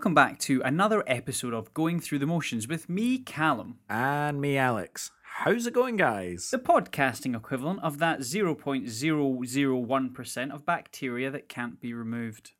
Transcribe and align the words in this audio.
welcome 0.00 0.14
back 0.14 0.38
to 0.38 0.62
another 0.62 1.04
episode 1.06 1.52
of 1.52 1.74
Going 1.74 2.00
Through 2.00 2.20
the 2.20 2.26
Motions 2.26 2.66
with 2.66 2.88
me, 2.88 3.18
Callum, 3.18 3.80
And 3.86 4.40
me, 4.40 4.56
Alex. 4.56 5.10
How's 5.22 5.66
it 5.66 5.74
going, 5.74 5.96
guys? 5.96 6.48
the 6.48 6.56
podcasting 6.56 7.36
equivalent 7.36 7.80
of 7.82 7.98
that 7.98 8.20
0.001% 8.20 10.54
of 10.54 10.64
bacteria 10.64 11.30
that 11.30 11.50
can't 11.50 11.78
be 11.82 11.92
removed. 11.92 12.52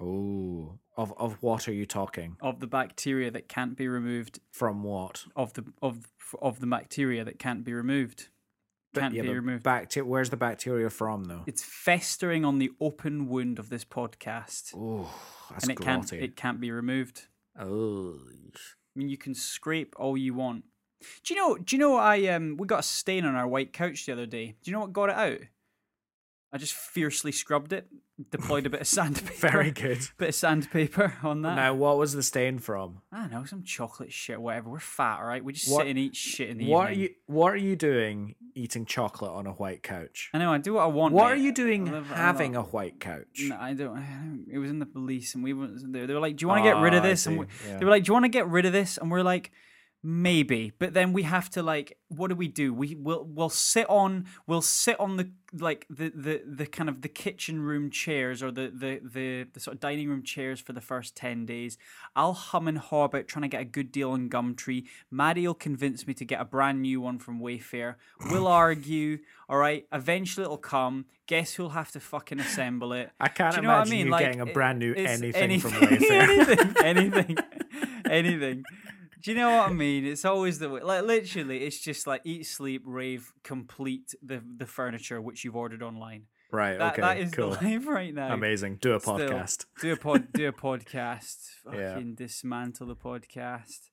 Oh, 0.00 0.80
of 0.96 1.14
of 1.16 1.40
what 1.40 1.68
are 1.68 1.72
you 1.72 1.86
talking? 1.86 2.36
Of 2.40 2.58
the 2.58 2.66
bacteria 2.66 3.30
that 3.30 3.48
can't 3.48 3.76
be 3.76 3.86
removed. 3.86 4.40
From 4.50 4.82
what? 4.82 5.26
Of 5.36 5.52
the 5.52 5.66
of 5.80 6.08
of 6.42 6.58
the 6.58 6.66
bacteria 6.66 7.24
that 7.24 7.38
can't 7.38 7.62
be 7.62 7.74
removed. 7.74 8.26
Can't 8.94 9.14
yeah, 9.14 9.22
be 9.22 9.28
removed. 9.28 9.62
Bacteria. 9.62 10.08
Where's 10.08 10.30
the 10.30 10.36
bacteria 10.36 10.90
from, 10.90 11.24
though? 11.24 11.44
It's 11.46 11.62
festering 11.62 12.44
on 12.44 12.58
the 12.58 12.70
open 12.80 13.28
wound 13.28 13.58
of 13.58 13.68
this 13.68 13.84
podcast, 13.84 14.72
Oh, 14.74 15.12
that's 15.50 15.64
and 15.64 15.72
it 15.72 15.80
can't 15.80 16.12
it 16.12 16.36
can't 16.36 16.60
be 16.60 16.70
removed. 16.70 17.26
Oh, 17.58 18.18
I 18.24 18.98
mean, 18.98 19.08
you 19.08 19.18
can 19.18 19.34
scrape 19.34 19.94
all 19.98 20.16
you 20.16 20.34
want. 20.34 20.64
Do 21.24 21.34
you 21.34 21.40
know? 21.40 21.56
Do 21.56 21.76
you 21.76 21.80
know? 21.80 21.96
I 21.96 22.26
um, 22.28 22.56
we 22.56 22.66
got 22.66 22.80
a 22.80 22.84
stain 22.84 23.24
on 23.24 23.34
our 23.36 23.46
white 23.46 23.72
couch 23.72 24.06
the 24.06 24.12
other 24.12 24.26
day. 24.26 24.56
Do 24.62 24.70
you 24.70 24.72
know 24.72 24.80
what 24.80 24.92
got 24.92 25.10
it 25.10 25.16
out? 25.16 25.46
I 26.52 26.58
just 26.58 26.74
fiercely 26.74 27.30
scrubbed 27.30 27.72
it, 27.72 27.86
deployed 28.30 28.66
a 28.66 28.70
bit 28.70 28.80
of 28.80 28.86
sandpaper. 28.86 29.32
very 29.48 29.70
good. 29.70 29.98
Bit 30.18 30.30
of 30.30 30.34
sandpaper 30.34 31.14
on 31.22 31.42
that. 31.42 31.54
Now, 31.54 31.74
what 31.74 31.98
was 31.98 32.12
the 32.12 32.22
stain 32.22 32.58
from? 32.58 33.00
I 33.12 33.22
don't 33.22 33.30
know 33.32 33.44
some 33.44 33.62
chocolate 33.62 34.12
shit, 34.12 34.40
whatever. 34.40 34.70
We're 34.70 34.80
fat, 34.80 35.20
right? 35.20 35.42
We 35.44 35.52
just 35.52 35.70
What- 35.70 35.82
sit 35.82 35.88
and 35.90 35.98
eat 35.98 36.16
shit 36.16 36.50
in 36.50 36.58
the 36.58 36.66
What 36.66 36.88
are 36.88 36.90
evening. 36.92 37.00
you 37.08 37.14
What 37.26 37.52
are 37.52 37.56
you 37.56 37.76
doing 37.76 38.34
eating 38.54 38.84
chocolate 38.86 39.30
on 39.30 39.46
a 39.46 39.52
white 39.52 39.82
couch? 39.82 40.30
I 40.34 40.38
know. 40.38 40.52
I 40.52 40.58
do 40.58 40.74
what 40.74 40.82
I 40.82 40.86
want. 40.86 41.14
What 41.14 41.30
are 41.32 41.36
mate. 41.36 41.42
you 41.44 41.52
doing 41.52 41.88
I 41.88 41.92
live- 41.92 42.10
I'm 42.10 42.16
having 42.16 42.52
not- 42.52 42.66
a 42.66 42.68
white 42.70 42.98
couch? 42.98 43.44
No, 43.48 43.56
I 43.60 43.72
don't, 43.74 43.96
I 43.96 44.00
don't. 44.00 44.46
It 44.50 44.58
was 44.58 44.70
in 44.70 44.78
the 44.80 44.86
police, 44.86 45.34
and 45.34 45.44
we 45.44 45.52
were 45.52 45.68
there. 45.70 46.06
They 46.06 46.14
were 46.14 46.20
like, 46.20 46.36
"Do 46.36 46.42
you 46.44 46.48
want 46.48 46.64
to 46.64 46.70
get 46.70 46.80
rid 46.80 46.94
of 46.94 47.02
ah, 47.02 47.06
I 47.06 47.10
this?" 47.10 47.26
And 47.26 47.34
see, 47.36 47.38
we, 47.40 47.46
yeah. 47.70 47.78
they 47.78 47.84
were 47.84 47.90
like, 47.90 48.04
"Do 48.04 48.10
you 48.10 48.14
want 48.14 48.24
to 48.24 48.28
get 48.30 48.48
rid 48.48 48.64
of 48.66 48.72
this?" 48.72 48.98
And 48.98 49.10
we're 49.10 49.22
like, 49.22 49.52
"Maybe," 50.10 50.72
but 50.78 50.94
then 50.94 51.12
we 51.12 51.24
have 51.24 51.50
to 51.50 51.62
like, 51.62 51.98
what 52.08 52.28
do 52.28 52.34
we 52.34 52.48
do? 52.48 52.72
We 52.72 52.94
will 52.94 53.26
we'll 53.28 53.50
sit 53.50 53.88
on 53.90 54.24
we'll 54.46 54.62
sit 54.62 54.98
on 54.98 55.18
the 55.18 55.30
like 55.52 55.84
the 55.90 56.10
the 56.14 56.42
the 56.46 56.66
kind 56.66 56.88
of 56.88 57.02
the 57.02 57.08
kitchen 57.08 57.60
room 57.60 57.90
chairs 57.90 58.42
or 58.42 58.50
the 58.50 58.72
the 58.74 59.00
the, 59.04 59.46
the 59.52 59.60
sort 59.60 59.74
of 59.74 59.80
dining 59.80 60.08
room 60.08 60.22
chairs 60.22 60.60
for 60.60 60.72
the 60.72 60.80
first 60.80 61.14
ten 61.14 61.44
days. 61.44 61.76
I'll 62.16 62.32
hum 62.32 62.68
and 62.68 62.78
haw 62.78 63.04
about 63.04 63.28
trying 63.28 63.42
to 63.42 63.48
get 63.48 63.60
a 63.60 63.66
good 63.66 63.92
deal 63.92 64.12
on 64.12 64.30
Gumtree. 64.30 64.86
Maddie 65.10 65.46
will 65.46 65.54
convince 65.54 66.06
me 66.06 66.14
to 66.14 66.24
get 66.24 66.40
a 66.40 66.44
brand 66.46 66.80
new 66.80 67.02
one 67.02 67.18
from 67.18 67.40
Wayfair. 67.40 67.96
We'll 68.30 68.46
argue. 68.64 69.18
All 69.46 69.58
right. 69.58 69.86
Eventually 69.92 70.44
it'll 70.44 70.56
come. 70.56 71.04
Guess 71.26 71.54
who'll 71.54 71.68
have 71.70 71.90
to 71.92 72.00
fucking 72.00 72.40
assemble 72.40 72.94
it? 72.94 73.10
I 73.20 73.28
can't 73.28 73.56
you 73.56 73.60
know 73.62 73.68
what 73.68 73.74
I 73.74 73.76
imagine 73.82 73.92
mean? 73.92 74.06
you 74.06 74.12
Like, 74.12 74.24
getting 74.24 74.40
a 74.40 74.46
brand 74.46 74.78
new 74.78 74.94
it's 74.96 75.22
anything, 75.22 75.60
from 75.60 75.70
Wayfair. 75.72 76.10
anything, 76.10 76.76
anything, 76.82 77.36
anything. 78.10 78.62
Do 79.20 79.30
you 79.32 79.36
know 79.36 79.50
what 79.50 79.70
I 79.70 79.72
mean? 79.72 80.04
It's 80.04 80.24
always 80.24 80.58
the 80.58 80.68
way. 80.70 80.80
Like 80.80 81.04
literally, 81.04 81.64
it's 81.64 81.78
just 81.80 82.06
like 82.06 82.22
eat, 82.24 82.46
sleep, 82.46 82.82
rave, 82.84 83.32
complete 83.42 84.14
the 84.22 84.42
the 84.56 84.66
furniture 84.66 85.20
which 85.20 85.44
you've 85.44 85.56
ordered 85.56 85.82
online. 85.82 86.24
right. 86.52 86.78
That 86.78 86.92
okay. 86.92 87.02
that 87.02 87.18
is 87.18 87.30
cool. 87.32 87.50
the 87.50 87.56
life 87.62 87.86
right 87.86 88.14
now. 88.14 88.32
Amazing. 88.32 88.78
Do 88.80 88.94
a 88.94 89.00
Still, 89.00 89.18
podcast. 89.18 89.66
do 89.80 89.92
a 89.92 89.96
pod. 89.96 90.32
do 90.32 90.48
a 90.48 90.52
podcast. 90.52 91.36
Yeah. 91.72 92.00
Dismantle 92.14 92.86
the 92.86 92.96
podcast. 92.96 93.90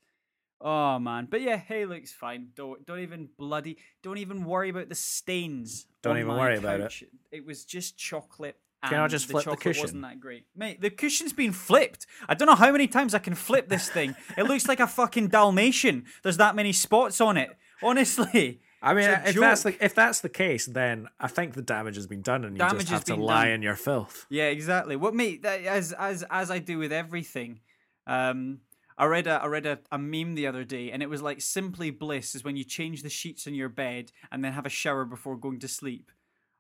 Oh 0.62 0.98
man, 1.00 1.28
but 1.30 1.42
yeah, 1.42 1.58
hey, 1.58 1.86
looks 1.86 2.14
fine. 2.14 2.50
Don't 2.56 2.86
don't 2.86 3.00
even 3.00 3.30
bloody 3.38 3.78
don't 4.02 4.18
even 4.20 4.46
worry 4.46 4.70
about 4.70 4.90
the 4.90 4.96
stains. 4.96 5.88
Don't 6.02 6.14
on 6.14 6.20
even 6.20 6.36
worry 6.36 6.58
about 6.58 6.80
it. 6.80 6.94
It 7.32 7.46
was 7.46 7.66
just 7.66 7.98
chocolate. 7.98 8.56
Can 8.90 9.00
I 9.00 9.08
just 9.08 9.28
the 9.28 9.32
flip 9.32 9.44
the 9.46 9.52
chocolate 9.52 9.64
cushion? 9.64 9.84
Wasn't 9.84 10.02
that 10.02 10.20
great, 10.20 10.46
mate? 10.56 10.82
The 10.82 10.90
cushion's 10.90 11.34
been 11.34 11.52
flipped. 11.52 12.06
I 12.28 12.34
don't 12.34 12.48
know 12.48 12.56
how 12.56 12.72
many 12.72 12.88
times 12.88 13.14
I 13.14 13.20
can 13.20 13.36
flip 13.36 13.70
this 13.70 13.90
thing. 13.90 14.16
It 14.38 14.44
looks 14.44 14.68
like 14.68 14.80
a 14.80 14.88
fucking 14.88 15.30
Dalmatian. 15.30 16.06
There's 16.24 16.38
that 16.38 16.56
many 16.56 16.72
spots 16.74 17.22
on 17.22 17.38
it. 17.38 17.50
Honestly, 17.84 18.62
I 18.82 18.94
mean, 18.94 19.10
It's 19.10 19.28
a 19.28 19.30
if 19.30 19.36
that's 19.36 19.64
the 19.64 19.86
if 19.86 19.96
that's 19.96 20.22
the 20.22 20.30
case, 20.30 20.66
then 20.66 21.08
I 21.20 21.28
think 21.28 21.54
the 21.54 21.62
damage 21.62 21.96
has 21.96 22.08
been 22.08 22.22
done, 22.22 22.46
and 22.46 22.56
you 22.56 22.60
Damage 22.60 22.88
just 22.88 22.92
have 22.92 23.04
to 23.06 23.16
lie 23.16 23.46
done. 23.46 23.54
in 23.56 23.62
your 23.62 23.76
filth. 23.76 24.26
Yeah, 24.30 24.46
exactly. 24.46 24.96
What 24.96 25.16
mate, 25.16 25.44
that, 25.44 25.64
as 25.64 25.92
as 25.92 26.24
as 26.30 26.52
I 26.52 26.60
do 26.60 26.78
with 26.78 26.94
everything. 26.94 27.62
Um, 28.08 28.60
I 28.98 29.06
read 29.06 29.28
a 29.28 29.42
I 29.42 29.48
read 29.48 29.66
a, 29.66 29.80
a 29.92 29.98
meme 29.98 30.36
the 30.36 30.48
other 30.48 30.64
day, 30.64 30.92
and 30.92 31.04
it 31.04 31.10
was 31.10 31.22
like 31.22 31.42
simply 31.42 31.90
bliss 31.90 32.36
is 32.36 32.44
when 32.44 32.56
you 32.56 32.64
change 32.64 33.04
the 33.04 33.10
sheets 33.10 33.46
in 33.48 33.54
your 33.54 33.70
bed 33.70 34.12
and 34.32 34.44
then 34.44 34.54
have 34.54 34.66
a 34.66 34.70
shower 34.70 35.04
before 35.04 35.36
going 35.36 35.60
to 35.60 35.68
sleep. 35.68 36.12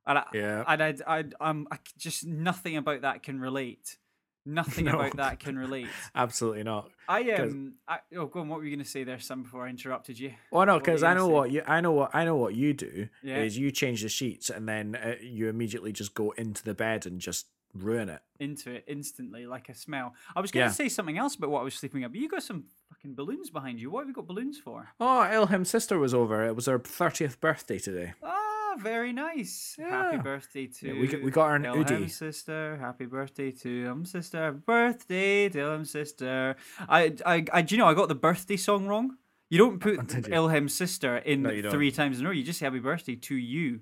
And 0.07 0.17
I, 0.19 0.23
Yeah. 0.33 0.63
and 0.67 0.83
I, 0.83 0.95
I, 1.07 1.23
I'm 1.41 1.67
I 1.71 1.77
just 1.97 2.25
nothing 2.25 2.77
about 2.77 3.01
that 3.01 3.23
can 3.23 3.39
relate. 3.39 3.97
Nothing 4.47 4.85
No. 4.85 4.99
about 4.99 5.15
that 5.17 5.39
can 5.39 5.57
relate. 5.57 5.89
Absolutely 6.15 6.61
not. 6.61 6.91
I 7.07 7.31
um, 7.31 7.73
I, 7.87 7.97
oh, 8.15 8.27
go 8.27 8.41
on. 8.41 8.47
What 8.47 8.59
were 8.59 8.65
you 8.65 8.75
going 8.75 8.85
to 8.85 8.89
say 8.89 9.03
there, 9.03 9.19
Sam? 9.19 9.41
Before 9.41 9.65
I 9.65 9.69
interrupted 9.69 10.19
you. 10.19 10.33
Well, 10.51 10.67
no, 10.67 10.77
because 10.77 11.01
I 11.01 11.15
know 11.15 11.25
say? 11.27 11.33
what 11.33 11.51
you 11.51 11.63
I 11.65 11.81
know 11.81 11.93
what 11.93 12.11
I 12.13 12.25
know 12.25 12.35
what 12.35 12.53
you 12.53 12.73
do 12.75 13.09
Yeah. 13.23 13.37
is 13.41 13.57
you 13.57 13.71
change 13.71 14.03
the 14.03 14.09
sheets 14.09 14.51
and 14.51 14.69
then 14.69 14.95
uh, 14.95 15.15
you 15.19 15.49
immediately 15.49 15.91
just 15.91 16.13
go 16.13 16.29
into 16.37 16.63
the 16.63 16.75
bed 16.75 17.07
and 17.07 17.19
just 17.19 17.47
ruin 17.73 18.07
it. 18.07 18.21
into 18.39 18.69
it 18.71 18.83
instantly, 18.87 19.47
like 19.47 19.67
a 19.67 19.73
smell. 19.73 20.13
I 20.35 20.41
was 20.41 20.51
going 20.51 20.65
to 20.65 20.69
Yeah. 20.69 20.73
say 20.75 20.89
something 20.89 21.17
else 21.17 21.33
about 21.35 21.49
what 21.49 21.61
I 21.61 21.63
was 21.63 21.73
sleeping 21.73 22.03
up. 22.03 22.13
You 22.13 22.29
got 22.29 22.43
some 22.43 22.65
fucking 22.89 23.15
balloons 23.15 23.49
behind 23.49 23.79
you. 23.79 23.89
What 23.89 24.01
have 24.01 24.07
you 24.09 24.13
got 24.13 24.27
balloons 24.27 24.59
for? 24.59 24.89
Oh, 24.99 25.23
Ilham's 25.29 25.69
sister 25.71 25.97
was 25.97 26.13
over. 26.13 26.45
It 26.45 26.55
was 26.55 26.67
her 26.67 26.77
thirtieth 26.77 27.41
birthday 27.41 27.79
today. 27.79 28.13
Ah, 28.23 28.54
very 28.79 29.13
nice. 29.13 29.75
Happy 29.79 30.17
birthday 30.17 30.67
to 30.67 30.87
Yeah, 30.87 30.99
we 31.01 31.07
got- 31.07 31.21
we 31.23 31.31
got 31.31 31.55
an 31.55 31.63
Udi. 31.63 32.09
sister. 32.09 32.77
Happy 32.77 33.05
birthday 33.05 33.51
to 33.51 33.87
um 33.87 34.05
sister. 34.05 34.51
Birthday 34.51 35.49
to 35.49 35.59
Ilham's 35.59 35.91
sister. 35.91 36.55
I, 36.89 37.13
I, 37.25 37.45
I, 37.53 37.61
do 37.61 37.75
you 37.75 37.79
know 37.79 37.87
I 37.87 37.93
got 37.93 38.07
the 38.09 38.15
birthday 38.15 38.57
song 38.57 38.87
wrong? 38.87 39.17
You 39.49 39.57
don't 39.59 39.79
put? 39.79 40.27
Ilham's 40.29 40.73
sister 40.73 41.17
in 41.17 41.43
No, 41.43 41.69
three 41.71 41.91
times 41.91 42.19
in 42.19 42.25
a 42.25 42.29
row. 42.29 42.33
You 42.33 42.43
just 42.43 42.59
say 42.59 42.65
happy 42.65 42.79
birthday 42.79 43.15
to 43.15 43.35
you. 43.35 43.81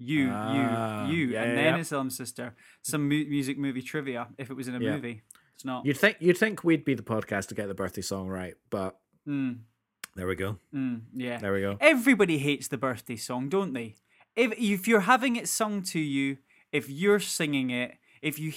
You, 0.00 0.28
Ah, 0.30 1.06
you, 1.08 1.16
you, 1.16 1.26
yeah, 1.32 1.42
and 1.42 1.58
then 1.58 1.74
yeah. 1.74 1.80
it's 1.80 1.90
Ilham's 1.90 2.16
sister. 2.16 2.54
Some 2.82 3.08
mu- 3.08 3.24
music 3.28 3.58
movie 3.58 3.82
trivia 3.82 4.28
if 4.38 4.48
it 4.50 4.54
was 4.54 4.68
in 4.68 4.76
a 4.76 4.78
Yeah. 4.78 4.94
movie. 4.94 5.22
It's 5.54 5.64
not. 5.64 5.84
You'd 5.84 5.96
think 5.96 6.18
you'd 6.20 6.38
think 6.38 6.62
we'd 6.62 6.84
be 6.84 6.94
the 6.94 7.02
podcast 7.02 7.48
to 7.48 7.54
get 7.56 7.66
the 7.66 7.74
birthday 7.74 8.02
song 8.02 8.28
right, 8.28 8.54
but 8.70 8.96
Mm, 9.26 9.58
there 10.14 10.28
we 10.28 10.36
go. 10.36 10.58
mm, 10.72 11.00
yeah. 11.14 11.38
There 11.38 11.52
we 11.52 11.60
go. 11.62 11.76
Everybody 11.80 12.38
hates 12.38 12.68
the 12.68 12.78
birthday 12.78 13.16
song, 13.16 13.48
don't 13.48 13.72
they? 13.72 13.96
If 14.38 14.52
if 14.58 14.88
you're 14.88 15.00
having 15.14 15.36
it 15.36 15.48
sung 15.48 15.82
to 15.94 15.98
you, 15.98 16.38
if 16.72 16.88
you're 16.88 17.20
singing 17.20 17.70
it, 17.70 17.98
if 18.22 18.38
you 18.38 18.52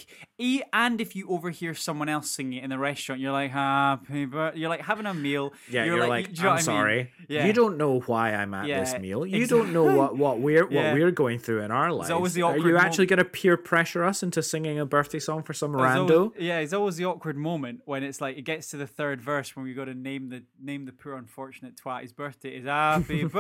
and 0.73 0.99
if 1.01 1.15
you 1.15 1.27
overhear 1.29 1.73
someone 1.75 2.09
else 2.09 2.29
singing 2.31 2.59
it 2.59 2.63
in 2.63 2.69
the 2.69 2.77
restaurant, 2.79 3.21
you're 3.21 3.31
like 3.31 3.51
ah, 3.53 3.99
happy 4.05 4.25
birthday. 4.25 4.59
You're 4.59 4.69
like 4.69 4.81
having 4.81 5.05
a 5.05 5.13
meal. 5.13 5.53
Yeah, 5.69 5.85
you're, 5.85 6.07
like, 6.07 6.33
do 6.33 6.37
you 6.37 6.43
know 6.43 6.49
I'm 6.49 6.55
what 6.55 6.67
I 6.67 6.71
mean? 6.71 6.77
sorry. 6.77 7.11
Yeah. 7.27 7.45
You 7.45 7.53
don't 7.53 7.77
know 7.77 7.99
why 8.01 8.33
I'm 8.33 8.53
at 8.53 8.65
this 8.67 8.99
meal. 8.99 9.25
You 9.25 9.47
don't 9.47 9.71
know 9.73 9.83
what, 9.95 10.17
what 10.17 10.39
we're 10.39 10.63
what 10.63 10.71
Yeah. 10.73 10.93
we're 10.93 11.11
going 11.11 11.39
through 11.39 11.61
in 11.61 11.71
our 11.71 11.91
lives. 11.91 12.09
always 12.11 12.33
the 12.33 12.43
awkward 12.43 12.65
Are 12.65 12.69
you 12.69 12.77
actually 12.77 13.05
going 13.05 13.19
to 13.19 13.25
peer 13.25 13.57
pressure 13.57 14.03
us 14.03 14.23
into 14.23 14.41
singing 14.43 14.79
a 14.79 14.85
birthday 14.85 15.19
song 15.19 15.43
for 15.43 15.53
some 15.53 15.71
There's 15.73 15.83
rando? 15.83 16.11
always- 16.11 16.31
yeah, 16.39 16.59
it's 16.59 16.73
always 16.73 16.95
the 16.97 17.05
awkward 17.05 17.37
moment 17.37 17.81
when 17.85 18.03
it's 18.03 18.19
like 18.21 18.37
it 18.37 18.43
gets 18.43 18.69
to 18.71 18.77
the 18.77 18.87
third 18.87 19.21
verse 19.21 19.55
when 19.55 19.63
we 19.65 19.73
got 19.73 19.85
to 19.85 19.93
name 19.93 20.29
the 20.29 20.43
name 20.61 20.85
the 20.85 20.91
poor 20.91 21.15
unfortunate 21.15 21.75
twat. 21.75 22.01
His 22.03 22.13
birthday 22.13 22.57
is 22.57 22.65
happy 22.65 23.23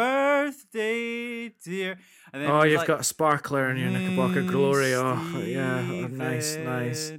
birthday, 0.51 1.49
dear. 1.63 1.97
And 2.33 2.41
then 2.43 2.49
Oh, 2.51 2.63
you've 2.63 2.77
like, 2.79 2.87
got 2.87 3.01
a 3.01 3.03
sparkler 3.03 3.69
in 3.71 3.77
your 3.77 3.89
Knickerbocker 3.89 4.41
"Hey, 4.41 4.47
Glory. 4.47 4.93
Oh, 4.93 5.43
yeah, 5.45 6.07
nice, 6.11 6.55
nice. 6.57 7.11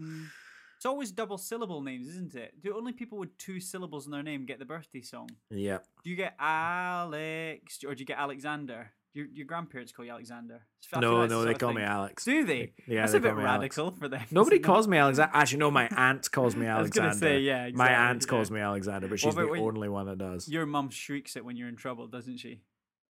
It's 0.76 0.86
always 0.86 1.12
double 1.12 1.38
syllable 1.38 1.80
names, 1.80 2.08
isn't 2.08 2.34
it? 2.34 2.60
Do 2.60 2.76
only 2.76 2.92
people 2.92 3.16
with 3.18 3.36
two 3.38 3.60
syllables 3.60 4.06
in 4.06 4.10
their 4.12 4.22
name 4.24 4.46
get 4.46 4.58
the 4.58 4.64
birthday 4.64 5.00
song? 5.00 5.28
Yeah. 5.50 5.78
Do 6.02 6.10
you 6.10 6.16
get 6.16 6.34
Alex 6.40 7.78
or 7.86 7.94
do 7.94 8.00
you 8.00 8.06
get 8.06 8.18
Alexander? 8.18 8.90
Your, 9.14 9.26
your 9.26 9.46
grandparents 9.46 9.92
call 9.92 10.06
you 10.06 10.10
Alexander. 10.10 10.62
I 10.94 10.98
No, 11.00 11.26
no, 11.26 11.44
they 11.44 11.52
call 11.54 11.74
me. 11.74 11.82
Alex. 11.82 12.24
Do 12.24 12.44
they? 12.46 12.72
Yeah, 12.88 13.02
That's 13.02 13.12
they 13.12 13.18
a 13.18 13.20
bit 13.20 13.28
call 13.34 13.38
me 13.42 13.44
Alex. 13.44 13.76
radical 13.76 13.90
for 13.92 14.08
them. 14.08 14.22
Nobody 14.30 14.56
isn't 14.56 14.64
it? 14.64 14.66
calls 14.66 14.88
me 14.88 14.96
Alexander. 14.96 15.30
Actually, 15.34 15.58
no, 15.58 15.70
my 15.70 15.86
aunt 15.88 16.30
calls 16.32 16.56
me 16.56 16.62
was 16.66 16.70
Alexander. 16.76 17.08
gonna 17.10 17.18
say, 17.20 17.40
yeah, 17.40 17.56
My 17.58 17.66
exactly, 17.68 17.94
aunt 17.94 18.22
yeah. 18.22 18.28
calls 18.30 18.50
me 18.50 18.60
Alexander, 18.60 19.08
but 19.08 19.20
she's 19.20 19.34
about 19.34 19.42
the 19.46 19.50
when- 19.52 19.60
only 19.60 19.88
one 19.90 20.06
that 20.06 20.16
does. 20.18 20.48
Your 20.48 20.64
mum 20.64 20.88
shrieks 20.88 21.36
it 21.36 21.44
when 21.44 21.56
you're 21.56 21.68
in 21.68 21.76
trouble, 21.76 22.06
doesn't 22.08 22.38
she? 22.38 22.62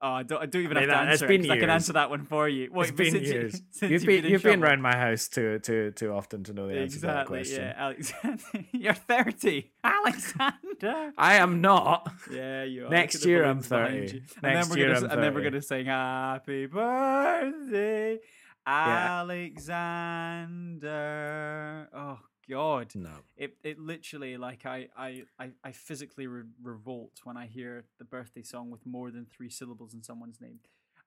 Oh, 0.05 0.11
I 0.15 0.25
don't, 0.25 0.43
I 0.43 0.47
don't 0.47 0.63
even 0.63 0.77
I 0.77 0.81
mean, 0.81 0.89
have 0.89 0.99
to 0.99 1.05
that- 1.07 1.13
it's 1.13 1.23
answer 1.23 1.29
been 1.29 1.45
it 1.45 1.51
I 1.53 1.59
can 1.59 1.71
answer 1.71 1.93
that 1.93 2.11
one 2.11 2.25
for 2.25 2.49
you. 2.49 2.69
Wait, 2.73 2.89
It's 2.89 2.97
been 2.97 3.13
since 3.13 3.29
you- 3.29 3.33
years. 3.35 3.63
since 3.71 3.91
You've 3.93 4.05
been 4.05 4.25
you've 4.25 4.43
been 4.43 4.59
trouble- 4.59 4.65
around 4.73 4.83
my 4.83 4.97
house 4.97 5.29
too 5.29 5.61
too 5.61 5.93
too 5.93 6.11
often 6.13 6.43
to 6.45 6.53
know 6.53 6.67
the 6.67 6.79
answer 6.81 6.99
to 7.01 7.07
that 7.07 7.27
question. 7.27 7.63
yeah, 7.63 7.75
Alexander. 7.77 8.43
You're 8.73 8.95
30. 8.95 9.71
Alexander. 9.85 11.13
I 11.17 11.35
am 11.37 11.61
not. 11.61 12.13
Yeah, 12.33 12.65
you 12.65 12.87
are. 12.87 12.91
Next 12.91 13.15
Look 13.15 13.21
at 13.21 13.25
the 13.25 13.29
year 13.31 13.45
I'm 13.45 13.61
30. 13.63 13.95
you. 13.95 14.01
And 14.03 14.11
Next 14.43 14.69
then 14.69 14.71
we're 14.71 14.77
year 14.79 14.87
gonna, 14.89 14.99
I'm 14.99 15.05
s- 15.07 15.13
And 15.13 15.23
then 15.23 15.35
we're 15.35 15.41
going 15.43 15.53
to 15.53 15.63
sing 15.63 15.87
Happy 15.87 16.67
Birthday, 16.67 18.19
Yeah. 18.67 19.19
Alexander. 20.63 21.89
Oh, 21.95 22.19
God. 22.49 22.93
No. 22.95 23.11
It, 23.37 23.57
it 23.63 23.79
literally, 23.79 24.37
like, 24.37 24.67
I, 24.67 24.89
I, 24.97 25.23
I, 25.39 25.51
I 25.65 25.73
physically 25.73 26.27
re- 26.27 26.43
revolt 26.63 27.21
when 27.25 27.37
I 27.37 27.47
hear 27.47 27.85
the 27.99 28.05
birthday 28.05 28.43
song 28.43 28.71
with 28.71 28.85
more 28.87 29.11
than 29.11 29.27
three 29.27 29.51
syllables 29.51 29.95
in 29.95 30.03
someone's 30.03 30.41
name. 30.41 30.61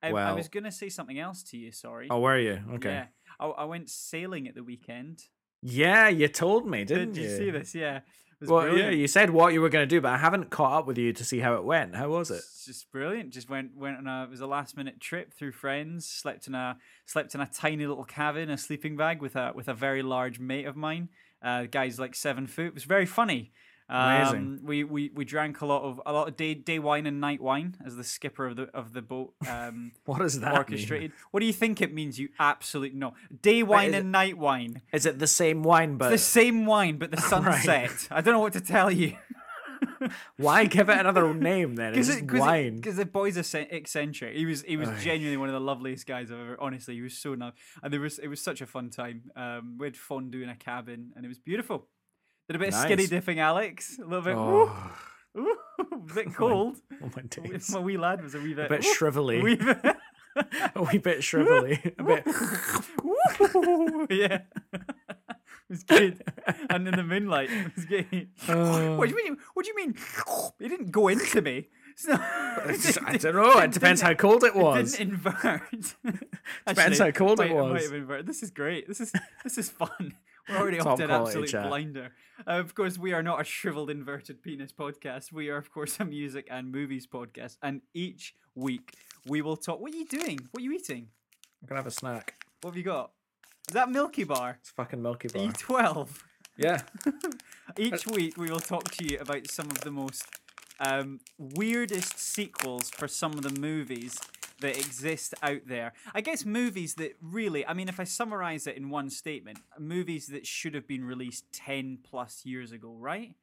I, 0.03 0.09
I 0.09 0.33
was 0.33 0.49
going 0.49 0.65
to 0.65 0.71
say 0.71 0.89
something 0.89 1.19
else 1.19 1.41
to 1.43 1.57
you, 1.57 1.71
sorry. 1.71 2.07
Oh, 2.11 2.19
were 2.19 2.37
you? 2.37 2.59
Okay. 2.75 2.89
Yeah. 2.89 3.05
I, 3.39 3.47
I 3.47 3.63
went 3.65 3.89
sailing 3.89 4.47
at 4.47 4.55
the 4.55 4.63
weekend. 4.63 5.23
Yeah, 5.61 6.09
you 6.09 6.27
told 6.27 6.67
me, 6.67 6.83
didn't 6.83 7.13
Did 7.13 7.23
you 7.23 7.29
you? 7.29 7.37
see 7.37 7.49
this? 7.49 7.73
Yeah. 7.73 8.01
Well, 8.41 8.77
yeah, 8.77 8.89
you 8.89 9.07
said 9.07 9.29
what 9.29 9.53
you 9.53 9.61
were 9.61 9.69
going 9.69 9.87
to 9.87 9.95
do, 9.95 10.01
but 10.01 10.11
I 10.11 10.17
haven't 10.17 10.49
caught 10.49 10.79
up 10.79 10.87
with 10.87 10.97
you 10.97 11.13
to 11.13 11.23
see 11.23 11.39
how 11.39 11.55
it 11.55 11.63
went. 11.63 11.95
How 11.95 12.09
was 12.09 12.29
it? 12.29 12.35
It's 12.35 12.65
just 12.65 12.91
brilliant. 12.91 13.31
Just 13.31 13.49
went 13.49 13.75
went 13.75 13.97
on 13.97 14.07
a 14.07 14.25
it 14.25 14.29
was 14.29 14.41
a 14.41 14.47
last 14.47 14.75
minute 14.75 14.99
trip 14.99 15.33
through 15.33 15.53
friends. 15.53 16.05
Slept 16.05 16.47
in 16.47 16.53
a 16.53 16.77
slept 17.05 17.33
in 17.33 17.41
a 17.41 17.45
tiny 17.47 17.87
little 17.87 18.03
cabin, 18.03 18.49
a 18.49 18.57
sleeping 18.57 18.97
bag 18.97 19.21
with 19.21 19.35
a 19.35 19.53
with 19.55 19.69
a 19.69 19.73
very 19.73 20.03
large 20.03 20.39
mate 20.39 20.65
of 20.65 20.75
mine. 20.75 21.09
Uh, 21.45 21.61
the 21.61 21.67
guy's 21.67 21.99
like 21.99 22.15
seven 22.15 22.47
foot. 22.47 22.65
It 22.65 22.73
was 22.73 22.83
very 22.83 23.05
funny. 23.05 23.51
Amazing. 23.87 24.37
Um, 24.37 24.59
we, 24.63 24.83
we 24.83 25.11
we 25.13 25.25
drank 25.25 25.61
a 25.61 25.65
lot 25.67 25.83
of 25.83 26.01
a 26.07 26.11
lot 26.11 26.27
of 26.27 26.35
day 26.35 26.55
day 26.55 26.79
wine 26.79 27.05
and 27.05 27.21
night 27.21 27.39
wine 27.39 27.77
as 27.85 27.95
the 27.95 28.03
skipper 28.03 28.47
of 28.47 28.55
the 28.55 28.63
of 28.73 28.93
the 28.93 29.03
boat 29.03 29.35
um, 29.47 29.91
What 30.05 30.19
does 30.19 30.39
that 30.39 30.55
orchestrated. 30.55 31.11
What 31.29 31.41
do 31.41 31.45
you 31.45 31.53
think 31.53 31.83
it 31.83 31.93
means? 31.93 32.17
You 32.17 32.29
absolutely 32.39 32.97
know. 32.97 33.13
day 33.43 33.61
wine 33.61 33.93
and 33.93 34.11
night 34.11 34.39
wine. 34.39 34.81
Is 34.91 35.05
it 35.05 35.19
the 35.19 35.27
same 35.27 35.61
wine, 35.61 35.97
but 35.97 36.09
The 36.09 36.17
same 36.17 36.65
wine, 36.65 36.97
but 36.97 37.11
the 37.11 37.21
sunset. 37.21 37.67
Right. 37.67 38.07
I 38.09 38.21
don't 38.21 38.33
know 38.33 38.39
what 38.39 38.53
to 38.53 38.61
tell 38.61 38.89
you. 38.89 39.15
why 40.37 40.65
give 40.65 40.89
it 40.89 40.97
another 40.97 41.33
name 41.33 41.75
then? 41.75 41.95
It's 41.95 42.07
just 42.19 42.31
wine. 42.31 42.75
Because 42.77 42.95
the 42.97 43.05
boy's 43.05 43.37
ecc- 43.37 43.71
eccentric. 43.71 44.35
He 44.35 44.45
was 44.45 44.61
he 44.63 44.77
was 44.77 44.89
genuinely 45.03 45.37
one 45.37 45.49
of 45.49 45.53
the 45.53 45.59
loveliest 45.59 46.05
guys 46.07 46.31
I've 46.31 46.39
ever. 46.39 46.57
Honestly, 46.59 46.95
he 46.95 47.01
was 47.01 47.17
so 47.17 47.35
nice, 47.35 47.53
and 47.83 47.91
there 47.93 47.99
was 48.01 48.19
it 48.19 48.27
was 48.27 48.41
such 48.41 48.61
a 48.61 48.65
fun 48.65 48.89
time. 48.89 49.23
Um, 49.35 49.77
we 49.79 49.87
had 49.87 49.97
fondue 49.97 50.41
in 50.43 50.49
a 50.49 50.55
cabin, 50.55 51.11
and 51.15 51.25
it 51.25 51.27
was 51.27 51.39
beautiful. 51.39 51.87
Did 52.47 52.57
a 52.57 52.59
bit 52.59 52.67
of 52.69 52.73
skinny 52.75 53.07
dipping, 53.07 53.39
Alex. 53.39 53.97
A 53.99 54.03
little 54.05 54.21
bit. 54.21 54.35
Oh, 54.35 54.91
Ooh, 55.37 55.41
ooh, 55.41 55.57
a 55.79 56.13
bit 56.13 56.33
cold. 56.33 56.77
oh 57.03 57.11
my 57.15 57.21
days. 57.23 57.71
My 57.71 57.79
wee 57.79 57.97
lad 57.97 58.21
was 58.23 58.35
a 58.35 58.39
wee 58.39 58.53
bit. 58.53 58.67
A 58.67 58.69
bit 58.69 58.85
ooh, 58.85 58.93
shrivelly. 58.93 59.41
wee 59.43 59.55
bit- 59.55 59.95
a 60.75 60.83
wee 60.83 60.97
bit 60.97 61.19
shrivelly. 61.19 61.79
a 61.97 62.03
bit. 62.03 62.25
yeah. 64.11 64.39
It 65.69 65.73
was 65.73 65.83
good. 65.83 66.23
And 66.69 66.87
in 66.87 66.95
the 66.95 67.03
moonlight, 67.03 67.49
it 67.51 67.75
was 67.75 67.85
good. 67.85 68.29
what 68.97 69.09
do 69.09 69.15
you 69.15 69.23
mean? 69.23 69.37
What 69.53 69.65
do 69.65 69.71
you 69.71 69.75
mean? 69.75 69.95
It 70.59 70.69
didn't 70.69 70.91
go 70.91 71.07
into 71.09 71.41
me. 71.41 71.67
It's 71.91 72.07
not- 72.07 72.21
just- 72.67 72.99
I 73.05 73.17
don't 73.17 73.35
know. 73.35 73.59
It 73.59 73.71
depends 73.71 74.01
how 74.01 74.13
cold 74.13 74.43
it 74.43 74.55
was. 74.55 74.93
didn't 74.93 75.13
invert. 75.13 75.61
Depends 76.67 76.99
how 76.99 77.11
cold 77.11 77.39
it 77.39 77.49
might, 77.53 78.07
was. 78.07 78.25
This 78.25 78.43
is 78.43 78.51
great. 78.51 78.87
This 78.87 78.99
is 79.01 79.11
this 79.43 79.57
is 79.57 79.69
fun. 79.69 80.13
We're 80.49 80.57
already 80.57 80.79
off 80.79 80.97
to 80.97 81.05
an 81.05 81.11
absolute 81.11 81.49
chat. 81.49 81.67
blinder. 81.67 82.11
Uh, 82.45 82.59
of 82.59 82.75
course, 82.75 82.97
we 82.99 83.13
are 83.13 83.23
not 83.23 83.41
a 83.41 83.43
shriveled 83.43 83.89
inverted 83.89 84.43
penis 84.43 84.71
podcast. 84.71 85.31
We 85.31 85.49
are, 85.49 85.57
of 85.57 85.71
course, 85.71 85.99
a 85.99 86.05
music 86.05 86.47
and 86.51 86.71
movies 86.71 87.07
podcast. 87.07 87.57
And 87.63 87.81
each 87.93 88.35
week 88.53 88.93
we 89.25 89.41
will 89.41 89.57
talk. 89.57 89.79
What 89.79 89.93
are 89.93 89.97
you 89.97 90.05
doing? 90.05 90.39
What 90.51 90.61
are 90.61 90.63
you 90.63 90.71
eating? 90.73 91.07
I'm 91.61 91.67
gonna 91.67 91.79
have 91.79 91.87
a 91.87 91.91
snack. 91.91 92.35
What 92.61 92.71
have 92.71 92.77
you 92.77 92.83
got? 92.83 93.11
Is 93.67 93.73
that 93.73 93.89
Milky 93.89 94.23
Bar? 94.23 94.57
It's 94.61 94.69
fucking 94.69 95.01
Milky 95.01 95.27
Bar. 95.27 95.51
twelve? 95.53 96.23
Yeah. 96.57 96.81
Each 97.77 98.05
week, 98.07 98.37
we 98.37 98.49
will 98.49 98.59
talk 98.59 98.91
to 98.91 99.05
you 99.05 99.19
about 99.19 99.49
some 99.49 99.69
of 99.71 99.81
the 99.81 99.91
most 99.91 100.23
um, 100.79 101.19
weirdest 101.37 102.19
sequels 102.19 102.89
for 102.89 103.07
some 103.07 103.33
of 103.33 103.41
the 103.41 103.59
movies 103.59 104.17
that 104.61 104.77
exist 104.77 105.33
out 105.43 105.61
there. 105.65 105.93
I 106.13 106.21
guess 106.21 106.45
movies 106.45 106.93
that 106.95 107.15
really, 107.21 107.65
I 107.65 107.73
mean, 107.73 107.89
if 107.89 107.99
I 107.99 108.03
summarize 108.05 108.67
it 108.67 108.77
in 108.77 108.89
one 108.89 109.09
statement, 109.09 109.59
movies 109.77 110.27
that 110.27 110.47
should 110.47 110.75
have 110.75 110.87
been 110.87 111.03
released 111.03 111.51
10 111.51 111.99
plus 112.03 112.45
years 112.45 112.71
ago, 112.71 112.95
right? 112.97 113.33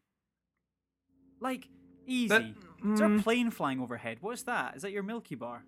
Like, 1.40 1.68
easy. 2.06 2.28
That- 2.28 2.42
Is 2.42 2.98
there 2.98 3.06
a 3.06 3.10
mm. 3.10 3.22
plane 3.22 3.50
flying 3.50 3.80
overhead? 3.80 4.18
What's 4.20 4.44
that? 4.44 4.76
Is 4.76 4.82
that 4.82 4.92
your 4.92 5.02
Milky 5.02 5.34
Bar? 5.34 5.64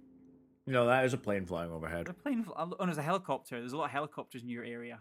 No, 0.66 0.87
that 0.87 1.05
is 1.05 1.12
a 1.12 1.19
plane 1.19 1.44
flying 1.46 1.70
overhead. 1.70 2.08
A 2.08 2.14
plane, 2.14 2.43
fl- 2.44 2.52
oh, 2.56 2.72
there's 2.84 2.99
a 2.99 3.02
helicopter. 3.02 3.58
There's 3.61 3.72
a 3.72 3.76
lot 3.76 3.87
of 3.87 3.90
helicopters 3.90 4.43
in 4.43 4.49
your 4.49 4.64
area. 4.64 5.00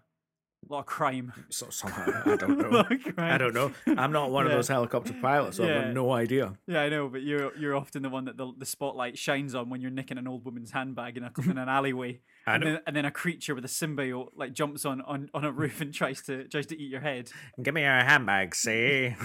A 0.70 0.74
lot 0.74 0.80
of 0.80 0.86
crime. 0.86 1.34
So 1.50 1.70
somehow 1.70 2.22
I 2.26 2.36
don't 2.38 2.58
know. 2.62 2.70
lot 2.70 2.92
of 2.92 3.02
crime. 3.04 3.14
I 3.34 3.38
don't 3.38 3.54
know. 3.54 3.72
I'm 3.98 4.12
not 4.14 4.32
one 4.32 4.46
Yeah. 4.46 4.52
of 4.52 4.58
those 4.58 4.68
helicopter 4.70 5.14
pilots, 5.22 5.58
so 5.58 5.64
I've 5.66 5.84
got 5.86 5.94
no 5.94 6.12
idea. 6.14 6.54
Yeah, 6.68 6.82
I 6.82 6.90
know, 6.90 7.10
but 7.10 7.22
you're 7.22 7.56
you're 7.58 7.76
often 7.76 8.02
the 8.02 8.10
one 8.10 8.26
that 8.26 8.38
the, 8.38 8.52
the 8.58 8.66
spotlight 8.66 9.18
shines 9.18 9.56
on 9.56 9.70
when 9.70 9.82
you're 9.82 9.92
nicking 9.92 10.18
an 10.18 10.28
old 10.28 10.46
woman's 10.46 10.72
handbag 10.72 11.18
in 11.18 11.24
a 11.24 11.32
in 11.50 11.58
an 11.58 11.68
alleyway, 11.70 12.22
and 12.48 12.64
then 12.64 12.80
and 12.88 12.96
then 12.96 13.04
a 13.06 13.12
creature 13.12 13.54
with 13.56 13.66
a 13.66 13.68
symbiote 13.70 14.30
like 14.36 14.54
jumps 14.54 14.86
on, 14.86 15.02
on, 15.02 15.30
on 15.34 15.44
a 15.44 15.52
roof 15.52 15.82
and 15.82 15.94
tries 15.94 16.22
to 16.24 16.48
tries 16.48 16.66
to 16.68 16.82
eat 16.82 16.90
your 16.90 17.02
head. 17.02 17.30
Give 17.62 17.74
me 17.74 17.82
your 17.82 17.92
handbag, 17.92 18.56
see? 18.56 19.16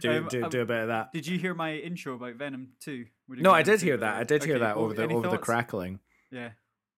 Do, 0.00 0.10
Um, 0.10 0.28
do, 0.28 0.44
um, 0.44 0.50
do 0.50 0.60
a 0.62 0.66
bit 0.66 0.80
of 0.82 0.88
that. 0.88 1.12
Did 1.12 1.26
you 1.26 1.38
hear 1.38 1.54
my 1.54 1.74
intro 1.76 2.14
about 2.14 2.34
Venom 2.34 2.72
too? 2.80 3.06
No, 3.28 3.50
I 3.52 3.62
did 3.62 3.80
hear 3.80 3.96
that. 3.96 4.16
I 4.16 4.24
did 4.24 4.44
hear 4.44 4.58
that 4.60 4.76
over 4.76 4.94
the 4.94 5.08
over 5.08 5.28
the 5.28 5.38
crackling. 5.38 6.00
Yeah, 6.30 6.50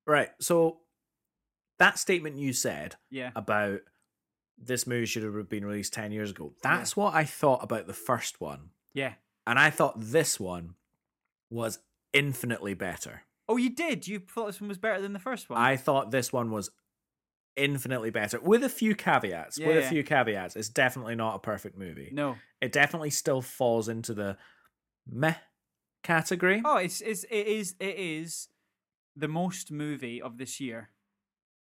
Right. 0.06 0.30
So 0.40 0.80
that 1.78 1.98
statement 1.98 2.36
you 2.36 2.52
said 2.52 2.96
yeah, 3.10 3.30
about 3.34 3.80
this 4.58 4.86
movie 4.86 5.06
should 5.06 5.24
have 5.24 5.48
been 5.48 5.64
released 5.64 5.92
10 5.92 6.12
years 6.12 6.30
ago. 6.30 6.52
That's 6.62 6.96
what 6.96 7.14
I 7.14 7.24
thought 7.24 7.64
about 7.64 7.86
the 7.86 7.94
first 7.94 8.40
one. 8.40 8.70
yeah. 8.92 9.14
And 9.46 9.58
I 9.58 9.68
thought 9.68 10.00
this 10.00 10.40
one 10.40 10.74
was 11.50 11.80
infinitely 12.14 12.72
better. 12.72 13.24
Oh, 13.46 13.58
you 13.58 13.68
did. 13.68 14.08
You 14.08 14.20
thought 14.20 14.46
this 14.46 14.60
one 14.60 14.68
was 14.68 14.78
better 14.78 15.02
than 15.02 15.12
the 15.12 15.18
first 15.18 15.50
one. 15.50 15.60
I 15.60 15.76
thought 15.76 16.10
this 16.10 16.32
one 16.32 16.50
was 16.50 16.70
infinitely 17.56 18.10
better 18.10 18.40
with 18.40 18.64
a 18.64 18.68
few 18.68 18.94
caveats. 18.94 19.58
Yeah, 19.58 19.66
with 19.68 19.76
yeah. 19.76 19.82
a 19.82 19.88
few 19.88 20.02
caveats. 20.04 20.56
It's 20.56 20.68
definitely 20.68 21.14
not 21.14 21.36
a 21.36 21.38
perfect 21.38 21.76
movie. 21.78 22.10
no. 22.12 22.36
It 22.60 22.72
definitely 22.72 23.10
still 23.10 23.42
falls 23.42 23.88
into 23.90 24.14
the 24.14 24.38
meh 25.06 25.34
category. 26.02 26.62
Oh, 26.64 26.76
it's 26.78 27.00
it's 27.02 27.24
it 27.24 27.46
is 27.46 27.74
it 27.78 27.96
is 27.98 28.48
the 29.16 29.28
most 29.28 29.70
movie 29.70 30.22
of 30.22 30.38
this 30.38 30.60
year. 30.60 30.88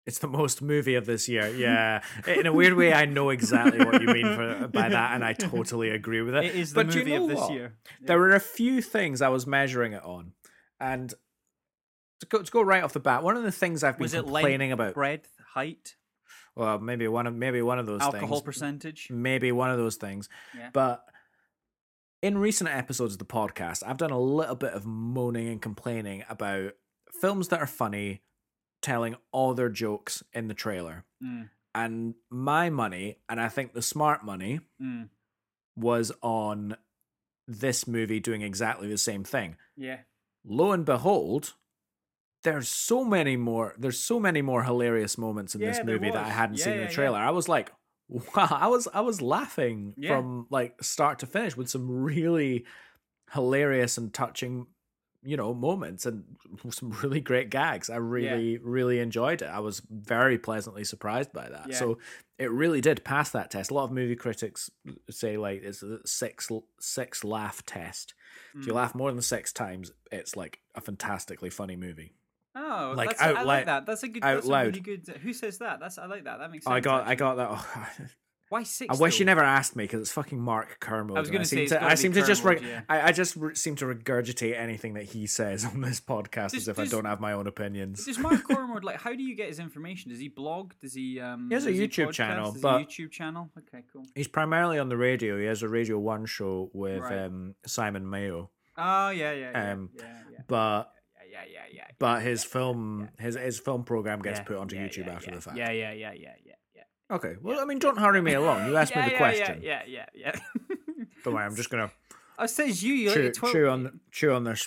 It's 0.06 0.20
the 0.20 0.28
most 0.28 0.62
movie 0.62 0.96
of 0.96 1.06
this 1.06 1.28
year. 1.30 1.48
Yeah. 1.58 2.04
In 2.28 2.46
a 2.46 2.54
weird 2.54 2.74
way, 2.76 2.94
I 2.94 3.06
know 3.06 3.30
exactly 3.30 3.84
what 3.84 4.02
you 4.02 4.08
mean 4.08 4.36
for, 4.36 4.44
uh, 4.66 4.68
by 4.68 4.90
that, 4.90 5.16
and 5.16 5.24
I 5.24 5.34
totally 5.34 5.90
agree 5.90 6.22
with 6.22 6.36
it. 6.36 6.44
It 6.46 6.56
is 6.56 6.74
the 6.74 6.84
But 6.84 6.94
you 6.94 7.00
movie 7.00 7.16
of 7.16 7.22
know 7.22 7.28
this 7.30 7.40
what? 7.40 7.54
year. 7.54 7.78
There 8.02 8.20
were 8.20 8.36
a 8.36 8.40
few 8.40 8.82
things 8.82 9.22
I 9.22 9.30
was 9.30 9.48
measuring 9.48 9.94
it 9.94 10.04
on. 10.04 10.34
And 10.80 11.14
to 12.24 12.28
go, 12.38 12.42
to 12.44 12.52
go 12.52 12.62
right 12.62 12.84
off 12.84 12.94
the 12.94 13.00
bat, 13.00 13.24
one 13.24 13.38
of 13.38 13.44
the 13.44 13.52
things 13.52 13.84
I've 13.84 13.98
been 13.98 14.06
Was 14.06 14.14
it 14.14 14.24
complaining 14.24 14.70
length, 14.70 14.74
about, 14.80 14.94
breadth, 14.94 15.30
height, 15.54 15.96
well, 16.56 16.80
maybe 16.80 17.08
one 17.08 17.28
of 17.28 17.34
maybe 17.36 17.62
one 17.62 17.80
of 17.80 17.86
those 17.86 18.02
alcohol 18.02 18.28
things, 18.38 18.42
percentage? 18.42 19.08
maybe 19.10 19.52
one 19.52 19.70
of 19.72 19.78
those 19.78 19.96
things. 19.96 20.30
Yeah. 20.58 20.70
But 20.74 21.04
in 22.22 22.38
recent 22.38 22.70
episodes 22.70 23.14
of 23.14 23.20
the 23.20 23.26
podcast, 23.26 23.84
I've 23.86 23.98
done 23.98 24.12
a 24.12 24.20
little 24.20 24.56
bit 24.56 24.74
of 24.74 24.86
moaning 24.86 25.48
and 25.50 25.62
complaining 25.62 26.24
about 26.30 26.74
films 27.22 27.50
that 27.50 27.60
are 27.60 27.68
funny, 27.68 28.22
telling 28.82 29.16
all 29.32 29.54
their 29.54 29.70
jokes 29.70 30.24
in 30.34 30.48
the 30.48 30.54
trailer. 30.54 31.06
Mm, 31.24 31.50
And 31.76 32.16
my 32.30 32.70
money, 32.70 33.18
and 33.28 33.42
I 33.42 33.50
think 33.50 33.74
the 33.74 33.82
smart 33.82 34.24
money, 34.24 34.60
mm, 34.82 35.10
was 35.76 36.12
on 36.22 36.78
this 37.48 37.88
movie 37.88 38.20
doing 38.22 38.42
exactly 38.42 38.88
the 38.88 38.98
same 38.98 39.24
thing. 39.24 39.58
yeah. 39.76 40.00
Lo 40.46 40.72
and 40.74 40.84
behold, 40.86 41.54
there's 42.44 42.68
so 42.70 43.04
many 43.04 43.36
more. 43.38 43.74
There's 43.78 44.00
so 44.00 44.20
many 44.20 44.42
more 44.42 44.64
hilarious 44.64 45.18
moments 45.18 45.56
in 45.56 45.62
this 45.62 45.78
Yeah, 45.78 45.84
there 45.84 45.96
movie 45.96 46.12
that 46.12 46.26
I 46.26 46.30
hadn't 46.30 46.58
Yeah, 46.58 46.66
seen 46.66 46.74
in 46.74 46.80
yeah, 46.80 46.84
the 46.86 46.90
yeah. 46.90 46.96
trailer. 46.96 47.18
I 47.20 47.32
was 47.32 47.48
like, 47.50 47.72
wow! 48.10 48.48
I 48.52 48.68
was 48.68 48.88
I 48.94 49.02
was 49.02 49.22
laughing 49.22 49.94
Yeah. 49.98 50.10
from 50.10 50.48
like 50.50 50.82
start 50.84 51.20
to 51.20 51.26
finish 51.26 51.58
with 51.58 51.70
some 51.70 51.90
really 51.90 52.66
hilarious 53.32 53.98
and 53.98 54.14
touching, 54.14 54.68
you 55.24 55.38
know, 55.38 55.54
moments 55.54 56.06
and 56.06 56.24
some 56.70 56.92
really 57.04 57.22
great 57.22 57.50
gags. 57.50 57.90
I 57.90 57.96
really 57.98 58.58
really 58.58 59.00
enjoyed 59.00 59.42
it. 59.42 59.48
I 59.50 59.60
was 59.60 59.82
very 59.90 60.38
pleasantly 60.38 60.84
surprised 60.84 61.34
by 61.34 61.50
that. 61.50 61.70
Yeah. 61.70 61.78
So 61.78 61.98
it 62.38 62.52
really 62.52 62.82
did 62.82 63.04
pass 63.04 63.30
that 63.32 63.52
test. 63.52 63.72
A 63.72 63.74
lot 63.74 63.86
of 63.86 63.92
movie 63.92 64.16
critics 64.16 64.70
say 65.10 65.38
like 65.38 65.62
it's 65.64 65.82
a 65.82 66.00
six 66.06 66.50
six 66.80 67.24
laugh 67.24 67.66
test. 67.66 68.14
If 68.60 68.68
you 68.68 68.74
Mm. 68.74 68.76
laugh 68.76 68.96
more 68.96 69.12
than 69.12 69.22
six 69.22 69.52
times, 69.54 69.92
it's 70.12 70.36
like 70.36 70.60
a 70.76 70.82
fantastically 70.82 71.50
funny 71.50 71.76
movie. 71.76 72.14
Oh, 72.56 72.94
Like, 72.96 73.10
that's, 73.10 73.22
out 73.22 73.30
I 73.36 73.40
loud- 73.40 73.46
like 73.48 73.66
that. 73.66 73.86
That's 73.86 74.04
a 74.04 74.08
good. 74.08 74.24
out 74.24 74.36
that's 74.36 74.48
a 74.48 74.66
really 74.66 74.80
good. 74.80 75.08
Who 75.24 75.34
says 75.34 75.58
that? 75.60 75.80
That's 75.80 75.98
I 75.98 76.06
like 76.06 76.24
that. 76.26 76.38
That 76.40 76.52
makes 76.52 76.66
sense. 76.66 76.74
I 76.74 76.80
got, 76.80 77.08
I 77.08 77.16
got 77.16 77.36
that. 77.36 77.48
Oh, 77.52 77.88
Why 78.50 78.62
six? 78.62 78.96
I 78.96 79.02
wish 79.02 79.18
you 79.20 79.26
never 79.26 79.42
asked 79.42 79.76
me 79.76 79.86
because 79.86 80.02
it's 80.02 80.12
fucking 80.12 80.40
Mark 80.40 80.80
Kermode. 80.80 81.18
I 81.18 81.22
was 81.22 81.30
say 81.30 81.64
it's 81.64 81.72
to, 81.72 81.80
gotta 81.80 81.86
I 81.88 81.96
seem 81.96 82.14
to 82.14 82.22
just, 82.24 82.44
re- 82.44 82.60
yeah. 82.62 82.82
I, 82.88 83.08
I 83.08 83.12
just 83.12 83.36
re- 83.36 83.56
seem 83.56 83.76
to 83.78 83.86
regurgitate 83.86 84.56
anything 84.56 84.94
that 84.94 85.06
he 85.06 85.26
says 85.26 85.66
on 85.74 85.82
this 85.82 86.00
podcast 86.00 86.52
Does- 86.52 86.56
as 86.56 86.68
if 86.68 86.78
I 86.78 86.86
don't 86.86 87.06
have 87.06 87.20
my 87.20 87.34
own 87.34 87.48
opinions. 87.48 88.06
Does 88.06 88.20
Mark 88.20 88.44
Kermode 88.48 88.84
like? 88.84 89.02
How 89.02 89.14
do 89.16 89.24
you 89.24 89.36
get 89.36 89.48
his 89.48 89.58
information? 89.58 90.12
Does 90.12 90.20
he 90.20 90.28
blog? 90.28 90.74
Does 90.80 90.94
he? 90.94 91.20
Um, 91.20 91.48
He 91.50 91.56
has 91.56 91.66
a 91.66 91.72
YouTube 91.72 92.10
podcast? 92.10 92.14
channel, 92.14 92.46
Does 92.52 92.56
he 92.58 92.62
but- 92.62 92.82
a 92.82 92.86
YouTube 92.86 93.10
channel. 93.12 93.50
Okay, 93.58 93.84
cool. 93.92 94.06
He's 94.14 94.28
primarily 94.28 94.78
on 94.78 94.88
the 94.90 94.98
radio. 94.98 95.40
He 95.40 95.46
has 95.46 95.64
a 95.64 95.68
Radio 95.70 95.98
One 95.98 96.28
show 96.28 96.70
with 96.74 97.00
Right. 97.02 97.26
um, 97.26 97.56
Simon 97.66 98.08
Mayo, 98.08 98.52
Oh 98.78 99.10
yeah, 99.10 99.32
yeah, 99.32 99.52
yeah, 99.52 99.72
Um, 99.74 99.90
yeah, 99.96 100.04
yeah, 100.32 100.38
but 100.48 100.92
yeah, 101.34 101.44
yeah, 101.52 101.60
yeah, 101.74 101.88
but 102.00 102.22
his 102.22 102.44
film 102.44 103.10
his 103.20 103.36
his 103.36 103.60
film 103.60 103.84
program 103.84 104.22
gets 104.22 104.40
put 104.40 104.58
onto 104.58 104.76
YouTube 104.76 105.08
after 105.08 105.32
the 105.32 105.42
fact. 105.42 105.58
Yeah, 105.58 105.72
yeah, 105.72 105.92
yeah, 105.92 106.14
yeah, 106.14 106.34
yeah, 106.46 106.54
yeah. 106.76 107.16
Okay. 107.16 107.36
Well, 107.42 107.60
I 107.60 107.66
mean, 107.66 107.80
don't 107.80 107.98
hurry 107.98 108.22
me 108.22 108.34
along. 108.34 108.68
You 108.68 108.78
asked 108.82 108.96
me 108.96 109.04
the 109.04 109.16
question. 109.18 109.62
Yeah, 109.62 109.82
yeah, 109.88 110.06
yeah. 110.14 110.36
Don't 111.24 111.34
worry. 111.34 111.46
I'm 111.46 111.56
just 111.56 111.70
gonna 111.70 111.92
I 112.38 112.44
oh, 112.44 112.46
says 112.48 112.84
you. 112.84 112.94
you 112.94 113.14
chew, 113.14 113.24
like, 113.24 113.34
twelve- 113.34 113.54
chew 113.54 113.70
on 113.70 114.00
chew 114.12 114.32
on 114.32 114.44
their 114.44 114.58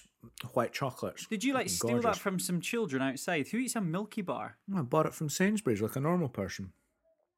white 0.52 0.72
chocolates. 0.72 1.26
Did 1.26 1.44
you 1.44 1.54
like 1.54 1.68
steal 1.68 2.00
that 2.00 2.18
from 2.18 2.38
some 2.38 2.60
children 2.60 3.02
outside? 3.02 3.48
Who 3.48 3.58
eats 3.58 3.76
a 3.76 3.80
Milky 3.80 4.22
Bar? 4.22 4.56
I 4.74 4.82
bought 4.82 5.06
it 5.06 5.14
from 5.14 5.28
Sainsbury's 5.28 5.82
like 5.82 5.96
a 5.96 6.00
normal 6.00 6.28
person. 6.28 6.72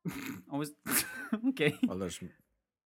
I 0.53 0.57
was 0.57 0.73
okay. 1.49 1.77
Well, 1.87 1.99
there's. 1.99 2.19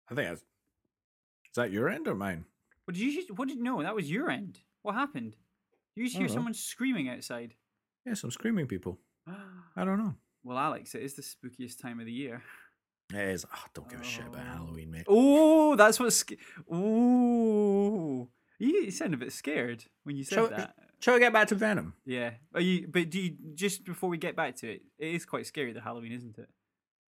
I 0.10 0.16
think 0.16 0.28
that's. 0.28 0.42
Is 0.42 1.56
that 1.56 1.72
your 1.72 1.90
end 1.90 2.08
or 2.08 2.16
mine? 2.16 2.46
What 2.86 2.96
did 2.96 3.02
you? 3.02 3.26
What 3.36 3.48
did 3.48 3.60
no? 3.60 3.82
That 3.82 3.96
was 3.96 4.10
your 4.10 4.30
end. 4.30 4.60
What 4.82 4.96
happened? 4.96 5.36
You 5.96 6.06
just 6.06 6.18
hear 6.18 6.28
someone 6.28 6.54
screaming 6.54 7.10
outside. 7.10 7.54
Yeah, 8.06 8.14
some 8.16 8.32
screaming 8.32 8.68
people. 8.68 9.00
I 9.76 9.84
don't 9.86 9.98
know. 9.98 10.16
well, 10.44 10.58
Alex, 10.58 10.94
it 10.96 11.02
is 11.04 11.14
the 11.16 11.22
spookiest 11.22 11.80
time 11.82 12.00
of 12.00 12.06
the 12.06 12.12
year. 12.12 12.44
It 13.14 13.20
is. 13.30 13.46
Oh, 13.54 13.60
don't 13.74 13.90
give 13.90 14.02
a 14.02 14.04
shit 14.04 14.26
about 14.26 14.42
Oh. 14.48 14.54
Halloween, 14.58 14.92
mate. 14.92 15.06
Oh, 15.08 15.76
that's 15.76 16.00
what's. 16.00 16.16
Sc- 16.18 16.34
Ooh, 16.74 18.28
you, 18.60 18.92
sound 18.92 19.14
a 19.14 19.18
bit 19.18 19.32
scared 19.32 19.86
when 20.04 20.16
you 20.18 20.24
said 20.24 20.36
Shall, 20.36 20.48
that. 20.50 20.76
shall 21.00 21.14
we 21.14 21.20
get 21.20 21.34
back 21.34 21.48
to 21.50 21.56
Venom? 21.56 21.94
Yeah. 22.06 22.32
Are 22.54 22.62
you? 22.62 22.88
But 22.88 23.10
do 23.10 23.20
you 23.20 23.36
just 23.54 23.84
before 23.86 24.10
we 24.10 24.18
get 24.18 24.36
back 24.36 24.56
to 24.58 24.72
it? 24.72 24.82
It 24.98 25.14
is 25.16 25.26
quite 25.26 25.46
scary. 25.46 25.74
The 25.74 25.82
Halloween, 25.82 26.14
isn't 26.14 26.38
it? 26.38 26.50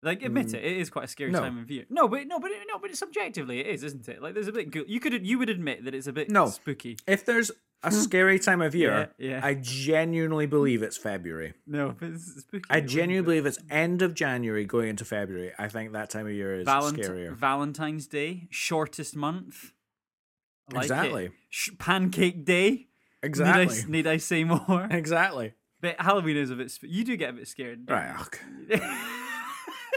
Like, 0.03 0.21
admit 0.21 0.53
it. 0.53 0.63
It 0.63 0.77
is 0.77 0.89
quite 0.89 1.05
a 1.05 1.07
scary 1.07 1.31
Mm. 1.31 1.33
no. 1.33 1.39
time 1.39 1.57
of 1.57 1.71
year. 1.71 1.85
No, 1.89 2.07
but 2.07 2.27
no, 2.27 2.39
but 2.39 2.51
no, 2.67 2.77
but 2.79 2.95
subjectively, 2.95 3.59
it 3.61 3.67
is, 3.67 3.83
isn't 3.83 4.07
it? 4.07 4.21
Like, 4.21 4.33
there's 4.35 4.47
a 4.47 4.51
bit. 4.51 4.75
You 4.87 4.99
could 4.99 5.25
you 5.25 5.39
would 5.39 5.49
admit 5.49 5.85
that 5.85 5.95
it's 5.95 6.07
a 6.07 6.13
bit 6.13 6.29
No. 6.29 6.47
spooky. 6.47 6.97
If 7.07 7.25
there's 7.25 7.51
a 7.85 7.91
scary 7.91 8.39
time 8.39 8.61
of 8.61 8.73
year, 8.75 9.11
Yeah, 9.17 9.29
yeah. 9.29 9.41
I 9.43 9.55
genuinely 9.55 10.45
believe 10.45 10.81
it's 10.83 10.97
February. 10.97 11.53
No, 11.67 11.95
but 11.99 12.09
it's 12.09 12.41
spooky. 12.41 12.65
I 12.69 12.81
genuinely 12.81 13.25
believe 13.25 13.45
it's 13.45 13.59
end 13.69 14.01
of 14.01 14.13
January 14.13 14.65
going 14.65 14.89
into 14.89 15.05
February. 15.05 15.51
I 15.57 15.67
think 15.67 15.93
that 15.93 16.09
time 16.09 16.25
of 16.27 16.33
year 16.33 16.59
is 16.59 16.65
Valent- 16.65 16.97
scarier. 16.97 17.33
Valentine's 17.35 18.07
Day, 18.07 18.47
shortest 18.49 19.15
month. 19.15 19.71
Like. 20.71 20.83
Exactly. 20.83 21.31
Sh- 21.49 21.69
Pancake 21.77 22.43
Day. 22.45 22.87
Exactly. 23.21 23.65
Need 23.65 23.85
I, 23.85 23.91
need 23.91 24.07
I 24.07 24.17
say 24.17 24.43
more? 24.43 24.87
exactly. 24.91 25.53
but 25.81 25.99
Halloween 25.99 26.37
is 26.37 26.49
a 26.51 26.55
bit. 26.55 26.71
Sp- 26.73 26.89
you 26.89 27.03
do 27.03 27.15
get 27.17 27.31
a 27.31 27.33
bit 27.33 27.47
scared. 27.47 27.89
Right. 27.89 28.15
okay. 28.21 28.79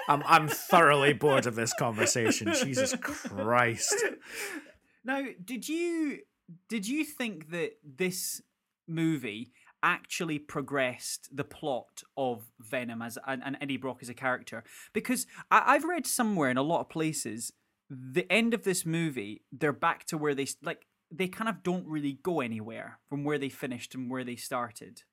I'm 0.09 0.23
I'm 0.26 0.49
thoroughly 0.49 1.12
bored 1.12 1.47
of 1.47 1.54
this 1.54 1.75
conversation. 1.75 2.52
Jesus 2.54 2.95
Christ. 3.00 3.95
now, 5.04 5.23
did 5.45 5.68
you 5.68 6.21
did 6.68 6.86
you 6.88 7.04
think 7.04 7.50
that 7.50 7.72
this 7.84 8.42
movie 8.86 9.52
actually 9.82 10.38
progressed 10.38 11.28
the 11.36 11.44
plot 11.44 12.02
of 12.16 12.50
Venom 12.58 13.00
as 13.02 13.16
and, 13.26 13.42
and 13.44 13.56
Eddie 13.60 13.76
Brock 13.76 13.98
as 14.02 14.08
a 14.08 14.14
character? 14.14 14.64
Because 14.92 15.26
I, 15.50 15.62
I've 15.74 15.84
read 15.84 16.06
somewhere 16.06 16.50
in 16.50 16.56
a 16.56 16.62
lot 16.62 16.80
of 16.80 16.88
places 16.88 17.52
the 17.90 18.30
end 18.30 18.52
of 18.52 18.64
this 18.64 18.84
movie 18.84 19.42
they're 19.50 19.72
back 19.72 20.04
to 20.04 20.18
where 20.18 20.34
they 20.34 20.46
like 20.62 20.86
they 21.10 21.26
kind 21.26 21.48
of 21.48 21.62
don't 21.62 21.86
really 21.86 22.18
go 22.22 22.40
anywhere 22.40 22.98
from 23.08 23.24
where 23.24 23.38
they 23.38 23.48
finished 23.48 23.94
and 23.94 24.10
where 24.10 24.24
they 24.24 24.36
started 24.36 25.04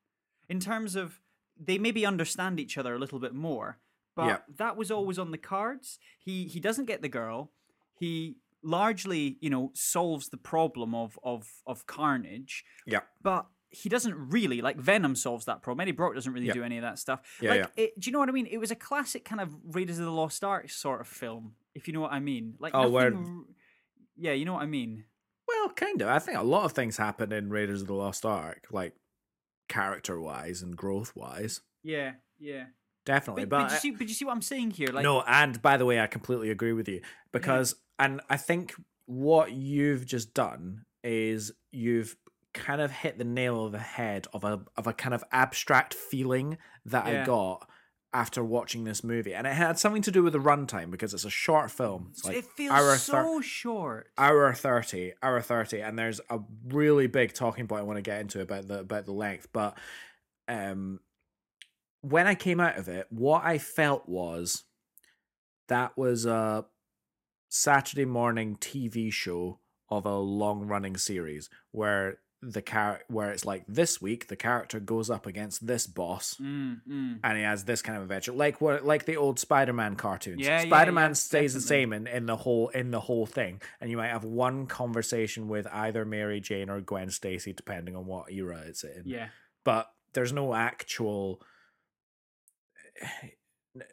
in 0.50 0.60
terms 0.60 0.96
of 0.96 1.22
they 1.58 1.78
maybe 1.78 2.06
understand 2.06 2.60
each 2.60 2.78
other 2.78 2.94
a 2.94 3.00
little 3.00 3.18
bit 3.20 3.34
more 3.34 3.78
but 4.14 4.26
Yeah. 4.26 4.38
that 4.58 4.76
was 4.76 4.92
always 4.92 5.18
on 5.18 5.32
the 5.32 5.38
cards 5.38 6.00
he 6.20 6.50
he 6.50 6.60
doesn't 6.60 6.84
get 6.84 7.02
the 7.02 7.08
girl 7.08 7.52
he 7.98 8.36
largely 8.66 9.38
you 9.42 9.50
know 9.50 9.72
solves 9.74 10.30
the 10.30 10.38
problem 10.38 10.94
of 10.96 11.18
of 11.24 11.48
of 11.68 11.86
carnage 11.86 12.64
Yeah. 12.86 13.02
but 13.22 13.46
he 13.70 13.90
doesn't 13.90 14.16
really 14.16 14.62
like 14.62 14.78
Venom 14.78 15.16
solves 15.16 15.46
that 15.46 15.62
problem. 15.62 15.82
Eddie 15.82 15.92
Brock 15.92 16.14
doesn't 16.16 16.32
really 16.32 16.48
Yeah. 16.48 16.54
do 16.54 16.64
any 16.64 16.78
of 16.78 16.84
that 16.84 16.98
stuff. 16.98 17.20
Yeah, 17.42 17.50
like, 17.50 17.60
yeah. 17.60 17.84
It, 17.84 18.00
do 18.00 18.08
you 18.10 18.14
know 18.14 18.20
what 18.20 18.30
I 18.30 18.32
mean? 18.32 18.48
It 18.48 18.58
was 18.58 18.72
a 18.72 18.76
classic 18.76 19.26
kind 19.26 19.42
of 19.42 19.54
Raiders 19.76 20.00
of 20.00 20.06
the 20.06 20.12
Lost 20.12 20.44
Ark 20.46 20.70
sort 20.70 21.02
of 21.02 21.08
film, 21.08 21.56
if 21.74 21.86
you 21.88 21.94
know 21.94 22.00
what 22.02 22.14
I 22.14 22.20
mean. 22.22 22.56
Like, 22.60 22.74
Oh, 22.74 22.90
where- 22.90 23.14
yeah, 24.16 24.32
you 24.32 24.46
know 24.46 24.54
what 24.54 24.64
I 24.64 24.68
mean. 24.68 25.04
Well, 25.48 25.70
kind 25.70 26.02
of. 26.02 26.08
I 26.08 26.20
think 26.20 26.38
a 26.38 26.44
lot 26.44 26.64
of 26.64 26.72
things 26.72 26.96
happen 26.98 27.34
in 27.34 27.50
Raiders 27.50 27.82
of 27.82 27.88
the 27.88 27.94
Lost 27.96 28.26
Ark, 28.26 28.66
like 28.72 28.94
character 29.68 30.20
wise 30.22 30.62
and 30.62 30.76
growth 30.78 31.14
wise. 31.16 31.62
Yeah, 31.84 32.14
yeah. 32.40 32.66
Definitely. 33.06 33.46
But, 33.46 33.58
But, 33.60 33.64
but, 33.68 33.72
you 33.74 33.78
see, 33.80 33.92
but 33.92 34.08
you 34.08 34.14
see 34.14 34.26
what 34.26 34.32
I'm 34.32 34.42
saying 34.42 34.72
here? 34.72 34.88
Like, 34.88 35.04
no, 35.04 35.22
and 35.28 35.62
by 35.62 35.78
the 35.78 35.86
way, 35.86 36.00
I 36.00 36.08
completely 36.08 36.50
agree 36.50 36.74
with 36.74 36.88
you 36.88 37.02
because, 37.32 37.76
and 38.00 38.22
I 38.30 38.38
think 38.38 38.74
what 39.06 39.52
you've 39.52 40.06
just 40.06 40.34
done 40.34 40.86
is 41.04 41.52
you've 41.72 42.16
kind 42.54 42.82
of 42.82 42.90
hit 42.92 43.18
the 43.18 43.24
nail 43.26 43.66
of 43.66 43.72
the 43.74 43.80
head 43.80 44.28
of 44.34 44.44
a 44.44 44.62
of 44.78 44.88
a 44.88 44.94
kind 44.94 45.14
of 45.14 45.24
abstract 45.32 45.94
feeling 45.94 46.58
that 46.86 47.06
Yeah. 47.08 47.22
I 47.22 47.26
got 47.26 47.70
after 48.14 48.42
watching 48.42 48.86
this 48.86 49.04
movie, 49.04 49.34
and 49.36 49.46
it 49.46 49.52
had 49.54 49.78
something 49.78 50.02
to 50.04 50.10
do 50.12 50.24
with 50.24 50.32
the 50.32 50.40
runtime 50.40 50.90
because 50.90 51.14
it's 51.14 51.26
a 51.26 51.30
short 51.30 51.70
film. 51.70 52.08
It's 52.12 52.24
like 52.24 52.38
it 52.38 52.46
feels 52.46 52.72
hour 52.72 52.96
so 52.96 53.38
thir- 53.38 53.42
short. 53.44 54.08
hour 54.18 54.54
30 54.54 55.14
hour 55.22 55.42
30 55.42 55.82
and 55.82 56.00
there's 56.00 56.22
a 56.30 56.40
really 56.70 57.08
big 57.08 57.34
talking 57.34 57.68
point 57.68 57.82
i 57.82 57.84
want 57.84 57.98
to 57.98 58.02
get 58.02 58.22
into 58.22 58.40
about 58.42 58.68
the 58.70 58.80
about 58.80 59.06
the 59.06 59.12
length 59.12 59.50
but 59.52 59.78
um 60.48 61.00
when 62.02 62.26
i 62.26 62.36
came 62.36 62.60
out 62.62 62.78
of 62.78 62.88
it 62.88 63.06
what 63.10 63.44
i 63.44 63.58
felt 63.58 64.08
was 64.08 64.64
that 65.68 65.98
was 65.98 66.26
a 66.26 66.64
saturday 67.56 68.06
morning 68.06 68.58
tv 68.60 69.12
show 69.12 69.60
of 69.90 70.06
a 70.06 70.18
long 70.18 70.66
running 70.68 70.98
series 70.98 71.50
where 71.72 72.20
the 72.42 72.62
char- 72.62 73.02
where 73.08 73.32
it's 73.32 73.46
like 73.46 73.64
this 73.68 74.02
week 74.02 74.28
the 74.28 74.36
character 74.36 74.80
goes 74.80 75.10
up 75.10 75.26
against 75.26 75.66
this 75.66 75.88
boss 75.88 76.36
Mm, 76.40 76.82
mm. 76.88 77.20
and 77.24 77.38
he 77.38 77.44
has 77.44 77.64
this 77.64 77.82
kind 77.82 77.98
of 77.98 78.04
adventure, 78.04 78.34
like 78.34 78.62
what, 78.62 78.86
like 78.86 79.06
the 79.06 79.16
old 79.18 79.40
Spider-Man 79.40 79.96
cartoons. 79.96 80.42
Yeah, 80.42 80.62
yeah, 80.62 80.68
Spider-Man 80.68 81.12
yeah, 81.12 81.14
stays 81.14 81.54
the 81.54 81.62
same 81.62 81.92
in, 81.94 82.06
in 82.08 82.26
the 82.28 82.36
whole 82.36 82.68
in 82.70 82.92
the 82.92 83.00
whole 83.00 83.26
thing, 83.26 83.62
and 83.80 83.90
you 83.90 83.98
might 83.98 84.10
have 84.10 84.24
one 84.26 84.68
conversation 84.68 85.48
with 85.48 85.66
either 85.72 86.06
Mary 86.06 86.40
Jane 86.40 86.70
or 86.70 86.82
Gwen 86.82 87.10
Stacy, 87.10 87.54
depending 87.54 87.96
on 87.96 88.06
what 88.06 88.32
era 88.32 88.64
it's 88.68 88.84
in. 88.84 89.04
Yeah. 89.06 89.30
But 89.64 89.90
there's 90.14 90.34
no 90.34 90.54
actual, 90.54 91.42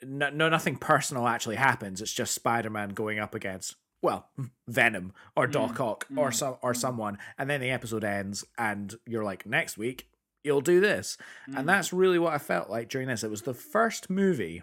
no, 0.02 0.30
no, 0.30 0.48
nothing 0.48 0.76
personal 0.76 1.26
actually 1.26 1.56
happens. 1.56 2.00
It's 2.00 2.12
just 2.12 2.34
Spider-Man 2.34 2.90
going 2.90 3.18
up 3.18 3.34
against. 3.34 3.76
Well, 4.02 4.28
Venom 4.68 5.12
or 5.36 5.46
Doc 5.46 5.78
Ock 5.80 6.06
or 6.16 6.30
mm, 6.30 6.34
some 6.34 6.56
or 6.62 6.74
someone, 6.74 7.18
and 7.38 7.48
then 7.48 7.60
the 7.60 7.70
episode 7.70 8.04
ends, 8.04 8.44
and 8.58 8.94
you're 9.06 9.24
like, 9.24 9.46
next 9.46 9.76
week 9.78 10.08
you'll 10.44 10.60
do 10.60 10.80
this, 10.80 11.16
Mm. 11.48 11.58
and 11.60 11.68
that's 11.68 11.92
really 11.92 12.18
what 12.18 12.32
I 12.32 12.38
felt 12.38 12.68
like 12.68 12.88
during 12.88 13.06
this. 13.06 13.22
It 13.22 13.30
was 13.30 13.42
the 13.42 13.54
first 13.54 14.10
movie 14.10 14.62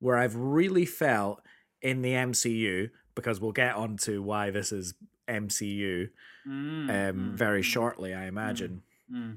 where 0.00 0.16
I've 0.16 0.34
really 0.36 0.86
felt 0.86 1.40
in 1.82 2.02
the 2.02 2.12
MCU 2.14 2.90
because 3.14 3.40
we'll 3.40 3.52
get 3.52 3.74
on 3.76 3.96
to 3.98 4.22
why 4.22 4.50
this 4.50 4.72
is 4.72 4.94
MCU 5.28 6.08
Mm, 6.46 6.50
um, 6.50 6.88
mm, 6.90 7.32
very 7.34 7.60
mm, 7.60 7.64
shortly, 7.64 8.14
I 8.14 8.26
imagine. 8.26 8.82
mm. 9.12 9.36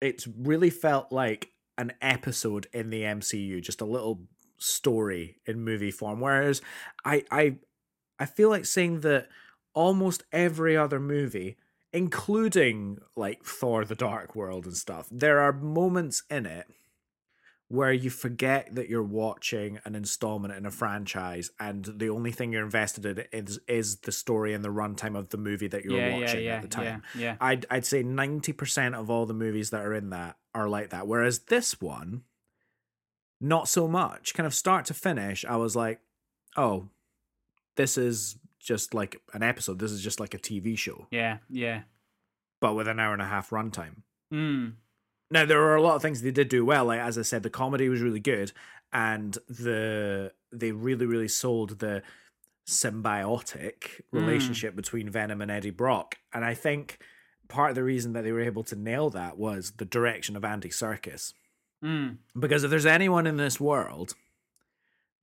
It's 0.00 0.26
really 0.28 0.70
felt 0.70 1.10
like 1.10 1.48
an 1.76 1.92
episode 2.00 2.66
in 2.72 2.90
the 2.90 3.02
MCU, 3.02 3.60
just 3.62 3.80
a 3.80 3.84
little 3.86 4.22
story 4.58 5.38
in 5.46 5.60
movie 5.60 5.90
form. 5.90 6.20
Whereas 6.20 6.62
I 7.04 7.24
I 7.30 7.56
I 8.18 8.26
feel 8.26 8.48
like 8.48 8.64
saying 8.66 9.00
that 9.00 9.28
almost 9.74 10.22
every 10.32 10.76
other 10.76 11.00
movie, 11.00 11.56
including 11.92 12.98
like 13.16 13.44
Thor 13.44 13.84
the 13.84 13.94
Dark 13.94 14.36
World 14.36 14.66
and 14.66 14.76
stuff, 14.76 15.08
there 15.10 15.40
are 15.40 15.52
moments 15.52 16.22
in 16.30 16.46
it 16.46 16.66
where 17.68 17.92
you 17.92 18.10
forget 18.10 18.72
that 18.74 18.88
you're 18.88 19.02
watching 19.02 19.80
an 19.84 19.94
installment 19.94 20.54
in 20.54 20.66
a 20.66 20.70
franchise 20.70 21.50
and 21.58 21.86
the 21.96 22.10
only 22.10 22.30
thing 22.30 22.52
you're 22.52 22.62
invested 22.62 23.04
in 23.06 23.24
is 23.32 23.58
is 23.66 23.96
the 24.00 24.12
story 24.12 24.52
and 24.54 24.62
the 24.64 24.68
runtime 24.68 25.16
of 25.18 25.30
the 25.30 25.38
movie 25.38 25.66
that 25.66 25.82
you're 25.82 25.96
Yeah, 25.98 26.08
yeah, 26.08 26.20
watching 26.20 26.44
yeah, 26.44 26.54
at 26.56 26.62
the 26.62 26.68
time. 26.68 27.02
yeah, 27.16 27.20
yeah. 27.20 27.36
I'd 27.40 27.66
I'd 27.70 27.86
say 27.86 28.02
ninety 28.02 28.52
percent 28.52 28.94
of 28.94 29.10
all 29.10 29.26
the 29.26 29.34
movies 29.34 29.70
that 29.70 29.80
are 29.84 29.94
in 29.94 30.10
that 30.10 30.36
are 30.54 30.68
like 30.68 30.90
that. 30.90 31.06
Whereas 31.06 31.40
this 31.40 31.80
one, 31.80 32.22
not 33.40 33.68
so 33.68 33.88
much. 33.88 34.34
Kind 34.34 34.46
of 34.46 34.54
start 34.54 34.84
to 34.86 34.94
finish, 34.94 35.44
I 35.44 35.56
was 35.56 35.74
like, 35.76 36.00
oh, 36.56 36.88
this 37.76 37.98
is 37.98 38.38
just 38.60 38.94
like 38.94 39.20
an 39.32 39.42
episode. 39.42 39.78
This 39.78 39.90
is 39.92 40.02
just 40.02 40.20
like 40.20 40.34
a 40.34 40.38
TV 40.38 40.78
show, 40.78 41.06
Yeah, 41.10 41.38
yeah. 41.50 41.82
but 42.60 42.74
with 42.74 42.88
an 42.88 42.98
hour 43.00 43.12
and 43.12 43.20
a 43.22 43.26
half 43.26 43.50
runtime. 43.50 44.02
Mm. 44.32 44.74
Now 45.30 45.44
there 45.44 45.60
are 45.62 45.74
a 45.76 45.82
lot 45.82 45.96
of 45.96 46.02
things 46.02 46.22
they 46.22 46.30
did 46.30 46.48
do 46.48 46.64
well. 46.64 46.86
Like 46.86 47.00
as 47.00 47.18
I 47.18 47.22
said, 47.22 47.42
the 47.42 47.50
comedy 47.50 47.88
was 47.88 48.00
really 48.00 48.20
good, 48.20 48.52
and 48.92 49.36
the 49.48 50.32
they 50.52 50.70
really 50.72 51.06
really 51.06 51.28
sold 51.28 51.80
the 51.80 52.02
symbiotic 52.66 54.00
relationship 54.12 54.74
between 54.76 55.10
Venom 55.10 55.40
and 55.40 55.50
Eddie 55.50 55.70
Brock. 55.70 56.16
And 56.32 56.44
I 56.44 56.54
think 56.54 56.98
part 57.48 57.70
of 57.70 57.74
the 57.76 57.84
reason 57.84 58.12
that 58.14 58.22
they 58.24 58.32
were 58.32 58.40
able 58.40 58.64
to 58.64 58.76
nail 58.76 59.10
that 59.10 59.36
was 59.38 59.72
the 59.78 59.84
direction 59.84 60.36
of 60.36 60.44
Andy 60.44 60.68
Serkis. 60.70 61.32
Mm. 61.84 62.16
Because 62.38 62.64
if 62.64 62.70
there's 62.70 62.86
anyone 62.86 63.26
in 63.26 63.36
this 63.36 63.60
world 63.60 64.14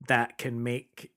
that 0.08 0.38
can 0.38 0.62
make 0.62 1.10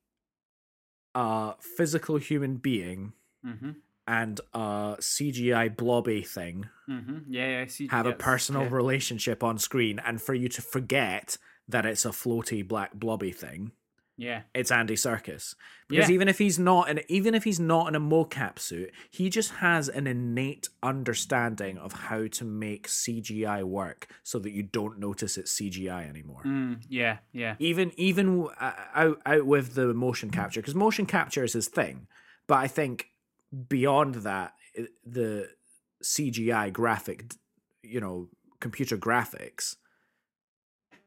a 1.13 1.53
physical 1.77 2.17
human 2.17 2.57
being 2.57 3.13
Mm-hmm. 3.45 3.71
and 4.07 4.41
a 4.55 4.95
CGI 4.99 5.75
blobby 5.77 6.23
thing 6.23 6.65
Mm-hmm. 6.89 7.31
Yeah, 7.31 7.59
yeah. 7.59 7.65
See. 7.67 7.87
have 7.91 8.07
a 8.07 8.13
personal 8.13 8.63
yeah. 8.63 8.69
relationship 8.71 9.43
on 9.43 9.59
screen 9.59 9.99
and 10.03 10.19
for 10.19 10.33
you 10.33 10.49
to 10.49 10.63
forget 10.63 11.37
that 11.67 11.85
it's 11.85 12.05
a 12.05 12.09
floaty 12.09 12.67
black 12.67 12.93
blobby 12.95 13.31
thing 13.31 13.71
Yeah. 14.17 14.43
it's 14.53 14.71
Andy 14.71 14.95
Serkis 14.95 15.55
because 15.89 16.09
Yeah. 16.09 16.13
even 16.15 16.27
if 16.29 16.37
he's 16.37 16.57
not 16.57 16.89
in 16.89 17.01
even 17.09 17.35
if 17.35 17.43
he's 17.43 17.59
not 17.59 17.87
in 17.89 17.95
a 17.95 17.99
mocap 17.99 18.59
suit, 18.59 18.91
he 19.11 19.29
just 19.29 19.51
has 19.55 19.89
an 19.89 20.07
innate 20.07 20.69
understanding 20.81 21.77
of 21.77 21.91
how 21.93 22.27
to 22.27 22.45
make 22.45 22.87
CGI 22.87 23.63
work 23.63 24.07
so 24.23 24.39
that 24.39 24.51
you 24.51 24.63
don't 24.63 24.99
notice 24.99 25.37
it's 25.37 25.51
CGI 25.59 26.07
anymore. 26.07 26.43
Mm, 26.45 26.81
yeah. 26.87 27.17
Yeah. 27.33 27.55
Even 27.59 27.91
even 27.97 28.47
uh, 28.59 28.71
out 28.93 29.21
out 29.25 29.45
with 29.45 29.75
the 29.75 29.93
motion 29.93 30.29
capture 30.29 30.61
because 30.61 30.75
motion 30.75 31.05
capture 31.05 31.43
is 31.43 31.53
his 31.53 31.67
thing, 31.67 32.07
but 32.47 32.55
I 32.55 32.67
think 32.67 33.07
beyond 33.69 34.15
that, 34.15 34.53
the 35.05 35.49
CGI 36.03 36.71
graphic, 36.71 37.33
you 37.83 37.99
know, 38.01 38.29
computer 38.59 38.97
graphics 38.97 39.75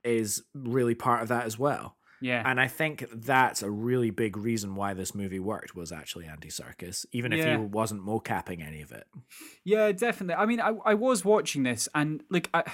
is 0.05 0.43
really 0.55 0.95
part 0.95 1.23
of 1.23 1.29
that 1.29 1.45
as 1.45 1.59
well. 1.59 1.97
Yeah. 2.21 2.43
And 2.45 2.61
I 2.61 2.67
think 2.67 3.05
that's 3.13 3.63
a 3.63 3.71
really 3.71 4.11
big 4.11 4.37
reason 4.37 4.75
why 4.75 4.93
this 4.95 5.15
movie 5.15 5.39
worked 5.39 5.75
was 5.77 5.93
actually 5.93 6.27
Andy 6.27 6.49
Serkis, 6.49 7.07
even 7.13 7.33
if 7.33 7.45
he 7.45 7.57
wasn't 7.57 8.03
mocapping 8.05 8.67
any 8.67 8.83
of 8.83 8.91
it. 8.93 9.07
Yeah, 9.65 9.93
definitely. 9.93 10.35
I 10.35 10.47
mean, 10.47 10.61
I, 10.61 10.73
I 10.85 10.95
was 10.95 11.25
watching 11.25 11.63
this, 11.63 11.89
and 11.95 12.23
like, 12.31 12.51
I, 12.53 12.65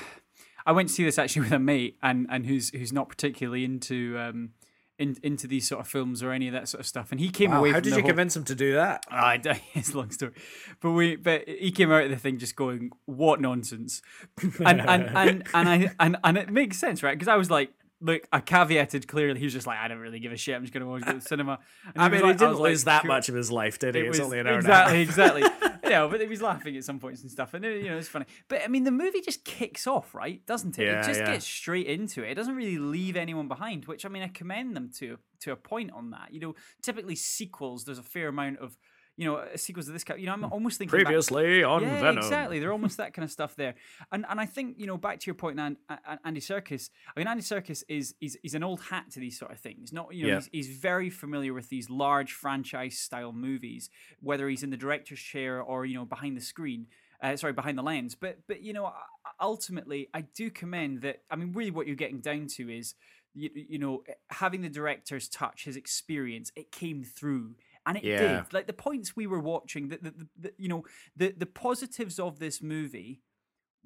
I 0.64 0.72
went 0.72 0.88
to 0.88 0.94
see 0.94 1.04
this 1.04 1.18
actually 1.18 1.42
with 1.48 1.52
a 1.52 1.58
mate, 1.58 1.98
and 2.02 2.26
and 2.30 2.46
who's 2.46 2.70
who's 2.70 2.92
not 2.92 3.08
particularly 3.10 3.64
into 3.64 4.16
um, 4.18 4.50
in, 4.98 5.16
into 5.22 5.46
these 5.46 5.68
sort 5.68 5.80
of 5.82 5.88
films 5.88 6.22
or 6.22 6.30
any 6.32 6.46
of 6.48 6.54
that 6.54 6.68
sort 6.68 6.80
of 6.80 6.86
stuff, 6.86 7.10
and 7.10 7.20
he 7.20 7.28
came 7.28 7.50
Wow, 7.50 7.58
away. 7.58 7.72
how 7.72 7.80
did 7.80 7.90
you 7.94 8.00
whole- 8.00 8.08
convince 8.08 8.34
him 8.36 8.44
to 8.44 8.54
do 8.54 8.74
that? 8.74 9.04
I 9.10 9.38
it's 9.74 9.92
a 9.92 9.96
long 9.98 10.10
story, 10.10 10.32
but 10.80 10.92
we 10.92 11.16
but 11.16 11.46
he 11.46 11.70
came 11.70 11.92
out 11.92 12.04
of 12.04 12.10
the 12.10 12.16
thing 12.16 12.38
just 12.38 12.56
going, 12.56 12.92
"What 13.04 13.40
nonsense," 13.42 14.00
and 14.64 14.80
and 14.80 15.04
and 15.14 15.48
and 15.52 15.68
I 15.68 15.90
and 16.00 16.16
and 16.24 16.38
it 16.38 16.50
makes 16.50 16.78
sense, 16.78 17.02
right? 17.02 17.12
Because 17.14 17.28
I 17.28 17.36
was 17.36 17.50
like. 17.50 17.70
Look, 18.00 18.22
I 18.32 18.40
caveated 18.40 19.06
clearly. 19.06 19.38
He 19.38 19.46
was 19.46 19.52
just 19.52 19.66
like, 19.66 19.78
I 19.78 19.88
don't 19.88 19.98
really 19.98 20.18
give 20.18 20.32
a 20.32 20.36
shit. 20.36 20.54
I'm 20.54 20.62
just 20.62 20.74
going 20.74 20.84
to 20.84 21.06
go 21.06 21.12
to 21.12 21.18
the 21.18 21.24
cinema. 21.24 21.58
And 21.94 22.02
I 22.02 22.08
was 22.08 22.12
mean, 22.12 22.22
like- 22.22 22.34
he 22.34 22.38
didn't 22.38 22.60
like, 22.60 22.70
lose 22.70 22.84
that 22.84 23.04
much 23.06 23.28
of 23.28 23.34
his 23.34 23.50
life, 23.50 23.78
did 23.78 23.94
he? 23.94 24.02
It 24.02 24.06
it's 24.08 24.18
was 24.18 24.26
only 24.26 24.40
an 24.40 24.46
hour 24.46 24.56
exactly, 24.56 25.02
and 25.02 25.10
a 25.10 25.12
half. 25.12 25.48
exactly. 25.48 25.70
you 25.84 25.90
know, 25.90 26.08
but 26.08 26.20
he 26.20 26.26
was 26.26 26.42
laughing 26.42 26.76
at 26.76 26.84
some 26.84 26.98
points 26.98 27.22
and 27.22 27.30
stuff, 27.30 27.54
and 27.54 27.64
you 27.64 27.84
know, 27.84 27.98
it's 27.98 28.08
funny. 28.08 28.26
But 28.48 28.62
I 28.64 28.68
mean, 28.68 28.84
the 28.84 28.90
movie 28.90 29.20
just 29.20 29.44
kicks 29.44 29.86
off, 29.86 30.14
right? 30.14 30.44
Doesn't 30.46 30.78
it? 30.78 30.86
Yeah, 30.86 31.00
it 31.00 31.06
just 31.06 31.20
yeah. 31.20 31.32
gets 31.32 31.46
straight 31.46 31.86
into 31.86 32.22
it. 32.24 32.30
It 32.30 32.34
doesn't 32.34 32.56
really 32.56 32.78
leave 32.78 33.16
anyone 33.16 33.48
behind, 33.48 33.84
which 33.84 34.04
I 34.04 34.08
mean, 34.08 34.22
I 34.22 34.28
commend 34.28 34.74
them 34.76 34.90
to 34.98 35.18
to 35.40 35.52
a 35.52 35.56
point 35.56 35.92
on 35.92 36.10
that. 36.10 36.28
You 36.32 36.40
know, 36.40 36.54
typically 36.82 37.16
sequels, 37.16 37.84
there's 37.84 37.98
a 37.98 38.02
fair 38.02 38.28
amount 38.28 38.58
of 38.58 38.76
you 39.16 39.26
know 39.26 39.44
sequels 39.56 39.86
of 39.88 39.92
this 39.94 40.02
kind. 40.04 40.18
You 40.20 40.26
know, 40.26 40.32
I'm 40.32 40.44
almost 40.44 40.78
thinking 40.78 40.98
back- 40.98 41.06
Previously 41.06 41.62
on 41.62 41.82
yeah, 41.82 42.00
Venom. 42.00 42.18
exactly. 42.18 42.58
They're 42.58 42.72
almost 42.72 42.96
that 43.02 43.12
kind 43.14 43.24
of 43.24 43.30
stuff 43.30 43.54
there, 43.56 43.74
and 44.12 44.24
and 44.28 44.40
I 44.40 44.46
think 44.46 44.76
you 44.78 44.86
know 44.86 44.96
back 44.96 45.20
to 45.20 45.26
your 45.26 45.34
point, 45.34 45.58
An- 45.60 45.76
An- 45.88 46.18
Andy 46.24 46.40
Serkis. 46.40 46.90
I 47.16 47.20
mean, 47.20 47.28
Andy 47.28 47.42
Serkis 47.42 47.82
is 47.88 48.14
is 48.20 48.36
is 48.42 48.54
an 48.54 48.62
old 48.64 48.80
hat 48.80 49.10
to 49.12 49.20
these 49.20 49.38
sort 49.38 49.52
of 49.52 49.60
things. 49.60 49.92
Not 49.92 50.14
you 50.14 50.24
know 50.24 50.28
Yeah. 50.34 50.40
he's, 50.52 50.66
he's 50.66 50.76
very 50.78 51.10
familiar 51.10 51.52
with 51.54 51.68
these 51.68 51.88
large 51.88 52.32
franchise 52.32 52.98
style 52.98 53.32
movies, 53.32 53.90
whether 54.20 54.48
he's 54.48 54.62
in 54.62 54.70
the 54.70 54.76
director's 54.76 55.20
chair 55.20 55.60
or 55.62 55.84
you 55.86 55.94
know 55.94 56.04
behind 56.04 56.36
the 56.36 56.40
screen. 56.42 56.86
Uh, 57.22 57.36
sorry, 57.36 57.52
behind 57.54 57.78
the 57.78 57.82
lens. 57.82 58.14
But 58.14 58.38
but 58.48 58.60
you 58.62 58.72
know, 58.72 58.92
ultimately, 59.40 60.08
I 60.12 60.22
do 60.22 60.50
commend 60.50 61.02
that. 61.02 61.22
I 61.30 61.36
mean, 61.36 61.52
really, 61.52 61.70
what 61.70 61.86
you're 61.86 61.96
getting 61.96 62.20
down 62.20 62.46
to 62.56 62.68
is. 62.70 62.94
You, 63.36 63.50
you 63.52 63.78
know, 63.80 64.04
having 64.30 64.62
the 64.62 64.68
director's 64.68 65.28
touch, 65.28 65.64
his 65.64 65.74
experience, 65.76 66.52
it 66.54 66.70
came 66.70 67.02
through, 67.02 67.56
and 67.86 67.96
it 67.98 68.04
Yeah. 68.04 68.42
did. 68.42 68.52
Like 68.52 68.66
the 68.66 68.72
points 68.72 69.14
we 69.16 69.26
were 69.26 69.40
watching, 69.40 69.88
the, 69.88 69.98
the, 70.00 70.14
the, 70.38 70.52
you 70.58 70.68
know, 70.68 70.84
the 71.16 71.34
the 71.36 71.46
positives 71.46 72.18
of 72.18 72.38
this 72.38 72.62
movie 72.62 73.20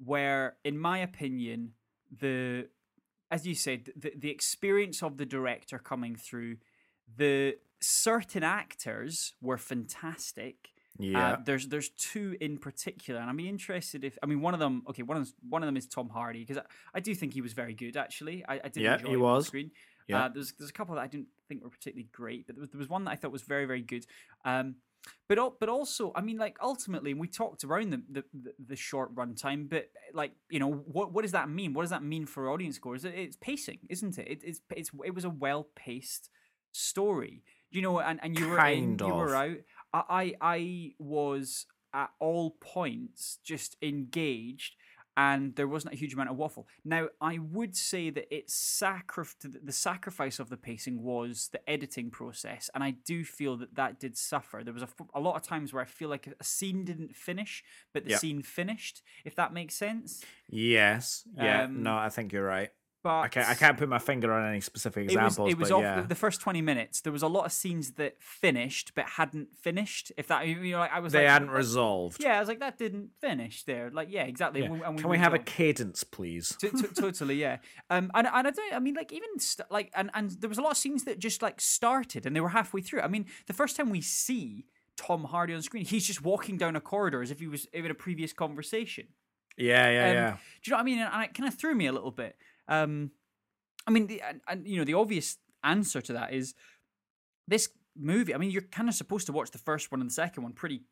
were, 0.03 0.55
in 0.63 0.77
my 0.79 0.99
opinion, 0.99 1.73
the 2.11 2.69
as 3.31 3.45
you 3.45 3.53
said, 3.53 3.91
the, 3.95 4.11
the 4.17 4.29
experience 4.31 5.03
of 5.03 5.17
the 5.17 5.25
director 5.25 5.77
coming 5.77 6.15
through, 6.15 6.57
the 7.17 7.55
certain 7.81 8.43
actors 8.43 9.33
were 9.41 9.57
fantastic. 9.57 10.69
Yeah. 10.97 11.33
Uh, 11.33 11.37
there's 11.45 11.67
there's 11.67 11.89
two 11.89 12.35
in 12.41 12.57
particular, 12.57 13.21
and 13.21 13.37
be 13.37 13.47
interested 13.47 14.03
if 14.03 14.17
I 14.21 14.25
mean 14.25 14.41
one 14.41 14.53
of 14.53 14.59
them. 14.59 14.83
Okay, 14.89 15.03
one 15.03 15.17
of 15.17 15.25
them, 15.25 15.33
one 15.47 15.63
of 15.63 15.67
them 15.67 15.77
is 15.77 15.87
Tom 15.87 16.09
Hardy 16.09 16.39
because 16.39 16.57
I, 16.57 16.63
I 16.95 16.99
do 16.99 17.15
think 17.15 17.33
he 17.33 17.41
was 17.41 17.53
very 17.53 17.73
good 17.73 17.95
actually. 17.95 18.43
I, 18.47 18.55
I 18.65 18.69
did 18.69 18.83
Yeah, 18.83 18.95
enjoy 18.97 19.09
he 19.11 19.17
was. 19.17 19.47
screen. 19.47 19.71
Yeah. 20.07 20.25
Uh, 20.25 20.29
there's 20.29 20.51
there's 20.53 20.69
a 20.71 20.73
couple 20.73 20.95
that 20.95 21.01
I 21.01 21.07
didn't 21.07 21.27
think 21.49 21.63
were 21.63 21.69
particularly 21.69 22.07
great, 22.13 22.47
but 22.47 22.55
there 22.55 22.61
was, 22.61 22.69
there 22.69 22.79
was 22.79 22.89
one 22.89 23.03
that 23.03 23.11
I 23.11 23.15
thought 23.15 23.31
was 23.31 23.41
very 23.41 23.65
very 23.65 23.81
good. 23.81 24.05
Um, 24.45 24.75
but 25.27 25.59
but 25.59 25.69
also, 25.69 26.11
I 26.15 26.21
mean, 26.21 26.37
like 26.37 26.57
ultimately, 26.61 27.11
and 27.11 27.19
we 27.19 27.27
talked 27.27 27.63
around 27.63 27.91
the 27.91 28.01
the, 28.09 28.23
the, 28.67 28.75
short 28.75 29.13
runtime, 29.15 29.69
but 29.69 29.89
like 30.13 30.33
you 30.49 30.59
know, 30.59 30.71
what 30.71 31.13
what 31.13 31.21
does 31.21 31.31
that 31.31 31.49
mean? 31.49 31.73
What 31.73 31.83
does 31.83 31.91
that 31.91 32.03
mean 32.03 32.25
for 32.25 32.49
audience 32.49 32.75
scores? 32.75 33.05
It, 33.05 33.13
it's 33.15 33.37
pacing, 33.37 33.79
isn't 33.89 34.17
it? 34.17 34.27
it? 34.27 34.41
It's 34.43 34.61
it's 34.75 34.91
it 35.05 35.13
was 35.13 35.25
a 35.25 35.29
well 35.29 35.67
paced 35.75 36.29
story, 36.71 37.43
you 37.69 37.81
know, 37.81 37.99
and, 37.99 38.19
and 38.21 38.37
you 38.37 38.47
were 38.47 38.59
in, 38.65 38.97
Kind 38.97 39.01
you 39.01 39.13
were 39.13 39.35
out. 39.35 39.57
I 39.93 40.03
I 40.09 40.33
I 40.41 40.93
was 40.99 41.65
at 41.93 42.09
all 42.19 42.51
points 42.59 43.39
just 43.43 43.77
engaged. 43.81 44.75
And 45.27 45.53
there 45.57 45.67
wasn't 45.67 45.93
a 45.95 45.97
huge 45.97 46.13
amount 46.13 46.29
of 46.29 46.37
waffle. 46.37 46.65
Now, 46.85 47.09
I 47.19 47.39
would 47.39 47.75
say 47.75 48.09
that 48.09 48.27
it's 48.33 48.53
sacrif- 48.81 49.35
the 49.71 49.71
sacrifice 49.73 50.39
of 50.39 50.47
the 50.49 50.55
pacing 50.55 51.03
was 51.03 51.49
the 51.51 51.59
editing 51.69 52.09
process, 52.09 52.69
and 52.73 52.81
I 52.83 52.91
do 52.91 53.25
feel 53.25 53.57
that 53.57 53.75
that 53.75 53.99
did 53.99 54.15
suffer. 54.17 54.61
There 54.63 54.73
was 54.73 54.83
a, 54.83 54.91
f- 54.99 55.07
a 55.13 55.19
lot 55.19 55.35
of 55.35 55.41
times 55.41 55.73
where 55.73 55.83
I 55.83 55.85
feel 55.85 56.07
like 56.09 56.27
a 56.39 56.43
scene 56.43 56.85
didn't 56.85 57.15
finish, 57.15 57.63
but 57.93 58.05
the 58.05 58.11
Yeah. 58.11 58.17
scene 58.17 58.41
finished. 58.43 59.01
If 59.25 59.35
that 59.35 59.51
makes 59.51 59.75
sense. 59.75 60.23
Yes. 60.47 61.27
Yeah. 61.35 61.63
Um, 61.63 61.83
no, 61.83 61.97
I 61.97 62.09
think 62.09 62.31
you're 62.31 62.45
right. 62.45 62.69
But 63.01 63.19
I 63.21 63.27
can't. 63.29 63.47
I 63.47 63.53
can't 63.53 63.77
put 63.77 63.87
my 63.87 63.97
finger 63.99 64.33
on 64.33 64.49
any 64.49 64.59
specific 64.59 65.03
It 65.03 65.05
was, 65.07 65.13
examples. 65.15 65.51
it 65.51 65.57
was 65.57 65.69
but 65.69 65.75
off 65.75 65.81
yeah. 65.83 66.01
the, 66.01 66.07
the 66.09 66.15
first 66.15 66.41
twenty 66.41 66.61
minutes. 66.61 66.99
There 66.99 67.13
was 67.13 67.21
a 67.21 67.27
lot 67.27 67.45
of 67.45 67.53
scenes 67.53 67.91
that 67.93 68.21
finished 68.21 68.91
but 68.93 69.05
hadn't 69.05 69.55
finished. 69.55 70.11
If 70.17 70.27
that, 70.27 70.45
you 70.47 70.71
know, 70.71 70.79
like 70.79 70.91
I 70.91 70.99
was 70.99 71.13
they 71.13 71.19
like, 71.19 71.29
hadn't 71.29 71.47
"That- 71.47 71.53
resolved. 71.55 72.21
Yeah, 72.21 72.35
I 72.35 72.39
was 72.41 72.49
like, 72.49 72.59
that 72.59 72.77
didn't 72.77 73.11
finish 73.21 73.63
there. 73.63 73.89
Like, 73.89 74.09
yeah, 74.11 74.23
exactly. 74.23 74.61
Yeah. 74.63 74.73
And 74.73 74.97
Can 74.99 75.07
we 75.09 75.15
moved 75.17 75.23
have 75.23 75.33
a 75.33 75.39
cadence, 75.39 76.03
please? 76.03 76.55
T- 76.59 76.69
t- 76.71 76.87
totally, 76.95 77.35
yeah. 77.35 77.59
Um, 77.89 78.11
and 78.13 78.27
and 78.27 78.47
I 78.47 78.51
don't. 78.51 78.73
I 78.73 78.79
mean, 78.79 78.95
like 78.95 79.13
even 79.13 79.29
st- 79.39 79.71
like 79.71 79.91
and 79.95 80.09
and 80.13 80.31
there 80.31 80.49
was 80.49 80.57
a 80.57 80.61
lot 80.61 80.71
of 80.71 80.77
scenes 80.77 81.05
that 81.05 81.19
just 81.19 81.41
like 81.41 81.61
started 81.61 82.25
and 82.25 82.35
they 82.35 82.41
were 82.41 82.49
halfway 82.49 82.81
through. 82.81 82.99
I 82.99 83.07
mean, 83.07 83.27
the 83.47 83.53
first 83.53 83.77
time 83.77 83.89
we 83.91 84.01
see 84.01 84.65
Tom 84.97 85.23
Hardy 85.23 85.53
on 85.53 85.61
screen, 85.61 85.85
he's 85.85 86.05
just 86.05 86.21
walking 86.21 86.57
down 86.57 86.75
a 86.75 86.81
corridor 86.81 87.21
as 87.21 87.31
if 87.31 87.39
he 87.39 87.47
was 87.47 87.65
in 87.71 87.85
a 87.89 87.93
previous 87.93 88.33
conversation. 88.33 89.07
Yeah, 89.57 89.89
yeah, 89.89 90.09
Um, 90.09 90.13
yeah. 90.15 90.31
Do 90.31 90.37
you 90.65 90.71
know 90.71 90.77
what 90.77 90.81
I 90.81 90.83
mean? 90.85 90.99
And 90.99 91.09
and 91.13 91.23
it 91.23 91.33
kind 91.33 91.47
of 91.47 91.55
threw 91.57 91.75
me 91.75 91.85
a 91.87 91.91
little 91.93 92.11
bit. 92.11 92.35
Um, 92.69 93.11
I 93.87 93.91
mean, 93.91 94.07
the, 94.07 94.21
and, 94.47 94.67
you 94.67 94.77
know, 94.77 94.85
the 94.85 94.93
obvious 94.93 95.37
answer 95.63 95.99
to 96.01 96.13
that 96.13 96.33
is 96.33 96.53
this 97.47 97.69
movie. 97.97 98.33
I 98.33 98.37
mean, 98.37 98.51
you're 98.51 98.61
kind 98.61 98.87
of 98.87 98.95
supposed 98.95 99.25
to 99.27 99.31
watch 99.33 99.51
the 99.51 99.57
first 99.57 99.91
one 99.91 99.99
and 100.01 100.09
the 100.09 100.13
second 100.13 100.43
one 100.43 100.53
pretty, 100.53 100.83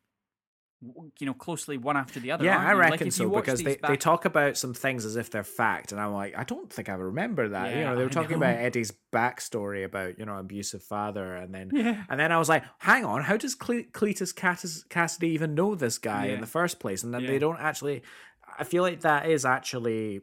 you 1.18 1.26
know, 1.26 1.34
closely 1.34 1.76
one 1.76 1.96
after 1.96 2.20
the 2.20 2.30
other. 2.30 2.44
Yeah, 2.44 2.58
I? 2.58 2.72
Like, 2.74 2.90
reckon 2.92 3.06
you 3.08 3.10
so 3.10 3.28
because 3.30 3.62
they, 3.62 3.78
they 3.86 3.96
talk 3.96 4.24
about 4.24 4.56
some 4.56 4.74
things 4.74 5.04
as 5.04 5.16
if 5.16 5.28
they're 5.30 5.42
fact, 5.42 5.90
and 5.92 6.00
I'm 6.00 6.12
like, 6.12 6.36
I 6.38 6.44
don't 6.44 6.72
think 6.72 6.88
I 6.88 6.94
remember 6.94 7.48
that. 7.48 7.74
you 7.74 7.82
know, 7.82 7.96
they 7.96 8.02
were 8.04 8.08
I 8.10 8.12
talking 8.12 8.38
know. 8.38 8.46
about 8.46 8.58
Eddie's 8.60 8.92
backstory 9.12 9.84
about 9.84 10.18
you 10.20 10.24
know 10.24 10.36
abusive 10.36 10.82
father, 10.84 11.34
and 11.34 11.52
then 11.52 11.70
Yeah. 11.74 12.04
and 12.08 12.18
then 12.20 12.30
I 12.30 12.38
was 12.38 12.48
like, 12.48 12.62
hang 12.78 13.04
on, 13.04 13.22
how 13.22 13.36
does 13.36 13.56
Cle- 13.56 13.90
Cletus 13.92 14.32
Cass- 14.34 14.84
Kasady 14.88 15.30
even 15.30 15.54
know 15.56 15.74
this 15.74 15.98
guy 15.98 16.26
Yeah. 16.26 16.34
in 16.34 16.40
the 16.40 16.46
first 16.46 16.78
place? 16.78 17.02
And 17.02 17.12
then 17.12 17.22
Yeah. 17.22 17.30
they 17.30 17.38
don't 17.40 17.58
actually. 17.60 18.02
I 18.58 18.62
feel 18.64 18.82
like 18.84 19.00
that 19.00 19.28
is 19.28 19.44
actually 19.44 20.20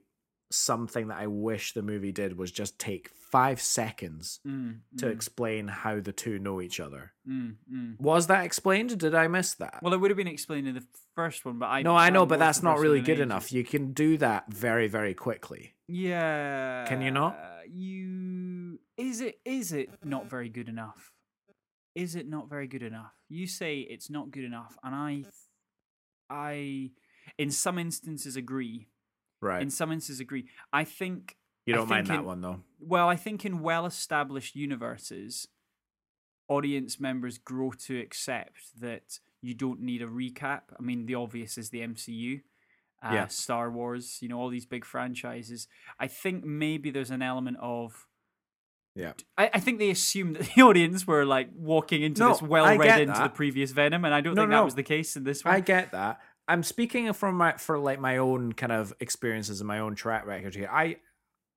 something 0.55 1.07
that 1.09 1.17
I 1.17 1.27
wish 1.27 1.73
the 1.73 1.81
movie 1.81 2.11
did 2.11 2.37
was 2.37 2.51
just 2.51 2.79
take 2.79 3.09
five 3.31 3.59
seconds 3.59 4.39
Mm, 4.45 4.79
to 4.97 5.05
mm, 5.07 5.11
explain 5.11 5.67
how 5.67 5.99
the 5.99 6.13
two 6.13 6.39
know 6.39 6.61
each 6.61 6.79
other. 6.79 7.13
mm, 7.27 7.55
mm. 7.71 7.99
Was 7.99 8.27
that 8.27 8.45
explained? 8.45 8.97
Did 8.97 9.13
I 9.15 9.27
miss 9.27 9.53
that? 9.55 9.79
Well, 9.81 9.93
it 9.93 9.99
would 9.99 10.11
have 10.11 10.17
been 10.17 10.27
explained 10.27 10.67
in 10.67 10.75
the 10.75 10.85
first 11.15 11.45
one, 11.45 11.59
but 11.59 11.67
I 11.67 11.81
no, 11.81 11.95
I 11.95 12.09
know, 12.09 12.25
but 12.25 12.39
that's 12.39 12.63
not 12.63 12.79
really 12.79 13.01
good 13.01 13.19
enough. 13.19 13.51
You 13.51 13.63
can 13.63 13.93
do 13.93 14.17
that 14.17 14.51
very, 14.51 14.87
very 14.87 15.13
quickly. 15.13 15.75
Yeah. 15.87 16.85
Can 16.87 17.01
you 17.01 17.11
not? 17.11 17.37
You 17.69 18.79
is 18.97 19.21
it 19.21 19.39
is 19.43 19.71
it 19.73 19.89
not 20.03 20.29
very 20.29 20.49
good 20.49 20.69
enough? 20.69 21.11
Is 21.95 22.15
it 22.15 22.27
not 22.27 22.49
very 22.49 22.67
good 22.67 22.83
enough? 22.83 23.11
You 23.29 23.47
say 23.47 23.79
it's 23.79 24.09
not 24.09 24.29
good 24.31 24.43
enough, 24.43 24.77
and 24.83 24.93
I, 24.93 25.23
I, 26.29 26.91
in 27.37 27.51
some 27.51 27.77
instances 27.79 28.35
agree. 28.35 28.87
Right. 29.41 29.61
In 29.61 29.69
some 29.69 29.91
instances 29.91 30.19
agree. 30.19 30.45
I 30.73 30.83
think. 30.83 31.37
you 31.65 31.73
don't 31.73 31.89
mind 31.89 32.07
think 32.07 32.17
that 32.17 32.21
in- 32.21 32.25
one 32.25 32.41
though. 32.41 32.61
Well, 32.79 33.07
I 33.07 33.15
think 33.15 33.45
in 33.45 33.61
well-established 33.61 34.55
universes, 34.55 35.47
audience 36.47 36.99
members 36.99 37.37
grow 37.37 37.71
to 37.71 37.99
accept 37.99 38.79
that 38.79 39.19
you 39.41 39.53
don't 39.53 39.79
need 39.81 40.01
a 40.01 40.07
recap. 40.07 40.61
I 40.77 40.81
mean, 40.81 41.05
the 41.05 41.15
obvious 41.15 41.57
is 41.57 41.69
the 41.69 41.79
MCU, 41.81 42.41
uh, 43.03 43.09
Yeah. 43.13 43.27
Star 43.27 43.71
Wars, 43.71 44.19
you 44.21 44.27
know, 44.29 44.39
all 44.39 44.49
these 44.49 44.65
big 44.65 44.85
franchises. 44.85 45.67
I 45.99 46.07
think 46.07 46.43
maybe 46.43 46.91
there's 46.91 47.11
an 47.11 47.21
element 47.21 47.57
of. 47.59 48.07
Yeah. 48.95 49.13
I, 49.37 49.49
I 49.55 49.59
think 49.59 49.79
they 49.79 49.89
assumed 49.89 50.35
that 50.37 50.49
the 50.55 50.61
audience 50.61 51.05
were 51.05 51.25
like 51.25 51.49
walking 51.55 52.01
into 52.03 52.21
No, 52.21 52.29
this 52.29 52.41
well 52.41 52.77
read 52.77 53.01
into 53.01 53.19
the 53.19 53.29
previous 53.29 53.71
Venom, 53.71 54.05
and 54.05 54.13
I 54.13 54.21
don't 54.21 54.35
No, 54.35 54.43
think 54.43 54.51
no. 54.51 54.57
that 54.57 54.65
was 54.65 54.75
the 54.75 54.83
case 54.83 55.15
in 55.15 55.23
this 55.23 55.43
one. 55.43 55.53
I 55.55 55.59
get 55.59 55.91
that. 55.91 56.21
I'm 56.47 56.63
speaking 56.63 57.11
from 57.13 57.35
my 57.35 57.53
for 57.53 57.77
like 57.79 57.99
my 57.99 58.17
own 58.17 58.53
kind 58.53 58.71
of 58.71 58.93
experiences 58.99 59.61
and 59.61 59.67
my 59.67 59.79
own 59.79 59.95
track 59.95 60.25
record 60.25 60.55
here. 60.55 60.69
I 60.71 60.97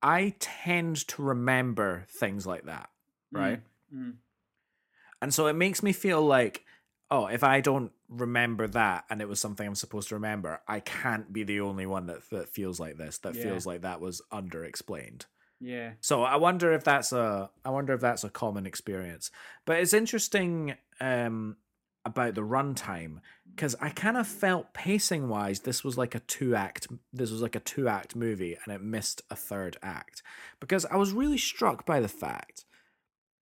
I 0.02 0.34
tend 0.38 1.06
to 1.08 1.22
remember 1.22 2.04
things 2.08 2.46
like 2.46 2.64
that. 2.66 2.88
right? 3.32 3.60
Mm. 3.94 4.14
And 5.20 5.34
so 5.34 5.46
it 5.48 5.54
makes 5.54 5.82
me 5.82 5.92
feel 5.92 6.22
like, 6.22 6.64
oh, 7.10 7.26
if 7.26 7.42
I 7.42 7.60
don't 7.60 7.90
remember 8.08 8.68
that 8.68 9.04
and 9.10 9.20
it 9.20 9.28
was 9.28 9.40
something 9.40 9.66
I'm 9.66 9.74
supposed 9.74 10.08
to 10.10 10.14
remember, 10.14 10.60
I 10.68 10.80
can't 10.80 11.32
be 11.32 11.42
the 11.42 11.60
only 11.60 11.86
one 11.86 12.06
that, 12.06 12.28
that 12.30 12.48
feels 12.48 12.78
like 12.78 12.96
this, 12.96 13.18
that 13.18 13.34
Yeah. 13.34 13.42
feels 13.42 13.66
like 13.66 13.82
that 13.82 14.00
was 14.00 14.22
under 14.30 14.64
explained. 14.64 15.26
Yeah. 15.60 15.92
So 16.00 16.22
I 16.22 16.36
wonder 16.36 16.72
if 16.72 16.84
that's 16.84 17.12
a 17.12 17.50
I 17.64 17.70
wonder 17.70 17.92
if 17.92 18.00
that's 18.00 18.22
a 18.24 18.30
common 18.30 18.64
experience. 18.66 19.32
But 19.66 19.78
it's 19.80 19.92
interesting 19.92 20.76
um 21.00 21.56
about 22.08 22.34
the 22.34 22.42
runtime 22.42 23.20
because 23.54 23.74
I 23.80 23.90
kind 23.90 24.16
of 24.16 24.26
felt 24.26 24.72
pacing 24.72 25.28
wise 25.28 25.60
this 25.60 25.82
was 25.84 25.96
like 25.96 26.14
a 26.14 26.20
two 26.20 26.54
act 26.54 26.88
this 27.12 27.30
was 27.30 27.42
like 27.42 27.56
a 27.56 27.60
two 27.60 27.88
act 27.88 28.16
movie 28.16 28.56
and 28.64 28.74
it 28.74 28.82
missed 28.82 29.22
a 29.30 29.36
third 29.36 29.76
act 29.82 30.22
because 30.60 30.84
I 30.86 30.96
was 30.96 31.12
really 31.12 31.38
struck 31.38 31.86
by 31.86 32.00
the 32.00 32.08
fact 32.08 32.64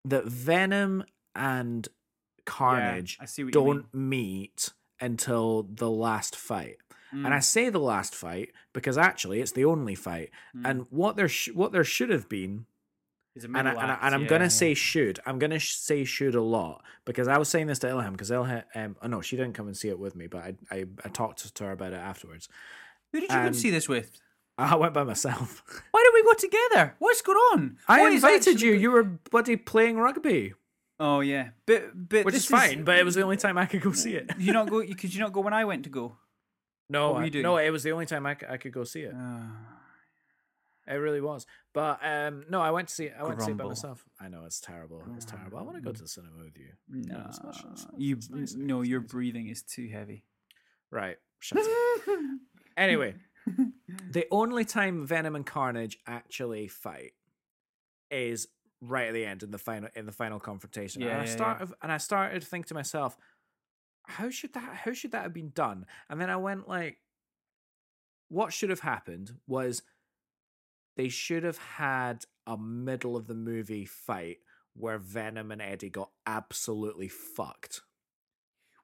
that 0.05 0.25
Venom 0.25 1.03
and 1.35 1.87
Carnage 2.45 3.17
I 3.19 3.25
see 3.25 3.43
what 3.43 3.53
you 3.53 3.61
mean. 3.61 3.67
don't 3.67 3.93
meet 3.93 4.69
until 4.99 5.63
the 5.63 5.89
last 5.89 6.35
fight. 6.35 6.77
Mm. 7.13 7.25
And 7.25 7.33
I 7.33 7.39
say 7.39 7.69
the 7.69 7.79
last 7.79 8.15
fight 8.15 8.51
because 8.73 8.97
actually 8.97 9.41
it's 9.41 9.51
the 9.51 9.65
only 9.65 9.95
fight. 9.95 10.31
Mm. 10.55 10.69
And 10.69 10.85
what 10.89 11.15
there 11.15 11.29
sh- 11.29 11.53
what 11.53 11.71
there 11.71 11.83
should 11.83 12.09
have 12.09 12.27
been 12.27 12.65
It's 13.37 13.45
a 13.45 13.47
and, 13.47 13.57
I, 13.57 13.61
middle 13.63 13.79
and, 13.81 13.91
I, 13.91 13.93
act, 13.93 14.03
and 14.03 14.15
I'm 14.15 14.21
yeah, 14.23 14.27
gonna 14.29 14.43
yeah. 14.45 14.49
say 14.49 14.73
should. 14.73 15.19
I'm 15.25 15.37
gonna 15.39 15.59
say 15.59 16.03
should 16.03 16.35
a 16.35 16.41
lot 16.41 16.83
because 17.05 17.27
I 17.27 17.37
was 17.37 17.47
saying 17.49 17.67
this 17.67 17.79
to 17.79 17.87
Ilham 17.87 18.11
because 18.13 18.31
Ilham, 18.31 18.63
um, 18.75 18.95
oh 19.01 19.07
no, 19.07 19.21
she 19.21 19.37
didn't 19.37 19.53
come 19.53 19.67
and 19.67 19.77
see 19.77 19.89
it 19.89 19.99
with 19.99 20.15
me, 20.15 20.27
but 20.27 20.39
I, 20.41 20.53
I, 20.71 20.85
I 21.05 21.09
talked 21.09 21.53
to 21.55 21.63
her 21.63 21.71
about 21.71 21.93
it 21.93 21.97
afterwards. 21.97 22.49
Who 23.13 23.19
did 23.21 23.29
you 23.29 23.35
go 23.35 23.41
and- 23.43 23.53
to 23.53 23.59
see 23.59 23.69
this 23.69 23.87
with? 23.87 24.11
I 24.59 24.75
went 24.75 24.95
by 24.95 25.03
myself. 25.03 25.63
Why 25.91 26.03
did 26.03 26.13
we 26.15 26.23
go 26.23 26.33
together? 26.33 26.95
What's 26.97 27.21
going 27.21 27.37
on? 27.53 27.77
I 27.87 28.01
What 28.01 28.11
is 28.11 28.23
invited 28.23 28.55
actually- 28.55 28.67
you. 28.69 28.73
You 28.73 28.91
were 28.91 29.03
bloody 29.03 29.55
playing 29.55 29.97
rugby, 29.99 30.55
Oh 30.99 31.19
yeah, 31.19 31.49
but 31.67 31.91
but 32.09 32.25
which 32.25 32.33
this 32.33 32.43
is 32.45 32.49
fine. 32.49 32.83
But 32.83 32.97
it 32.97 33.05
was 33.05 33.13
the 33.13 33.21
only 33.21 33.37
time 33.37 33.55
I 33.59 33.67
could 33.67 33.81
go 33.81 33.91
see 33.91 34.15
it. 34.15 34.31
you 34.39 34.51
not 34.53 34.67
go. 34.71 34.79
You 34.79 34.95
could 34.95 35.13
you 35.13 35.19
not 35.21 35.31
go 35.31 35.41
when 35.41 35.53
I 35.53 35.63
went 35.65 35.83
to 35.83 35.91
go? 35.91 36.17
No, 36.89 37.13
I- 37.17 37.25
you 37.25 37.29
doing? 37.29 37.43
no, 37.43 37.57
it 37.57 37.69
was 37.69 37.83
the 37.83 37.91
only 37.91 38.07
time 38.07 38.25
I, 38.25 38.35
I 38.49 38.57
could 38.57 38.71
go 38.71 38.83
see 38.83 39.01
it. 39.01 39.13
Uh, 39.13 39.41
It 40.87 40.93
really 40.93 41.21
was. 41.21 41.45
But 41.73 41.99
um, 42.03 42.45
no, 42.49 42.61
I 42.61 42.71
went 42.71 42.87
to 42.87 42.93
see. 42.93 43.09
I 43.09 43.23
went 43.23 43.39
to 43.39 43.45
see 43.45 43.51
it 43.51 43.57
by 43.57 43.65
myself. 43.65 44.05
I 44.21 44.29
know 44.29 44.45
it's 44.45 44.59
terrible. 44.61 45.03
It's 45.15 45.25
terrible. 45.25 45.57
I 45.57 45.61
want 45.63 45.75
to 45.75 45.81
go 45.81 45.91
to 45.91 46.01
the 46.01 46.07
cinema 46.07 46.37
with 46.43 46.57
you. 46.57 46.69
no, 46.89 47.25
it's 47.27 47.41
not- 47.43 47.65
it's 47.71 47.85
not- 47.85 47.99
you 47.99 48.15
it's 48.15 48.29
nice, 48.29 48.53
no, 48.55 48.81
your 48.81 49.01
nice. 49.01 49.11
breathing 49.11 49.47
is 49.47 49.63
too 49.63 49.87
heavy. 49.89 50.23
Right. 50.91 51.17
Shut 51.39 51.59
up. 51.59 51.67
Anyway, 52.77 53.15
the 54.11 54.27
only 54.29 54.63
time 54.63 55.07
Venom 55.07 55.35
and 55.35 55.43
Carnage 55.47 55.97
actually 56.05 56.67
fight 56.67 57.13
is 58.11 58.47
right 58.81 59.07
at 59.07 59.15
the 59.15 59.25
end 59.25 59.41
in 59.41 59.49
the 59.49 59.57
final 59.57 59.89
in 59.95 60.05
the 60.05 60.11
final 60.11 60.39
confrontation. 60.39 61.01
Yeah, 61.01 61.07
and 61.09 61.21
I 61.21 61.25
yeah, 61.25 61.31
started 61.31 61.73
and 61.81 61.91
I 61.91 61.97
started 61.97 62.41
to 62.43 62.47
think 62.47 62.67
to 62.67 62.75
myself, 62.75 63.17
how 64.03 64.29
should 64.29 64.53
that 64.53 64.75
how 64.75 64.93
should 64.93 65.11
that 65.13 65.23
have 65.23 65.33
been 65.33 65.49
done? 65.55 65.87
And 66.07 66.21
then 66.21 66.29
I 66.29 66.37
went 66.37 66.69
like, 66.69 66.99
what 68.29 68.53
should 68.53 68.69
have 68.69 68.81
happened 68.81 69.31
was 69.47 69.81
they 70.97 71.09
should 71.09 71.43
have 71.43 71.57
had 71.57 72.25
a 72.45 72.57
middle 72.57 73.15
of 73.15 73.27
the 73.27 73.33
movie 73.33 73.85
fight 73.85 74.39
where 74.75 74.97
Venom 74.97 75.51
and 75.51 75.61
Eddie 75.61 75.89
got 75.89 76.09
absolutely 76.25 77.07
fucked. 77.07 77.81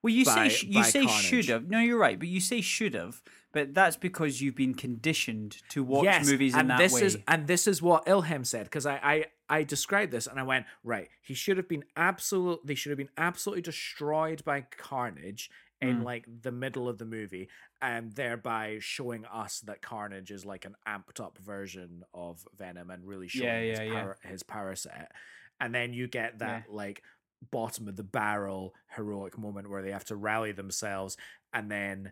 Well, 0.02 0.14
you 0.14 0.26
by- 0.26 0.50
say 0.50 0.68
you 0.68 0.84
say 0.84 1.06
Carnage. 1.06 1.24
should 1.24 1.46
have. 1.46 1.70
No, 1.70 1.80
you're 1.80 1.98
right, 1.98 2.20
but 2.20 2.28
you 2.28 2.40
say 2.42 2.62
should 2.62 2.94
have. 2.94 3.22
But 3.54 3.74
that's 3.74 3.96
because 3.96 4.42
you've 4.42 4.56
been 4.56 4.74
conditioned 4.74 5.58
to 5.70 5.84
watch 5.84 6.26
movies 6.26 6.54
in 6.54 6.62
and 6.62 6.70
that 6.72 6.80
this 6.80 6.94
way. 6.94 7.04
is 7.04 7.18
and 7.28 7.48
this 7.48 7.68
is 7.68 7.82
what 7.82 8.06
Ilham 8.06 8.46
said 8.46 8.66
because 8.66 8.86
I, 8.86 8.96
I 9.04 9.26
I 9.50 9.64
described 9.64 10.12
this 10.12 10.28
and 10.28 10.40
I 10.40 10.44
went 10.44 10.66
right. 10.84 11.08
He 11.22 11.34
should 11.34 11.58
have 11.58 11.70
been 11.70 11.86
absolute. 11.96 12.66
They 12.66 12.76
should 12.76 12.90
have 12.90 12.98
been 12.98 13.12
absolutely 13.18 13.62
destroyed 13.62 14.44
by 14.44 14.62
Carnage 14.78 15.50
in 15.90 16.00
Mm. 16.00 16.04
like 16.04 16.26
the 16.42 16.52
middle 16.52 16.88
of 16.90 16.98
the 16.98 17.06
movie, 17.06 17.50
and 17.82 18.12
thereby 18.14 18.78
showing 18.80 19.26
us 19.26 19.60
that 19.62 19.82
Carnage 19.82 20.32
is 20.32 20.46
like 20.46 20.66
an 20.66 20.76
amped 20.88 21.20
up 21.20 21.38
version 21.38 22.04
of 22.14 22.46
Venom 22.58 22.90
and 22.90 23.06
really 23.06 23.28
showing 23.28 23.46
Yeah, 23.50 23.60
his 23.62 23.80
yeah, 23.80 23.86
yeah. 23.86 24.02
power 24.02 24.18
his 24.24 24.44
power 24.44 24.76
set. 24.76 25.12
And 25.60 25.74
then 25.74 25.94
you 25.94 26.08
get 26.08 26.40
that 26.40 26.70
like 26.70 27.04
bottom 27.52 27.88
of 27.88 27.96
the 27.96 28.04
barrel 28.04 28.74
heroic 28.96 29.38
moment 29.38 29.70
where 29.70 29.82
they 29.82 29.92
have 29.92 30.06
to 30.06 30.16
rally 30.16 30.52
themselves 30.54 31.18
and 31.54 31.70
then 31.70 32.12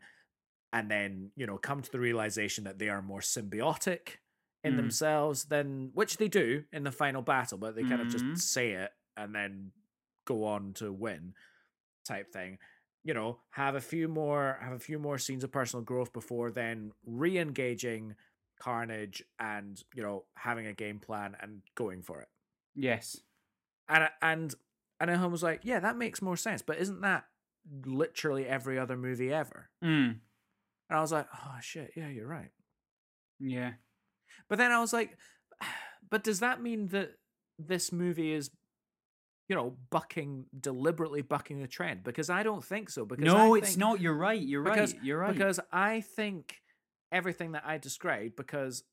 and 0.73 0.91
then 0.91 1.31
you 1.37 1.45
know 1.47 1.57
come 1.57 1.81
to 1.81 1.91
the 1.91 1.99
realization 1.99 2.65
that 2.65 2.79
they 2.79 2.89
are 2.89 3.01
more 3.01 3.21
symbiotic 3.21 4.17
in 4.63 4.73
Mm. 4.73 4.77
themselves 4.77 5.45
than 5.45 5.91
which 5.93 6.17
they 6.17 6.27
do 6.27 6.65
in 6.73 6.83
the 6.83 6.91
final 6.91 7.21
battle 7.21 7.57
but 7.57 7.75
they 7.75 7.83
kind 7.83 8.01
of 8.01 8.09
just 8.09 8.51
say 8.53 8.71
it 8.71 8.91
and 9.17 9.33
then 9.33 9.71
go 10.25 10.43
on 10.43 10.73
to 10.73 10.91
win 10.91 11.33
type 12.05 12.31
thing 12.31 12.57
you 13.03 13.13
know 13.13 13.39
have 13.51 13.75
a 13.75 13.81
few 13.81 14.07
more 14.07 14.59
have 14.61 14.73
a 14.73 14.79
few 14.79 14.99
more 14.99 15.17
scenes 15.17 15.43
of 15.43 15.51
personal 15.51 15.83
growth 15.83 16.13
before 16.13 16.51
then 16.51 16.91
re-engaging 17.05 18.15
carnage 18.59 19.23
and 19.39 19.83
you 19.95 20.03
know 20.03 20.23
having 20.35 20.67
a 20.67 20.73
game 20.73 20.99
plan 20.99 21.35
and 21.41 21.61
going 21.75 22.01
for 22.01 22.21
it 22.21 22.29
yes. 22.75 23.17
and 23.89 24.09
and 24.21 24.55
and 25.01 25.09
Ilham 25.09 25.31
was 25.31 25.41
like, 25.41 25.61
yeah, 25.63 25.79
that 25.79 25.97
makes 25.97 26.21
more 26.21 26.37
sense. 26.37 26.61
But 26.61 26.77
isn't 26.77 27.01
that 27.01 27.25
literally 27.85 28.45
every 28.45 28.77
other 28.77 28.95
movie 28.95 29.33
ever? 29.33 29.69
Mm. 29.83 30.19
And 30.89 30.97
I 30.97 31.01
was 31.01 31.11
like, 31.11 31.25
oh 31.33 31.55
shit, 31.59 31.93
yeah, 31.95 32.07
you're 32.07 32.27
right. 32.27 32.51
Yeah. 33.39 33.71
But 34.47 34.59
then 34.59 34.71
I 34.71 34.79
was 34.79 34.93
like, 34.93 35.17
but 36.09 36.23
does 36.23 36.39
that 36.41 36.61
mean 36.61 36.89
that 36.89 37.13
this 37.57 37.91
movie 37.91 38.31
is, 38.31 38.51
you 39.47 39.55
know, 39.55 39.75
bucking 39.89 40.45
deliberately 40.59 41.21
bucking 41.21 41.61
the 41.61 41.67
trend? 41.67 42.03
Because 42.03 42.29
I 42.29 42.43
don't 42.43 42.63
think 42.63 42.89
so. 42.89 43.05
Because 43.05 43.25
No, 43.25 43.55
it's 43.55 43.77
not. 43.77 43.99
You're 43.99 44.15
right. 44.15 44.41
You're 44.41 44.63
because, 44.63 44.93
right. 44.93 45.03
You're 45.03 45.19
right. 45.19 45.33
Because 45.33 45.59
I 45.71 46.01
think 46.01 46.55
everything 47.11 47.51
that 47.53 47.63
I 47.65 47.77
described, 47.77 48.35
because 48.35 48.83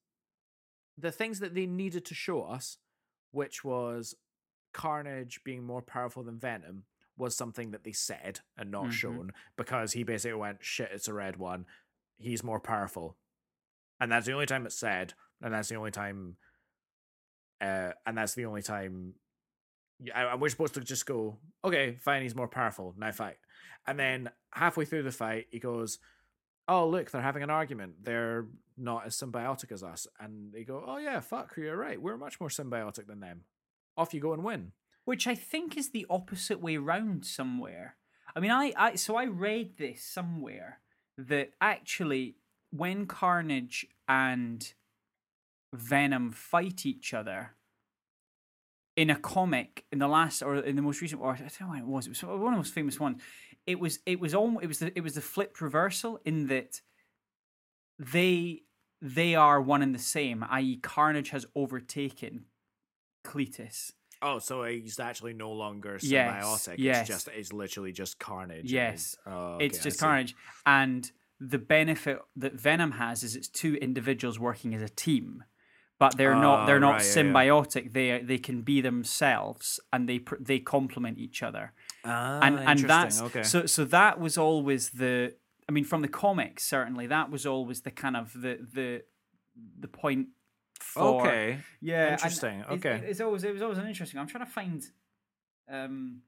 the 0.96 1.12
things 1.12 1.38
that 1.40 1.54
they 1.54 1.66
needed 1.66 2.04
to 2.06 2.14
show 2.14 2.42
us, 2.42 2.78
which 3.30 3.62
was 3.62 4.16
Carnage 4.72 5.40
being 5.44 5.64
more 5.64 5.82
powerful 5.82 6.24
than 6.24 6.38
Venom, 6.38 6.84
was 7.16 7.36
something 7.36 7.72
that 7.72 7.84
they 7.84 7.92
said 7.92 8.40
and 8.56 8.70
not 8.70 8.86
Mhm. 8.86 8.92
shown 8.92 9.32
because 9.56 9.92
he 9.92 10.02
basically 10.04 10.38
went, 10.38 10.64
shit, 10.64 10.90
it's 10.92 11.08
a 11.08 11.12
red 11.14 11.36
one. 11.36 11.66
He's 12.16 12.44
more 12.44 12.60
powerful. 12.60 13.16
And 14.00 14.10
that's 14.10 14.26
the 14.26 14.32
only 14.32 14.46
time 14.46 14.66
it's 14.66 14.78
said. 14.78 15.14
And 15.40 15.52
that's 15.52 15.68
the 15.68 15.76
only 15.76 15.90
time. 15.90 16.36
Uh, 17.60 17.92
and 18.06 18.16
that's 18.16 18.34
the 18.34 18.44
only 18.44 18.62
time. 18.62 19.14
Yeah, 20.00 20.32
and 20.32 20.40
we're 20.40 20.48
supposed 20.48 20.74
to 20.74 20.80
just 20.80 21.06
go, 21.06 21.38
okay, 21.64 21.96
fine, 22.00 22.22
he's 22.22 22.36
more 22.36 22.48
powerful. 22.48 22.94
Now 22.96 23.10
fight. 23.12 23.36
And 23.86 23.98
then 23.98 24.30
halfway 24.52 24.84
through 24.84 25.02
the 25.02 25.10
fight, 25.12 25.46
he 25.50 25.58
goes, 25.58 25.98
oh, 26.68 26.88
look, 26.88 27.10
they're 27.10 27.22
having 27.22 27.42
an 27.42 27.50
argument. 27.50 28.04
They're 28.04 28.46
not 28.76 29.06
as 29.06 29.16
symbiotic 29.16 29.72
as 29.72 29.82
us. 29.82 30.06
And 30.20 30.52
they 30.52 30.64
go, 30.64 30.84
oh, 30.86 30.98
yeah, 30.98 31.20
fuck, 31.20 31.54
you're 31.56 31.76
right. 31.76 32.00
We're 32.00 32.16
much 32.16 32.38
more 32.38 32.50
symbiotic 32.50 33.06
than 33.06 33.20
them. 33.20 33.44
Off 33.96 34.14
you 34.14 34.20
go 34.20 34.34
and 34.34 34.44
win. 34.44 34.72
which 35.08 35.26
I 35.26 35.34
think 35.34 35.78
is 35.78 35.88
the 35.88 36.04
opposite 36.10 36.60
way 36.60 36.76
round 36.76 37.24
somewhere. 37.24 37.96
I 38.36 38.40
mean, 38.40 38.50
I, 38.50 38.74
I 38.76 38.94
so 38.96 39.16
I 39.16 39.24
read 39.24 39.78
this 39.78 40.04
somewhere 40.04 40.80
that 41.16 41.52
actually 41.62 42.36
when 42.70 43.06
Carnage 43.06 43.86
and 44.06 44.70
Venom 45.72 46.30
fight 46.30 46.84
each 46.84 47.14
other 47.14 47.54
in 48.98 49.10
a 49.10 49.16
comic 49.16 49.84
in 49.92 50.00
the 50.00 50.08
last 50.08 50.42
or 50.42 50.56
in 50.56 50.74
the 50.74 50.82
most 50.82 51.00
recent 51.00 51.22
or 51.22 51.32
I 51.32 51.36
don't 51.36 51.60
know 51.60 51.68
when 51.68 51.78
it 51.78 51.86
was 51.86 52.06
it 52.06 52.10
was 52.10 52.22
one 52.24 52.34
of 52.34 52.40
the 52.40 52.56
most 52.56 52.74
famous 52.74 52.98
ones. 52.98 53.22
It 53.64 53.78
was 53.78 54.00
it 54.06 54.18
was 54.18 54.34
almost 54.34 54.64
it 54.64 54.66
was 54.66 54.80
the 54.80 54.98
it 54.98 55.02
was 55.02 55.14
the 55.14 55.20
flipped 55.20 55.60
reversal 55.60 56.18
in 56.24 56.48
that 56.48 56.80
they 57.98 58.62
they 59.00 59.36
are 59.36 59.62
one 59.62 59.82
and 59.82 59.94
the 59.94 60.00
same, 60.00 60.44
i.e., 60.50 60.76
Carnage 60.82 61.30
has 61.30 61.46
overtaken 61.54 62.46
Cletus. 63.24 63.92
Oh, 64.20 64.40
so 64.40 64.64
he's 64.64 64.98
actually 64.98 65.34
no 65.34 65.52
longer 65.52 65.98
symbiotic. 65.98 66.74
yes. 66.78 66.78
yes. 66.78 67.00
It's 67.00 67.08
just 67.08 67.28
it's 67.28 67.52
literally 67.52 67.92
just 67.92 68.18
carnage. 68.18 68.72
Yes. 68.72 69.16
he's- 69.24 69.32
oh, 69.32 69.54
okay, 69.54 69.66
it's 69.66 69.78
just 69.78 70.00
carnage 70.00 70.34
and 70.66 71.12
the 71.40 71.58
benefit 71.58 72.18
that 72.34 72.54
venom 72.54 72.90
has 72.92 73.22
is 73.22 73.36
it's 73.36 73.46
two 73.46 73.76
individuals 73.76 74.40
working 74.40 74.74
as 74.74 74.82
a 74.82 74.88
team 74.88 75.44
but 75.98 76.16
they're 76.16 76.34
not 76.34 76.60
Ah, 76.60 76.66
they're 76.66 76.80
not 76.80 76.96
right, 76.98 77.02
yeah, 77.16 77.22
yeah. 77.22 77.32
symbiotic 77.32 77.92
they 77.92 78.20
they 78.22 78.38
can 78.38 78.62
be 78.62 78.80
themselves 78.80 79.80
and 79.92 80.08
they 80.08 80.20
they 80.40 80.58
complement 80.60 81.18
each 81.18 81.42
other 81.42 81.72
Ah, 82.04 82.40
and 82.42 82.58
and 82.60 82.78
that's 82.80 83.20
okay. 83.22 83.42
so 83.42 83.66
so 83.66 83.84
that 83.84 84.18
was 84.20 84.38
always 84.38 84.90
the 84.90 85.34
i 85.68 85.72
mean 85.72 85.84
from 85.84 86.02
the 86.02 86.08
comics 86.08 86.64
certainly 86.64 87.06
that 87.06 87.30
was 87.30 87.44
always 87.46 87.80
the 87.82 87.90
kind 87.90 88.16
of 88.16 88.32
the 88.32 88.58
the 88.74 89.02
the 89.80 89.88
point 89.88 90.28
for 90.80 91.02
okay. 91.26 91.58
yeah 91.80 92.12
Interesting, 92.12 92.62
okay. 92.70 93.02
it's 93.04 93.20
always 93.20 93.42
it 93.44 93.52
was 93.52 93.62
always 93.62 93.78
an 93.78 93.88
interesting 93.88 94.20
i'm 94.20 94.28
trying 94.28 94.44
to 94.46 94.50
find 94.50 94.84
um 95.68 96.22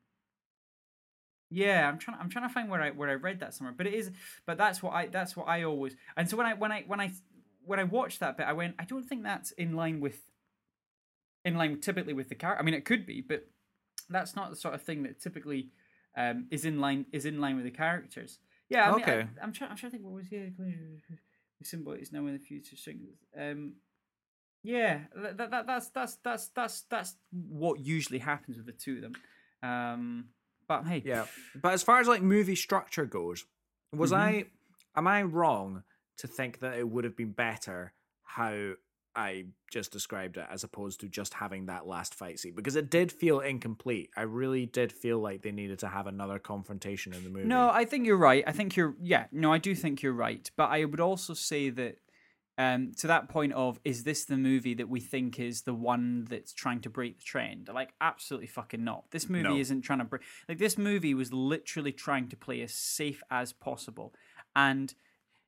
yeah 1.51 1.89
i'm 1.89 1.99
trying 1.99 2.17
i'm 2.21 2.29
trying 2.29 2.47
to 2.49 2.53
find 2.53 2.69
where 2.71 2.81
i 2.83 2.91
where 2.91 3.09
i 3.09 3.15
read 3.15 3.41
that 3.41 3.55
somewhere 3.55 3.75
but 3.77 3.87
it 3.87 3.95
is 3.95 4.11
but 4.47 4.57
that's 4.59 4.83
what 4.83 4.93
i 4.93 5.07
that's 5.07 5.37
what 5.37 5.49
i 5.49 5.63
always 5.65 5.97
and 6.17 6.29
so 6.29 6.37
when 6.37 6.47
i 6.47 6.55
when 6.55 6.71
i 6.73 6.83
when 6.87 7.01
i 7.01 7.11
when 7.71 7.79
i 7.81 7.85
watched 7.85 8.21
that 8.21 8.37
bit 8.37 8.47
i 8.47 8.53
went 8.53 8.75
i 8.79 8.85
don't 8.85 9.05
think 9.09 9.23
that's 9.23 9.51
in 9.53 9.75
line 9.75 10.01
with 10.01 10.19
in 11.45 11.55
line 11.57 11.81
typically 11.81 12.13
with 12.13 12.29
the 12.29 12.35
character 12.35 12.61
i 12.61 12.65
mean 12.65 12.75
it 12.75 12.85
could 12.85 13.07
be 13.07 13.21
but 13.21 13.47
that's 14.11 14.35
not 14.37 14.51
the 14.51 14.57
sort 14.57 14.75
of 14.75 14.83
thing 14.83 15.05
that 15.05 15.21
typically 15.21 15.71
um, 16.17 16.47
is 16.51 16.65
in 16.65 16.81
line 16.81 17.07
is 17.13 17.25
in 17.25 17.41
line 17.41 17.57
with 17.57 17.65
the 17.65 17.71
characters. 17.71 18.39
Yeah, 18.69 18.89
I 18.91 18.93
mean, 18.93 19.03
Okay. 19.03 19.27
I, 19.41 19.45
am 19.45 19.53
trying. 19.53 19.71
I'm 19.71 19.77
trying 19.77 19.91
to 19.93 19.99
think 19.99 20.05
what 20.05 20.15
was 20.15 20.27
yeah. 20.31 20.47
The 20.59 21.65
symbol 21.65 21.93
is 21.93 22.13
now 22.13 22.27
in 22.27 22.33
the 22.33 22.39
future. 22.39 22.77
Um, 23.39 23.75
yeah, 24.63 25.01
that, 25.15 25.37
that, 25.39 25.51
that 25.51 25.67
that's 25.67 25.89
that's 25.89 26.17
that's 26.25 26.49
that's 26.49 26.83
that's 26.91 27.15
what 27.33 27.81
usually 27.81 28.19
happens 28.19 28.57
with 28.57 28.67
the 28.67 28.73
two 28.73 28.97
of 28.97 29.03
them. 29.03 29.15
Um, 29.63 30.25
but 30.67 30.87
hey, 30.87 31.03
Yeah, 31.05 31.27
but 31.61 31.73
as 31.73 31.83
far 31.83 32.01
as 32.01 32.09
like 32.09 32.23
movie 32.23 32.57
structure 32.57 33.05
goes, 33.07 33.45
was 33.93 34.13
Mhm. 34.13 34.17
I 34.17 34.45
am 34.97 35.07
I 35.07 35.23
wrong 35.23 35.83
to 36.21 36.27
think 36.27 36.61
that 36.61 36.79
it 36.79 36.89
would 36.89 37.05
have 37.05 37.17
been 37.17 37.33
better 37.33 37.93
how 38.23 38.73
I 39.17 39.47
just 39.73 39.91
described 39.91 40.37
it 40.37 40.47
as 40.51 40.63
opposed 40.63 41.01
to 41.01 41.09
just 41.09 41.35
having 41.35 41.67
that 41.67 41.85
last 41.87 42.15
fight 42.15 42.39
scene 42.39 42.55
because 42.55 42.77
it 42.77 42.91
did 42.91 43.11
feel 43.11 43.41
incomplete. 43.41 44.11
I 44.17 44.23
really 44.23 44.67
did 44.67 44.93
feel 44.93 45.19
like 45.19 45.43
they 45.43 45.51
needed 45.51 45.81
to 45.81 45.89
have 45.89 46.07
another 46.07 46.39
confrontation 46.39 47.13
in 47.13 47.25
the 47.25 47.31
movie. 47.31 47.49
No, 47.49 47.71
I 47.71 47.85
think 47.85 48.07
you're 48.07 48.17
right. 48.17 48.45
I 48.47 48.53
think 48.53 48.77
you're 48.77 48.95
yeah, 49.03 49.27
no, 49.33 49.53
I 49.53 49.59
do 49.59 49.75
think 49.75 50.01
you're 50.03 50.13
right. 50.13 50.49
But 50.57 50.71
I 50.71 50.85
would 50.85 51.01
also 51.01 51.35
say 51.35 51.71
that 51.71 51.97
um 52.57 52.93
to 52.99 53.09
that 53.09 53.29
point 53.29 53.53
of 53.55 53.81
is 53.85 54.05
this 54.05 54.27
the 54.27 54.37
movie 54.37 54.75
that 54.75 54.89
we 54.89 55.01
think 55.01 55.41
is 55.41 55.63
the 55.63 55.75
one 55.75 56.27
that's 56.31 56.53
trying 56.53 56.81
to 56.83 56.91
break 56.91 57.19
the 57.19 57.25
trend? 57.25 57.69
Like 57.73 57.95
absolutely 58.01 58.47
fucking 58.47 58.85
not. 58.85 59.11
This 59.11 59.29
movie 59.29 59.43
No. 59.49 59.57
isn't 59.57 59.83
trying 59.83 59.99
to 60.01 60.05
break 60.05 60.23
like 60.49 60.59
this 60.59 60.79
movie 60.79 61.15
was 61.15 61.33
literally 61.33 61.93
trying 61.93 62.29
to 62.29 62.37
play 62.37 62.61
as 62.63 62.73
safe 62.73 63.23
as 63.29 63.53
possible. 63.53 64.15
And 64.55 64.95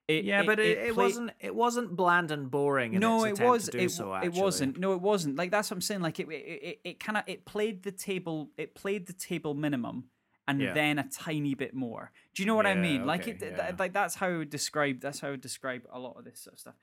it, 0.09 0.25
yeah, 0.25 0.43
but 0.43 0.59
it, 0.59 0.79
it, 0.79 0.95
play- 0.95 1.05
wasn't 1.05 1.31
it 1.41 1.55
wasn't 1.55 1.97
bland 1.97 2.31
and 2.31 2.51
boring. 2.51 2.95
In 2.95 3.01
no, 3.01 3.25
its 3.25 3.39
it 3.39 3.45
was. 3.45 3.69
It, 3.69 3.91
so, 3.91 4.15
it 4.15 4.33
wasn't. 4.33 4.79
No, 4.79 4.93
it 4.95 5.01
wasn't. 5.01 5.37
Like 5.37 5.51
that's 5.51 5.71
what 5.71 5.77
I'm 5.77 5.81
saying. 5.81 6.01
Like 6.03 6.19
it, 6.21 6.29
it, 6.29 6.35
it, 6.35 6.81
it 6.85 7.01
kind 7.01 7.17
of 7.19 7.25
it 7.27 7.45
played 7.45 7.83
the 7.83 7.93
table. 7.93 8.51
It 8.57 8.75
played 8.75 9.07
the 9.07 9.13
table 9.13 9.55
minimum, 9.55 10.05
and 10.49 10.61
Yeah. 10.61 10.75
then 10.75 10.99
a 10.99 11.09
tiny 11.09 11.55
bit 11.55 11.73
more. 11.75 12.11
Do 12.35 12.43
you 12.43 12.47
know 12.47 12.55
what 12.57 12.67
I 12.67 12.75
Yeah, 12.75 12.81
mean? 12.83 13.07
Like 13.07 13.23
okay, 13.23 13.33
it, 13.33 13.39
yeah. 13.43 13.67
th- 13.69 13.79
like 13.79 13.93
that's 13.93 14.17
how 14.17 14.29
I 14.29 14.37
would 14.39 14.51
describe. 14.51 15.01
That's 15.01 15.21
how 15.21 15.29
I 15.29 15.31
would 15.33 15.41
describe 15.41 15.83
a 15.93 15.99
lot 15.99 16.19
of 16.19 16.25
this 16.25 16.41
sort 16.41 16.55
of 16.55 16.61
stuff. 16.61 16.75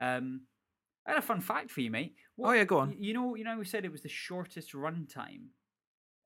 Um, 0.00 0.42
I 1.06 1.12
had 1.12 1.18
a 1.18 1.22
fun 1.22 1.40
fact 1.40 1.70
for 1.70 1.80
you, 1.80 1.90
mate. 1.90 2.14
Oh, 2.38 2.52
yeah, 2.52 2.64
go 2.64 2.78
on. 2.78 2.94
You 2.98 3.14
know, 3.14 3.34
you 3.34 3.42
know, 3.42 3.58
we 3.58 3.64
said 3.64 3.84
it 3.86 3.90
was 3.90 4.02
the 4.02 4.08
shortest 4.10 4.72
runtime. 4.74 5.46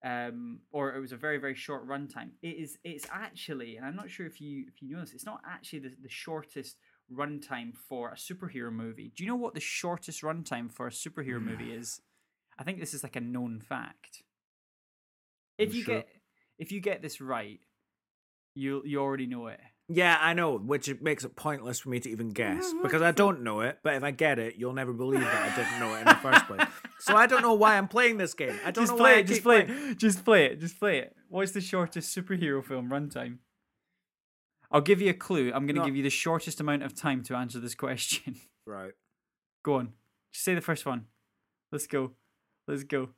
Um, 0.04 0.60
or 0.72 0.94
it 0.94 1.00
was 1.00 1.12
a 1.12 1.16
very 1.16 1.38
very 1.38 1.54
short 1.54 1.86
runtime. 1.86 2.30
It 2.42 2.56
is. 2.56 2.78
It's 2.82 3.06
actually, 3.12 3.76
and 3.76 3.86
I'm 3.86 3.94
not 3.94 4.10
sure 4.10 4.26
if 4.26 4.40
you 4.40 4.64
if 4.66 4.82
you 4.82 4.94
know 4.94 5.00
this. 5.00 5.12
It's 5.12 5.26
not 5.26 5.40
actually 5.48 5.80
the, 5.80 5.92
the 6.02 6.08
shortest 6.08 6.76
runtime 7.12 7.72
for 7.76 8.10
a 8.10 8.16
superhero 8.16 8.72
movie. 8.72 9.12
Do 9.14 9.22
you 9.22 9.28
know 9.30 9.36
what 9.36 9.54
the 9.54 9.60
shortest 9.60 10.22
runtime 10.22 10.72
for 10.72 10.86
a 10.86 10.90
superhero 10.90 11.40
movie 11.42 11.72
is? 11.72 12.00
I 12.58 12.64
think 12.64 12.80
this 12.80 12.94
is 12.94 13.02
like 13.02 13.16
a 13.16 13.20
known 13.20 13.60
fact. 13.60 14.22
If 15.58 15.72
You 15.72 15.78
you 15.78 15.84
sure? 15.84 15.94
get 15.96 16.08
if 16.58 16.72
you 16.72 16.80
get 16.80 17.02
this 17.02 17.20
right, 17.20 17.60
you 18.54 18.82
you 18.84 19.00
already 19.00 19.26
know 19.26 19.46
it. 19.48 19.60
Yeah, 19.88 20.16
I 20.20 20.32
know, 20.32 20.56
which 20.58 20.88
it 20.88 21.02
makes 21.02 21.24
it 21.24 21.36
pointless 21.36 21.80
for 21.80 21.90
me 21.90 22.00
to 22.00 22.08
even 22.10 22.30
guess 22.30 22.66
mm-hmm. 22.66 22.82
because 22.82 23.02
I 23.02 23.10
don't 23.10 23.42
know 23.42 23.60
it. 23.60 23.78
But 23.82 23.94
if 23.94 24.02
I 24.02 24.10
get 24.10 24.38
it, 24.38 24.54
you'll 24.56 24.72
never 24.72 24.92
believe 24.92 25.20
that 25.20 25.52
I 25.52 25.54
didn't 25.56 25.80
know 25.80 25.94
it 25.94 26.00
in 26.00 26.04
the 26.06 26.14
first 26.14 26.46
place. 26.46 26.66
So 27.00 27.16
I 27.16 27.26
don't 27.26 27.42
know 27.42 27.54
why 27.54 27.76
I'm 27.76 27.88
playing 27.88 28.16
this 28.16 28.32
game. 28.32 28.58
I 28.64 28.70
don't 28.70 28.84
Just 28.84 28.92
know 28.92 28.98
play 28.98 29.12
why 29.14 29.18
it. 29.18 29.26
Just 29.26 29.42
play 29.42 29.64
playing- 29.64 29.90
it. 29.90 29.98
Just 29.98 30.24
play 30.24 30.46
it. 30.46 30.60
Just 30.60 30.78
play 30.78 30.98
it. 30.98 31.16
What's 31.28 31.52
the 31.52 31.60
shortest 31.60 32.16
superhero 32.16 32.64
film 32.64 32.88
runtime? 32.90 33.38
I'll 34.70 34.80
give 34.80 35.02
you 35.02 35.10
a 35.10 35.14
clue. 35.14 35.52
I'm 35.54 35.66
going 35.66 35.74
to 35.74 35.80
No. 35.80 35.84
give 35.86 35.96
you 35.96 36.02
the 36.02 36.10
shortest 36.10 36.60
amount 36.60 36.82
of 36.84 36.94
time 36.94 37.22
to 37.24 37.34
answer 37.36 37.58
this 37.60 37.74
question. 37.74 38.36
Right. 38.64 38.92
go 39.64 39.74
on. 39.74 39.92
Just 40.32 40.44
say 40.44 40.54
the 40.54 40.60
first 40.60 40.86
one. 40.86 41.06
Let's 41.72 41.88
go. 41.88 42.12
Let's 42.68 42.84
go. 42.84 43.08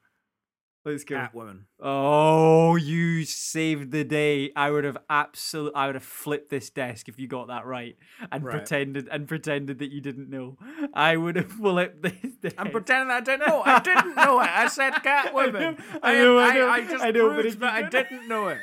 Let's 0.85 1.03
go. 1.05 1.17
Catwoman. 1.17 1.61
Oh, 1.81 2.77
you 2.77 3.25
saved 3.25 3.91
the 3.91 4.05
day. 4.05 4.53
I 4.55 4.71
would 4.71 4.85
have 4.85 4.99
absolutely 5.09 5.77
I 5.77 5.87
would 5.87 5.95
have 5.95 6.05
flipped 6.05 6.51
this 6.51 6.69
desk 6.69 7.09
if 7.09 7.19
you 7.19 7.27
got 7.27 7.49
that 7.49 7.65
right 7.65 7.97
and 8.31 8.45
Right. 8.45 8.57
pretended 8.59 9.09
and 9.11 9.27
pretended 9.27 9.79
that 9.79 9.91
you 9.91 10.03
didn't 10.03 10.29
know. 10.29 10.59
I 10.93 11.17
would 11.17 11.37
have 11.37 11.51
flipped 11.61 12.03
this 12.03 12.35
desk. 12.41 12.57
I'm 12.59 12.71
pretending 12.71 13.11
I 13.11 13.21
didn't 13.21 13.49
know. 13.49 13.63
I 13.65 13.79
didn't 13.81 14.15
know 14.15 14.41
it. 14.41 14.49
I 14.51 14.69
said 14.69 14.93
Catwoman. 14.95 15.81
I 16.03 16.13
I, 16.13 16.19
know, 16.19 16.37
I 16.39 16.49
am- 16.49 16.55
know, 16.55 16.69
I, 16.69 16.81
just 16.87 17.05
I 17.05 17.11
know, 17.13 17.29
but 17.31 17.41
proved 17.43 17.61
that 17.61 17.73
I 17.73 17.83
didn't- 17.89 18.29
know 18.29 18.49
it. 18.49 18.59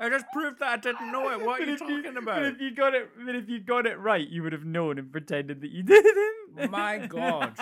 I 0.00 0.08
just 0.10 0.26
proved 0.32 0.60
that 0.60 0.68
I 0.68 0.76
didn't 0.76 1.10
know 1.10 1.28
it. 1.30 1.40
What 1.44 1.60
are 1.60 1.66
But 1.66 1.68
you 1.72 1.76
talking 1.78 2.14
But 2.14 2.22
about? 2.22 2.42
if 2.44 2.60
you 2.60 2.70
got 2.74 2.94
it, 2.94 3.10
but 3.24 3.34
if 3.34 3.48
you 3.48 3.58
got 3.60 3.84
it 3.86 3.98
right, 3.98 4.26
you 4.26 4.42
would 4.44 4.52
have 4.52 4.64
known 4.64 4.98
and 4.98 5.10
pretended 5.10 5.60
that 5.60 5.70
you 5.72 5.82
didn't. 5.94 6.70
My 6.70 6.98
God. 7.06 7.54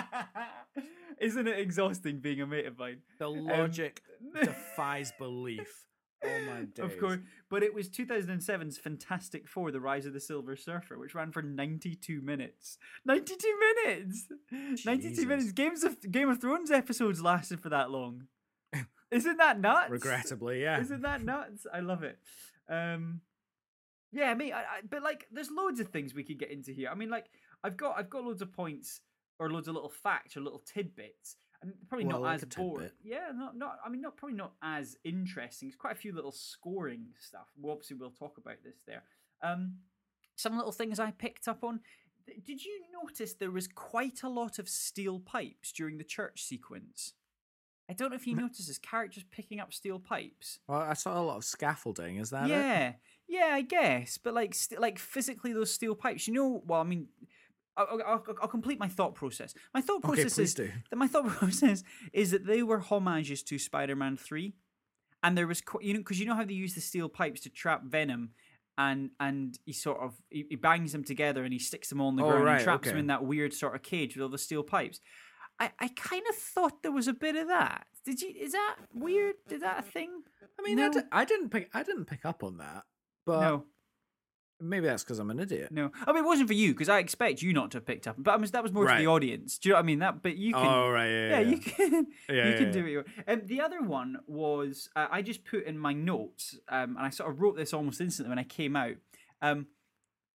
Isn't 1.18 1.48
it 1.48 1.58
exhausting 1.58 2.20
being 2.20 2.40
a 2.40 2.46
mate 2.46 2.66
of 2.66 2.78
mine? 2.78 2.98
The 3.18 3.28
logic 3.28 4.02
defies 4.34 5.12
belief. 5.18 5.86
Oh 6.24 6.40
my 6.46 6.62
days. 6.62 6.78
Of 6.78 6.98
course, 6.98 7.18
but 7.50 7.62
it 7.62 7.74
was 7.74 7.88
2007's 7.88 8.78
Fantastic 8.78 9.46
Four: 9.48 9.70
The 9.70 9.80
Rise 9.80 10.06
of 10.06 10.12
the 10.12 10.20
Silver 10.20 10.56
Surfer, 10.56 10.98
which 10.98 11.14
ran 11.14 11.30
for 11.30 11.42
92 11.42 12.20
minutes. 12.20 12.78
92 13.04 13.58
minutes. 13.84 14.26
92 14.84 15.26
minutes. 15.26 15.52
Games 15.52 15.84
of 15.84 16.10
Game 16.10 16.28
of 16.28 16.40
Thrones 16.40 16.70
episodes 16.70 17.22
lasted 17.22 17.60
for 17.60 17.68
that 17.68 17.90
long. 17.90 18.24
Isn't 19.10 19.36
that 19.36 19.60
nuts? 19.60 19.90
Regrettably, 19.90 20.62
yeah. 20.62 20.80
Isn't 20.80 21.02
that 21.02 21.22
nuts? 21.22 21.66
I 21.72 21.80
love 21.80 22.02
it. 22.02 22.18
Um, 22.68 23.20
yeah, 24.10 24.34
me. 24.34 24.52
I, 24.52 24.60
I, 24.60 24.64
but 24.88 25.02
like, 25.02 25.26
there's 25.30 25.50
loads 25.50 25.80
of 25.80 25.88
things 25.88 26.14
we 26.14 26.24
could 26.24 26.38
get 26.38 26.50
into 26.50 26.72
here. 26.72 26.88
I 26.90 26.94
mean, 26.94 27.10
like, 27.10 27.26
I've 27.62 27.76
got 27.76 27.98
I've 27.98 28.10
got 28.10 28.24
loads 28.24 28.42
of 28.42 28.52
points 28.52 29.00
or 29.38 29.50
loads 29.50 29.68
of 29.68 29.74
little 29.74 29.90
facts 29.90 30.36
or 30.36 30.40
little 30.40 30.60
tidbits, 30.60 31.36
and 31.62 31.72
probably 31.88 32.06
Well, 32.06 32.20
not 32.20 32.28
I 32.28 32.34
as 32.34 32.44
boring. 32.44 32.90
Yeah, 33.02 33.30
not 33.34 33.56
not. 33.56 33.78
I 33.84 33.88
mean, 33.88 34.00
not 34.00 34.16
probably 34.16 34.36
not 34.36 34.52
as 34.62 34.96
interesting. 35.04 35.68
It's 35.68 35.76
quite 35.76 35.92
a 35.92 35.98
few 35.98 36.14
little 36.14 36.32
scoring 36.32 37.06
stuff. 37.18 37.46
Well, 37.58 37.72
obviously, 37.72 37.96
we'll 37.96 38.10
talk 38.10 38.38
about 38.38 38.56
this 38.64 38.76
there. 38.86 39.02
Um, 39.42 39.76
some 40.36 40.56
little 40.56 40.72
things 40.72 41.00
I 41.00 41.10
picked 41.10 41.48
up 41.48 41.64
on. 41.64 41.80
Did 42.44 42.64
you 42.64 42.82
notice 43.02 43.34
there 43.34 43.52
was 43.52 43.68
quite 43.68 44.22
a 44.24 44.28
lot 44.28 44.58
of 44.58 44.68
steel 44.68 45.20
pipes 45.20 45.70
during 45.72 45.98
the 45.98 46.04
church 46.04 46.42
sequence? 46.42 47.12
I 47.88 47.92
don't 47.92 48.10
know 48.10 48.16
if 48.16 48.26
you 48.26 48.34
noticed 48.34 48.66
this 48.66 48.78
characters 48.78 49.24
picking 49.30 49.60
up 49.60 49.72
steel 49.72 50.00
pipes. 50.00 50.58
Well, 50.66 50.80
I 50.80 50.94
saw 50.94 51.20
a 51.20 51.22
lot 51.22 51.36
of 51.36 51.44
scaffolding. 51.44 52.16
Is 52.16 52.30
that 52.30 52.46
it? 52.46 52.50
yeah, 52.50 52.92
yeah, 53.28 53.50
I 53.52 53.62
guess. 53.62 54.18
But 54.18 54.34
like, 54.34 54.54
st- 54.54 54.80
like 54.80 54.98
physically, 54.98 55.52
those 55.52 55.72
steel 55.72 55.94
pipes. 55.94 56.26
You 56.26 56.34
know, 56.34 56.62
well, 56.66 56.80
I 56.80 56.84
mean, 56.84 57.06
I'll, 57.76 58.00
I'll, 58.06 58.24
I'll 58.42 58.48
complete 58.48 58.78
my 58.78 58.88
thought 58.88 59.14
process. 59.14 59.54
My 59.74 59.80
thought 59.80 60.02
process 60.02 60.34
please 60.34 60.38
is 60.48 60.54
do. 60.54 60.70
that 60.90 60.96
my 61.04 61.06
thought 61.08 61.26
process 61.28 61.82
is 62.12 62.30
that 62.30 62.46
they 62.46 62.62
were 62.62 62.78
homages 62.78 63.42
to 63.44 63.58
Spider-Man 63.58 64.16
Three, 64.16 64.54
and 65.22 65.36
there 65.36 65.46
was 65.46 65.62
you 65.80 65.94
know 65.94 66.00
because 66.00 66.18
you 66.20 66.26
know 66.26 66.34
how 66.34 66.44
they 66.44 66.54
use 66.54 66.74
the 66.74 66.80
steel 66.80 67.08
pipes 67.08 67.40
to 67.42 67.50
trap 67.50 67.82
Venom. 67.84 68.30
And 68.78 69.08
and 69.18 69.58
he 69.64 69.72
sort 69.72 70.00
of 70.00 70.12
he, 70.28 70.44
he 70.50 70.56
bangs 70.56 70.92
them 70.92 71.02
together 71.02 71.44
and 71.44 71.50
he 71.52 71.58
sticks 71.58 71.88
them 71.88 71.98
all 71.98 72.08
on 72.08 72.16
the 72.16 72.22
Oh, 72.22 72.28
ground 72.28 72.44
right, 72.44 72.54
and 72.56 72.64
traps 72.64 72.88
them 72.88 72.98
in 72.98 73.06
that 73.06 73.24
weird 73.24 73.54
sort 73.54 73.74
of 73.74 73.82
cage 73.82 74.14
with 74.14 74.22
all 74.22 74.28
the 74.28 74.36
steel 74.36 74.62
pipes. 74.62 75.00
I, 75.58 75.70
I 75.80 75.88
kind 75.96 76.22
of 76.28 76.36
thought 76.36 76.82
there 76.82 76.92
was 76.92 77.08
a 77.08 77.14
bit 77.14 77.36
of 77.36 77.48
that. 77.48 77.86
Did 78.04 78.20
you? 78.20 78.34
Is 78.38 78.52
that 78.52 78.76
weird? 78.92 79.36
Is 79.48 79.62
that 79.62 79.78
a 79.78 79.82
thing? 79.82 80.10
I 80.58 80.62
mean, 80.62 80.78
I, 80.78 80.88
No. 80.88 80.92
di- 80.92 81.08
I 81.10 81.24
didn't 81.24 81.48
pick. 81.48 81.70
I 81.72 81.82
didn't 81.84 82.04
pick 82.04 82.26
up 82.26 82.44
on 82.44 82.58
that. 82.58 82.82
But 83.24 83.40
no. 83.40 83.64
Maybe 84.60 84.86
that's 84.86 85.02
because 85.04 85.18
I'm 85.18 85.30
an 85.30 85.38
idiot. 85.40 85.70
No, 85.72 85.90
I 86.06 86.12
mean 86.12 86.24
it 86.24 86.26
wasn't 86.26 86.48
for 86.48 86.54
you 86.54 86.72
because 86.72 86.88
I 86.88 86.98
expect 86.98 87.42
you 87.42 87.52
not 87.52 87.70
to 87.72 87.78
have 87.78 87.86
picked 87.86 88.06
up. 88.06 88.16
But 88.18 88.34
I 88.34 88.36
mean 88.38 88.50
that 88.52 88.62
was 88.62 88.72
more 88.72 88.84
to 88.84 88.88
Right. 88.90 88.98
the 89.00 89.06
audience. 89.06 89.58
Do 89.58 89.68
you 89.68 89.72
know 89.72 89.76
what 89.78 89.82
I 89.84 89.86
mean? 89.86 89.98
That, 90.00 90.22
but 90.22 90.36
you 90.36 90.52
can. 90.52 90.66
Oh 90.66 90.90
right, 90.90 91.08
yeah, 91.08 91.28
yeah, 91.28 91.38
yeah. 91.40 91.48
you 91.48 91.58
can. 91.60 92.06
Yeah, 92.28 92.34
you 92.44 92.50
yeah, 92.52 92.56
can 92.58 92.72
do 92.72 92.86
it. 92.86 92.90
your- 92.90 93.04
Um, 93.28 93.42
the 93.44 93.60
other 93.60 93.82
one 93.82 94.18
was 94.26 94.88
uh, 94.96 95.06
I 95.10 95.22
just 95.22 95.44
put 95.44 95.64
in 95.64 95.78
my 95.78 95.92
notes, 95.92 96.58
um, 96.68 96.96
and 96.96 97.06
I 97.06 97.10
sort 97.10 97.30
of 97.30 97.40
wrote 97.40 97.56
this 97.56 97.72
almost 97.72 98.00
instantly 98.00 98.30
when 98.30 98.38
I 98.38 98.44
came 98.44 98.76
out. 98.76 98.94
Um, 99.42 99.66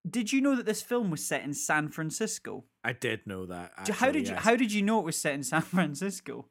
did 0.09 0.33
you 0.33 0.41
know 0.41 0.55
that 0.55 0.65
this 0.65 0.81
film 0.81 1.11
was 1.11 1.23
set 1.23 1.43
in 1.43 1.53
San 1.53 1.89
Francisco? 1.89 2.65
I 2.83 2.93
did 2.93 3.27
know 3.27 3.45
that. 3.45 3.71
Do- 3.85 3.93
how 3.93 4.07
actually, 4.07 4.21
did 4.21 4.29
you. 4.29 4.35
How 4.35 4.55
did 4.55 4.71
you 4.73 4.81
know 4.81 4.99
it 4.99 5.05
was 5.05 5.15
set 5.17 5.33
in 5.35 5.43
San 5.43 5.61
Francisco? 5.75 6.47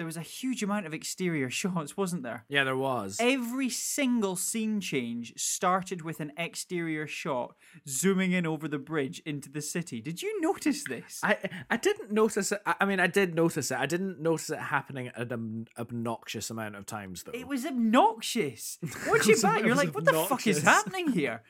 There 0.00 0.06
was 0.06 0.16
a 0.16 0.22
huge 0.22 0.62
amount 0.62 0.86
of 0.86 0.94
exterior 0.94 1.50
shots, 1.60 1.94
wasn't 1.94 2.22
there? 2.22 2.46
Yeah, 2.48 2.64
there 2.64 2.74
was. 2.74 3.18
Every 3.20 3.68
single 3.68 4.34
scene 4.34 4.80
change 4.80 5.34
started 5.36 6.00
with 6.00 6.20
an 6.20 6.32
exterior 6.38 7.06
shot 7.06 7.54
zooming 7.86 8.32
in 8.32 8.46
over 8.46 8.66
the 8.66 8.78
bridge 8.78 9.20
into 9.26 9.50
the 9.50 9.60
city. 9.60 10.00
Did 10.00 10.22
you 10.22 10.40
notice 10.40 10.84
this? 10.84 11.20
I 11.22 11.36
I 11.68 11.76
didn't 11.76 12.12
notice 12.12 12.50
it. 12.50 12.62
I 12.64 12.86
mean, 12.86 12.98
I 12.98 13.08
did 13.08 13.34
notice 13.34 13.70
it. 13.70 13.76
I 13.76 13.84
didn't 13.84 14.18
notice 14.22 14.48
it 14.48 14.58
happening 14.58 15.10
an 15.14 15.66
obnoxious 15.76 16.48
amount 16.48 16.76
of 16.76 16.86
times, 16.86 17.24
though. 17.24 17.32
it 17.34 17.46
was 17.46 17.66
obnoxious. 17.66 18.78
Once 19.06 19.26
you 19.26 19.36
back, 19.36 19.62
you're 19.62 19.74
like, 19.74 19.94
what 19.94 20.06
the 20.06 20.14
fuck 20.14 20.46
is 20.46 20.62
happening 20.62 21.12
here? 21.12 21.42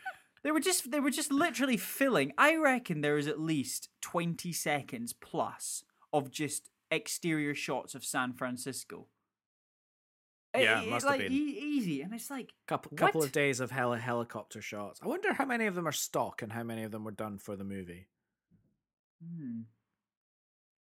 They 0.42 0.50
were 0.50 0.58
just 0.58 0.90
they 0.90 0.98
were 0.98 1.10
just 1.10 1.30
literally 1.30 1.76
filling. 1.76 2.32
I 2.36 2.56
reckon 2.56 3.00
there 3.00 3.16
is 3.16 3.28
at 3.28 3.38
least 3.38 3.90
20 4.00 4.52
seconds 4.52 5.12
plus 5.12 5.84
of 6.12 6.32
just 6.32 6.68
exterior 6.90 7.54
shots 7.54 7.94
of 7.94 8.04
San 8.04 8.32
Francisco. 8.32 9.06
Yeah, 10.54 10.80
It- 10.80 10.86
it 10.86 10.90
must 10.90 11.04
it's 11.06 11.10
have 11.12 11.20
been. 11.20 11.32
e- 11.32 11.58
easy, 11.60 12.02
and 12.02 12.12
it's 12.12 12.28
like 12.30 12.52
couple 12.66 12.96
couple 12.96 13.20
What? 13.20 13.26
of 13.28 13.32
days 13.32 13.60
of 13.60 13.70
heli- 13.70 14.00
helicopter 14.00 14.60
shots. 14.60 15.00
I 15.02 15.06
wonder 15.06 15.32
how 15.34 15.44
many 15.44 15.66
of 15.66 15.74
them 15.76 15.86
are 15.86 15.92
stock 15.92 16.42
and 16.42 16.52
how 16.52 16.64
many 16.64 16.82
of 16.82 16.90
them 16.90 17.04
were 17.04 17.12
done 17.12 17.38
for 17.38 17.54
the 17.54 17.62
movie. 17.64 18.08
Hmm. 19.22 19.62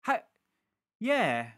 How? 0.01 0.21
Yeah. 0.99 1.51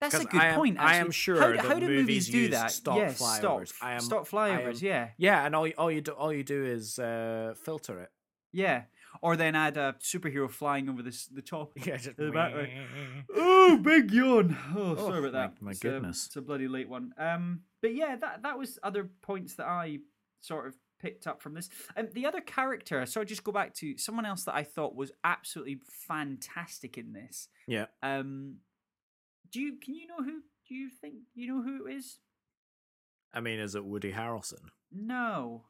That's 0.00 0.14
a 0.14 0.24
good 0.26 0.40
I 0.40 0.46
am- 0.48 0.54
point. 0.56 0.78
I 0.78 0.96
am 0.96 1.10
sure 1.10 1.40
How, 1.40 1.48
that 1.48 1.64
how 1.64 1.74
do 1.80 1.86
movies 1.88 1.98
movies 1.98 2.28
do 2.28 2.48
that? 2.50 2.70
stock 2.70 2.98
yeah, 2.98 3.08
flyovers. 3.08 3.68
Stop, 3.68 3.82
I 3.88 3.92
am- 3.94 4.00
stop 4.00 4.20
I 4.26 4.28
flyovers. 4.30 4.82
am- 4.82 4.86
yeah, 4.86 5.10
Yeah, 5.16 5.44
and 5.46 5.56
all 5.56 5.66
you- 5.66 5.74
all 5.78 5.90
you 5.90 6.00
do 6.02 6.12
all 6.12 6.32
you 6.32 6.44
do 6.44 6.64
is 6.66 6.98
uh, 7.00 7.54
filter 7.64 7.98
it. 8.00 8.12
yeah. 8.52 8.84
Or 9.22 9.36
then 9.36 9.54
add 9.54 9.76
a 9.76 9.96
superhero 10.00 10.50
flying 10.50 10.88
over 10.88 11.02
this 11.02 11.26
the 11.26 11.42
top. 11.42 11.72
Yeah, 11.86 11.96
just 11.96 12.16
the 12.16 12.30
back. 12.30 12.54
Oh, 13.34 13.78
big 13.82 14.10
yawn. 14.12 14.56
Oh, 14.76 14.92
Oh, 14.92 14.96
sorry 14.96 15.18
about 15.20 15.32
my- 15.32 15.38
that. 15.40 15.62
my 15.62 15.70
It's 15.72 15.80
a- 15.80 15.82
goodness. 15.82 16.26
it's 16.26 16.36
a 16.36 16.42
bloody 16.42 16.68
late 16.68 16.88
one. 16.88 17.12
Um, 17.18 17.62
but 17.82 17.94
yeah, 17.94 18.16
that 18.16 18.42
that 18.42 18.58
was 18.58 18.78
other 18.82 19.10
points 19.22 19.54
that 19.54 19.66
I 19.66 19.98
sort 20.40 20.66
of 20.66 20.74
picked 21.00 21.26
up 21.26 21.40
from 21.42 21.54
this. 21.54 21.68
And 21.96 22.10
the 22.12 22.26
other 22.26 22.40
character, 22.40 23.06
so 23.06 23.20
I 23.20 23.24
just 23.24 23.44
go 23.44 23.52
back 23.52 23.72
to 23.74 23.96
someone 23.98 24.26
else 24.26 24.44
that 24.44 24.54
I 24.54 24.64
thought 24.64 24.94
was 24.96 25.12
absolutely 25.24 25.80
fantastic 25.86 26.98
in 26.98 27.12
this. 27.12 27.48
Yeah. 27.66 27.86
Um, 28.02 28.56
do 29.52 29.60
you 29.60 29.76
can 29.76 29.94
you 29.94 30.06
know 30.06 30.18
who? 30.22 30.42
Do 30.68 30.74
you 30.74 30.90
think 30.90 31.14
you 31.34 31.46
know 31.48 31.62
who 31.62 31.86
it 31.86 31.94
is? 31.94 32.18
I 33.32 33.40
mean, 33.40 33.58
is 33.58 33.74
it 33.74 33.84
Woody 33.84 34.12
Harrelson? 34.12 34.58
No, 34.92 35.64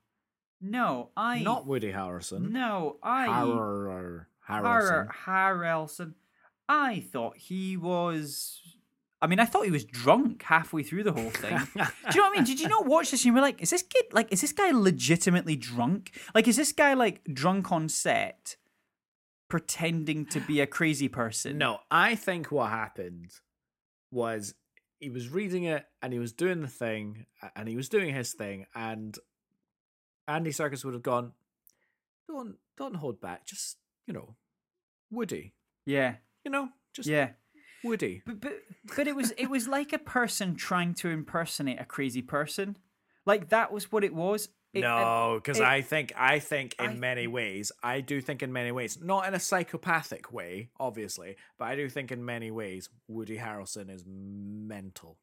no, 0.61 1.11
I 1.17 1.41
Not 1.43 1.67
Woody 1.67 1.93
Harrelson. 1.93 2.51
No, 2.51 2.97
I 3.03 3.27
Har- 3.27 4.27
Har- 4.41 4.63
Harrelson. 4.63 5.09
Harrelson. 5.25 6.15
I 6.69 7.01
thought 7.01 7.37
he 7.37 7.77
was. 7.77 8.61
I 9.21 9.27
mean, 9.27 9.41
I 9.41 9.47
thought 9.47 9.65
he 9.65 9.71
was 9.71 9.85
drunk 9.85 10.43
halfway 10.45 10.83
through 10.85 11.03
the 11.03 11.13
whole 11.13 11.31
thing. 11.31 11.57
Do 11.75 11.83
you 12.15 12.21
know 12.21 12.23
what 12.29 12.33
I 12.33 12.33
mean? 12.37 12.45
Did 12.45 12.61
you 12.61 12.69
not 12.69 12.87
watch 12.87 13.11
this 13.11 13.21
and 13.23 13.27
you 13.27 13.33
were 13.35 13.41
like, 13.41 13.61
is 13.61 13.71
this 13.71 13.83
kid 13.83 14.07
like 14.13 14.33
is 14.33 14.41
this 14.41 14.53
guy 14.53 14.71
legitimately 14.71 15.57
drunk? 15.57 16.19
Like 16.35 16.47
is 16.47 16.57
this 16.57 16.73
guy 16.73 16.95
like 16.95 17.23
drunk 17.33 17.73
on 17.73 17.89
set 17.89 18.57
pretending 19.49 20.27
to 20.27 20.41
be 20.41 20.61
a 20.61 20.67
crazy 20.67 21.09
person? 21.09 21.59
No, 21.59 21.79
I 21.91 22.15
think 22.15 22.53
what 22.53 22.71
happened 22.71 23.31
was 24.13 24.55
he 25.01 25.11
was 25.11 25.29
reading 25.29 25.65
it 25.65 25.85
and 26.03 26.13
he 26.13 26.19
was 26.19 26.33
doing 26.33 26.61
the 26.61 26.69
thing 26.69 27.27
and 27.57 27.69
he 27.69 27.77
was 27.77 27.89
doing 27.89 28.15
his 28.15 28.33
thing 28.35 28.67
and 28.75 29.19
Andy 30.29 30.51
Serkis 30.51 30.85
would 30.85 30.95
have 30.95 31.03
gone, 31.03 31.33
don't 32.29 32.57
don't 32.77 32.95
hold 32.97 33.21
back, 33.21 33.47
just 33.47 33.79
you 34.07 34.15
know, 34.15 34.37
Woody, 35.11 35.55
Yeah. 35.87 36.17
you 36.45 36.51
know, 36.51 36.69
just 36.93 37.09
Yeah. 37.09 37.31
Woody. 37.85 38.23
But 38.27 38.41
but 38.41 38.53
but 38.97 39.07
it 39.09 39.17
was 39.17 39.31
it 39.33 39.47
was 39.49 39.67
like 39.69 39.93
a 39.93 39.99
person 39.99 40.55
trying 40.57 40.95
to 40.95 41.09
impersonate 41.09 41.81
a 41.81 41.85
crazy 41.85 42.23
person. 42.23 42.77
Like 43.27 43.49
that 43.51 43.73
was 43.73 43.91
what 43.91 44.05
it 44.05 44.15
was. 44.15 44.49
It- 44.75 44.81
no, 44.83 45.41
because 45.43 45.61
I 45.61 45.81
think 45.81 46.13
I 46.17 46.39
think 46.41 46.75
in 46.79 46.91
I- 46.91 46.95
many 46.95 47.27
ways, 47.27 47.73
I 47.83 48.01
do 48.03 48.21
think 48.21 48.43
in 48.43 48.53
many 48.53 48.71
ways, 48.71 49.01
not 49.01 49.27
in 49.27 49.33
a 49.35 49.41
psychopathic 49.41 50.31
way, 50.33 50.69
obviously, 50.79 51.37
but 51.59 51.67
I 51.69 51.77
do 51.77 51.89
think 51.89 52.13
in 52.13 52.23
many 52.25 52.51
ways 52.51 52.91
Woody 53.07 53.39
Harrelson 53.39 53.89
is 53.91 54.05
mental. 54.07 55.19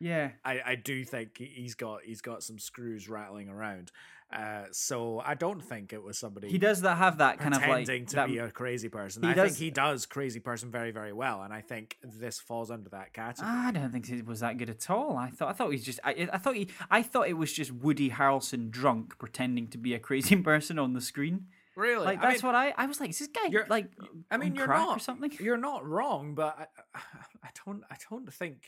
yeah. 0.00 0.32
I, 0.44 0.60
I 0.66 0.74
do 0.76 1.04
think 1.04 1.36
he's 1.38 1.74
got 1.74 2.02
he's 2.04 2.20
got 2.22 2.42
some 2.42 2.58
screws 2.58 3.08
rattling 3.08 3.48
around. 3.48 3.92
Uh, 4.30 4.64
so 4.72 5.22
I 5.24 5.34
don't 5.34 5.60
think 5.62 5.94
it 5.94 6.02
was 6.02 6.18
somebody 6.18 6.48
He 6.50 6.58
does 6.58 6.82
that 6.82 6.98
have 6.98 7.16
that 7.18 7.38
kind 7.38 7.54
of 7.54 7.60
like 7.62 7.68
pretending 7.86 8.04
to 8.06 8.16
that, 8.16 8.28
be 8.28 8.36
a 8.36 8.50
crazy 8.50 8.90
person. 8.90 9.24
I 9.24 9.32
does- 9.32 9.52
think 9.52 9.58
he 9.58 9.70
does 9.70 10.04
crazy 10.04 10.38
person 10.38 10.70
very 10.70 10.90
very 10.90 11.14
well, 11.14 11.40
and 11.42 11.52
I 11.52 11.62
think 11.62 11.96
this 12.02 12.38
falls 12.38 12.70
under 12.70 12.90
that 12.90 13.14
category. 13.14 13.50
I 13.50 13.70
don't 13.72 13.90
think 13.90 14.08
it 14.10 14.26
was 14.26 14.40
that 14.40 14.58
good 14.58 14.68
at 14.68 14.90
all. 14.90 15.16
I 15.16 15.30
thought 15.30 15.48
I 15.48 15.52
thought 15.54 15.70
he's 15.70 15.84
just 15.84 15.98
I, 16.04 16.28
I 16.30 16.36
thought 16.36 16.56
he 16.56 16.68
I 16.90 17.02
thought 17.02 17.28
it 17.28 17.38
was 17.38 17.52
just 17.52 17.72
Woody 17.72 18.10
Harrelson 18.10 18.70
drunk 18.70 19.18
pretending 19.18 19.68
to 19.68 19.78
be 19.78 19.94
a 19.94 19.98
crazy 19.98 20.36
person 20.50 20.78
on 20.78 20.92
the 20.92 21.00
screen. 21.00 21.46
really, 21.74 22.04
Like 22.04 22.18
I 22.18 22.32
that's 22.32 22.42
mean, 22.42 22.52
what 22.52 22.54
I 22.54 22.74
I 22.76 22.84
was 22.84 23.00
like. 23.00 23.08
Is 23.10 23.20
this 23.20 23.28
guy 23.28 23.48
you're- 23.48 23.64
like? 23.68 23.90
I 24.30 24.36
mean, 24.36 24.50
on 24.50 24.56
you're 24.56 24.66
crack 24.66 24.78
not 24.80 24.96
or 24.98 25.00
something. 25.00 25.32
You're 25.40 25.56
not 25.56 25.86
wrong, 25.86 26.34
but 26.34 26.68
I, 26.94 26.98
I 27.44 27.48
don't 27.64 27.82
I 27.90 27.96
don't 28.10 28.30
think 28.30 28.58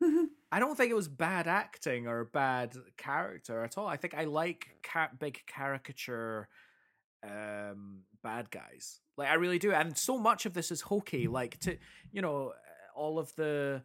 I 0.52 0.58
don't 0.58 0.76
think 0.76 0.90
it 0.90 0.94
was 0.96 1.08
bad 1.08 1.46
acting 1.46 2.06
or 2.08 2.24
bad 2.24 2.74
character 2.96 3.62
at 3.62 3.76
all. 3.78 3.86
I 3.86 3.96
think 3.96 4.14
I 4.14 4.24
like 4.24 4.68
ca- 4.82 5.10
big 5.18 5.40
caricature 5.46 6.48
um 7.22 8.00
bad 8.22 8.50
guys. 8.50 9.00
Like 9.16 9.28
I 9.28 9.34
really 9.34 9.58
do. 9.58 9.72
And 9.72 9.96
so 9.96 10.18
much 10.18 10.46
of 10.46 10.54
this 10.54 10.70
is 10.70 10.80
hokey 10.80 11.28
like 11.28 11.58
to 11.60 11.76
you 12.12 12.22
know 12.22 12.52
all 12.94 13.18
of 13.18 13.34
the 13.36 13.82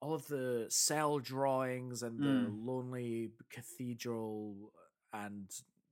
all 0.00 0.14
of 0.14 0.26
the 0.26 0.66
cell 0.68 1.18
drawings 1.20 2.02
and 2.02 2.18
the 2.20 2.26
Mm. 2.50 2.66
lonely 2.66 3.30
cathedral 3.50 4.72
and 5.12 5.48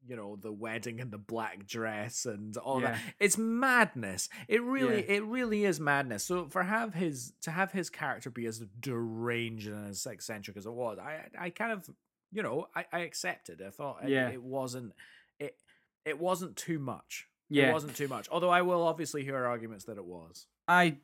you 0.07 0.17
know 0.17 0.37
the 0.41 0.53
wedding 0.53 1.01
and 1.01 1.11
the 1.11 1.19
black 1.19 1.67
dress 1.67 2.25
and 2.27 2.57
all 2.57 2.81
Yeah. 2.81 2.93
that 2.93 3.01
it's 3.21 3.37
madness 3.37 4.29
it 4.49 4.63
really 4.63 4.97
Yeah. 5.07 5.17
it 5.17 5.25
really 5.25 5.65
is 5.65 5.79
madness 5.79 6.25
so 6.25 6.47
for 6.49 6.63
have 6.63 6.95
his 6.95 7.33
to 7.43 7.51
have 7.51 7.73
his 7.73 7.91
character 7.91 8.31
be 8.31 8.47
as 8.47 8.61
deranged 8.81 9.69
and 9.69 9.89
as 9.91 10.07
eccentric 10.07 10.57
as 10.57 10.67
it 10.67 10.73
was 10.73 10.99
i 10.99 11.27
i 11.39 11.51
kind 11.51 11.73
of 11.73 11.89
you 12.33 12.43
know 12.43 12.67
i, 12.75 12.85
I 12.93 12.99
accepted 13.01 13.61
i 13.67 13.71
thought 13.71 13.99
it- 14.05 14.11
it, 14.11 14.43
wasn't 14.43 14.93
it 15.39 15.57
it 16.05 16.19
wasn't 16.19 16.57
too 16.57 16.79
much 16.79 17.27
Yeah. 17.51 17.69
it 17.69 17.73
wasn't 17.73 17.95
too 17.97 18.09
much 18.09 18.29
although 18.31 18.51
i 18.51 18.63
will 18.63 18.83
obviously 18.83 19.23
hear 19.23 19.45
arguments 19.45 19.85
that 19.85 19.99
it 19.99 20.05
was 20.05 20.47
I 20.69 20.99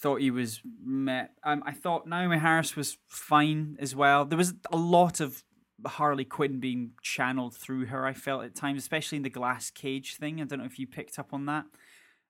thought 0.00 0.20
he 0.22 0.32
was 0.32 0.60
met. 0.84 1.34
Um, 1.44 1.62
I 1.64 1.70
thought 1.70 2.04
Naomie 2.08 2.40
Harris 2.40 2.74
was 2.74 2.98
fine 3.06 3.76
as 3.78 3.94
well. 3.94 4.24
There 4.24 4.36
was 4.36 4.54
a 4.72 4.76
lot 4.76 5.20
of 5.20 5.44
Harley 5.86 6.24
Quinn 6.24 6.60
being 6.60 6.92
channeled 7.02 7.54
through 7.56 7.86
her. 7.86 8.06
I 8.06 8.12
felt 8.14 8.44
at 8.44 8.54
times, 8.54 8.82
especially 8.82 9.16
in 9.16 9.22
the 9.22 9.30
glass 9.30 9.70
cage 9.70 10.16
thing. 10.16 10.40
I 10.40 10.44
don't 10.44 10.58
know 10.60 10.64
if 10.64 10.78
you 10.78 10.86
picked 10.86 11.18
up 11.18 11.32
on 11.34 11.46
that. 11.46 11.64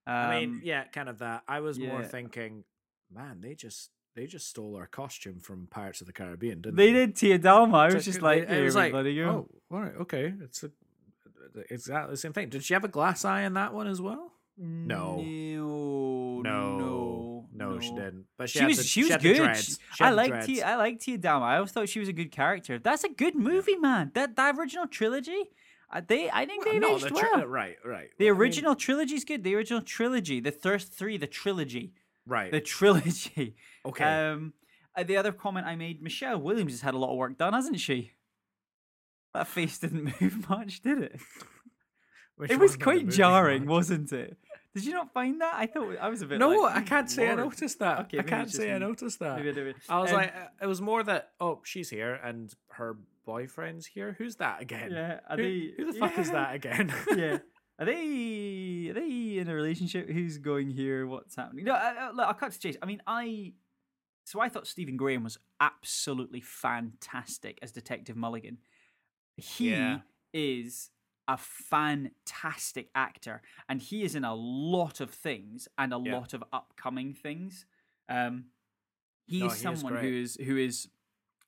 Um, 0.07 0.14
i 0.14 0.40
mean 0.40 0.61
yeah 0.62 0.85
kind 0.85 1.09
of 1.09 1.20
that 1.20 1.44
i 1.48 1.61
was 1.61 1.78
more 1.78 2.02
thinking 2.02 2.64
man 3.11 3.40
they 3.40 3.54
just 3.54 3.88
they 4.14 4.26
just 4.26 4.50
stole 4.50 4.76
our 4.76 4.87
costume 4.87 5.40
from 5.40 5.66
pirates 5.70 6.02
of 6.02 6.07
the 6.07 6.12
caribbean 6.12 6.61
didn't 6.61 6.76
they 6.76 6.92
They 6.92 7.07
did 7.07 7.16
Tia 7.16 7.38
Dalma. 7.38 7.74
I 7.90 7.94
was 7.94 8.04
just 8.04 8.20
like- 8.20 8.42
it 8.42 8.62
was 8.62 8.74
"Here, 8.74 8.83
like, 8.83 8.92
oh, 9.26 9.48
all 9.70 9.80
right, 9.80 9.94
okay, 10.00 10.35
it's 10.42 10.62
a, 10.62 10.70
exactly 11.70 12.11
the 12.12 12.16
same 12.18 12.35
thing. 12.35 12.50
Did 12.50 12.62
she 12.64 12.74
have 12.74 12.85
a 12.85 12.88
glass 12.88 13.24
eye 13.24 13.42
in 13.44 13.54
that 13.54 13.72
one 13.72 13.87
as 13.87 13.98
well? 14.02 14.33
No. 14.59 15.22
no, 15.22 16.42
no, 16.42 16.78
no, 16.78 16.78
she 17.81 17.90
didn't. 17.95 18.25
But 18.37 18.51
she, 18.51 18.59
She 18.59 18.64
was 18.67 18.77
the, 18.79 18.85
she 18.85 19.01
was 19.03 19.11
had 19.12 19.23
good. 19.23 19.37
She 19.57 19.75
I 20.01 20.05
had 20.07 20.11
the 20.12 20.17
liked 20.17 20.31
dreads. 20.31 20.47
Tia. 20.47 20.67
I 20.67 20.77
liked 20.77 21.03
Tia 21.03 21.19
Dalma. 21.19 21.43
I 21.43 21.57
always 21.57 21.71
thought 21.73 21.88
she 21.88 22.01
was 22.01 22.09
a 22.09 22.12
good 22.12 22.33
character. 22.33 22.79
That's 22.79 23.05
a 23.05 23.09
good 23.09 23.35
movie, 23.35 23.77
man. 23.77 24.11
That 24.14 24.37
that 24.37 24.57
original 24.59 24.87
trilogy. 24.87 25.51
Uh, 25.93 26.01
they, 26.07 26.29
I 26.31 26.45
think 26.47 26.64
Well, 26.64 26.75
they 26.75 26.81
no, 26.81 26.97
aged 26.97 27.09
the 27.09 27.14
well. 27.14 27.47
right, 27.47 27.77
right. 27.85 28.09
The 28.19 28.25
Well, 28.25 28.31
I 28.31 28.33
mean, 28.33 28.40
original 28.40 28.75
trilogy's 28.75 29.25
good. 29.25 29.45
The 29.45 29.55
original 29.55 29.83
trilogy, 29.83 30.40
the 30.40 30.51
first 30.51 30.93
three, 30.93 31.17
the 31.17 31.27
trilogy, 31.29 31.93
right? 32.27 32.51
the 32.51 32.61
trilogy. 32.77 33.55
okay. 33.87 34.05
Um, 34.31 34.55
uh, 34.97 35.03
the 35.05 35.17
other 35.17 35.31
comment 35.33 35.67
I 35.67 35.77
made: 35.77 36.03
Michelle 36.03 36.40
Williams 36.40 36.73
has 36.73 36.81
had 36.81 36.95
a 36.95 36.99
lot 36.99 37.11
of 37.11 37.17
work 37.17 37.38
done, 37.38 37.53
hasn't 37.53 37.79
she? 37.81 38.12
That 39.35 39.47
face 39.47 39.79
didn't 39.79 40.05
move 40.21 40.49
much, 40.49 40.81
did 40.81 40.99
it? 41.03 41.21
Which 42.37 42.51
it 42.51 42.59
was 42.59 42.73
one 42.73 42.75
of 42.75 42.79
the 42.79 42.85
quite 42.85 43.09
jarring, 43.11 43.67
wasn't 43.67 44.12
it? 44.12 44.37
Did 44.75 44.85
you 44.87 44.93
not 44.93 45.13
find 45.13 45.41
that? 45.41 45.55
I 45.57 45.67
thought 45.67 45.97
I 46.01 46.09
was 46.09 46.23
a 46.23 46.27
bit. 46.27 46.39
No, 46.39 46.49
like, 46.51 46.75
I 46.77 46.81
"Hmm, 46.81 46.85
can't 46.87 47.11
say 47.11 47.31
I 47.31 47.35
noticed 47.37 47.79
that. 47.79 48.01
Okay, 48.01 48.19
I 48.19 48.23
can't 48.23 48.51
say 48.51 48.67
just 48.67 48.75
I 48.75 48.79
noticed 48.79 49.19
that. 49.21 49.37
Maybe 49.37 49.51
I 49.51 49.53
did. 49.53 49.77
I 49.89 49.99
was 50.01 50.11
Um, 50.11 50.17
like, 50.17 50.35
uh, 50.35 50.47
it 50.63 50.67
was 50.67 50.81
more 50.83 51.03
that 51.05 51.31
oh, 51.41 51.61
she's 51.65 51.91
here 51.91 52.15
and 52.15 52.53
her 52.71 52.99
boyfriend's 53.25 53.87
here. 53.87 54.14
Who's 54.18 54.37
that 54.37 54.61
again? 54.61 54.91
yeah, 54.91 55.20
are 55.29 55.37
Who, 55.37 55.43
they, 55.43 55.72
who 55.77 55.93
the 55.93 55.99
fuck 55.99 56.18
is 56.18 56.31
that 56.39 56.55
again? 56.57 56.93
yeah. 57.16 57.39
Are 57.77 57.87
they 57.87 58.87
are 58.91 58.95
they 58.95 59.39
in 59.39 59.49
a 59.49 59.55
relationship? 59.55 60.09
Who's 60.09 60.39
going 60.39 60.70
here? 60.70 61.09
What's 61.09 61.35
happening? 61.35 61.64
No, 61.64 61.72
I, 61.75 61.93
I, 62.07 62.11
look, 62.12 62.25
I'll 62.29 62.33
cut 62.35 62.53
to 62.53 62.59
chase. 62.61 62.77
I 62.81 62.87
mean, 62.87 63.03
I 63.05 63.55
so 64.25 64.41
I 64.41 64.49
thought 64.49 64.68
Stephen 64.68 64.97
Graham 64.97 65.25
was 65.25 65.39
absolutely 65.61 66.41
fantastic 66.41 67.59
as 67.62 67.72
Detective 67.72 68.14
Mulligan. 68.16 68.59
He 69.37 69.70
Yeah. 69.70 70.03
is 70.33 70.91
a 71.29 71.37
fantastic 71.39 72.91
actor, 72.95 73.43
and 73.68 73.81
he 73.81 74.03
is 74.05 74.14
in 74.14 74.25
a 74.25 74.35
lot 74.35 75.01
of 75.01 75.11
things 75.11 75.68
and 75.79 75.93
a 75.93 75.99
Yeah. 76.05 76.16
lot 76.16 76.35
of 76.35 76.45
upcoming 76.53 77.14
things. 77.14 77.66
Um, 78.09 78.47
he 79.27 79.41
No, 79.41 79.47
is 79.47 79.55
he 79.55 79.59
someone 79.62 79.95
who 79.95 80.01
great. 80.01 80.14
is 80.14 80.37
who 80.37 80.57
is 80.57 80.89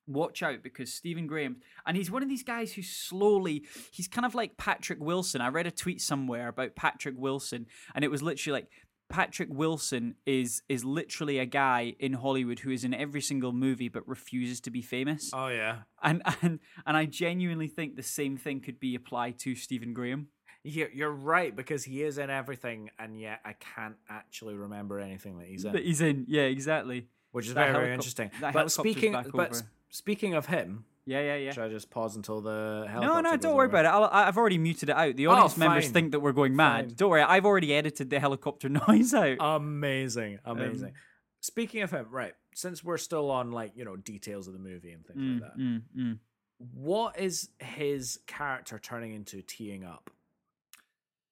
watch 0.08 0.40
out 0.42 0.62
because 0.62 0.92
Stephen 0.94 1.26
Graham 1.26 1.60
and 1.84 1.96
he's 1.96 2.12
one 2.12 2.22
of 2.22 2.28
these 2.28 2.44
guys 2.44 2.72
who 2.74 2.80
slowly 2.82 3.66
he's 3.90 4.06
kind 4.06 4.24
of 4.24 4.36
like 4.36 4.56
Patrick 4.56 5.00
Wilson. 5.00 5.40
I 5.40 5.48
read 5.48 5.66
a 5.66 5.72
tweet 5.72 6.00
somewhere 6.00 6.46
about 6.46 6.76
Patrick 6.76 7.16
Wilson 7.18 7.66
and 7.92 8.04
it 8.04 8.10
was 8.10 8.22
literally 8.22 8.60
like 8.60 8.70
Patrick 9.08 9.48
Wilson 9.50 10.16
is 10.26 10.62
is 10.68 10.84
literally 10.84 11.38
a 11.38 11.46
guy 11.46 11.94
in 11.98 12.14
Hollywood 12.14 12.60
who 12.60 12.70
is 12.70 12.84
in 12.84 12.92
every 12.92 13.20
single 13.20 13.52
movie 13.52 13.88
but 13.88 14.06
refuses 14.08 14.60
to 14.62 14.70
be 14.70 14.82
famous. 14.82 15.30
oh 15.32 15.48
yeah. 15.48 15.78
And 16.02 16.22
and 16.42 16.58
and 16.84 16.96
I 16.96 17.06
genuinely 17.06 17.68
think 17.68 17.96
the 17.96 18.02
same 18.02 18.36
thing 18.36 18.60
could 18.60 18.80
be 18.80 18.94
applied 18.94 19.38
to 19.40 19.54
Stephen 19.54 19.94
Graham. 19.94 20.28
You're, 20.64 20.90
you're 20.90 21.12
right 21.12 21.54
because 21.54 21.84
he 21.84 22.02
is 22.02 22.18
in 22.18 22.28
everything, 22.28 22.90
and 22.98 23.20
yet 23.20 23.40
I 23.44 23.52
can't 23.52 23.94
actually 24.10 24.54
remember 24.56 24.98
anything 24.98 25.38
that 25.38 25.46
he's 25.46 25.64
in, 25.64 25.72
That 25.72 25.84
he's 25.84 26.00
in. 26.00 26.24
Yeah, 26.26 26.42
exactly. 26.42 27.06
which 27.30 27.46
is 27.46 27.54
that 27.54 27.70
very 27.70 27.84
very 27.84 27.94
interesting. 27.94 28.32
But 28.40 28.72
speaking, 28.72 29.12
back 29.12 29.26
but 29.32 29.50
over. 29.50 29.62
speaking 29.90 30.34
of 30.34 30.46
him, 30.46 30.84
Yeah, 31.08 31.20
yeah, 31.20 31.36
yeah. 31.36 31.52
should 31.52 31.62
I 31.64 31.68
just 31.68 31.88
pause 31.88 32.16
until 32.16 32.40
the 32.40 32.84
helicopter? 32.90 33.22
No, 33.22 33.30
no, 33.30 33.36
don't 33.36 33.54
worry 33.54 33.68
over? 33.68 33.78
about 33.78 33.84
it. 33.84 33.88
I'll, 33.94 34.10
I've 34.26 34.36
already 34.36 34.58
muted 34.58 34.88
it 34.90 34.96
out. 34.96 35.14
The 35.14 35.28
audience 35.28 35.56
members 35.56 35.88
think 35.88 36.10
that 36.12 36.20
we're 36.20 36.32
going 36.32 36.56
mad. 36.56 36.86
Fine. 36.88 36.94
Don't 36.96 37.10
worry. 37.10 37.22
I've 37.22 37.46
already 37.46 37.72
edited 37.74 38.10
the 38.10 38.18
helicopter 38.18 38.68
noise 38.88 39.14
out. 39.14 39.36
Amazing, 39.40 40.40
Um, 40.44 40.58
amazing. 40.58 40.94
Speaking 41.40 41.82
of 41.82 41.92
him, 41.92 42.06
right? 42.10 42.32
Since 42.54 42.82
we're 42.82 42.98
still 42.98 43.30
on 43.30 43.52
like 43.52 43.72
you 43.76 43.84
know 43.84 43.94
details 43.96 44.48
of 44.48 44.52
the 44.54 44.58
movie 44.58 44.90
and 44.92 45.06
things 45.06 45.20
Mm, 45.20 45.40
like 45.40 45.50
that, 45.52 45.58
mm, 45.60 45.82
mm. 45.96 46.18
what 46.58 47.20
is 47.20 47.50
his 47.60 48.18
character 48.26 48.78
turning 48.80 49.12
into 49.14 49.42
teeing 49.42 49.84
up? 49.84 50.10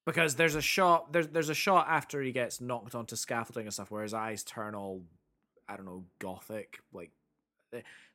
Because 0.07 0.37
there's 0.37 0.55
a 0.55 0.61
shot 0.63 1.13
there's 1.13 1.29
there's 1.29 1.49
a 1.49 1.55
shot 1.55 1.87
after 1.89 2.23
he 2.23 2.31
gets 2.31 2.61
knocked 2.61 2.95
onto 2.95 3.17
scaffolding 3.17 3.65
and 3.67 3.73
stuff 3.73 3.91
where 3.91 4.03
his 4.03 4.13
eyes 4.15 4.45
turn 4.45 4.75
all 4.75 5.03
I 5.69 5.77
don't 5.77 5.87
know 5.87 6.05
gothic 6.21 6.79
like 6.93 7.11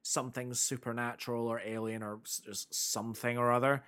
something 0.01 0.53
supernatural 0.53 1.47
or 1.47 1.61
alien 1.65 2.03
or 2.03 2.19
just 2.23 2.73
something 2.73 3.37
or 3.37 3.51
other, 3.51 3.83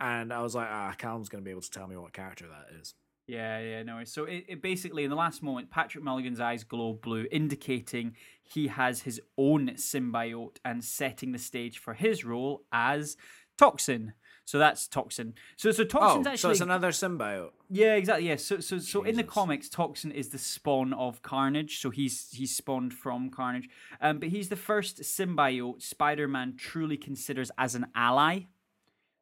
and 0.00 0.32
I 0.32 0.42
was 0.42 0.54
like, 0.54 0.68
ah, 0.70 0.94
Callum's 0.96 1.28
gonna 1.28 1.42
be 1.42 1.50
able 1.50 1.62
to 1.62 1.70
tell 1.70 1.86
me 1.86 1.96
what 1.96 2.12
character 2.12 2.46
that 2.48 2.78
is. 2.80 2.94
Yeah, 3.28 3.60
yeah, 3.60 3.82
no. 3.82 4.04
So 4.04 4.24
it, 4.24 4.46
it 4.48 4.62
basically, 4.62 5.04
in 5.04 5.10
the 5.10 5.16
last 5.16 5.42
moment, 5.42 5.70
Patrick 5.70 6.02
Mulligan's 6.02 6.40
eyes 6.40 6.64
glow 6.64 6.94
blue, 6.94 7.26
indicating 7.30 8.16
he 8.42 8.68
has 8.68 9.02
his 9.02 9.20
own 9.36 9.68
symbiote 9.74 10.56
and 10.64 10.82
setting 10.82 11.32
the 11.32 11.38
stage 11.38 11.78
for 11.78 11.92
his 11.92 12.24
role 12.24 12.64
as 12.72 13.18
Toxin. 13.58 14.14
So 14.48 14.58
that's 14.58 14.88
Toxin. 14.88 15.34
So 15.56 15.72
so 15.72 15.82
Oh, 15.82 15.86
Toxin's 15.86 16.24
so 16.24 16.30
actually 16.30 16.52
it's 16.52 16.60
another 16.62 16.88
symbiote. 16.90 17.50
yeah, 17.68 17.96
exactly. 17.96 18.28
Yeah. 18.28 18.36
So 18.36 18.60
so 18.60 18.78
so 18.78 19.02
in 19.02 19.16
the 19.16 19.22
comics, 19.22 19.68
Toxin 19.68 20.10
is 20.10 20.30
the 20.30 20.38
spawn 20.38 20.94
of 20.94 21.20
Carnage. 21.20 21.80
So 21.80 21.90
he's 21.90 22.30
he's 22.30 22.56
spawned 22.56 22.94
from 22.94 23.28
Carnage. 23.28 23.68
Um, 24.00 24.20
but 24.20 24.30
he's 24.30 24.48
the 24.48 24.56
first 24.56 25.02
symbiote 25.02 25.82
Spider-Man 25.82 26.54
truly 26.56 26.96
considers 26.96 27.50
as 27.58 27.74
an 27.74 27.88
ally. 27.94 28.46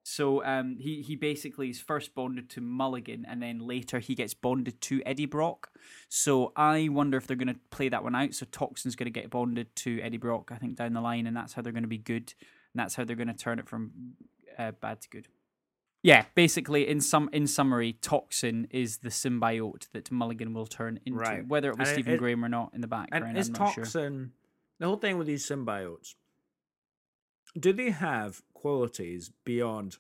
So 0.05 0.45
um, 0.45 0.77
he 0.79 1.03
he 1.03 1.17
basically 1.17 1.71
is 1.71 1.81
first 1.81 2.15
bonded 2.15 2.49
to 2.51 2.61
Mulligan, 2.61 3.27
and 3.29 3.43
then 3.43 3.59
later 3.59 3.99
he 3.99 4.15
gets 4.15 4.33
bonded 4.33 4.81
to 4.83 5.03
Eddie 5.05 5.27
Brock. 5.27 5.71
So 6.09 6.53
I 6.55 6.89
wonder 6.89 7.19
if 7.19 7.27
they're 7.27 7.37
going 7.37 7.53
to 7.53 7.59
play 7.71 7.89
that 7.89 8.05
one 8.05 8.15
out. 8.15 8.33
So 8.35 8.47
Toxin's 8.47 8.95
going 8.95 9.13
to 9.13 9.21
get 9.21 9.31
bonded 9.31 9.75
to 9.75 10.01
Eddie 10.03 10.19
Brock, 10.19 10.53
I 10.53 10.59
think, 10.59 10.77
down 10.77 10.93
the 10.93 11.01
line, 11.01 11.27
and 11.27 11.37
that's 11.37 11.55
how 11.55 11.63
they're 11.63 11.73
going 11.73 11.83
to 11.83 11.89
be 11.89 11.99
good, 11.99 12.33
and 12.73 12.79
that's 12.81 12.95
how 12.95 13.03
they're 13.03 13.17
going 13.17 13.27
to 13.27 13.35
turn 13.35 13.59
it 13.59 13.69
from 13.69 13.91
uh, 14.59 14.73
bad 14.73 15.01
to 15.03 15.09
good. 15.09 15.29
Yeah, 16.03 16.27
basically, 16.35 16.87
in 16.87 17.01
some 17.01 17.29
in 17.33 17.47
summary, 17.47 17.95
Toxin 17.95 18.69
is 18.71 18.99
the 18.99 19.09
symbiote 19.09 19.89
that 19.93 20.11
Mulligan 20.13 20.55
will 20.55 20.67
turn 20.67 21.01
into, 21.05 21.19
Right. 21.19 21.47
whether 21.47 21.71
it 21.71 21.79
was 21.79 21.89
And 21.89 21.95
Stephen 21.97 22.15
it- 22.15 22.19
Graham 22.19 22.45
or 22.45 22.49
not 22.49 22.73
in 22.75 22.81
the 22.81 22.87
background. 22.87 23.25
And 23.25 23.39
is 23.39 23.49
I'm 23.49 23.55
not 23.55 23.75
sure. 23.75 23.85
toxin 23.85 24.33
the 24.79 24.87
whole 24.87 24.97
thing 24.99 25.19
with 25.19 25.27
these 25.27 25.45
symbiotes? 25.49 26.15
Do 27.59 27.73
they 27.73 27.91
have 27.91 28.43
qualities 28.53 29.31
beyond? 29.45 29.97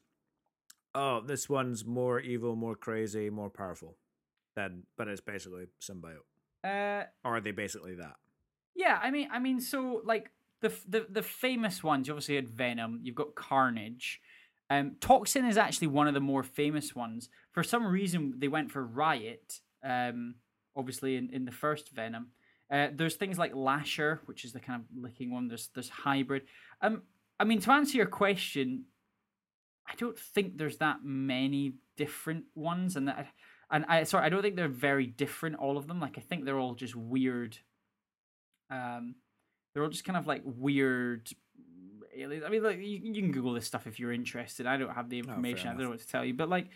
Oh, 0.94 1.20
this 1.20 1.48
one's 1.48 1.84
more 1.84 2.20
evil, 2.20 2.54
more 2.56 2.76
crazy, 2.76 3.28
more 3.30 3.50
powerful. 3.50 3.96
Than, 4.54 4.84
but 4.96 5.08
it's 5.08 5.20
basically 5.20 5.66
symbiote. 5.80 6.24
Uh, 6.64 7.06
Or 7.24 7.36
are 7.36 7.40
they 7.40 7.50
basically 7.50 7.94
that? 7.96 8.16
Yeah, 8.74 8.98
I 9.02 9.10
mean, 9.10 9.28
I 9.30 9.38
mean, 9.38 9.60
so 9.60 10.00
like 10.04 10.30
the 10.60 10.68
the 10.88 11.06
the 11.10 11.22
famous 11.22 11.82
ones, 11.82 12.06
you 12.08 12.14
obviously 12.14 12.36
had 12.36 12.48
Venom. 12.48 13.00
You've 13.02 13.14
got 13.14 13.34
Carnage. 13.34 14.20
Um, 14.68 14.96
Toxin 15.00 15.46
is 15.46 15.56
actually 15.56 15.88
one 15.88 16.08
of 16.08 16.14
the 16.14 16.20
more 16.20 16.42
famous 16.42 16.94
ones. 16.94 17.28
For 17.52 17.62
some 17.62 17.86
reason, 17.86 18.34
they 18.38 18.48
went 18.48 18.70
for 18.70 18.84
Riot. 18.84 19.60
Um, 19.84 20.36
obviously 20.76 21.16
in, 21.16 21.30
in 21.32 21.44
the 21.44 21.52
first 21.52 21.90
Venom. 21.90 22.28
Uh, 22.70 22.88
there's 22.92 23.14
things 23.14 23.38
like 23.38 23.54
Lasher, 23.54 24.20
which 24.26 24.44
is 24.44 24.52
the 24.52 24.60
kind 24.60 24.80
of 24.80 25.02
licking 25.02 25.32
one. 25.32 25.48
There's 25.48 25.70
there's 25.74 25.88
Hybrid. 25.88 26.42
Um, 26.82 27.02
I 27.38 27.44
mean, 27.44 27.60
to 27.60 27.72
answer 27.72 27.96
your 27.96 28.06
question, 28.06 28.84
I 29.86 29.94
don't 29.96 30.18
think 30.18 30.58
there's 30.58 30.78
that 30.78 30.98
many 31.04 31.74
different 31.96 32.44
ones, 32.54 32.96
and 32.96 33.08
that, 33.08 33.28
and 33.70 33.84
I 33.86 34.02
sorry, 34.02 34.26
I 34.26 34.28
don't 34.28 34.42
think 34.42 34.56
they're 34.56 34.68
very 34.68 35.06
different. 35.06 35.56
All 35.56 35.78
of 35.78 35.86
them, 35.86 36.00
like 36.00 36.18
I 36.18 36.20
think 36.20 36.44
they're 36.44 36.58
all 36.58 36.74
just 36.74 36.96
weird. 36.96 37.56
Um, 38.68 39.14
they're 39.72 39.84
all 39.84 39.88
just 39.88 40.04
kind 40.04 40.16
of 40.16 40.26
like 40.26 40.42
weird 40.44 41.30
aliens. 42.16 42.44
I 42.46 42.48
mean, 42.50 42.62
like 42.62 42.78
you, 42.78 43.00
you 43.02 43.22
can 43.22 43.32
Google 43.32 43.52
this 43.52 43.66
stuff 43.66 43.86
if 43.86 43.98
you're 44.00 44.12
interested. 44.12 44.66
I 44.66 44.76
don't 44.76 44.92
have 44.94 45.08
the 45.08 45.20
fair 45.22 45.30
information. 45.34 45.68
I 45.68 45.72
don't 45.72 45.82
know 45.82 45.90
what 45.90 46.00
to 46.00 46.08
tell 46.08 46.24
you, 46.24 46.34
but 46.34 46.48
like 46.48 46.68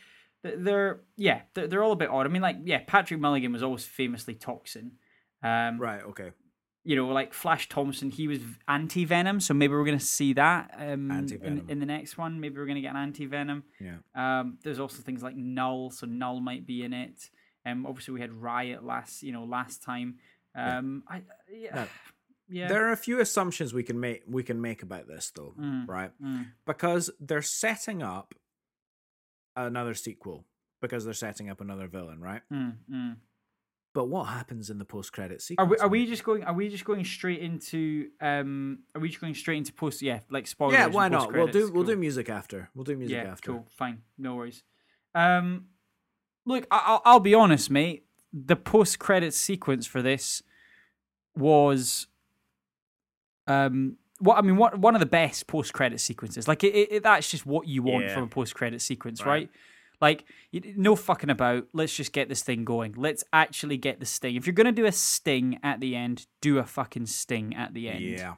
they're 0.43 1.01
yeah, 1.17 1.43
they're, 1.55 1.67
they're 1.69 1.83
all 1.83 1.93
a 1.93 1.97
bit 1.97 2.11
odd. 2.11 2.27
I 2.27 2.29
mean, 2.29 2.43
like 2.43 2.57
yeah, 2.65 2.81
Patrick 2.87 3.21
Mulligan 3.21 3.53
was 3.53 3.63
always 3.63 3.85
famously 3.85 4.35
Toxin. 4.35 4.93
Um, 5.43 5.79
Right. 5.79 6.03
Okay. 6.03 6.31
you 6.85 6.97
know, 6.97 7.09
like 7.09 7.33
Flash 7.35 7.69
Thompson, 7.69 8.11
he 8.11 8.27
was 8.29 8.41
anti 8.69 9.05
Venom, 9.05 9.41
so 9.41 9.53
maybe 9.55 9.75
we're 9.75 9.85
gonna 9.85 10.01
see 10.01 10.33
that 10.35 10.71
um, 10.79 11.11
in, 11.11 11.65
in 11.69 11.79
the 11.81 11.87
next 11.87 12.17
one. 12.19 12.41
Maybe 12.41 12.57
we're 12.57 12.67
gonna 12.67 12.81
get 12.81 12.91
an 12.95 12.97
anti 12.97 13.27
Venom. 13.27 13.65
Yeah. 13.81 13.97
Um, 14.15 14.59
there's 14.65 14.81
also 14.81 15.03
things 15.03 15.23
like 15.23 15.37
Knull, 15.37 15.91
so 15.91 16.07
Knull 16.07 16.41
might 16.41 16.67
be 16.67 16.83
in 16.83 16.93
it. 16.93 17.31
Um, 17.67 17.85
obviously 17.87 18.15
we 18.15 18.21
had 18.23 18.33
Riot 18.33 18.83
last, 18.85 19.23
you 19.23 19.33
know, 19.33 19.45
last 19.45 19.83
time. 19.83 20.17
Um, 20.55 21.03
I 21.07 21.23
yeah, 21.53 21.75
No. 21.75 21.87
Yeah. 22.51 22.69
There 22.69 22.87
are 22.89 22.93
a 22.93 22.97
few 22.97 23.21
assumptions 23.21 23.73
we 23.73 23.83
can 23.83 23.99
make 24.01 24.23
we 24.27 24.43
can 24.43 24.61
make 24.61 24.83
about 24.83 25.07
this 25.09 25.31
though, 25.35 25.55
Mm. 25.59 25.89
right? 25.89 26.11
Mm. 26.23 26.47
Because 26.67 27.11
they're 27.21 27.43
setting 27.43 28.03
up 28.03 28.35
another 29.57 29.95
sequel 29.95 30.45
because 30.81 31.05
they're 31.05 31.15
setting 31.15 31.51
up 31.51 31.61
another 31.61 31.87
villain, 31.89 32.21
right? 32.21 32.43
Mm, 32.53 32.77
mm. 32.91 33.17
But 33.93 34.05
what 34.07 34.25
happens 34.25 34.71
in 34.71 34.79
the 34.79 34.85
post 34.85 35.13
credit 35.13 35.39
Are 35.39 35.41
sequence? 35.41 35.71
we 35.71 35.77
are 35.79 35.89
we 35.89 36.07
just 36.07 36.23
going? 36.25 36.45
Are 36.45 36.55
we 36.55 36.69
just 36.69 36.85
going 36.85 37.05
straight 37.05 37.41
into? 37.41 38.09
Um, 38.21 38.81
are 38.95 39.01
we 39.01 39.09
just 39.09 39.21
going 39.21 39.35
straight 39.35 39.59
into 39.59 39.73
post? 39.73 40.01
Yeah, 40.01 40.21
like 40.31 40.47
spoilers. 40.47 40.75
Yeah, 40.75 40.87
why 40.87 41.09
not? 41.09 41.33
We'll 41.33 41.47
do 41.47 41.53
post-credits? 41.53 41.71
we'll 41.75 41.85
do 41.85 41.97
music 41.97 42.29
after. 42.31 42.71
We'll 42.75 42.85
do 42.85 42.97
music 42.97 43.17
yeah, 43.17 43.31
after. 43.33 43.53
cool, 43.53 43.67
fine, 43.77 44.03
no 44.17 44.37
worries. 44.37 44.63
Um, 45.15 45.67
look, 46.47 46.67
I- 46.71 46.83
I'll 46.87 47.03
I'll 47.05 47.21
be 47.21 47.35
honest, 47.35 47.69
mate. 47.71 48.07
The 48.33 48.55
post 48.55 49.01
credit 49.01 49.35
sequence 49.35 49.89
for 49.89 50.03
this 50.03 50.41
was, 51.35 52.07
um, 53.51 53.97
what 54.19 54.37
I 54.39 54.43
mean, 54.43 54.57
what 54.57 54.79
one 54.79 54.95
of 54.95 55.01
the 55.01 55.07
best 55.07 55.47
post 55.47 55.73
credit 55.73 56.01
sequences. 56.01 56.47
Like 56.47 56.63
it, 56.65 56.75
it, 56.75 57.03
that's 57.03 57.31
just 57.31 57.47
what 57.47 57.67
you 57.67 57.83
want 57.83 58.05
Yeah. 58.07 58.15
from 58.15 58.25
a 58.25 58.29
post 58.29 58.55
credit 58.55 58.81
sequence, 58.83 59.21
Right. 59.25 59.27
right? 59.27 59.51
Like, 60.03 60.25
no 60.77 60.97
fucking 60.97 61.29
about. 61.29 61.67
Let's 61.75 61.95
just 61.95 62.13
get 62.13 62.29
this 62.31 62.43
thing 62.43 62.65
going. 62.65 62.95
Let's 62.97 63.23
actually 63.35 63.77
get 63.77 64.01
the 64.01 64.07
sting. 64.07 64.37
If 64.37 64.47
you're 64.47 64.55
gonna 64.55 64.73
do 64.73 64.87
a 64.87 64.93
sting 64.93 65.59
at 65.63 65.81
the 65.81 65.95
end, 65.95 66.27
do 66.41 66.59
a 66.59 66.65
fucking 66.65 67.07
sting 67.07 67.55
at 67.55 67.75
the 67.75 67.89
end. 67.91 68.01
Yeah, 68.05 68.35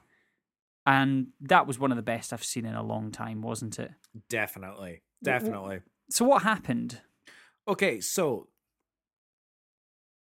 And 0.86 1.28
that 1.40 1.66
was 1.68 1.78
one 1.78 1.92
of 1.92 1.96
the 1.96 2.02
best 2.02 2.32
I've 2.32 2.42
seen 2.44 2.64
in 2.66 2.74
a 2.74 2.82
long 2.82 3.12
time, 3.12 3.42
wasn't 3.42 3.78
it? 3.78 3.92
definitely, 4.28 5.02
definitely. 5.22 5.80
So 6.10 6.24
what 6.24 6.42
happened? 6.42 7.00
Okay, 7.68 8.00
so 8.00 8.48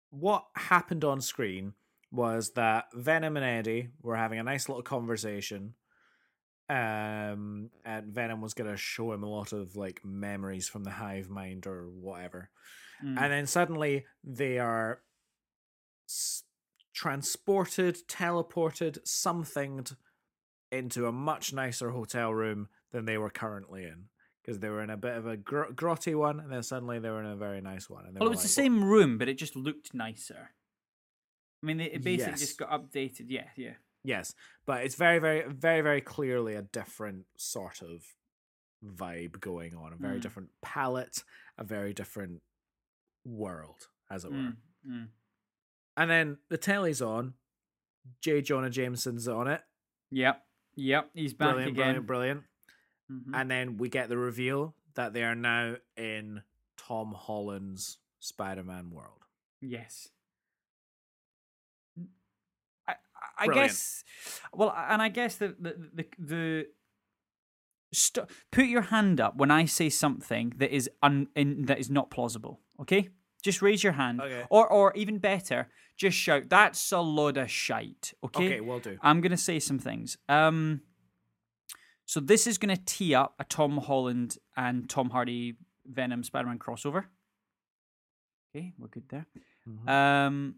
what 0.10 0.46
happened 0.56 1.04
on 1.04 1.20
screen 1.22 1.74
was 2.16 2.52
that 2.54 2.86
Venom 2.94 3.38
and 3.38 3.46
Eddie 3.46 3.90
were 4.02 4.16
having 4.16 4.40
a 4.40 4.44
nice 4.44 4.68
little 4.70 4.84
conversation. 4.84 5.76
Um, 6.68 7.70
and 7.86 8.08
Venom 8.08 8.42
was 8.42 8.56
gonna 8.56 8.78
show 8.78 9.12
him 9.14 9.24
a 9.24 9.30
lot 9.30 9.54
of 9.54 9.76
like 9.76 10.02
memories 10.04 10.68
from 10.68 10.84
the 10.84 10.92
hive 10.92 11.30
mind 11.30 11.68
or 11.68 11.88
whatever. 11.90 12.50
Mm. 13.04 13.22
And 13.22 13.32
then 13.32 13.46
suddenly 13.46 14.06
they 14.24 14.58
are 14.58 15.02
s- 16.08 16.44
transported, 16.94 18.08
teleported, 18.08 18.98
somethinged 19.06 19.96
into 20.72 21.06
a 21.06 21.12
much 21.12 21.54
nicer 21.54 21.92
hotel 21.92 22.34
room 22.34 22.70
than 22.92 23.06
they 23.06 23.18
were 23.18 23.30
currently 23.30 23.84
in. 23.84 24.06
Because 24.42 24.60
they 24.60 24.70
were 24.70 24.84
in 24.84 24.92
a 24.92 24.98
bit 24.98 25.18
of 25.18 25.26
a 25.26 25.38
gr- 25.38 25.72
grotty 25.74 26.16
one, 26.16 26.40
and 26.40 26.52
then 26.52 26.62
suddenly 26.62 27.00
they 27.00 27.10
were 27.10 27.24
in 27.24 27.30
a 27.30 27.36
very 27.36 27.62
nice 27.62 27.90
one. 27.90 28.06
And 28.06 28.20
Well, 28.20 28.28
it 28.28 28.32
was 28.32 28.44
the 28.44 28.48
same 28.48 28.84
room, 28.84 29.18
but 29.18 29.28
it 29.28 29.40
just 29.40 29.56
looked 29.56 29.94
nicer. 29.94 30.52
I 31.66 31.74
mean, 31.74 31.80
it 31.80 32.04
basically 32.04 32.32
Yes. 32.34 32.40
just 32.42 32.58
got 32.60 32.70
updated. 32.70 33.26
Yeah, 33.30 33.50
yeah. 33.56 33.74
Yes, 34.04 34.36
but 34.68 34.84
it's 34.86 34.94
very, 34.94 35.18
very, 35.18 35.52
very, 35.52 35.82
very 35.82 36.00
clearly 36.02 36.54
a 36.54 36.62
different 36.62 37.26
sort 37.38 37.82
of 37.82 38.06
vibe 38.84 39.40
going 39.40 39.74
on. 39.76 39.94
A 39.94 39.96
very 39.96 40.20
Mm. 40.20 40.22
different 40.22 40.50
palette, 40.62 41.24
a 41.58 41.64
very 41.64 41.92
different 41.92 42.44
world, 43.24 43.88
as 44.12 44.24
it 44.24 44.32
were. 44.32 44.38
Mm, 44.38 44.58
mm. 44.88 45.08
And 45.98 46.12
then 46.12 46.38
the 46.50 46.58
telly's 46.60 47.02
on. 47.02 47.34
J. 48.22 48.44
Jonah 48.44 48.70
Jameson's 48.70 49.28
on 49.28 49.48
it. 49.48 49.64
Yep, 50.12 50.46
yep. 50.76 51.10
He's 51.16 51.34
back 51.34 51.54
Brilliant, 51.56 51.72
again. 51.72 52.06
brilliant, 52.06 52.44
brilliant. 53.10 53.30
Mhm. 53.32 53.36
And 53.42 53.50
then 53.50 53.78
we 53.78 53.90
get 53.90 54.10
the 54.10 54.18
reveal 54.20 54.76
that 54.94 55.14
they 55.14 55.24
are 55.24 55.34
now 55.34 55.78
in 55.98 56.44
Tom 56.78 57.14
Holland's 57.14 57.98
Spider-Man 58.20 58.92
world. 58.92 59.26
Yes. 59.62 60.10
I, 63.38 63.46
Brilliant. 63.46 63.70
guess. 63.72 64.04
Well, 64.54 64.74
and 64.90 65.02
I 65.02 65.10
guess 65.10 65.36
the 65.38 65.56
the 65.60 65.76
the, 65.94 66.06
the 66.20 66.66
st- 67.94 68.28
put 68.52 68.66
your 68.66 68.82
hand 68.84 69.20
up 69.22 69.36
when 69.38 69.52
I 69.52 69.66
say 69.66 69.90
something 69.90 70.54
that 70.58 70.74
is 70.76 70.90
un 71.04 71.28
in, 71.36 71.66
that 71.66 71.80
is 71.80 71.90
not 71.90 72.10
plausible. 72.12 72.60
Okay, 72.82 73.10
just 73.44 73.62
raise 73.62 73.84
your 73.84 73.94
hand, 73.94 74.22
Okay. 74.22 74.44
or 74.50 74.68
or 74.72 74.94
even 74.96 75.18
better, 75.20 75.70
just 75.98 76.18
shout. 76.18 76.50
That's 76.50 76.92
a 76.92 77.00
load 77.02 77.38
of 77.38 77.50
shite. 77.50 78.14
Okay. 78.24 78.46
Okay, 78.46 78.62
will 78.62 78.80
do. 78.80 78.98
I'm 79.02 79.22
gonna 79.22 79.38
say 79.38 79.60
some 79.60 79.80
things. 79.80 80.18
Um, 80.30 80.82
so 82.06 82.20
this 82.20 82.48
is 82.48 82.58
gonna 82.58 82.78
tee 82.86 83.16
up 83.16 83.36
a 83.40 83.44
Tom 83.44 83.78
Holland 83.78 84.38
and 84.56 84.90
Tom 84.90 85.10
Hardy 85.10 85.56
Venom 85.86 86.24
Spider-Man 86.24 86.60
crossover. 86.60 87.06
Okay, 88.56 88.74
we're 88.78 88.88
good 88.88 89.10
there. 89.10 89.26
Mhm. 89.68 89.90
Um, 89.90 90.56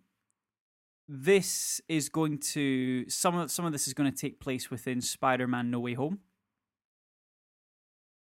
this 1.08 1.82
is 1.88 2.10
going 2.10 2.40
to 2.40 3.10
some 3.10 3.38
of 3.38 3.52
some 3.52 3.66
of 3.66 3.72
this 3.72 3.88
is 3.88 3.94
going 3.94 4.12
to 4.12 4.18
take 4.18 4.40
place 4.40 4.70
within 4.70 5.02
Spider-Man: 5.02 5.72
No 5.72 5.80
Way 5.80 5.94
Home. 5.94 6.20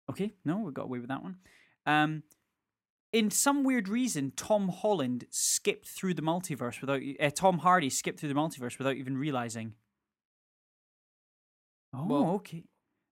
Okay, 0.10 0.34
no, 0.44 0.60
we 0.60 0.72
got 0.72 0.86
away 0.86 1.00
with 1.00 1.10
that 1.10 1.24
one. 1.24 1.38
Um, 1.86 2.24
in 3.12 3.32
some 3.32 3.64
weird 3.64 3.88
reason, 3.88 4.34
Tom 4.36 4.70
Holland 4.70 5.26
skipped 5.30 5.88
through 5.88 6.14
the 6.14 6.22
multiverse 6.22 6.82
without 6.82 7.02
uh, 7.20 7.30
Tom 7.32 7.60
Hardy 7.60 7.90
skipped 7.90 8.20
through 8.20 8.30
the 8.30 8.36
multiverse 8.36 8.78
without 8.78 8.96
even 8.96 9.18
realizing. 9.18 9.74
Oh, 11.94 12.06
Well, 12.06 12.30
okay. 12.36 12.64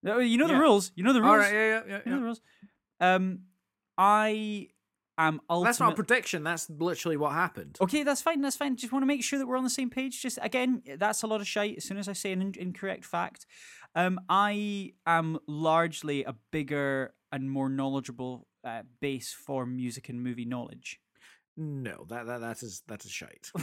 You 0.04 0.38
know 0.38 0.48
the 0.48 0.54
yeah. 0.54 0.60
rules. 0.60 0.92
You 0.96 1.04
know 1.04 1.14
the 1.14 1.22
rules. 1.22 1.32
All 1.32 1.38
right, 1.38 1.54
yeah, 1.54 1.68
yeah, 1.68 1.82
yeah. 1.88 2.00
You 2.06 2.12
know 2.12 2.18
yeah. 2.18 2.20
the 2.20 2.26
rules. 2.26 2.42
Um, 3.00 3.40
I 3.98 4.70
am 5.18 5.42
ultimate. 5.50 5.70
That's 5.70 5.80
not 5.80 5.94
a 5.94 5.96
prediction. 5.96 6.44
That's 6.44 6.70
literally 6.70 7.18
what 7.18 7.34
happened. 7.34 7.78
Okay, 7.82 8.04
that's 8.04 8.22
fine. 8.22 8.42
That's 8.42 8.56
fine. 8.56 8.76
Just 8.76 8.94
want 8.94 9.04
to 9.04 9.08
make 9.08 9.24
sure 9.24 9.40
that 9.40 9.48
we're 9.48 9.58
on 9.58 9.64
the 9.64 9.70
same 9.70 9.90
page. 9.90 10.22
Just 10.22 10.40
again, 10.42 10.84
that's 10.98 11.24
a 11.24 11.28
lot 11.28 11.42
of 11.42 11.48
shite. 11.48 11.78
As 11.78 11.84
soon 11.84 11.98
as 11.98 12.08
I 12.08 12.14
say 12.14 12.32
an 12.32 12.42
in- 12.42 12.56
incorrect 12.58 13.06
fact, 13.06 13.46
um, 13.96 14.20
I 14.30 14.94
am 15.06 15.40
largely 15.48 16.24
a 16.24 16.36
bigger 16.52 17.14
and 17.32 17.50
more 17.50 17.70
knowledgeable 17.70 18.48
uh, 18.64 18.84
base 19.02 19.34
for 19.34 19.66
music 19.66 20.10
and 20.10 20.24
movie 20.24 20.46
knowledge. 20.46 21.00
No, 21.56 22.06
that 22.10 22.28
that 22.28 22.42
that 22.42 22.62
is 22.62 22.84
that 22.88 23.04
is 23.06 23.12
shite. 23.12 23.52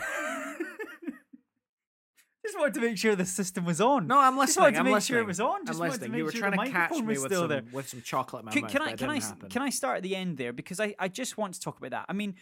Just 2.45 2.59
wanted 2.59 2.75
to 2.75 2.81
make 2.81 2.99
sure 2.99 3.17
the 3.17 3.25
system 3.25 3.65
was 3.65 3.81
on. 3.81 4.07
No, 4.07 4.19
I'm 4.19 4.37
Just 4.37 4.59
wanted 4.59 4.73
to 4.75 4.79
I'm 4.81 4.85
make 4.85 4.95
listening. 4.95 5.15
sure 5.17 5.23
it 5.23 5.27
was 5.27 5.41
on. 5.41 5.61
I'm 5.61 5.67
Just 5.67 5.79
wanted 5.81 5.93
to 5.93 5.99
listening. 6.01 6.11
make 6.13 6.19
You 6.19 6.25
were 6.27 6.33
sure 6.33 6.51
trying 6.51 6.67
to 6.67 6.73
catch 6.73 6.91
me 6.93 7.03
was 7.03 7.19
with 7.21 7.33
still 7.33 7.41
some 7.43 7.49
there. 7.49 7.63
with 7.73 7.89
some 7.89 8.03
chocolate 8.03 8.41
in 8.43 8.47
my 8.47 8.53
Can, 8.53 8.63
mouth. 8.63 8.71
can 8.73 8.83
I 8.83 8.93
can 8.95 9.11
I 9.11 9.21
happen. 9.21 9.49
can 9.49 9.63
I 9.63 9.71
start 9.71 9.97
at 9.99 10.03
the 10.03 10.15
end 10.15 10.37
there 10.37 10.53
because 10.53 10.79
I 10.79 10.95
I 10.99 11.09
just 11.09 11.37
want 11.39 11.55
to 11.55 11.61
talk 11.61 11.79
about 11.79 11.91
that. 11.93 12.05
I 12.09 12.13
mean, 12.13 12.35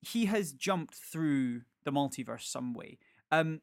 he 0.00 0.24
has 0.26 0.52
jumped 0.52 0.94
through 0.94 1.62
the 1.84 1.92
multiverse 1.92 2.42
some 2.42 2.72
way. 2.74 2.98
Um, 3.30 3.60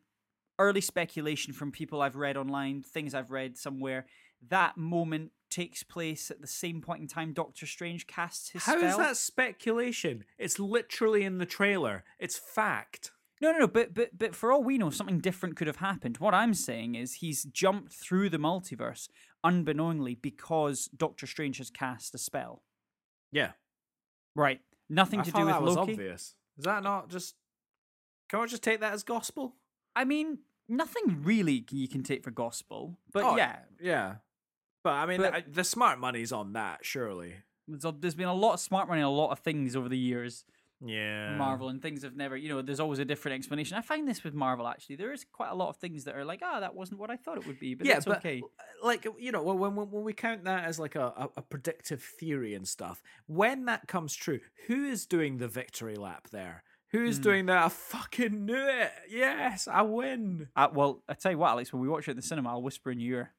early 0.60 0.82
speculation 0.82 1.52
from 1.54 1.72
people 1.72 2.02
I've 2.02 2.16
read 2.16 2.38
online, 2.38 2.84
things 2.84 3.14
I've 3.16 3.32
read 3.32 3.58
somewhere. 3.58 4.06
That 4.50 4.78
moment 4.78 5.32
takes 5.50 5.82
place 5.82 6.30
at 6.30 6.41
the 6.41 6.48
same 6.48 6.82
point 6.82 7.02
in 7.02 7.08
time 7.08 7.34
Doctor 7.34 7.66
Strange 7.66 8.06
casts 8.06 8.50
his 8.50 8.64
How 8.66 8.76
is 8.76 8.82
spell. 8.93 8.98
that 9.00 9.18
speculation? 9.18 10.26
It's 10.38 10.60
literally 10.60 11.24
in 11.24 11.38
the 11.39 11.45
trailer. 11.45 12.04
It's 12.20 12.38
fact. 12.38 13.12
No, 13.41 13.51
no, 13.51 13.59
no. 13.59 13.67
But 13.67 13.93
but 13.93 14.17
but 14.17 14.33
for 14.35 14.51
all 14.51 14.63
we 14.63 14.77
know, 14.77 14.89
something 14.89 15.19
different 15.19 15.55
could 15.55 15.67
have 15.67 15.77
happened. 15.77 16.17
What 16.17 16.33
I'm 16.33 16.53
saying 16.53 16.95
is 16.95 17.15
he's 17.15 17.43
jumped 17.43 17.93
through 17.93 18.29
the 18.29 18.38
multiverse 18.39 19.09
unbeknowingly 19.43 20.15
because 20.15 20.85
Doctor 20.95 21.27
Strange 21.27 21.57
has 21.59 21.69
cast 21.69 22.15
a 22.15 22.17
spell. 22.17 22.63
Yeah. 23.31 23.51
Right. 24.35 24.61
Nothing 24.89 25.19
I 25.19 25.23
to 25.23 25.31
do 25.31 25.39
with 25.39 25.47
that 25.49 25.61
was 25.61 25.75
Loki. 25.75 25.91
obvious. 25.93 26.33
Is 26.57 26.63
that 26.65 26.81
not 26.83 27.09
just? 27.09 27.35
Can 28.29 28.41
we 28.41 28.47
just 28.47 28.63
take 28.63 28.79
that 28.81 28.93
as 28.93 29.03
gospel? 29.03 29.55
I 29.95 30.03
mean, 30.03 30.39
nothing 30.67 31.21
really 31.23 31.65
you 31.71 31.88
can 31.88 32.03
take 32.03 32.23
for 32.23 32.31
gospel. 32.31 32.97
But 33.13 33.23
Oh, 33.23 33.38
yeah, 33.38 33.59
yeah. 33.81 34.15
But 34.83 34.93
I 34.93 35.05
mean, 35.05 35.21
But- 35.21 35.45
the, 35.45 35.51
the 35.51 35.63
smart 35.63 35.99
money's 35.99 36.31
on 36.31 36.53
that, 36.53 36.79
surely. 36.83 37.35
there's 37.67 38.15
been 38.15 38.27
a 38.27 38.33
lot 38.33 38.53
of 38.53 38.59
smart 38.59 38.88
money, 38.88 39.01
on 39.01 39.07
a 39.07 39.11
lot 39.11 39.31
of 39.31 39.39
things 39.39 39.75
over 39.75 39.89
the 39.89 39.97
years. 39.97 40.45
Yeah. 40.86 41.36
Marvel 41.36 41.69
and 41.69 41.82
things 41.82 42.03
have 42.03 42.15
never, 42.15 42.38
you 42.38 42.49
know, 42.49 42.61
there's 42.61 42.80
always 42.80 42.99
a 42.99 43.05
different 43.05 43.36
explanation. 43.36 43.78
I 43.78 43.82
find 43.82 44.07
this 44.07 44.23
with 44.23 44.34
Marvel 44.34 44.67
actually. 44.67 44.97
There 44.97 45.11
is 45.11 45.25
quite 45.32 45.49
a 45.49 45.55
lot 45.55 45.69
of 45.69 45.78
things 45.78 46.03
that 46.03 46.15
are 46.15 46.23
like, 46.23 46.41
ah, 46.43 46.59
that 46.59 46.75
wasn't 46.75 46.99
what 46.99 47.09
I 47.09 47.15
thought 47.15 47.38
it 47.38 47.47
would 47.47 47.59
be, 47.59 47.73
but 47.73 47.88
yeah, 47.88 47.93
that's 47.95 48.05
but 48.05 48.17
okay. 48.17 48.43
like 48.84 49.07
you 49.17 49.32
know, 49.32 49.41
when 49.41 49.75
when 49.75 49.89
when 49.89 50.03
we 50.03 50.13
count 50.13 50.43
that 50.43 50.65
as 50.65 50.80
like 50.80 50.95
a, 50.95 51.30
a, 51.36 51.41
predictive 51.41 52.03
theory 52.03 52.53
and 52.53 52.67
stuff, 52.67 53.01
when 53.25 53.65
that 53.65 53.88
comes 53.88 54.13
true, 54.15 54.39
who 54.67 54.86
is 54.86 55.05
doing 55.07 55.38
the 55.38 55.47
victory 55.47 55.95
lap 55.95 56.28
there? 56.32 56.63
Who 56.91 57.03
is 57.03 57.17
Hmm. 57.17 57.23
doing 57.23 57.45
that? 57.47 57.63
I 57.65 57.69
fucking 57.69 58.45
knew 58.45 58.65
it. 58.67 58.91
Yes, 59.09 59.67
I 59.67 59.82
win. 59.82 60.47
Uh, 60.55 60.69
well, 60.73 61.03
I 61.09 61.15
tell 61.15 61.32
you 61.32 61.38
what, 61.38 61.49
Alex, 61.49 61.73
when 61.73 61.82
we 61.82 61.89
watch 61.89 62.07
it 62.07 62.11
in 62.11 62.17
the 62.17 62.23
cinema, 62.23 62.49
I'll 62.51 62.61
whisper 62.61 62.91
in 62.91 62.99
your 63.01 63.17
ear. 63.17 63.34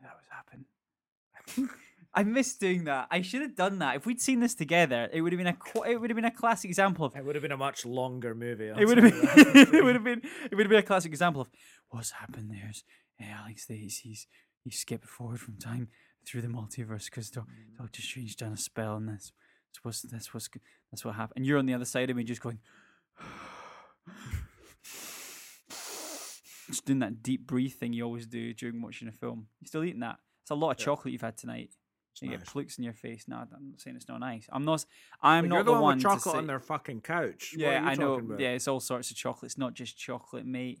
I 0.00 0.04
knew 0.04 0.08
that 0.08 0.16
was 0.16 0.26
happen. 0.30 0.66
I 2.18 2.24
miss 2.24 2.56
doing 2.56 2.82
that. 2.84 3.06
I 3.12 3.22
should 3.22 3.42
have 3.42 3.54
done 3.54 3.78
that. 3.78 3.94
If 3.94 4.04
we'd 4.04 4.20
seen 4.20 4.40
this 4.40 4.52
together, 4.52 5.08
it 5.12 5.20
would 5.20 5.32
have 5.32 5.38
been 5.38 5.46
a 5.46 5.52
qu- 5.52 5.84
it 5.84 6.00
would 6.00 6.10
have 6.10 6.16
been 6.16 6.24
a 6.24 6.32
classic 6.32 6.68
example 6.68 7.04
of 7.04 7.14
It 7.14 7.24
would 7.24 7.36
have 7.36 7.42
been 7.42 7.52
a 7.52 7.56
much 7.56 7.86
longer 7.86 8.34
movie. 8.34 8.72
I'll 8.72 8.78
it 8.80 8.86
would 8.86 8.98
have 8.98 9.12
been 9.12 9.20
it 9.72 9.84
would 9.84 9.94
have 9.94 10.02
been 10.02 10.22
it 10.50 10.56
would 10.56 10.66
have 10.66 10.68
been 10.68 10.80
a 10.80 10.82
classic 10.82 11.12
example 11.12 11.42
of 11.42 11.48
what's 11.90 12.10
happened 12.10 12.50
there's 12.50 12.82
hey, 13.18 13.30
Alex 13.30 13.66
he's 13.68 13.98
he's 13.98 14.26
he 14.64 14.70
skipped 14.70 15.04
forward 15.04 15.38
from 15.38 15.58
time 15.58 15.90
through 16.26 16.42
the 16.42 16.48
multiverse 16.48 17.04
because 17.04 17.30
mm. 17.30 17.44
Doctor 17.78 18.02
Strange 18.02 18.34
done 18.34 18.52
a 18.52 18.56
spell 18.56 18.96
and 18.96 19.08
that's 19.08 19.30
that's 19.68 19.84
what's 19.84 20.02
that's 20.02 20.34
what's 20.34 20.48
that's 20.90 21.04
what 21.04 21.14
happened 21.14 21.36
and 21.36 21.46
you're 21.46 21.58
on 21.58 21.66
the 21.66 21.74
other 21.74 21.84
side 21.84 22.10
of 22.10 22.16
me 22.16 22.24
just 22.24 22.42
going 22.42 22.58
just 26.66 26.84
doing 26.84 26.98
that 26.98 27.22
deep 27.22 27.46
breathe 27.46 27.74
thing 27.74 27.92
you 27.92 28.02
always 28.02 28.26
do 28.26 28.52
during 28.54 28.82
watching 28.82 29.06
a 29.06 29.12
film 29.12 29.46
You're 29.60 29.68
still 29.68 29.84
eating 29.84 30.00
that 30.00 30.18
it's 30.42 30.50
a 30.50 30.56
lot 30.56 30.72
of 30.72 30.80
Yeah. 30.80 30.86
chocolate 30.86 31.12
you've 31.12 31.22
had 31.22 31.36
tonight 31.36 31.70
It's 32.18 32.30
you 32.30 32.36
get 32.36 32.54
nice. 32.54 32.78
in 32.78 32.84
your 32.84 32.94
face 32.94 33.24
no 33.28 33.36
I'm 33.36 33.70
not 33.70 33.80
saying 33.80 33.96
it's 33.96 34.08
not 34.08 34.20
nice 34.20 34.46
I'm 34.52 34.64
not 34.64 34.84
I'm 35.22 35.44
But 35.44 35.48
not 35.48 35.54
you're 35.56 35.64
the, 35.64 35.72
the, 35.72 35.72
one 35.72 35.82
one 35.82 35.96
with 35.96 36.02
to 36.02 36.08
chocolate 36.08 36.32
say, 36.34 36.38
on 36.38 36.46
their 36.46 36.60
fucking 36.60 37.00
couch. 37.02 37.54
Yeah, 37.56 37.82
I 37.84 37.94
know. 37.94 38.14
about? 38.14 38.40
Yeah, 38.40 38.50
it's 38.50 38.68
all 38.68 38.80
sorts 38.80 39.10
of 39.10 39.16
chocolate. 39.16 39.50
It's 39.50 39.58
not 39.58 39.74
just 39.74 39.96
chocolate, 39.96 40.46
mate. 40.46 40.80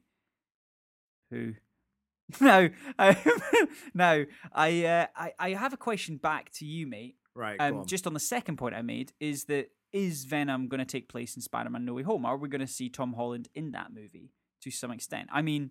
Who? 1.30 1.54
no, 2.40 2.68
um, 2.98 3.16
no. 3.94 4.26
I, 4.52 4.84
uh, 4.84 5.06
I, 5.16 5.32
I 5.38 5.50
have 5.50 5.72
a 5.72 5.78
question 5.78 6.16
back 6.16 6.50
to 6.54 6.66
you, 6.66 6.86
mate. 6.86 7.16
Right. 7.34 7.56
Um, 7.58 7.78
on. 7.78 7.86
just 7.86 8.06
on 8.06 8.14
the 8.14 8.20
second 8.20 8.56
point 8.56 8.74
I 8.74 8.82
made 8.82 9.12
is 9.20 9.44
that 9.44 9.70
is 9.92 10.24
Venom 10.24 10.68
going 10.68 10.80
to 10.80 10.84
take 10.84 11.08
place 11.08 11.36
in 11.36 11.42
Spider-Man: 11.42 11.84
No 11.84 11.94
Way 11.94 12.02
Home? 12.02 12.26
Are 12.26 12.36
we 12.36 12.48
going 12.48 12.60
to 12.60 12.66
see 12.66 12.88
Tom 12.88 13.14
Holland 13.14 13.48
in 13.54 13.72
that 13.72 13.92
movie 13.94 14.32
to 14.62 14.70
some 14.70 14.90
extent? 14.90 15.28
I 15.32 15.40
mean, 15.42 15.70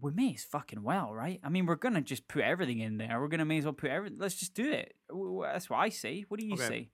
we 0.00 0.10
may 0.12 0.34
as 0.34 0.44
fucking 0.44 0.82
well, 0.82 1.14
right? 1.14 1.40
I 1.42 1.48
mean, 1.48 1.66
we're 1.66 1.74
going 1.76 1.94
to 1.94 2.00
just 2.00 2.28
put 2.28 2.42
everything 2.42 2.78
in 2.80 2.98
there. 2.98 3.20
We're 3.20 3.28
going 3.28 3.38
to 3.40 3.44
may 3.44 3.58
as 3.58 3.64
well 3.64 3.72
put 3.72 3.90
everything. 3.90 4.18
Let's 4.18 4.34
just 4.36 4.54
do 4.54 4.70
it. 4.70 4.94
That's 5.10 5.68
what 5.70 5.78
I 5.78 5.88
say. 5.88 6.24
What 6.28 6.40
do 6.40 6.46
you 6.46 6.54
Okay. 6.54 6.68
say? 6.68 6.90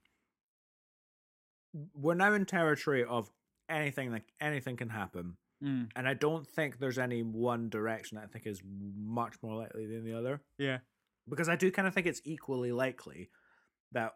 we're 1.93 2.13
now 2.15 2.33
in 2.33 2.45
territory 2.45 3.03
of 3.03 3.29
anything 3.69 4.11
that 4.11 4.23
anything 4.39 4.77
can 4.77 4.89
happen, 4.89 5.37
Mm. 5.61 5.91
and 5.95 6.07
I 6.07 6.13
don't 6.13 6.47
think 6.47 6.77
there's 6.79 6.97
any 6.97 7.21
one 7.23 7.69
direction 7.69 8.15
that 8.15 8.23
I 8.23 8.27
think 8.27 8.45
is 8.47 8.61
much 8.63 9.35
more 9.43 9.55
likely 9.55 9.85
than 9.85 10.03
the 10.05 10.13
other. 10.13 10.41
Yeah. 10.57 10.79
because 11.27 11.49
I 11.49 11.55
do 11.55 11.71
kind 11.71 11.87
of 11.87 11.93
think 11.95 12.05
it's 12.05 12.21
equally 12.23 12.71
likely 12.71 13.31
that 13.91 14.13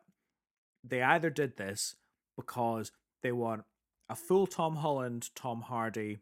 they 0.84 1.02
either 1.02 1.32
did 1.32 1.58
this 1.58 1.96
because 2.38 2.92
they 3.24 3.32
want 3.32 3.66
a 4.08 4.16
full 4.16 4.46
Tom 4.46 4.76
Holland, 4.76 5.30
Tom 5.36 5.62
Hardy 5.64 6.20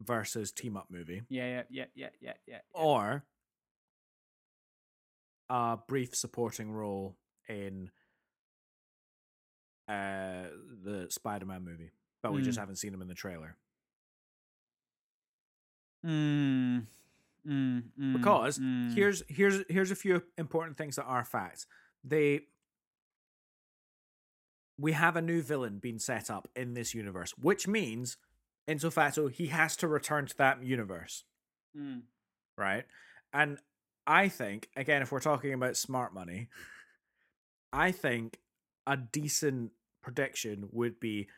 versus 0.00 0.50
team 0.52 0.76
up 0.76 0.86
movie, 0.90 1.22
Yeah, 1.28 1.46
yeah, 1.46 1.62
yeah, 1.70 1.84
yeah, 1.94 2.08
yeah, 2.20 2.32
yeah. 2.46 2.58
or 2.72 3.24
a 5.48 5.78
brief 5.88 6.14
supporting 6.14 6.70
role 6.72 7.16
in 7.48 7.90
uh, 9.88 10.44
the 10.84 11.06
Spider 11.10 11.46
Man 11.46 11.64
movie, 11.64 11.90
but 12.22 12.32
we 12.32 12.42
just 12.42 12.56
Mm. 12.56 12.62
haven't 12.62 12.76
seen 12.76 12.94
him 12.94 13.02
in 13.02 13.08
the 13.08 13.14
trailer. 13.14 13.56
Mm, 16.06 16.86
mm, 17.46 17.82
mm, 17.98 18.12
because 18.12 18.58
mm. 18.58 18.94
here's 18.94 19.22
here's 19.28 19.62
here's 19.68 19.90
a 19.90 19.96
few 19.96 20.22
important 20.38 20.78
things 20.78 20.96
that 20.96 21.04
are 21.04 21.24
facts. 21.24 21.66
They 22.04 22.46
we 24.78 24.92
have 24.92 25.16
a 25.16 25.20
new 25.22 25.42
villain 25.42 25.78
being 25.78 25.98
set 25.98 26.30
up 26.30 26.48
in 26.56 26.72
this 26.72 26.94
universe, 26.94 27.34
which 27.36 27.68
means 27.68 28.16
Ipso 28.70 28.90
facto 28.90 29.28
he 29.28 29.48
has 29.48 29.76
to 29.76 29.88
return 29.88 30.26
to 30.26 30.36
that 30.38 30.62
universe, 30.62 31.24
Mm. 31.76 32.02
right? 32.56 32.84
And 33.32 33.58
I 34.06 34.28
think 34.28 34.68
again, 34.76 35.02
if 35.02 35.10
we're 35.12 35.20
talking 35.20 35.52
about 35.52 35.76
smart 35.76 36.14
money, 36.14 36.48
I 37.72 37.92
think 37.92 38.38
a 38.86 38.96
decent 38.96 39.72
prediction 40.02 40.68
would 40.72 40.98
be 41.00 41.28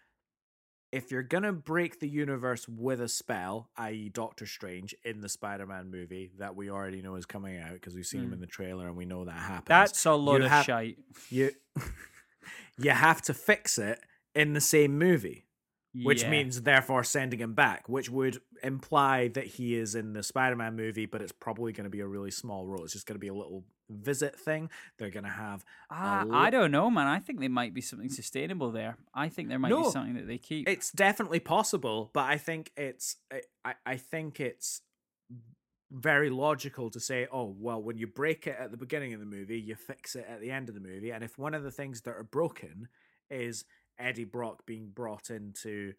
if 0.90 1.10
you're 1.10 1.22
gonna 1.22 1.52
break 1.54 2.00
the 2.00 2.08
universe 2.08 2.68
with 2.68 3.00
a 3.00 3.08
spell, 3.08 3.70
i.e., 3.78 4.10
Doctor 4.10 4.44
Strange 4.44 4.94
in 5.04 5.22
the 5.22 5.28
Spider-Man 5.28 5.90
movie 5.90 6.30
that 6.38 6.54
we 6.54 6.68
already 6.70 7.00
know 7.00 7.14
is 7.16 7.24
coming 7.24 7.58
out 7.58 7.72
because 7.72 7.94
we've 7.94 8.04
seen 8.06 8.24
him 8.24 8.30
Mm. 8.30 8.34
in 8.34 8.40
the 8.40 8.46
trailer 8.46 8.88
and 8.88 8.96
we 8.96 9.06
know 9.06 9.24
that 9.24 9.32
happens. 9.32 9.68
That's 9.68 10.04
a 10.04 10.12
lot 10.12 10.42
of 10.42 10.50
have- 10.50 10.66
shite. 10.66 10.98
you. 11.30 11.52
you 12.78 12.90
have 12.90 13.22
to 13.22 13.32
fix 13.34 13.78
it 13.78 14.00
in 14.34 14.52
the 14.52 14.60
same 14.60 14.98
movie, 14.98 15.46
which 15.94 16.22
Yeah. 16.22 16.30
means 16.30 16.62
therefore 16.62 17.04
sending 17.04 17.38
him 17.40 17.54
back, 17.54 17.88
which 17.88 18.08
would 18.08 18.40
imply 18.62 19.28
that 19.28 19.46
he 19.46 19.74
is 19.74 19.94
in 19.94 20.14
the 20.14 20.22
Spider-Man 20.22 20.74
movie, 20.74 21.04
but 21.06 21.20
it's 21.20 21.32
probably 21.32 21.72
going 21.72 21.84
to 21.84 21.90
be 21.90 22.00
a 22.00 22.06
really 22.06 22.30
small 22.30 22.66
role. 22.66 22.82
It's 22.84 22.94
just 22.94 23.06
going 23.06 23.16
to 23.16 23.20
be 23.20 23.28
a 23.28 23.34
little 23.34 23.64
visit 23.90 24.38
thing. 24.38 24.70
They're 24.96 25.10
going 25.10 25.24
to 25.24 25.30
have 25.30 25.64
Ah, 25.90 26.24
li- 26.26 26.30
I 26.34 26.48
don't 26.48 26.70
know, 26.70 26.88
man. 26.90 27.06
I 27.08 27.18
think 27.18 27.40
there 27.40 27.50
might 27.50 27.74
be 27.74 27.82
something 27.82 28.08
sustainable 28.08 28.70
there. 28.70 28.96
I 29.12 29.28
think 29.28 29.50
there 29.50 29.58
might 29.58 29.68
be 29.68 29.90
something 29.90 30.14
that 30.14 30.26
they 30.26 30.38
keep. 30.38 30.66
it's 30.68 30.90
definitely 30.90 31.40
possible, 31.40 32.10
but 32.14 32.24
I 32.24 32.38
think 32.38 32.72
it's 32.76 33.16
I, 33.64 33.74
I 33.84 33.96
think 33.98 34.40
it's 34.40 34.80
very 35.90 36.30
logical 36.30 36.88
to 36.90 37.00
say, 37.00 37.26
oh 37.30 37.54
well, 37.58 37.82
when 37.82 37.98
you 37.98 38.06
break 38.06 38.46
it 38.46 38.56
at 38.58 38.70
the 38.70 38.78
beginning 38.78 39.12
of 39.12 39.20
the 39.20 39.26
movie, 39.26 39.60
you 39.60 39.74
fix 39.74 40.16
it 40.16 40.26
at 40.26 40.40
the 40.40 40.50
end 40.50 40.70
of 40.70 40.74
the 40.74 40.80
movie, 40.80 41.10
and 41.10 41.22
if 41.22 41.36
one 41.38 41.52
of 41.52 41.62
the 41.62 41.70
things 41.70 42.00
that 42.02 42.12
are 42.16 42.24
broken 42.24 42.88
is 43.30 43.64
Eddie 44.02 44.24
Brock 44.24 44.66
being 44.66 44.88
brought 44.88 45.30
into 45.30 45.94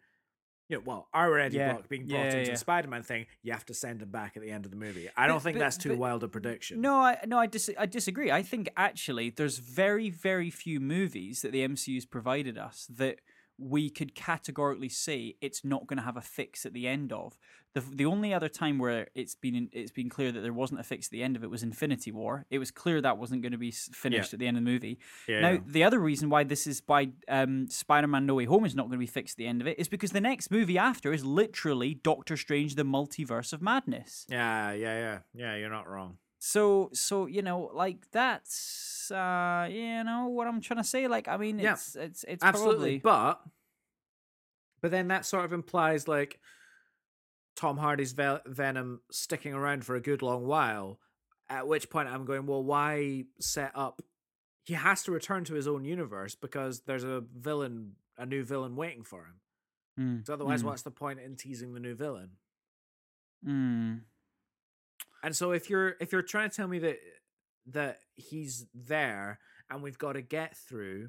you 0.70 0.76
know, 0.78 0.82
well, 0.86 1.08
our 1.12 1.38
Eddie 1.38 1.58
Yeah. 1.58 1.72
Brock 1.74 1.90
being 1.90 2.06
brought 2.06 2.20
yeah, 2.20 2.24
into 2.26 2.38
yeah. 2.46 2.50
the 2.52 2.56
Spider-Man 2.56 3.02
thing, 3.02 3.26
you 3.42 3.52
have 3.52 3.66
to 3.66 3.74
send 3.74 4.00
him 4.00 4.08
back 4.10 4.34
at 4.34 4.42
the 4.42 4.50
end 4.50 4.64
of 4.64 4.70
the 4.70 4.78
movie. 4.78 5.10
I 5.14 5.26
don't 5.26 5.36
But- 5.36 5.42
think 5.42 5.56
but- 5.56 5.60
that's 5.60 5.76
too 5.76 5.90
but- 5.90 5.98
wild 5.98 6.24
a 6.24 6.28
prediction. 6.28 6.80
No, 6.80 6.94
I 7.00 7.18
no, 7.26 7.38
I, 7.38 7.46
dis- 7.46 7.70
I 7.78 7.84
disagree. 7.84 8.30
I 8.30 8.42
think 8.42 8.70
actually 8.74 9.28
there's 9.28 9.58
very 9.58 10.08
very 10.08 10.48
few 10.50 10.80
movies 10.80 11.42
that 11.42 11.52
the 11.52 11.60
MCU's 11.68 12.06
provided 12.06 12.56
us 12.56 12.86
that 12.86 13.20
we 13.58 13.88
could 13.88 14.14
categorically 14.14 14.88
say 14.88 15.36
it's 15.40 15.64
not 15.64 15.86
going 15.86 15.96
to 15.98 16.02
have 16.02 16.16
a 16.16 16.20
fix 16.20 16.66
at 16.66 16.72
the 16.72 16.88
end 16.88 17.12
of. 17.12 17.38
The 17.74 17.80
the 17.80 18.06
only 18.06 18.32
other 18.32 18.48
time 18.48 18.78
where 18.78 19.08
it's 19.14 19.34
been 19.34 19.68
it's 19.72 19.90
been 19.90 20.08
clear 20.08 20.30
that 20.30 20.40
there 20.40 20.52
wasn't 20.52 20.80
a 20.80 20.84
fix 20.84 21.08
at 21.08 21.10
the 21.10 21.22
end 21.22 21.34
of 21.34 21.42
it 21.42 21.50
was 21.50 21.62
Infinity 21.62 22.12
War. 22.12 22.46
It 22.50 22.58
was 22.58 22.70
clear 22.70 23.00
that 23.00 23.18
wasn't 23.18 23.42
going 23.42 23.52
to 23.52 23.58
be 23.58 23.72
finished 23.72 24.32
at 24.32 24.38
the 24.38 24.46
end 24.46 24.56
of 24.56 24.64
the 24.64 24.70
movie. 24.70 24.98
Yeah, 25.26 25.40
now 25.40 25.50
yeah. 25.52 25.60
the 25.66 25.84
other 25.84 25.98
reason 25.98 26.30
why 26.30 26.44
this 26.44 26.66
is 26.66 26.80
by 26.80 27.10
um, 27.28 27.68
Spider-Man 27.68 28.26
No 28.26 28.34
Way 28.34 28.44
Home 28.44 28.64
is 28.64 28.76
not 28.76 28.84
going 28.84 28.92
to 28.92 28.98
be 28.98 29.06
fixed 29.06 29.34
at 29.34 29.38
the 29.38 29.46
end 29.46 29.60
of 29.60 29.66
it 29.66 29.78
is 29.78 29.88
because 29.88 30.12
the 30.12 30.20
next 30.20 30.50
movie 30.50 30.78
after 30.78 31.12
is 31.12 31.24
literally 31.24 31.94
Doctor 31.94 32.36
Strange: 32.36 32.76
The 32.76 32.84
Multiverse 32.84 33.52
of 33.52 33.60
Madness. 33.60 34.26
Yeah, 34.28 34.72
yeah, 34.72 34.98
yeah, 34.98 35.18
yeah. 35.34 35.56
You're 35.56 35.70
not 35.70 35.88
wrong. 35.88 36.18
So 36.46 36.90
so 36.92 37.24
you 37.24 37.40
know 37.40 37.70
like 37.72 38.10
that's 38.10 39.10
uh 39.10 39.66
you 39.70 40.04
know 40.04 40.28
what 40.28 40.46
I'm 40.46 40.60
trying 40.60 40.76
to 40.76 40.84
say 40.84 41.08
like 41.08 41.26
I 41.26 41.38
mean 41.38 41.58
Yeah. 41.58 41.72
it's 41.72 41.96
it's 41.96 42.22
it's 42.28 42.44
Absolutely, 42.44 42.98
probably 43.00 43.38
but 43.38 43.40
but 44.82 44.90
then 44.90 45.08
that 45.08 45.24
sort 45.24 45.46
of 45.46 45.54
implies 45.54 46.06
like 46.06 46.38
Tom 47.56 47.78
Hardy's 47.78 48.12
Vel- 48.12 48.42
Venom 48.44 49.00
sticking 49.10 49.54
around 49.54 49.86
for 49.86 49.96
a 49.96 50.02
good 50.02 50.20
long 50.20 50.46
while. 50.46 51.00
At 51.48 51.66
which 51.66 51.88
point 51.88 52.08
I'm 52.08 52.26
going, 52.26 52.44
well, 52.44 52.62
why 52.62 53.24
set 53.40 53.72
up? 53.74 54.02
He 54.64 54.74
has 54.74 55.02
to 55.04 55.12
return 55.12 55.44
to 55.44 55.54
his 55.54 55.66
own 55.66 55.86
universe 55.86 56.34
because 56.34 56.82
there's 56.82 57.04
a 57.04 57.22
villain, 57.34 57.96
a 58.18 58.26
new 58.26 58.44
villain 58.44 58.76
waiting 58.76 59.02
for 59.02 59.24
him. 59.24 59.40
Mm, 59.98 60.18
'Cause 60.26 60.32
otherwise, 60.34 60.62
mm, 60.62 60.66
what's 60.66 60.82
the 60.82 60.90
point 60.90 61.20
in 61.20 61.36
teasing 61.36 61.72
the 61.72 61.80
new 61.80 61.94
villain? 61.94 62.36
mm. 63.46 64.00
And 65.24 65.34
so 65.34 65.52
if 65.52 65.70
you're 65.70 65.94
if 66.00 66.12
you're 66.12 66.22
trying 66.22 66.50
to 66.50 66.56
tell 66.56 66.68
me 66.68 66.78
that 66.80 66.98
that 67.66 67.98
he's 68.14 68.66
there 68.74 69.38
and 69.70 69.82
we've 69.82 69.96
got 69.98 70.12
to 70.12 70.22
get 70.22 70.54
through 70.54 71.08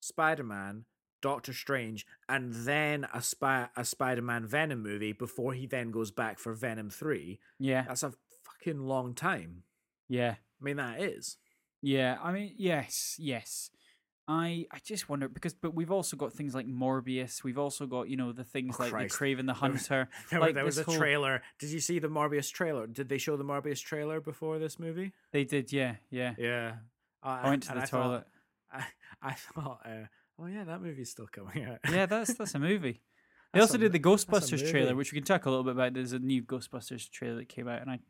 Spider-Man, 0.00 0.84
Doctor 1.22 1.52
Strange, 1.52 2.04
and 2.28 2.52
then 2.52 3.06
a 3.14 3.22
spy 3.22 3.68
a 3.76 3.84
Spider-Man 3.84 4.46
Venom 4.46 4.82
movie 4.82 5.12
before 5.12 5.52
he 5.54 5.66
then 5.66 5.92
goes 5.92 6.10
back 6.10 6.38
for 6.40 6.52
Venom 6.52 6.90
3, 6.90 7.38
yeah 7.60 7.84
that's 7.86 8.02
a 8.02 8.12
fucking 8.44 8.80
long 8.80 9.14
time. 9.14 9.62
yeah 10.08 10.34
I 10.60 10.64
mean 10.64 10.76
that 10.76 11.00
is. 11.00 11.36
yeah 11.80 12.18
I 12.22 12.32
mean 12.32 12.54
yes 12.56 13.14
yes 13.18 13.70
I 14.26 14.66
I 14.70 14.78
just 14.84 15.08
wonder 15.08 15.28
because 15.28 15.52
but 15.54 15.74
we've 15.74 15.90
also 15.90 16.16
got 16.16 16.32
things 16.32 16.54
like 16.54 16.66
Morbius 16.66 17.44
we've 17.44 17.58
also 17.58 17.86
got 17.86 18.08
you 18.08 18.16
know 18.16 18.32
the 18.32 18.44
things 18.44 18.76
Oh, 18.78 18.84
like 18.84 18.92
Christ. 18.92 19.18
the 19.18 19.24
Kraven 19.24 19.46
the 19.46 19.52
Hunter 19.54 20.08
There, 20.30 20.40
like 20.40 20.54
there 20.54 20.64
was 20.64 20.78
a 20.78 20.82
whole- 20.84 20.96
trailer. 20.96 21.42
Did 21.58 21.70
you 21.70 21.80
see 21.80 21.98
the 21.98 22.08
Morbius 22.08 22.50
trailer? 22.50 22.86
Did 22.86 23.08
they 23.10 23.18
show 23.18 23.36
the 23.36 23.44
Morbius 23.44 23.82
trailer 23.82 24.20
before 24.20 24.58
this 24.58 24.78
movie? 24.78 25.12
they 25.32 25.44
did 25.44 25.72
yeah 25.72 25.96
yeah 26.10 26.34
Yeah. 26.38 26.76
Uh, 27.22 27.40
I 27.42 27.48
went 27.50 27.62
to 27.64 27.74
the 27.74 27.80
thought- 27.82 27.88
toilet 27.90 28.24
I, 28.72 28.84
I 29.22 29.32
thought, 29.34 29.80
uh, 29.84 30.06
oh 30.38 30.46
yeah, 30.46 30.64
that 30.64 30.80
movie's 30.82 31.10
still 31.10 31.28
coming 31.30 31.64
out. 31.64 31.78
yeah 31.92 32.06
that's 32.14 32.34
that's 32.34 32.54
a 32.54 32.58
movie 32.58 33.02
they 33.52 33.60
That's 33.60 33.70
also 33.72 33.76
a 33.76 33.88
did 33.88 33.92
the 33.92 34.00
mo- 34.08 34.16
that's 34.16 34.24
a 34.24 34.26
Ghostbusters 34.56 34.70
trailer 34.70 34.96
which 34.96 35.12
we 35.12 35.18
can 35.18 35.24
talk 35.26 35.44
a 35.44 35.50
little 35.50 35.64
bit 35.64 35.72
about 35.72 35.92
there's 35.94 36.12
a 36.14 36.18
new 36.18 36.42
Ghostbusters 36.42 37.10
trailer 37.10 37.36
that 37.36 37.48
came 37.50 37.68
out 37.68 37.82
and 37.82 37.90
I 37.90 38.00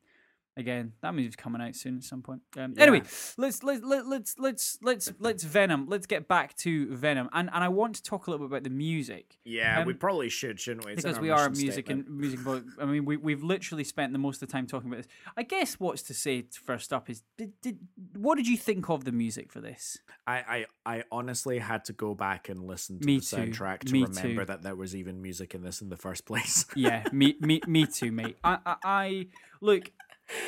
again 0.56 0.92
that 1.02 1.14
movie's 1.14 1.34
coming 1.36 1.60
out 1.60 1.74
soon 1.74 1.96
at 1.96 2.04
some 2.04 2.22
point 2.22 2.40
um, 2.58 2.74
anyway 2.78 3.02
let's 3.36 3.62
let's 3.64 3.82
let, 3.82 4.06
let's 4.06 4.36
let's 4.38 4.78
let's 4.82 5.12
let's 5.18 5.42
venom 5.42 5.86
let's 5.88 6.06
get 6.06 6.28
back 6.28 6.54
to 6.56 6.86
venom 6.94 7.28
and 7.32 7.50
and 7.52 7.64
i 7.64 7.68
want 7.68 7.94
to 7.96 8.02
talk 8.02 8.26
a 8.26 8.30
little 8.30 8.46
bit 8.46 8.52
about 8.52 8.62
the 8.64 8.70
music 8.70 9.36
Yeah, 9.44 9.84
we 9.84 9.92
Um, 9.92 9.98
probably 9.98 10.28
should, 10.28 10.60
shouldn't 10.60 10.86
we? 10.86 10.92
It's 10.92 11.02
because 11.02 11.18
we 11.18 11.30
are 11.30 11.46
a 11.46 11.50
music 11.50 11.86
statement. 11.86 12.06
and 12.08 12.18
music 12.18 12.40
i 12.80 12.84
mean 12.84 13.04
we, 13.04 13.16
we've 13.16 13.42
literally 13.42 13.84
spent 13.84 14.12
the 14.12 14.18
most 14.18 14.40
of 14.42 14.48
the 14.48 14.52
time 14.52 14.66
talking 14.66 14.88
about 14.88 14.98
this 14.98 15.08
i 15.36 15.42
guess 15.42 15.74
what's 15.80 16.02
to 16.02 16.14
say 16.14 16.44
first 16.64 16.92
up 16.92 17.10
is 17.10 17.22
did, 17.36 17.52
did 17.60 17.78
what 18.16 18.36
did 18.36 18.46
you 18.46 18.56
think 18.56 18.88
of 18.88 19.04
the 19.04 19.12
music 19.12 19.50
for 19.52 19.60
this 19.60 19.98
I, 20.26 20.66
I, 20.86 20.96
I 20.98 21.02
honestly 21.12 21.58
had 21.58 21.84
to 21.86 21.92
go 21.92 22.14
back 22.14 22.48
and 22.48 22.66
listen 22.66 22.98
to 23.00 23.06
Me 23.06 23.18
the 23.18 23.24
too. 23.24 23.36
soundtrack 23.36 23.80
to 23.80 23.92
Me 23.92 24.04
remember 24.04 24.42
too. 24.42 24.46
that 24.46 24.62
there 24.62 24.74
was 24.74 24.94
even 24.96 25.20
music 25.20 25.54
in 25.54 25.62
this 25.62 25.82
in 25.82 25.88
the 25.90 25.96
first 25.96 26.24
place. 26.30 26.64
yeah 26.76 27.04
me 27.12 27.34
me 27.40 27.60
me 27.66 27.86
too 27.86 28.12
mate 28.12 28.36
i 28.44 28.58
i, 28.64 28.76
I 28.84 29.26
look 29.60 29.90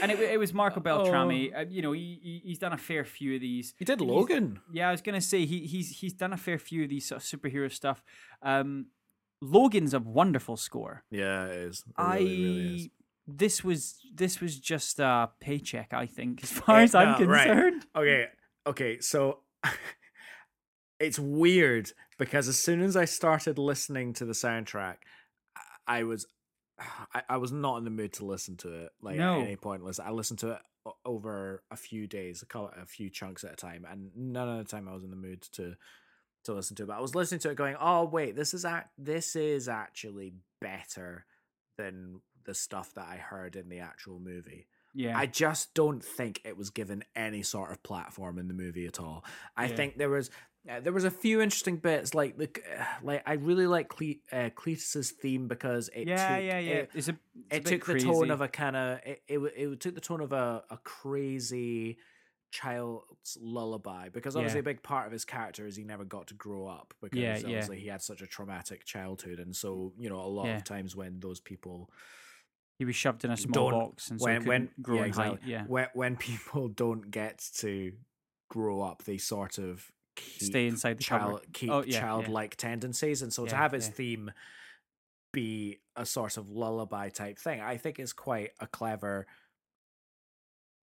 and 0.02 0.10
it, 0.12 0.18
it 0.20 0.38
was 0.38 0.52
Marco 0.54 0.80
Beltrami. 0.80 1.52
Uh, 1.54 1.64
you 1.68 1.82
know, 1.82 1.92
he, 1.92 2.18
he 2.22 2.42
he's 2.44 2.58
done 2.58 2.72
a 2.72 2.78
fair 2.78 3.04
few 3.04 3.34
of 3.34 3.40
these. 3.40 3.74
He 3.78 3.84
did 3.84 4.00
He's- 4.00 4.10
Logan. 4.10 4.60
Yeah, 4.72 4.88
I 4.88 4.92
was 4.92 5.02
gonna 5.02 5.20
say 5.20 5.44
he 5.46 5.60
he's 5.66 5.98
he's 6.00 6.12
done 6.14 6.32
a 6.32 6.36
fair 6.36 6.58
few 6.58 6.84
of 6.84 6.90
these 6.90 7.06
sort 7.08 7.22
of 7.22 7.26
superhero 7.26 7.70
stuff. 7.72 8.02
Um, 8.42 8.86
Logan's 9.42 9.92
a 9.94 9.98
wonderful 10.00 10.56
score. 10.56 11.04
Yeah, 11.10 11.46
it 11.46 11.56
is. 11.56 11.84
It 11.86 11.92
I 11.98 12.18
really, 12.18 12.36
really 12.42 12.74
is. 12.76 12.88
this 13.26 13.62
was 13.64 13.98
this 14.14 14.40
was 14.40 14.58
just 14.58 14.98
a 14.98 15.30
paycheck. 15.40 15.92
I 15.92 16.06
think, 16.06 16.42
as 16.42 16.50
far 16.52 16.78
Eh, 16.80 16.82
as 16.84 16.94
I'm 16.94 17.20
no, 17.20 17.26
right. 17.26 17.46
concerned. 17.46 17.86
Okay, 17.94 18.26
okay, 18.66 19.00
so 19.00 19.40
it's 20.98 21.18
weird 21.18 21.90
because 22.18 22.48
as 22.48 22.58
soon 22.58 22.80
as 22.80 22.96
I 22.96 23.04
started 23.04 23.58
listening 23.58 24.14
to 24.14 24.24
the 24.24 24.32
soundtrack, 24.32 24.96
I 25.86 25.98
I 25.98 26.02
was 26.04 26.26
I, 26.78 27.22
I 27.30 27.36
was 27.38 27.52
not 27.52 27.78
in 27.78 27.84
the 27.84 27.90
mood 27.90 28.12
to 28.14 28.24
listen 28.24 28.56
to 28.58 28.84
it 28.84 28.92
like 29.00 29.16
No. 29.16 29.40
at 29.40 29.46
any 29.46 29.56
point. 29.56 29.82
Listen, 29.84 30.04
I 30.06 30.10
listened 30.10 30.40
to 30.40 30.52
it 30.52 30.58
over 31.04 31.62
a 31.70 31.76
few 31.76 32.06
days, 32.06 32.44
a 32.54 32.86
few 32.86 33.10
chunks 33.10 33.44
at 33.44 33.52
a 33.52 33.56
time, 33.56 33.86
and 33.90 34.10
none 34.14 34.48
of 34.48 34.58
the 34.58 34.70
time 34.70 34.88
I 34.88 34.94
was 34.94 35.04
in 35.04 35.10
the 35.10 35.16
mood 35.16 35.42
to 35.52 35.76
to 36.44 36.52
listen 36.52 36.76
to 36.76 36.84
it. 36.84 36.86
But 36.86 36.98
I 36.98 37.00
was 37.00 37.14
listening 37.14 37.40
to 37.40 37.50
it, 37.50 37.56
going, 37.56 37.76
"Oh 37.80 38.04
wait, 38.04 38.36
this 38.36 38.54
is 38.54 38.64
act 38.64 38.90
this 38.98 39.34
is 39.36 39.68
actually 39.68 40.34
better 40.60 41.24
than 41.76 42.20
the 42.44 42.54
stuff 42.54 42.94
that 42.94 43.08
I 43.08 43.16
heard 43.16 43.56
in 43.56 43.68
the 43.68 43.80
actual 43.80 44.20
movie." 44.20 44.68
Yeah, 44.94 45.18
I 45.18 45.26
just 45.26 45.74
don't 45.74 46.02
think 46.04 46.40
it 46.44 46.56
was 46.56 46.70
given 46.70 47.04
any 47.16 47.42
sort 47.42 47.70
of 47.72 47.82
platform 47.82 48.38
in 48.38 48.48
the 48.48 48.54
movie 48.54 48.86
at 48.86 49.00
all. 49.00 49.24
I 49.56 49.66
Yeah. 49.66 49.76
think 49.76 49.98
there 49.98 50.08
was 50.08 50.30
uh, 50.68 50.80
there 50.80 50.92
was 50.92 51.04
a 51.04 51.10
few 51.10 51.40
interesting 51.40 51.76
bits 51.76 52.14
like 52.14 52.36
the 52.36 52.48
uh, 52.78 52.84
like 53.02 53.22
I 53.26 53.34
really 53.34 53.66
like 53.66 53.88
Cle- 53.88 54.20
uh, 54.32 54.50
Cletus's 54.54 55.10
theme 55.12 55.48
because 55.48 55.88
it 55.94 56.08
yeah, 56.08 56.28
took, 56.36 56.44
yeah, 56.44 56.58
yeah. 56.58 56.72
it, 56.74 56.90
it's 56.94 57.08
a 57.08 57.16
it's 57.50 57.68
it 57.70 57.72
took 57.72 57.80
crazy. 57.82 58.06
the 58.06 58.12
tone 58.12 58.30
of 58.30 58.40
a 58.40 58.48
kind 58.48 58.76
of 58.76 58.98
it, 59.04 59.22
it 59.28 59.38
it 59.38 59.80
took 59.80 59.94
the 59.94 60.00
tone 60.00 60.20
of 60.20 60.32
a, 60.32 60.62
a 60.70 60.76
crazy 60.78 61.98
child's 62.52 63.36
lullaby 63.40 64.08
because 64.08 64.34
obviously 64.36 64.58
Yeah. 64.58 64.60
a 64.60 64.64
big 64.74 64.82
part 64.82 65.06
of 65.06 65.12
his 65.12 65.24
character 65.24 65.66
is 65.66 65.76
he 65.76 65.84
never 65.84 66.04
got 66.04 66.28
to 66.28 66.34
grow 66.34 66.66
up 66.66 66.94
because 67.02 67.18
Yeah, 67.18 67.36
yeah. 67.36 67.44
obviously 67.46 67.80
he 67.80 67.88
had 67.88 68.02
such 68.02 68.22
a 68.22 68.26
traumatic 68.26 68.84
childhood 68.84 69.38
and 69.40 69.54
so 69.54 69.92
you 69.98 70.08
know 70.08 70.20
a 70.20 70.26
lot 70.26 70.46
Yeah. 70.46 70.56
of 70.56 70.64
times 70.64 70.96
when 70.96 71.20
those 71.20 71.40
people 71.40 71.90
he 72.78 72.84
was 72.84 72.94
shoved 72.96 73.24
in 73.24 73.30
a 73.30 73.36
small 73.36 73.70
box 73.70 74.10
and 74.10 74.20
so 74.20 74.24
when 74.26 74.44
when 74.44 74.68
grow 74.80 74.96
yeah, 74.96 75.04
in 75.04 75.12
height. 75.12 75.26
exactly. 75.32 75.52
Yeah, 75.52 75.64
when 75.66 75.88
when 75.94 76.16
people 76.30 76.68
don't 76.68 77.10
get 77.10 77.44
to 77.58 77.92
grow 78.48 78.80
up, 78.82 79.04
they 79.04 79.18
sort 79.18 79.58
of 79.58 79.90
keep 80.16 80.42
Stay 80.42 80.66
inside 80.66 80.98
the 80.98 81.04
child 81.04 81.42
keep 81.52 81.70
Oh, 81.70 81.80
yeah, 81.80 81.94
yeah. 81.94 82.00
childlike 82.00 82.56
tendencies, 82.56 83.22
and 83.22 83.32
so 83.32 83.46
to 83.46 83.54
have 83.54 83.74
its 83.74 83.86
yeah. 83.86 83.92
theme 83.94 84.32
be 85.32 85.80
a 85.94 86.06
sort 86.06 86.36
of 86.36 86.50
lullaby 86.50 87.10
type 87.10 87.38
thing, 87.38 87.60
I 87.60 87.76
think 87.76 88.00
is 88.00 88.12
quite 88.12 88.50
a 88.58 88.66
clever 88.66 89.26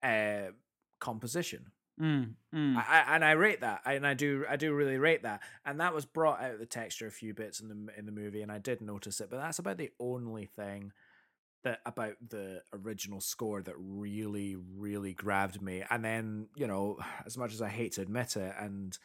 uh 0.04 0.52
composition. 1.00 1.72
Mm, 2.02 2.36
mm. 2.56 2.78
I, 2.78 3.04
I, 3.08 3.16
and 3.16 3.26
I 3.26 3.32
rate 3.32 3.62
that, 3.62 3.82
and 3.86 4.08
I 4.08 4.14
do, 4.14 4.46
I 4.50 4.56
do 4.56 4.74
really 4.74 4.98
rate 4.98 5.24
that, 5.24 5.42
and 5.66 5.82
that 5.82 5.94
was 5.94 6.06
brought 6.06 6.42
out 6.42 6.58
the 6.58 6.66
texture 6.66 7.08
a 7.08 7.12
few 7.12 7.34
bits 7.34 7.60
in 7.60 7.68
the 7.68 7.98
in 7.98 8.06
the 8.06 8.12
movie, 8.14 8.42
and 8.42 8.52
I 8.52 8.58
did 8.58 8.82
notice 8.82 9.20
it, 9.20 9.30
but 9.30 9.38
that's 9.38 9.60
about 9.60 9.78
the 9.78 9.92
only 10.00 10.46
thing 10.46 10.94
that 11.64 11.80
about 11.86 12.16
the 12.28 12.62
original 12.74 13.22
score 13.22 13.62
that 13.62 13.76
really, 13.78 14.56
really 14.78 15.14
grabbed 15.14 15.62
me. 15.62 15.84
And 15.90 16.04
then, 16.04 16.48
you 16.56 16.68
know, 16.68 16.98
as 17.26 17.38
much 17.38 17.54
as 17.54 17.62
I 17.62 17.70
hate 17.70 17.94
to 17.94 18.02
admit 18.02 18.38
it, 18.38 18.54
and 18.60 18.98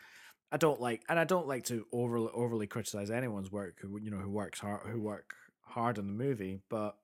I 0.52 0.56
don't 0.56 0.80
like, 0.80 1.02
and 1.08 1.18
I 1.18 1.24
don't 1.24 1.48
like 1.48 1.64
to 1.64 1.86
overly 1.92 2.30
overly 2.32 2.66
criticize 2.66 3.10
anyone's 3.10 3.50
work 3.50 3.78
who 3.80 3.98
you 4.00 4.10
know 4.10 4.18
who 4.18 4.30
works 4.30 4.60
hard 4.60 4.82
who 4.86 5.00
work 5.00 5.34
hard 5.62 5.98
on 5.98 6.06
the 6.06 6.12
movie, 6.12 6.60
but 6.68 6.96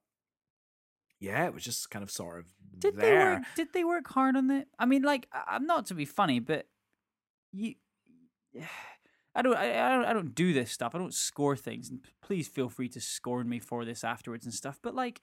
yeah, 1.21 1.45
it 1.45 1.53
was 1.53 1.63
just 1.63 1.89
kind 1.91 2.01
of 2.01 2.09
sort 2.09 2.39
of 2.39 2.45
Did 2.79 2.97
they 2.97 3.13
work? 3.13 3.43
Did 3.55 3.73
they 3.73 3.83
work 3.83 4.07
hard 4.07 4.35
on 4.35 4.49
it? 4.49 4.67
I 4.79 4.85
mean, 4.85 5.03
like, 5.03 5.27
I'm 5.47 5.67
not 5.67 5.85
to 5.87 5.93
be 5.93 6.03
funny, 6.03 6.39
but 6.39 6.67
you, 7.53 7.75
I 9.35 9.41
don't, 9.43 9.55
I, 9.55 9.85
I 9.85 9.95
don't, 9.95 10.05
I 10.05 10.13
don't 10.13 10.35
do 10.35 10.51
this 10.51 10.71
stuff. 10.71 10.93
I 10.93 10.97
don't 10.97 11.13
score 11.13 11.55
things, 11.55 11.89
and 11.89 11.99
please 12.21 12.47
feel 12.47 12.69
free 12.69 12.89
to 12.89 12.99
scorn 12.99 13.47
me 13.47 13.59
for 13.59 13.85
this 13.85 14.03
afterwards 14.03 14.45
and 14.45 14.53
stuff. 14.53 14.79
But 14.81 14.95
like, 14.95 15.21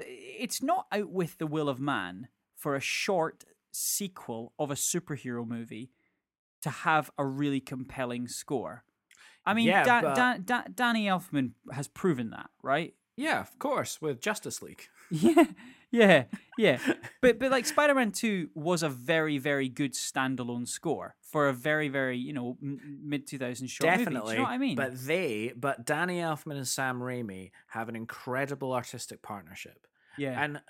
it's 0.00 0.62
not 0.62 0.86
out 0.92 1.10
with 1.10 1.38
the 1.38 1.46
will 1.46 1.68
of 1.68 1.80
man 1.80 2.28
for 2.56 2.74
a 2.74 2.80
short 2.80 3.44
sequel 3.70 4.52
of 4.58 4.70
a 4.70 4.74
superhero 4.74 5.46
movie 5.46 5.90
to 6.62 6.70
have 6.70 7.10
a 7.18 7.24
really 7.24 7.60
compelling 7.60 8.26
score. 8.28 8.84
I 9.46 9.54
mean, 9.54 9.66
Yeah, 9.66 9.84
Dan, 9.84 10.02
but- 10.02 10.14
Dan, 10.16 10.42
Dan, 10.44 10.72
Danny 10.74 11.06
Elfman 11.06 11.52
has 11.72 11.88
proven 11.88 12.30
that, 12.30 12.50
right? 12.62 12.94
Yeah, 13.16 13.40
of 13.40 13.58
course, 13.58 14.00
with 14.00 14.20
Justice 14.20 14.62
League. 14.62 14.88
Yeah, 15.10 15.44
yeah, 15.90 16.24
yeah. 16.56 16.78
but 17.22 17.38
but 17.38 17.50
like 17.50 17.66
Spider-Man 17.66 18.12
Two 18.12 18.50
was 18.54 18.82
a 18.82 18.88
very 18.88 19.38
very 19.38 19.68
good 19.68 19.92
standalone 19.94 20.66
score 20.68 21.14
for 21.22 21.48
a 21.48 21.52
very 21.52 21.88
very 21.88 22.18
you 22.18 22.32
know 22.32 22.56
mid 22.60 23.26
two 23.26 23.38
thousand 23.38 23.68
short 23.68 23.90
movie. 23.90 23.98
Do 23.98 24.04
Definitely. 24.10 24.32
you 24.34 24.38
know 24.38 24.44
what 24.44 24.52
I 24.52 24.58
mean? 24.58 24.76
But 24.76 24.98
they, 25.06 25.52
but 25.56 25.84
Danny 25.86 26.18
Elfman 26.20 26.56
and 26.56 26.68
Sam 26.68 27.00
Raimi 27.00 27.50
have 27.68 27.88
an 27.88 27.96
incredible 27.96 28.72
artistic 28.72 29.22
partnership. 29.22 29.86
yeah, 30.16 30.42
And 30.42 30.60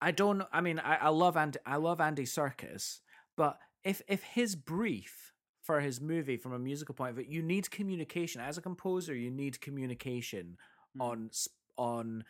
I 0.00 0.10
don't. 0.10 0.42
I 0.52 0.60
mean, 0.60 0.78
I, 0.78 0.96
I 0.96 1.08
love 1.08 1.36
Andy. 1.36 1.58
I 1.66 1.76
love 1.76 2.00
Andy 2.00 2.24
Serkis, 2.24 3.00
but 3.36 3.58
if 3.84 4.02
if 4.08 4.22
his 4.22 4.54
brief 4.56 5.32
for 5.62 5.80
his 5.80 6.00
movie, 6.00 6.36
from 6.36 6.52
a 6.52 6.58
musical 6.58 6.94
point 6.94 7.10
of 7.10 7.16
view, 7.16 7.26
you 7.28 7.42
need 7.42 7.70
communication. 7.70 8.40
As 8.40 8.56
a 8.56 8.62
composer, 8.62 9.14
you 9.14 9.30
need 9.30 9.60
communication 9.60 10.56
Mm. 10.96 11.02
on 11.02 11.30
on 11.76 12.24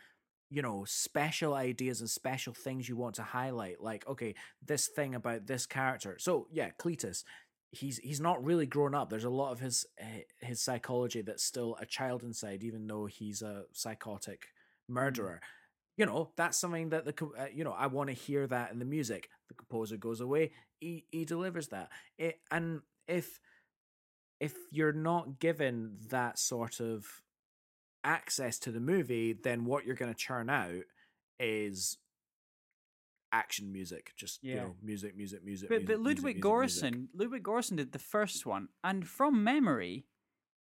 you 0.49 0.61
know 0.61 0.85
special 0.85 1.53
ideas 1.53 2.01
and 2.01 2.09
special 2.09 2.53
things 2.53 2.87
you 2.87 2.95
want 2.95 3.15
to 3.15 3.23
highlight. 3.23 3.81
Like, 3.81 4.07
okay, 4.07 4.35
this 4.65 4.87
thing 4.87 5.15
about 5.15 5.47
this 5.47 5.65
character. 5.65 6.17
So 6.19 6.47
yeah, 6.51 6.69
Cletus. 6.79 7.23
He's 7.71 7.97
he's 7.97 8.21
not 8.21 8.43
really 8.43 8.65
grown 8.65 8.95
up. 8.95 9.09
There's 9.09 9.25
a 9.25 9.29
lot 9.29 9.51
of 9.51 9.59
his 9.59 9.85
eh, 9.99 10.21
his 10.39 10.61
psychology 10.61 11.21
that's 11.21 11.43
still 11.43 11.75
a 11.81 11.85
child 11.85 12.23
inside, 12.23 12.63
even 12.63 12.87
though 12.87 13.07
he's 13.07 13.41
a 13.41 13.63
psychotic 13.73 14.47
murderer 14.87 15.41
you 15.97 16.05
know 16.05 16.29
that's 16.37 16.57
something 16.57 16.89
that 16.89 17.05
the 17.05 17.25
uh, 17.37 17.47
you 17.53 17.63
know 17.63 17.73
i 17.77 17.87
want 17.87 18.07
to 18.07 18.13
hear 18.13 18.47
that 18.47 18.71
in 18.71 18.79
the 18.79 18.85
music 18.85 19.29
the 19.49 19.53
composer 19.55 19.97
goes 19.97 20.21
away 20.21 20.51
he, 20.79 21.05
he 21.11 21.25
delivers 21.25 21.67
that 21.69 21.89
it, 22.17 22.39
and 22.51 22.81
if 23.07 23.39
if 24.39 24.53
you're 24.71 24.93
not 24.93 25.39
given 25.39 25.97
that 26.09 26.37
sort 26.37 26.79
of 26.79 27.05
access 28.03 28.57
to 28.59 28.71
the 28.71 28.79
movie 28.79 29.33
then 29.33 29.65
what 29.65 29.85
you're 29.85 29.95
going 29.95 30.11
to 30.13 30.17
churn 30.17 30.49
out 30.49 30.83
is 31.39 31.97
action 33.33 33.71
music 33.71 34.13
just 34.15 34.41
you 34.43 34.55
Yeah. 34.55 34.61
know 34.63 34.75
music 34.81 35.15
music 35.17 35.43
music 35.43 35.69
but 35.69 35.79
music, 35.81 35.87
but 35.87 35.99
Ludwig 35.99 36.35
music, 36.37 36.43
Göransson, 36.43 36.91
music. 36.93 37.09
Ludwig 37.13 37.43
Göransson 37.43 37.75
did 37.75 37.91
the 37.91 37.99
first 37.99 38.45
one, 38.45 38.69
and 38.83 39.05
from 39.07 39.43
memory, 39.43 40.05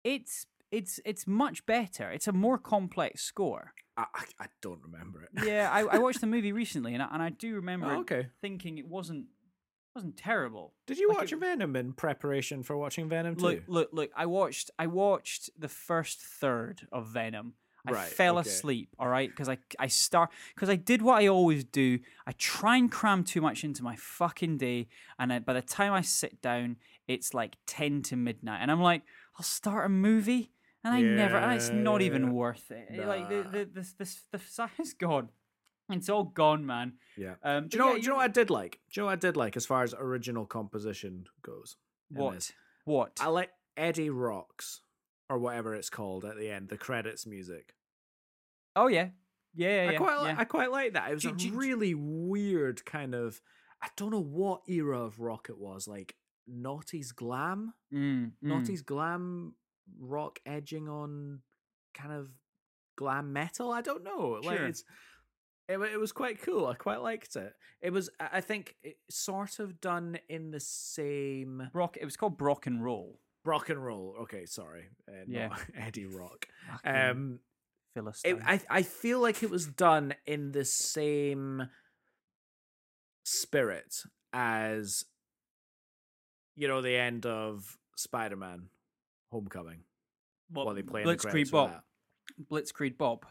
it's 0.05 0.47
it's 0.72 0.99
it's 1.05 1.26
much 1.26 1.64
better. 1.66 2.11
It's 2.11 2.26
a 2.26 2.33
more 2.33 2.59
complex 2.59 3.22
score. 3.22 3.74
I, 3.97 4.07
I, 4.14 4.24
I 4.41 4.47
don't 4.61 4.81
remember 4.83 5.22
it 5.22 5.31
Yeah, 5.45 5.70
I, 5.72 5.81
I 5.83 5.99
watched 5.99 6.20
the 6.20 6.26
movie 6.37 6.53
recently, 6.53 6.95
and 6.95 7.03
I, 7.03 7.09
and 7.12 7.22
I 7.22 7.31
do 7.31 7.55
remember 7.55 7.87
Oh, 7.93 8.01
okay 8.01 8.26
thinking 8.41 8.79
it 8.79 8.87
wasn't 8.87 9.26
wasn't 9.95 10.16
terrible. 10.16 10.74
did 10.86 10.99
you 10.99 11.09
Like 11.09 11.18
watch 11.18 11.32
it- 11.32 11.36
venom 11.41 11.74
in 11.76 11.93
preparation 11.93 12.62
for 12.62 12.76
watching 12.76 13.09
venom 13.09 13.36
2 13.36 13.43
Look, 13.43 13.62
look, 13.66 13.89
look! 13.93 14.11
I 14.16 14.26
watched 14.26 14.70
I 14.78 14.86
watched 14.86 15.51
the 15.59 15.68
first 15.68 16.20
third 16.20 16.86
of 16.93 17.09
Venom. 17.09 17.55
I 17.86 17.93
Right, 17.93 18.09
fell 18.09 18.39
okay. 18.39 18.49
asleep, 18.51 18.91
all 18.99 19.09
right, 19.09 19.30
because 19.30 19.49
I 19.49 19.57
I 19.78 19.86
start 19.86 20.30
because 20.55 20.68
I 20.68 20.76
did 20.76 21.01
what 21.01 21.22
I 21.22 21.28
always 21.28 21.64
do. 21.64 22.01
I 22.26 22.32
try 22.32 22.76
and 22.76 22.91
cram 22.91 23.24
too 23.24 23.41
much 23.41 23.64
into 23.64 23.82
my 23.82 23.97
fucking 23.97 24.59
day, 24.59 24.89
and 25.18 25.32
I, 25.32 25.39
by 25.39 25.55
the 25.55 25.62
time 25.62 25.93
I 25.95 26.03
sit 26.03 26.43
down, 26.43 26.76
it's 27.07 27.32
like 27.34 27.57
ten 27.66 28.03
to 28.03 28.16
midnight, 28.16 28.61
and 28.61 28.70
I'm 28.70 28.82
like, 28.82 29.03
I'll 29.36 29.45
start 29.45 29.86
a 29.86 29.89
movie, 29.89 30.51
and 30.84 30.93
I 30.93 31.01
never, 31.01 31.36
and 31.39 31.53
it's 31.55 31.70
not 31.70 32.03
even 32.03 32.32
worth 32.34 32.70
it. 32.70 32.89
Eh, 32.91 33.07
Like 33.07 33.28
the 33.30 33.45
Nah. 33.45 33.51
the 33.53 33.64
the 33.64 33.86
the, 33.99 34.16
the 34.32 34.39
size 34.39 34.93
gone, 34.99 35.30
it's 35.91 36.09
all 36.09 36.24
gone, 36.24 36.66
man. 36.66 36.95
yeah 37.16 37.34
Um, 37.43 37.68
Do 37.68 37.76
you 37.76 37.82
know? 37.84 37.89
yeah, 37.91 37.95
do 37.97 38.03
you 38.03 38.09
know 38.11 38.16
what 38.16 38.24
I 38.24 38.28
did 38.28 38.51
like? 38.51 38.80
Do 38.93 39.01
you 39.01 39.03
know 39.03 39.07
what 39.07 39.12
I 39.12 39.16
did 39.16 39.36
like 39.36 39.57
as 39.57 39.66
far 39.66 39.82
as 39.82 39.95
original 39.99 40.47
composition 40.47 41.26
goes? 41.43 41.76
what 42.11 42.34
this? 42.34 42.53
what? 42.84 43.18
I 43.20 43.28
like 43.28 43.51
Eddie 43.76 44.11
Rocks 44.11 44.80
or 45.30 45.39
whatever 45.39 45.74
it's 45.74 45.91
called 45.91 46.24
at 46.24 46.36
the 46.39 46.51
end, 46.51 46.68
the 46.68 46.78
credits 46.78 47.26
music. 47.26 47.74
oh 48.76 48.86
yeah, 48.89 49.09
yeah, 49.55 49.84
yeah, 49.84 49.91
I 49.91 49.95
quite, 49.97 50.22
yeah. 50.24 50.34
I 50.39 50.45
quite 50.45 50.70
like 50.70 50.93
that. 50.95 51.11
It 51.11 51.14
was 51.14 51.22
Do- 51.22 51.30
a 51.30 51.32
do- 51.32 51.51
do- 51.51 51.57
really 51.57 51.95
weird 51.95 52.84
kind 52.84 53.14
of. 53.14 53.41
I 53.82 53.89
don't 53.97 54.11
know 54.11 54.22
what 54.22 54.62
era 54.68 55.01
of 55.05 55.20
rock 55.20 55.49
it 55.51 55.59
was, 55.59 55.86
like 55.86 56.16
Naughty's 56.47 57.12
glam, 57.12 57.74
Mm, 57.93 57.99
mm. 58.26 58.32
Naughty's 58.43 58.82
glam 58.82 59.55
rock 60.01 60.39
edging 60.47 60.89
on 60.89 61.41
kind 61.95 62.12
of 62.12 62.28
glam 62.97 63.32
metal. 63.32 63.70
I 63.70 63.80
don't 63.82 64.03
know. 64.03 64.41
Like 64.43 64.59
Sure. 64.59 64.66
it's. 64.66 64.84
It, 65.69 65.79
it 65.79 66.01
was 66.01 66.12
quite 66.12 66.41
cool. 66.43 66.66
I 66.66 66.75
quite 66.75 67.03
liked 67.03 67.37
it. 67.37 67.53
It 67.83 67.91
was, 67.91 68.09
I 68.19 68.41
think, 68.41 68.75
it 68.83 68.97
sort 69.11 69.59
of 69.59 69.81
done 69.81 70.19
in 70.29 70.51
the 70.51 70.61
same 70.61 71.69
Brock. 71.73 71.97
It 72.01 72.05
was 72.05 72.16
called 72.16 72.39
Brock 72.39 72.66
and 72.66 72.83
Roll. 72.83 73.21
rock 73.45 73.69
and 73.69 73.85
roll. 73.85 74.14
Okay, 74.23 74.47
sorry, 74.47 74.89
uh, 75.09 75.25
Yeah. 75.27 75.49
not 75.49 75.61
Eddie 75.77 76.07
Rock. 76.07 76.47
Um, 76.85 77.41
it, 77.97 78.39
I 78.47 78.61
I 78.71 78.83
feel 78.83 79.21
like 79.21 79.43
it 79.43 79.51
was 79.51 79.66
done 79.66 80.14
in 80.27 80.53
the 80.53 80.64
same 80.64 81.69
spirit 83.25 84.03
as 84.33 85.05
you 86.55 86.69
know 86.69 86.81
the 86.81 86.97
end 86.97 87.27
of 87.27 87.77
Spider-Man: 87.97 88.69
Homecoming. 89.33 89.81
What, 90.51 90.66
while 90.66 90.75
they 90.75 90.83
play 90.83 91.03
in 91.03 91.09
the 91.09 91.16
Blitzkrieg 91.16 91.51
Bop. 91.51 91.85
Blitzkrieg 92.51 92.97
Bop. 92.99 93.27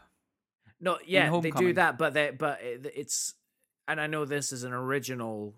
No, 0.80 0.98
yeah, 1.06 1.40
they 1.40 1.50
do 1.50 1.72
that, 1.74 1.98
but 1.98 2.14
they 2.14 2.30
but 2.30 2.60
it, 2.62 2.92
it's 2.94 3.34
and 3.86 4.00
I 4.00 4.06
know 4.06 4.24
this 4.24 4.52
is 4.52 4.64
an 4.64 4.72
original 4.72 5.54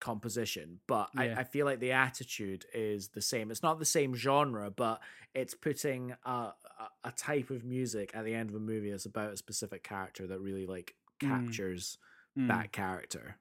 composition, 0.00 0.80
but 0.86 1.08
Yeah. 1.14 1.22
I, 1.36 1.40
I 1.40 1.44
feel 1.44 1.66
like 1.66 1.80
the 1.80 1.92
attitude 1.92 2.66
is 2.74 3.08
the 3.08 3.22
same. 3.22 3.50
It's 3.50 3.62
not 3.62 3.78
the 3.78 3.84
same 3.84 4.14
genre, 4.14 4.70
but 4.70 5.00
it's 5.34 5.54
putting 5.54 6.14
a, 6.24 6.52
a 7.02 7.12
type 7.16 7.50
of 7.50 7.64
music 7.64 8.10
at 8.14 8.24
the 8.24 8.34
end 8.34 8.50
of 8.50 8.56
a 8.56 8.60
movie 8.60 8.90
that's 8.90 9.06
about 9.06 9.32
a 9.32 9.36
specific 9.36 9.82
character 9.82 10.26
that 10.26 10.40
really 10.40 10.66
like 10.66 10.94
Mm. 11.22 11.28
captures 11.46 11.96
Mm. 12.38 12.48
that 12.48 12.72
character. 12.72 13.38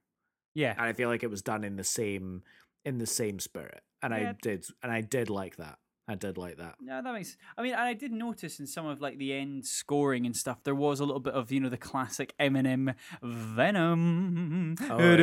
Yeah. 0.54 0.72
And 0.72 0.82
I 0.84 0.94
feel 0.94 1.10
like 1.10 1.24
it 1.24 1.30
was 1.30 1.42
done 1.42 1.66
in 1.66 1.76
the 1.76 1.84
same 1.84 2.44
in 2.86 3.00
the 3.00 3.06
same 3.06 3.40
spirit. 3.40 3.82
And 4.02 4.14
Yeah. 4.14 4.30
I 4.30 4.36
did 4.42 4.66
and 4.82 4.90
I 4.94 5.02
did 5.02 5.30
like 5.30 5.58
that. 5.58 5.78
I 6.08 6.14
did 6.14 6.38
like 6.38 6.58
that. 6.58 6.76
Yeah, 6.86 7.02
that 7.02 7.14
makes. 7.14 7.36
I 7.58 7.64
mean, 7.64 7.72
and 7.74 7.82
I 7.82 7.94
did 7.94 8.12
notice 8.12 8.60
in 8.60 8.68
some 8.68 8.86
of 8.86 9.02
like 9.02 9.18
the 9.18 9.34
end 9.34 9.66
scoring 9.66 10.28
and 10.28 10.36
stuff, 10.36 10.64
there 10.64 10.76
was 10.76 11.00
a 11.00 11.06
little 11.06 11.20
bit 11.20 11.34
of 11.34 11.52
you 11.52 11.60
know 11.60 11.70
the 11.70 11.78
classic 11.78 12.36
Eminem 12.40 12.94
Venom. 13.24 14.76
Oh, 14.82 15.00
yeah, 15.00 15.16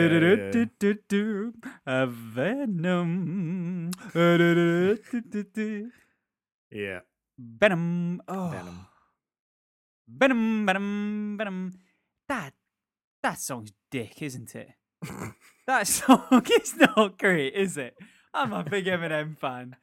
yeah, 0.83 1.51
Uh, 1.87 2.07
Venom. 2.07 3.91
Yeah. 6.71 7.01
Venom. 7.39 8.23
Oh. 8.27 8.49
Venom. 8.51 8.87
Venom. 10.09 10.67
Venom. 10.67 11.37
Venom. 11.39 11.73
That 12.29 12.55
that 13.23 13.39
song's 13.39 13.73
dick, 13.91 14.21
isn't 14.21 14.55
it? 14.57 14.71
that 15.67 15.87
song 15.87 16.45
is 16.61 16.75
not 16.77 17.19
great, 17.19 17.55
is 17.55 17.77
it? 17.77 17.95
I'm 18.35 18.53
a 18.53 18.65
big 18.65 18.87
Eminem 18.87 19.39
fan. 19.39 19.77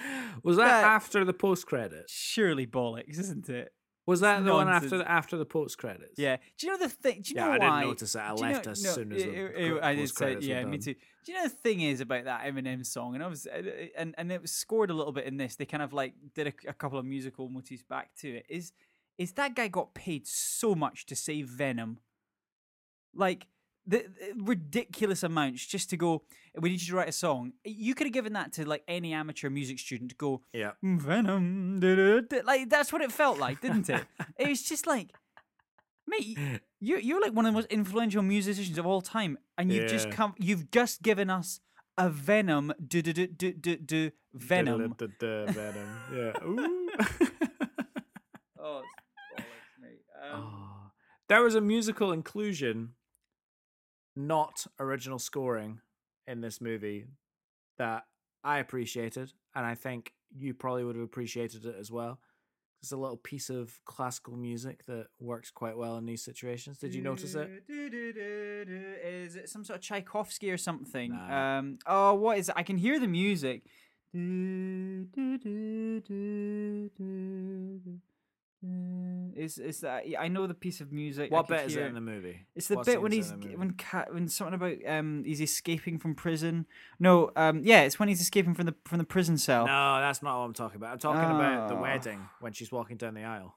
Was 0.42 0.56
that, 0.56 0.64
That- 0.66 0.84
after 0.84 1.24
the 1.24 1.32
post 1.32 1.66
credits? 1.66 2.12
Surely 2.12 2.66
bollocks, 2.66 3.18
isn't 3.18 3.48
it? 3.48 3.72
Was 4.06 4.20
that 4.20 4.44
the 4.44 4.52
one 4.52 4.68
after 4.68 4.98
the, 4.98 5.08
after 5.08 5.36
the 5.36 5.44
post 5.44 5.78
credits? 5.78 6.18
Yeah. 6.18 6.36
Do 6.58 6.66
you 6.66 6.72
know 6.72 6.78
the 6.78 6.88
thing? 6.88 7.22
Do 7.22 7.30
you 7.30 7.36
Yeah, 7.36 7.44
know 7.44 7.52
I 7.52 7.58
why? 7.58 7.80
didn't 7.80 7.90
notice 7.90 8.14
it. 8.16 8.18
I 8.18 8.32
left 8.32 8.64
know- 8.66 8.72
as 8.72 8.82
no, 8.82 8.90
soon 8.90 9.12
as 9.12 9.22
the 9.22 9.28
it- 9.30 9.34
cr- 9.54 9.58
it- 9.76 9.82
I 9.82 9.94
did 9.94 10.00
post 10.02 10.16
say, 10.16 10.24
credits 10.24 10.46
were 10.46 10.52
yeah, 10.52 10.64
me 10.64 10.78
too. 10.78 10.94
Do 10.94 11.32
you 11.32 11.34
know 11.38 11.44
the 11.44 11.50
thing 11.50 11.80
is 11.82 12.00
about 12.00 12.24
that 12.24 12.42
Eminem 12.44 12.84
song, 12.84 13.14
and 13.14 13.22
obviously, 13.22 13.92
and 13.96 14.14
and 14.18 14.32
it 14.32 14.40
was 14.42 14.50
scored 14.50 14.90
a 14.90 14.94
little 14.94 15.12
bit 15.12 15.26
in 15.26 15.36
this. 15.36 15.54
They 15.56 15.66
kind 15.66 15.82
of 15.82 15.92
like 15.92 16.14
did 16.34 16.48
a, 16.48 16.52
a 16.70 16.72
couple 16.72 16.98
of 16.98 17.04
musical 17.04 17.48
motifs 17.50 17.82
back 17.82 18.10
to 18.20 18.36
it. 18.38 18.46
Is 18.48 18.72
is 19.18 19.32
that 19.32 19.54
guy 19.54 19.68
got 19.68 19.94
paid 19.94 20.26
so 20.26 20.74
much 20.74 21.04
to 21.06 21.14
say 21.14 21.42
Venom? 21.42 21.98
Like 23.14 23.46
the, 23.86 23.98
the 24.08 24.32
ridiculous 24.42 25.22
amounts 25.22 25.66
just 25.66 25.90
to 25.90 25.96
go. 25.96 26.22
We 26.58 26.70
need 26.70 26.80
you 26.80 26.88
to 26.88 26.96
write 26.96 27.08
a 27.08 27.12
song. 27.12 27.52
You 27.64 27.94
could 27.94 28.06
have 28.06 28.12
given 28.14 28.32
that 28.34 28.52
to 28.54 28.68
like 28.68 28.82
any 28.88 29.12
amateur 29.12 29.50
music 29.50 29.78
student 29.78 30.10
to 30.10 30.16
go. 30.16 30.42
Yeah. 30.52 30.72
Venom. 30.82 31.80
Like 32.44 32.68
that's 32.68 32.92
what 32.92 33.02
it 33.02 33.12
felt 33.12 33.38
like, 33.38 33.60
didn't 33.60 33.88
it? 33.88 34.04
it 34.36 34.48
was 34.48 34.62
just 34.62 34.86
like, 34.86 35.12
mate, 36.06 36.38
you 36.80 36.96
you're 36.98 37.20
like 37.20 37.32
one 37.32 37.46
of 37.46 37.52
the 37.52 37.56
most 37.56 37.68
influential 37.70 38.22
musicians 38.22 38.78
of 38.78 38.86
all 38.86 39.00
time, 39.00 39.38
and 39.56 39.72
you've 39.72 39.90
just 39.90 40.10
come, 40.10 40.34
you've 40.38 40.70
just 40.70 41.02
given 41.02 41.30
us 41.30 41.60
a 41.98 42.08
Venom, 42.08 42.72
do 42.86 43.02
do 43.02 43.12
do 43.12 43.26
do 43.26 43.52
do 43.52 43.76
do 43.76 44.10
Venom. 44.34 44.94
Venom. 45.18 45.88
Yeah. 46.14 46.32
Ooh. 46.44 46.88
Oh, 48.62 48.82
it's 48.82 49.42
bollocks, 49.42 49.80
mate. 49.80 50.02
Um, 50.22 50.42
Oh. 50.42 50.90
There 51.28 51.42
was 51.42 51.54
a 51.54 51.60
musical 51.62 52.12
inclusion, 52.12 52.90
not 54.16 54.66
original 54.78 55.18
scoring, 55.18 55.80
in 56.30 56.40
this 56.40 56.60
movie 56.60 57.06
that 57.78 58.04
I 58.44 58.58
appreciated, 58.58 59.32
and 59.54 59.66
I 59.66 59.74
think 59.74 60.12
you 60.34 60.54
probably 60.54 60.84
would 60.84 60.94
have 60.96 61.04
appreciated 61.04 61.66
it 61.66 61.74
as 61.78 61.90
well. 61.90 62.20
It's 62.82 62.92
a 62.92 62.96
little 62.96 63.18
piece 63.18 63.50
of 63.50 63.78
classical 63.84 64.36
music 64.36 64.86
that 64.86 65.08
works 65.20 65.50
quite 65.50 65.76
well 65.76 65.98
in 65.98 66.06
these 66.06 66.24
situations. 66.24 66.78
Did 66.78 66.94
you 66.94 67.02
notice 67.02 67.34
it? 67.34 67.50
Is 67.68 69.36
it 69.36 69.50
some 69.50 69.64
sort 69.64 69.80
of 69.80 69.82
Tchaikovsky 69.82 70.50
or 70.50 70.56
something? 70.56 71.12
Nah. 71.12 71.58
Um. 71.58 71.78
Oh, 71.86 72.14
what 72.14 72.38
is 72.38 72.48
it? 72.48 72.54
I 72.56 72.62
can 72.62 72.78
hear 72.78 72.98
the 72.98 73.06
music. 73.06 73.64
Uh, 78.62 79.32
Is 79.36 79.56
is 79.58 79.80
that? 79.80 80.04
I 80.18 80.28
know 80.28 80.46
the 80.46 80.52
piece 80.54 80.80
of 80.82 80.92
music. 80.92 81.30
What 81.30 81.46
could 81.46 81.56
bit 81.56 81.66
is 81.66 81.76
it 81.76 81.86
in 81.86 81.94
the 81.94 82.00
movie? 82.00 82.46
It's 82.54 82.68
the 82.68 82.76
What 82.76 82.84
bit 82.86 83.00
when 83.00 83.10
he's 83.12 83.30
in 83.30 83.36
the 83.40 83.42
g- 83.42 83.48
movie? 83.48 83.58
when 83.58 83.70
cat 83.72 84.12
when 84.12 84.28
something 84.28 84.54
about 84.54 84.76
um 84.86 85.24
he's 85.24 85.40
escaping 85.40 85.98
from 85.98 86.14
prison. 86.14 86.66
No, 86.98 87.30
um 87.36 87.62
yeah, 87.64 87.82
it's 87.82 87.98
when 87.98 88.08
he's 88.10 88.20
escaping 88.20 88.54
from 88.54 88.66
the 88.66 88.74
from 88.84 88.98
the 88.98 89.04
prison 89.04 89.38
cell. 89.38 89.66
No, 89.66 90.00
that's 90.00 90.22
not 90.22 90.38
what 90.38 90.44
I'm 90.44 90.52
talking 90.52 90.76
about. 90.76 90.92
I'm 90.92 90.98
talking 90.98 91.22
about 91.24 91.68
the 91.68 91.76
Oh. 91.76 91.80
wedding 91.82 92.28
when 92.40 92.52
she's 92.52 92.70
walking 92.70 92.96
down 92.98 93.14
the 93.14 93.24
aisle. 93.24 93.56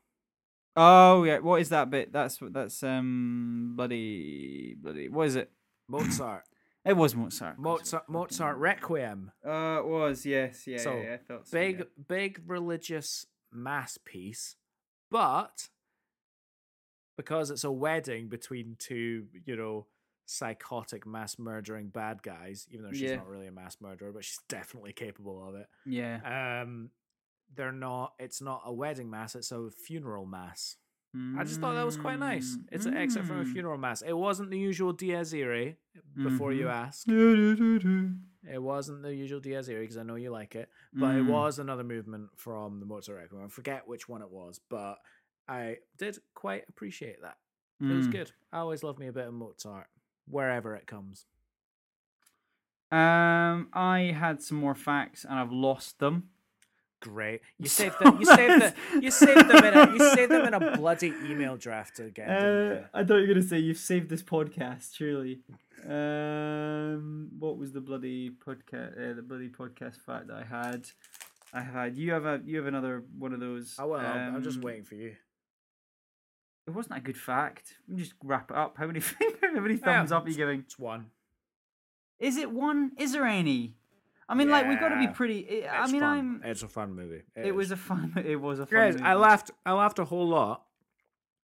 Oh 0.78 1.24
yeah, 1.24 1.40
what 1.40 1.60
is 1.60 1.70
that 1.70 1.90
bit? 1.90 2.14
That's 2.14 2.40
what 2.42 2.54
that's 2.54 2.82
um 2.82 3.74
bloody 3.76 4.76
bloody. 4.82 5.10
What 5.10 5.28
is 5.28 5.36
it? 5.36 5.52
Mozart. 5.90 6.44
It 6.86 6.98
was 6.98 7.16
Mozart. 7.16 7.58
Mozart 7.60 8.10
Mozart 8.10 8.58
Requiem. 8.58 9.32
Uh, 9.46 9.78
it 9.80 9.86
was 9.86 10.26
yes, 10.26 10.68
yeah, 10.68 10.80
So, 10.80 10.94
yeah, 11.02 11.14
I 11.14 11.20
so, 11.26 11.42
Big 11.50 11.78
yeah. 11.80 11.86
big 12.10 12.42
religious 12.46 13.26
mass 13.54 13.98
piece, 14.04 14.58
but 15.14 15.70
because 17.16 17.52
it's 17.52 17.64
a 17.64 17.72
wedding 17.72 18.28
between 18.28 18.76
two, 18.80 19.28
you 19.46 19.56
know, 19.56 19.86
psychotic 20.26 21.06
mass 21.06 21.38
murdering 21.38 21.90
bad 21.90 22.24
guys, 22.24 22.66
even 22.72 22.86
though 22.86 22.92
she's 22.92 23.02
Yeah. 23.12 23.18
not 23.18 23.28
really 23.30 23.46
a 23.48 23.52
mass 23.52 23.78
murderer, 23.80 24.12
but 24.12 24.26
she's 24.26 24.40
definitely 24.50 24.92
capable 24.94 25.48
of 25.48 25.56
it. 25.56 25.68
Yeah. 25.86 26.62
Um 26.64 26.90
they're 27.56 27.72
not 27.72 28.14
it's 28.18 28.42
not 28.42 28.64
a 28.66 28.74
wedding 28.74 29.10
mass, 29.12 29.36
it's 29.36 29.52
a 29.52 29.70
funeral 29.70 30.26
mass. 30.26 30.78
I 31.38 31.44
just 31.44 31.62
thought 31.62 31.76
that 31.76 31.86
was 31.86 31.96
quite 31.96 32.18
nice. 32.18 32.58
Mm, 32.58 32.66
It's 32.72 32.88
an 32.88 32.98
exit 32.98 33.26
from 33.26 33.40
a 33.42 33.44
mm. 33.44 33.54
funeral 33.54 33.78
mass. 33.78 34.02
It 34.02 34.18
wasn't 34.18 34.50
the 34.50 34.58
usual 34.58 34.94
Dies 34.94 35.32
Irae, 35.32 35.78
before 36.16 36.52
you 36.54 36.66
Mhm. 36.66 36.72
ask. 36.74 37.08
Mm. 38.46 38.54
It 38.54 38.62
wasn't 38.62 39.02
the 39.04 39.14
usual 39.14 39.40
Dies 39.40 39.70
Irae 39.70 39.82
because 39.82 39.98
I 39.98 40.04
know 40.04 40.16
you 40.16 40.32
like 40.32 40.56
it, 40.56 40.70
but 40.94 41.16
it 41.16 41.24
Mm. 41.24 41.28
was 41.28 41.60
another 41.60 41.84
movement 41.84 42.30
from 42.38 42.80
the 42.80 42.86
Mozart 42.86 43.18
record. 43.18 43.44
I 43.44 43.48
forget 43.48 43.88
which 43.88 44.08
one 44.10 44.22
it 44.22 44.30
was, 44.30 44.60
but 44.70 45.00
I 45.48 45.80
did 45.98 46.18
quite 46.34 46.64
appreciate 46.70 47.22
that. 47.22 47.38
It 47.80 47.94
was 47.94 48.08
Mm. 48.08 48.12
good. 48.12 48.32
I 48.52 48.60
always 48.60 48.84
love 48.84 48.98
me 49.00 49.08
a 49.08 49.14
bit 49.14 49.28
of 49.28 49.34
Mozart, 49.34 49.90
wherever 50.26 50.76
it 50.76 50.88
comes. 50.88 51.26
Um, 52.92 53.70
I 53.74 54.14
had 54.18 54.42
some 54.42 54.58
more 54.58 54.76
facts 54.76 55.26
and 55.26 55.34
I've 55.40 55.52
lost 55.52 56.00
them. 56.00 56.30
Great. 57.04 57.42
You 57.60 57.68
saved 57.80 57.96
them. 58.00 58.18
You 58.18 58.26
saved 58.26 58.62
the, 58.62 59.02
You 59.02 59.12
saved 59.12 59.50
them 59.50 59.66
in 59.66 59.74
a. 59.74 59.92
You 59.92 60.14
saved 60.16 60.32
them 60.32 60.46
in 60.48 60.54
a 60.54 60.72
bloody 60.78 61.14
email 61.26 61.58
draft 61.58 62.00
again. 62.00 62.30
Uh, 62.30 62.88
I 62.94 63.04
thought 63.04 63.16
you 63.16 63.28
were 63.28 63.34
gonna 63.34 63.46
say 63.46 63.60
you've 63.60 63.78
saved 63.78 64.10
this 64.10 64.24
podcast. 64.24 64.96
Surely. 64.96 65.42
Um, 65.86 67.28
what 67.38 67.58
was 67.58 67.74
the 67.74 67.82
bloody 67.82 68.30
podcast? 68.30 68.94
Uh, 68.94 69.16
the 69.16 69.22
bloody 69.22 69.50
podcast 69.50 69.98
fact 69.98 70.28
that 70.28 70.38
I 70.38 70.46
had. 70.46 70.88
I 71.54 71.60
have 71.60 71.74
had. 71.74 71.98
You 71.98 72.14
have 72.14 72.26
a. 72.26 72.42
You 72.46 72.56
have 72.58 72.68
another 72.68 73.04
one 73.20 73.34
of 73.34 73.42
those. 73.42 73.76
I 73.78 73.84
will. 73.84 73.96
I'm 73.96 74.42
just 74.42 74.58
um, 74.58 74.64
waiting 74.64 74.86
for 74.86 74.96
you. 74.96 75.16
It 76.66 76.72
wasn't 76.72 77.00
a 77.00 77.02
good 77.02 77.18
fact. 77.18 77.74
We 77.90 77.98
just 77.98 78.14
wrap 78.24 78.50
it 78.50 78.56
up. 78.56 78.78
How 78.78 78.88
many? 78.88 79.02
how 79.42 79.60
many 79.60 79.76
thumbs 79.76 80.14
up 80.14 80.26
are 80.26 80.30
you 80.30 80.36
giving? 80.36 80.62
It's 80.62 80.80
one. 80.80 81.08
Is 82.18 82.38
it 82.38 82.50
one? 82.50 82.92
Is 82.98 83.12
there 83.12 83.26
any? 83.26 83.76
I 84.30 84.36
mean, 84.36 84.50
like 84.50 84.68
we've 84.68 84.80
got 84.80 84.90
to 84.90 84.98
be 84.98 85.04
Yeah, 85.06 85.12
pretty. 85.12 85.68
I 85.68 85.88
mean, 85.92 86.02
fun. 86.02 86.18
I'm. 86.18 86.42
It's 86.44 86.64
a 86.64 86.68
fun 86.68 86.94
movie. 86.96 87.24
It 87.36 87.54
was 87.54 87.72
a 87.72 87.78
fun. 87.78 88.14
It 88.26 88.38
was 88.40 88.60
a 88.60 88.66
fun. 88.66 88.80
Guys, 88.92 89.02
I 89.02 89.14
laughed. 89.16 89.52
I 89.66 89.74
laughed 89.74 90.00
a 90.00 90.06
whole 90.06 90.28
lot, 90.28 90.64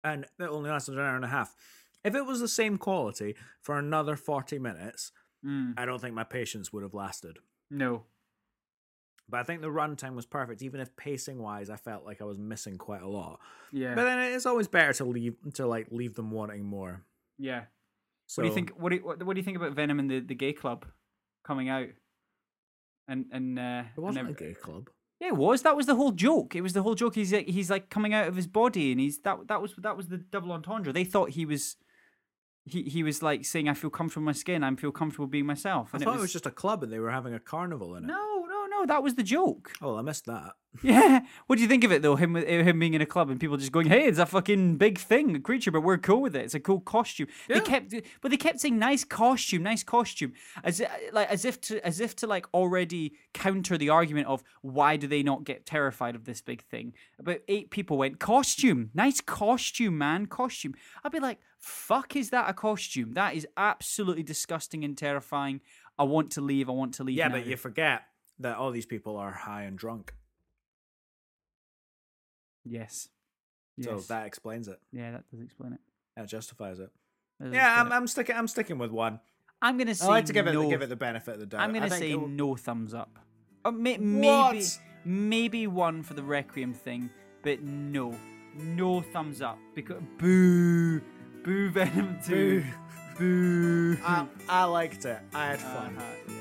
and 0.04 0.26
it 0.40 0.44
only 0.44 0.70
lasted 0.70 0.94
an 0.96 1.00
hour 1.02 1.16
and 1.16 1.26
a 1.26 1.30
half. 1.30 1.56
If 2.04 2.16
it 2.16 2.26
was 2.26 2.40
the 2.40 2.48
same 2.48 2.78
quality 2.78 3.36
for 3.62 3.78
another 3.78 4.16
forty 4.16 4.60
minutes, 4.60 5.12
Mm, 5.46 5.74
I 5.78 5.86
don't 5.86 6.00
think 6.02 6.14
my 6.14 6.26
patience 6.26 6.74
would 6.74 6.84
have 6.84 6.94
lasted. 6.94 7.40
no. 7.70 8.04
But 9.32 9.42
I 9.42 9.44
think 9.44 9.62
the 9.62 9.68
runtime 9.68 10.16
was 10.16 10.26
perfect, 10.26 10.64
even 10.64 10.80
if 10.82 10.96
pacing 10.96 11.38
wise, 11.38 11.70
I 11.70 11.76
felt 11.76 12.04
like 12.04 12.20
I 12.20 12.24
was 12.26 12.40
missing 12.40 12.78
quite 12.80 13.04
a 13.04 13.08
lot. 13.08 13.40
Yeah. 13.72 13.94
But 13.94 14.06
then 14.06 14.18
it's 14.34 14.48
always 14.48 14.68
better 14.68 14.92
to 14.94 15.06
leave 15.06 15.36
to 15.54 15.68
like 15.68 15.88
leave 15.92 16.16
them 16.16 16.32
wanting 16.32 16.64
more. 16.66 17.04
yeah. 17.38 17.66
So 18.26 18.42
What 18.42 18.46
do 18.46 18.50
you 18.50 18.56
think? 18.56 18.72
What 18.72 18.90
do 18.90 18.96
you, 18.96 19.02
what, 19.06 19.22
what 19.24 19.34
do 19.36 19.40
you 19.40 19.44
think 19.44 19.58
about 19.58 19.74
Venom 19.74 20.00
and 20.00 20.10
the, 20.10 20.20
the 20.20 20.34
gay 20.36 20.52
club 20.54 20.86
coming 21.44 21.70
out? 21.70 21.90
And 23.10 23.26
and 23.32 23.60
uh, 23.60 23.84
It 23.98 24.00
wasn't 24.00 24.28
and 24.28 24.38
a 24.38 24.40
gay 24.40 24.54
club. 24.54 24.90
Yeah, 25.20 25.30
it 25.30 25.36
was. 25.36 25.64
That 25.64 25.76
was 25.76 25.86
the 25.86 25.96
whole 25.96 26.12
joke. 26.14 26.56
It 26.56 26.62
was 26.62 26.74
the 26.74 26.82
whole 26.84 26.96
joke. 26.96 27.16
He's 27.16 27.34
like, 27.34 27.48
he's 27.48 27.70
like 27.70 27.90
coming 27.90 28.14
out 28.14 28.28
of 28.30 28.36
his 28.38 28.48
body, 28.48 28.92
and 28.92 29.02
he's 29.02 29.20
that 29.22 29.38
that 29.48 29.62
was 29.62 29.74
that 29.80 29.98
was 29.98 30.08
the 30.08 30.18
double 30.18 30.52
entendre. 30.54 30.94
They 30.94 31.04
thought 31.04 31.32
he 31.32 31.46
was. 31.46 31.76
He, 32.66 32.84
he 32.84 33.02
was 33.04 33.24
like 33.24 33.46
saying, 33.46 33.68
"I 33.68 33.74
feel 33.74 33.90
comfortable 33.90 34.22
in 34.22 34.26
my 34.26 34.32
skin. 34.34 34.64
I 34.64 34.74
feel 34.76 34.92
comfortable 34.92 35.28
being 35.28 35.46
myself." 35.48 35.90
I 35.92 35.98
And 35.98 36.04
thought 36.06 36.16
it 36.16 36.22
was 36.22 36.32
just 36.32 36.46
a 36.46 36.52
club 36.52 36.84
and 36.84 36.94
they 36.94 37.00
were 37.00 37.10
having 37.12 37.34
a 37.34 37.40
carnival 37.40 37.96
in 37.96 38.04
it. 38.04 38.08
no, 38.08 38.46
no, 38.48 38.59
no. 38.80 38.86
That 38.86 39.04
was 39.04 39.16
the 39.16 39.24
joke. 39.24 39.72
Oh, 39.82 39.98
I 39.98 40.02
missed 40.02 40.26
that. 40.26 40.54
Yeah. 40.84 41.22
What 41.48 41.56
do 41.56 41.64
you 41.64 41.68
think 41.68 41.84
of 41.84 41.92
it 41.92 42.04
though? 42.04 42.16
Him 42.16 42.34
with 42.34 42.48
him 42.48 42.80
being 42.80 42.94
in 42.94 43.02
a 43.02 43.06
club 43.06 43.30
and 43.30 43.40
people 43.40 43.58
just 43.58 43.72
going, 43.72 43.88
"Hey, 43.88 44.06
it's 44.06 44.20
a 44.20 44.26
fucking 44.26 44.78
big 44.78 45.00
thing, 45.00 45.36
a 45.36 45.40
creature, 45.40 45.72
but 45.72 45.82
we're 45.82 45.98
cool 45.98 46.22
with 46.22 46.36
it. 46.36 46.46
It's 46.46 46.54
a 46.54 46.60
cool 46.60 46.80
costume." 46.80 47.28
Yeah. 47.50 47.56
They 47.56 47.66
kept, 47.66 47.96
but 48.22 48.30
they 48.30 48.38
kept 48.38 48.60
saying, 48.60 48.78
"Nice 48.78 49.04
costume, 49.04 49.64
nice 49.64 49.84
costume," 49.84 50.34
as 50.64 50.80
eh, 50.80 50.88
like 51.12 51.28
as 51.30 51.44
if 51.44 51.60
to 51.62 51.86
as 51.86 52.00
if 52.00 52.16
to 52.18 52.28
like 52.28 52.46
already 52.54 53.14
counter 53.34 53.78
the 53.78 53.90
argument 53.90 54.28
of 54.28 54.44
why 54.62 54.96
do 54.96 55.08
they 55.08 55.24
not 55.24 55.44
get 55.44 55.66
terrified 55.66 56.16
of 56.16 56.26
this 56.26 56.42
big 56.42 56.62
thing? 56.62 56.94
About 57.18 57.40
eight 57.48 57.72
people 57.72 57.98
went, 57.98 58.20
"Costume, 58.20 58.92
nice 58.94 59.22
costume, 59.22 59.98
man, 59.98 60.28
costume." 60.28 60.76
I'd 61.04 61.12
be 61.12 61.20
like, 61.20 61.40
"Fuck, 61.58 62.16
is 62.16 62.30
that 62.30 62.48
a 62.48 62.54
costume? 62.54 63.14
That 63.14 63.34
is 63.34 63.48
absolutely 63.58 64.24
disgusting 64.24 64.84
and 64.84 64.96
terrifying." 64.96 65.62
I 65.98 66.04
want 66.04 66.32
to 66.32 66.42
leave. 66.42 66.70
I 66.70 66.72
want 66.72 66.94
to 66.96 67.04
leave. 67.04 67.18
Yeah, 67.18 67.28
now." 67.28 67.36
but 67.36 67.46
you 67.46 67.58
forget 67.58 68.04
that 68.40 68.58
all 68.58 68.72
these 68.72 68.86
people 68.86 69.18
are 69.18 69.32
high 69.32 69.64
and 69.64 69.78
drunk. 69.78 70.14
yes. 72.66 73.10
So 73.82 73.98
that 74.10 74.26
explains 74.28 74.68
it. 74.68 74.78
yeah, 74.92 75.12
that 75.12 75.24
does 75.32 75.42
explain 75.42 75.72
it. 75.74 75.80
That 76.18 76.28
justifies 76.28 76.80
it. 76.80 76.90
That 77.40 77.54
Yeah, 77.54 77.80
I'm, 77.80 77.88
it. 77.88 77.96
I'm 77.96 78.08
sticking. 78.08 78.36
I'm 78.36 78.48
sticking 78.50 78.78
with 78.78 78.92
one. 78.92 79.22
I'm 79.62 79.78
gonna 79.78 79.96
say 79.96 80.06
I 80.06 80.10
like 80.10 80.26
to 80.26 80.34
give 80.34 80.48
it 80.48 80.54
no. 80.54 80.70
give 80.70 80.82
it 80.82 80.90
the 80.90 80.96
benefit 80.98 81.36
of 81.36 81.40
the 81.40 81.46
doubt. 81.46 81.62
I'm 81.62 81.74
gonna 81.74 81.90
say 81.90 82.10
it 82.12 82.16
w- 82.16 82.28
no 82.34 82.56
thumbs 82.58 82.94
up. 82.94 83.20
Uh, 83.64 83.72
may- 83.72 83.98
maybe 83.98 84.66
maybe 85.06 85.68
one 85.68 86.04
for 86.04 86.14
the 86.14 86.24
Requiem 86.24 86.74
thing, 86.74 87.10
but 87.42 87.62
no, 87.62 88.14
no 88.58 89.00
thumbs 89.02 89.42
up 89.42 89.58
because 89.76 90.02
boo, 90.18 91.02
boo 91.44 91.70
Venom 91.70 92.18
two, 92.26 92.64
boo. 93.18 93.98
I, 94.04 94.28
I 94.50 94.64
liked 94.66 95.06
it. 95.06 95.20
I 95.34 95.46
had 95.48 95.60
fun. 95.60 95.96
Uh-huh, 95.98 96.34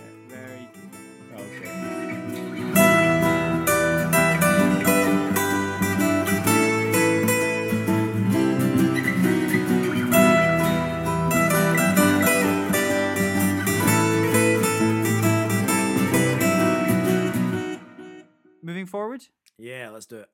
Moving 18.61 18.87
forward, 18.87 19.23
Yeah, 19.57 19.91
let's 19.91 20.07
do 20.07 20.17
it. 20.19 20.29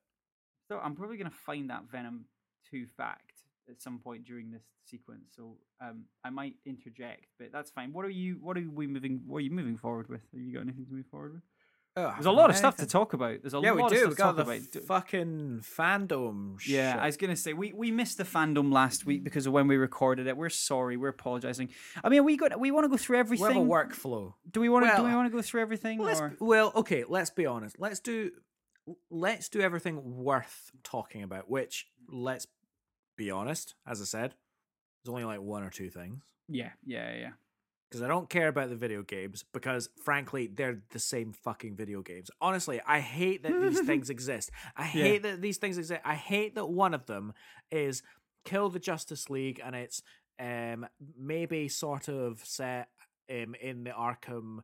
so 0.69 0.79
I'm 0.79 0.97
probably 0.97 1.17
gonna 1.17 1.31
find 1.31 1.71
that 1.71 1.85
Venom 1.85 2.25
two 2.69 2.87
fact 2.87 3.34
at 3.69 3.81
some 3.83 3.99
point 3.99 4.25
during 4.25 4.51
this 4.51 4.63
sequence. 4.85 5.33
So 5.37 5.57
um, 5.81 6.05
I 6.25 6.31
might 6.31 6.55
interject, 6.67 7.27
but 7.39 7.53
that's 7.53 7.71
fine. 7.71 7.93
What 7.93 8.05
are 8.05 8.11
you? 8.11 8.39
What 8.41 8.57
are 8.59 8.65
we 8.73 8.87
moving? 8.87 9.23
What 9.27 9.39
are 9.39 9.41
you 9.43 9.51
moving 9.51 9.77
forward 9.77 10.09
with? 10.09 10.21
Have 10.33 10.41
you 10.41 10.53
got 10.55 10.63
anything 10.63 10.87
to 10.87 10.93
move 10.93 11.07
forward 11.11 11.35
with? 11.35 11.43
There's 11.97 12.27
a 12.27 12.33
lot 12.33 12.51
of 12.51 12.57
stuff 12.57 12.77
to 12.79 12.87
talk 12.87 13.13
about. 13.13 13.41
There's 13.43 13.55
a 13.55 13.61
Yeah, 13.61 13.71
we 13.73 13.81
lot 13.83 13.93
do. 13.93 14.03
of 14.03 14.09
We 14.09 14.15
stuff 14.15 14.35
got 14.37 14.43
to 14.45 14.51
the 14.51 14.59
talk 14.59 14.75
about. 14.75 14.85
Fucking 15.05 15.61
fandom. 15.63 16.57
Yeah, 16.67 16.95
shit. 16.95 17.01
I 17.01 17.07
was 17.07 17.17
gonna 17.17 17.37
say 17.37 17.53
we, 17.53 17.73
we 17.73 17.93
missed 17.93 18.19
the 18.19 18.25
fandom 18.25 18.73
last 18.73 19.07
week 19.07 19.23
because 19.23 19.47
of 19.47 19.53
when 19.53 19.69
we 19.69 19.77
recorded 19.77 20.27
it. 20.27 20.37
We're 20.37 20.49
sorry. 20.49 20.97
We're 20.97 21.11
apologizing. 21.11 21.69
I 22.03 22.09
mean, 22.09 22.25
we 22.25 22.37
got 22.37 22.59
we 22.59 22.73
want 22.73 22.85
to 22.85 22.89
go 22.89 22.97
through 22.97 23.19
everything. 23.19 23.47
we 23.47 23.55
have 23.55 23.63
a 23.63 23.65
workflow. 23.65 24.35
Do 24.51 24.61
we 24.61 24.69
want 24.69 24.87
to? 24.87 24.97
do 24.97 25.05
we 25.05 25.15
want 25.15 25.31
to 25.31 25.37
go 25.37 25.41
through 25.41 25.61
everything? 25.63 26.05
Well, 26.41 26.73
okay. 26.75 27.05
Let's 27.09 27.31
be 27.31 27.47
honest. 27.47 27.77
Let's 27.79 28.01
do. 28.01 28.33
Let's 29.09 29.49
do 29.49 29.61
everything 29.61 30.17
worth 30.17 30.73
talking 30.83 31.23
about. 31.23 31.49
Which, 31.49 31.87
let's 32.09 32.49
be 33.17 33.31
honest. 33.31 33.75
As 33.87 34.01
I 34.01 34.05
said, 34.05 34.35
there's 35.05 35.13
only 35.13 35.25
like 35.25 35.41
one 35.41 35.63
or 35.63 35.71
two 35.71 35.91
things. 35.91 36.23
Yeah, 36.49 36.71
yeah, 36.85 37.15
yeah. 37.15 37.31
because 37.91 38.03
I 38.03 38.09
don't 38.09 38.29
care 38.29 38.49
about 38.49 38.69
the 38.71 38.77
video 38.77 39.03
games 39.03 39.45
because 39.53 39.89
frankly 40.03 40.47
they're 40.47 40.81
the 40.91 40.99
same 40.99 41.33
fucking 41.33 41.77
video 41.77 42.03
games. 42.03 42.31
Honestly, 42.41 42.81
I 42.87 43.01
hate 43.01 43.43
that 43.45 43.53
these 43.61 43.81
things 43.87 44.11
exist. 44.11 44.51
I 44.77 44.83
Yeah. 44.85 44.89
hate 45.05 45.23
that 45.23 45.41
these 45.41 45.59
things 45.59 45.79
exist. 45.79 46.01
I 46.05 46.15
hate 46.15 46.55
that 46.57 46.67
one 46.69 46.93
of 46.95 47.07
them 47.07 47.33
is 47.71 48.03
kill 48.45 48.69
the 48.69 48.79
Justice 48.81 49.31
League 49.31 49.61
and 49.65 49.75
it's 49.77 50.03
um 50.41 50.87
maybe 51.17 51.69
sort 51.69 52.09
of 52.09 52.45
set 52.45 52.89
um, 53.31 53.55
in 53.61 53.85
the 53.85 53.91
Arkham 53.91 54.59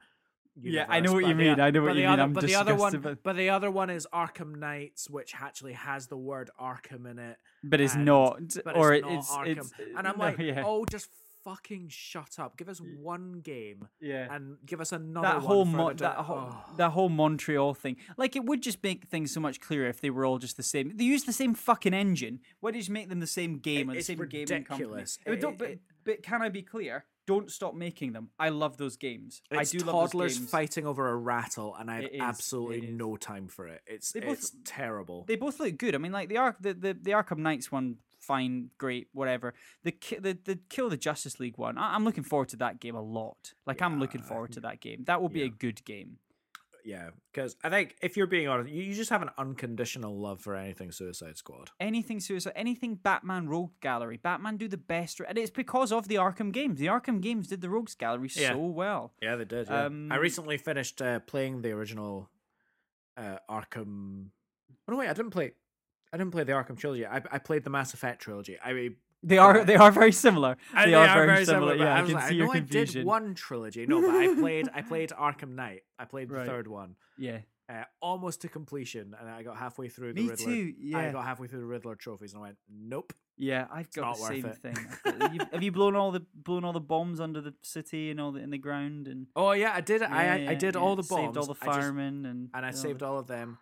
Yeah, 0.63 0.87
I 0.89 1.01
know 1.01 1.11
universe, 1.11 1.13
what 1.13 1.21
you 1.29 1.35
the- 1.35 1.35
mean. 1.35 1.61
I 1.61 1.71
know 1.71 1.83
what 1.83 1.89
you 1.89 1.95
mean. 2.03 2.07
other- 2.07 2.23
I'm 2.23 2.33
but 2.33 2.45
the 2.45 2.55
other 2.55 2.75
one, 2.75 3.01
by- 3.01 3.15
but 3.15 3.37
the 3.37 3.51
other 3.51 3.71
one 3.71 3.91
is 3.91 4.07
Arkham 4.13 4.57
Knights, 4.57 5.09
which 5.11 5.35
actually 5.41 5.73
has 5.75 6.07
the 6.09 6.17
word 6.17 6.51
Arkham 6.61 7.11
in 7.11 7.19
it 7.19 7.39
But 7.65 7.81
it's 7.81 7.95
and- 7.95 8.05
not, 8.05 8.41
but 8.65 8.77
or 8.77 8.93
it's 8.95 9.07
it- 9.07 9.11
not 9.11 9.19
it's 9.19 9.31
Arkham. 9.31 9.59
it's 9.59 9.73
and 9.97 10.09
I'm 10.09 10.19
no, 10.19 10.25
like, 10.25 10.39
yeah. 10.39 10.63
oh, 10.65 10.85
just 10.85 11.09
fucking 11.43 11.89
shut 11.89 12.39
up. 12.39 12.59
Give 12.59 12.69
us 12.69 12.81
one 12.83 13.41
game 13.41 13.89
Yeah. 13.99 14.29
and 14.35 14.59
give 14.67 14.79
us 14.79 14.93
another 14.93 15.27
that 15.27 15.37
one 15.37 15.45
whole 15.47 15.65
Mo- 15.65 15.93
that 15.95 16.17
whole 16.17 16.37
Oh. 16.53 16.65
that 16.77 16.91
whole 16.91 17.09
Montreal 17.09 17.73
thing. 17.73 17.97
Like 18.19 18.37
it 18.37 18.45
would 18.45 18.63
just 18.63 18.83
make 18.83 19.07
things 19.07 19.33
so 19.33 19.41
much 19.41 19.59
clearer 19.59 19.89
if 19.89 20.03
they 20.03 20.11
were 20.11 20.27
all 20.27 20.39
just 20.39 20.59
the 20.59 20.63
same. 20.63 20.95
They 20.99 21.05
use 21.05 21.25
the 21.25 21.33
same 21.33 21.55
fucking 21.55 21.95
engine. 21.95 22.41
Why 22.61 22.73
did 22.73 22.87
you 22.87 22.93
make 22.93 23.09
them 23.09 23.21
the 23.21 23.27
same 23.27 23.57
game 23.59 23.89
or 23.89 23.95
the 23.95 23.99
it's 24.01 24.07
same 24.09 24.19
gaming 24.29 24.47
company? 24.65 24.85
ridiculous. 24.85 25.19
It 25.25 25.31
would- 25.31 25.41
don't- 25.41 25.53
It- 25.55 25.59
but, 25.59 25.71
it- 25.71 25.81
but 26.05 26.23
can 26.23 26.43
I 26.43 26.51
be 26.51 26.61
clear? 26.63 27.07
Don't 27.27 27.51
stop 27.51 27.75
making 27.75 28.13
them. 28.13 28.31
I 28.39 28.49
love 28.49 28.77
those 28.77 28.97
games. 28.97 29.43
It's 29.51 29.75
I 29.75 29.79
do 29.79 29.85
love 29.85 30.11
toddlers 30.11 30.33
those 30.33 30.39
games. 30.39 30.51
fighting 30.51 30.87
over 30.87 31.09
a 31.09 31.17
rattle, 31.17 31.77
and 31.79 31.91
I 31.91 31.97
have 31.97 32.05
is, 32.13 32.21
absolutely 32.21 32.91
no 32.91 33.17
time 33.17 33.47
for 33.49 33.69
it. 33.69 33.83
It's 33.87 34.13
They 34.13 34.21
both- 34.21 34.33
it's 34.33 34.53
terrible. 34.65 35.25
They 35.29 35.37
both 35.37 35.61
look 35.61 35.77
good. 35.79 35.95
I 35.95 35.99
mean, 35.99 36.13
like 36.13 36.29
the 36.29 36.39
Ark, 36.39 36.57
the, 36.61 36.75
the, 36.75 36.95
the 36.95 37.11
Arkham 37.13 37.39
Knights 37.39 37.71
one, 37.71 37.97
fine, 38.19 38.71
great, 38.79 39.09
whatever. 39.13 39.55
The 39.85 39.95
the 40.19 40.39
the 40.45 40.59
Kill 40.69 40.89
the 40.89 40.97
Justice 40.97 41.39
League 41.39 41.59
one, 41.59 41.79
I, 41.79 41.95
I'm 41.95 42.05
looking 42.05 42.25
forward 42.25 42.49
to 42.51 42.57
that 42.57 42.81
game 42.81 42.97
a 42.97 43.03
lot. 43.03 43.55
Like 43.67 43.81
I'm 43.83 44.01
looking 44.01 44.23
forward 44.23 44.53
to 44.53 44.61
that 44.61 44.81
game. 44.81 45.05
That 45.07 45.23
will 45.23 45.29
be 45.29 45.43
a 45.43 45.49
good 45.49 45.85
game. 45.85 46.19
Yeah, 46.85 47.11
because 47.33 47.57
I 47.65 47.71
think 47.71 47.97
if 48.03 48.17
you're 48.17 48.27
being 48.27 48.49
honest, 48.49 48.71
you, 48.71 48.83
you 48.83 48.95
just 48.95 49.11
have 49.11 49.23
an 49.23 49.31
unconditional 49.39 50.19
love 50.19 50.41
for 50.41 50.55
anything 50.55 50.93
Suicide 50.93 51.37
Squad. 51.37 51.71
anything 51.79 52.21
suicide, 52.21 52.53
anything 52.57 52.95
Batman 52.97 53.49
Rogue 53.49 53.73
Gallery. 53.81 54.17
Batman 54.17 54.57
do 54.57 54.69
the 54.69 54.77
best, 54.77 55.21
and 55.27 55.37
it's 55.39 55.51
because 55.51 55.93
of 55.93 56.09
the 56.09 56.17
Arkham 56.17 56.53
games. 56.53 56.79
The 56.81 56.87
Arkham 56.87 57.21
games 57.21 57.49
did 57.49 57.61
the 57.61 57.69
Rogues 57.71 57.95
Gallery 57.95 58.31
Yeah. 58.35 58.51
so 58.53 58.59
well. 58.59 59.13
Yeah, 59.23 59.37
they 59.37 59.45
did. 59.45 59.69
Yeah. 59.69 59.83
I 59.83 59.87
Um, 59.87 60.11
recently 60.13 60.59
finished 60.59 61.01
uh, 61.03 61.21
playing 61.21 61.63
the 61.63 61.73
original 61.73 62.29
uh, 63.17 63.37
Arkham. 63.49 64.27
Oh 64.89 64.93
no, 64.93 64.97
wait, 64.99 65.09
I 65.09 65.13
didn't 65.13 65.31
play. 65.31 65.53
I 66.13 66.17
didn't 66.17 66.33
play 66.33 66.45
the 66.45 66.53
Arkham 66.53 66.77
trilogy. 66.77 67.07
I, 67.07 67.23
I 67.31 67.39
played 67.39 67.63
the 67.65 67.71
Mass 67.71 67.95
Effect 67.95 68.21
trilogy. 68.23 68.59
I 68.65 68.91
They 69.23 69.39
are 69.39 69.65
they 69.65 69.77
are 69.77 69.91
very 69.91 70.13
similar. 70.13 70.57
I- 70.75 70.87
They, 70.87 70.95
are, 70.95 71.27
very, 71.27 71.45
similar. 71.45 71.73
but 71.77 71.79
Yeah, 71.79 71.95
I 71.95 71.99
I 71.99 72.03
can 72.03 72.13
like, 72.15 72.25
see 72.29 72.35
I 72.35 72.39
your 72.39 72.53
confusion. 72.53 73.01
I 73.01 73.01
did 73.01 73.07
one 73.07 73.35
trilogy. 73.35 73.87
No, 73.87 74.01
but 74.01 74.11
I 74.15 74.35
played. 74.35 74.69
I 74.75 74.83
played 74.83 75.11
Arkham 75.11 75.55
Knight. 75.55 75.83
I 75.99 76.05
played 76.07 76.29
the 76.31 76.35
Right. 76.41 76.47
third 76.47 76.67
one. 76.69 76.97
Yeah, 77.19 77.41
uh, 77.69 77.85
almost 78.01 78.41
to 78.43 78.49
completion, 78.49 79.15
and 79.21 79.29
I 79.29 79.43
got 79.43 79.57
halfway 79.59 79.89
through 79.89 80.15
the 80.15 80.23
me 80.23 80.29
Riddler. 80.31 80.47
too. 80.47 80.75
I 80.97 81.11
got 81.11 81.25
halfway 81.27 81.49
through 81.49 81.61
the 81.61 81.67
Riddler 81.67 81.97
trophies, 81.97 82.33
and 82.33 82.41
I 82.41 82.47
went, 82.47 82.57
"Nope." 82.69 83.13
yeah. 83.37 83.67
I've 83.71 83.91
got 83.93 84.17
the 84.17 84.23
same 84.25 84.47
it. 84.47 84.57
thing. 84.57 84.77
You- 85.35 85.47
have 85.53 85.63
you 85.63 85.73
blown 85.73 85.97
all 85.97 86.11
the 86.13 86.23
blown 86.35 86.65
all 86.65 86.73
the 86.73 86.81
bombs 86.81 87.21
under 87.21 87.41
the 87.43 87.53
city 87.63 88.11
and 88.11 88.19
all 88.21 88.33
the 88.33 88.41
in 88.41 88.49
the 88.51 88.59
ground 88.59 89.07
and 89.07 89.27
Oh 89.37 89.53
yeah, 89.53 89.73
I 89.75 89.83
did. 89.83 90.03
I 90.03 90.09
Yeah, 90.25 90.33
I, 90.33 90.35
I 90.35 90.39
yeah, 90.39 90.55
did 90.55 90.75
yeah. 90.77 90.81
all 90.81 90.97
the 90.97 91.03
bombs. 91.03 91.27
Saved 91.27 91.37
all 91.37 91.47
the 91.55 91.61
I 91.61 91.67
just- 91.67 91.79
firemen 91.79 92.25
and 92.25 92.49
and 92.55 92.65
I 92.67 92.71
saved 92.71 93.03
all 93.03 93.19
of 93.19 93.27
them. 93.27 93.59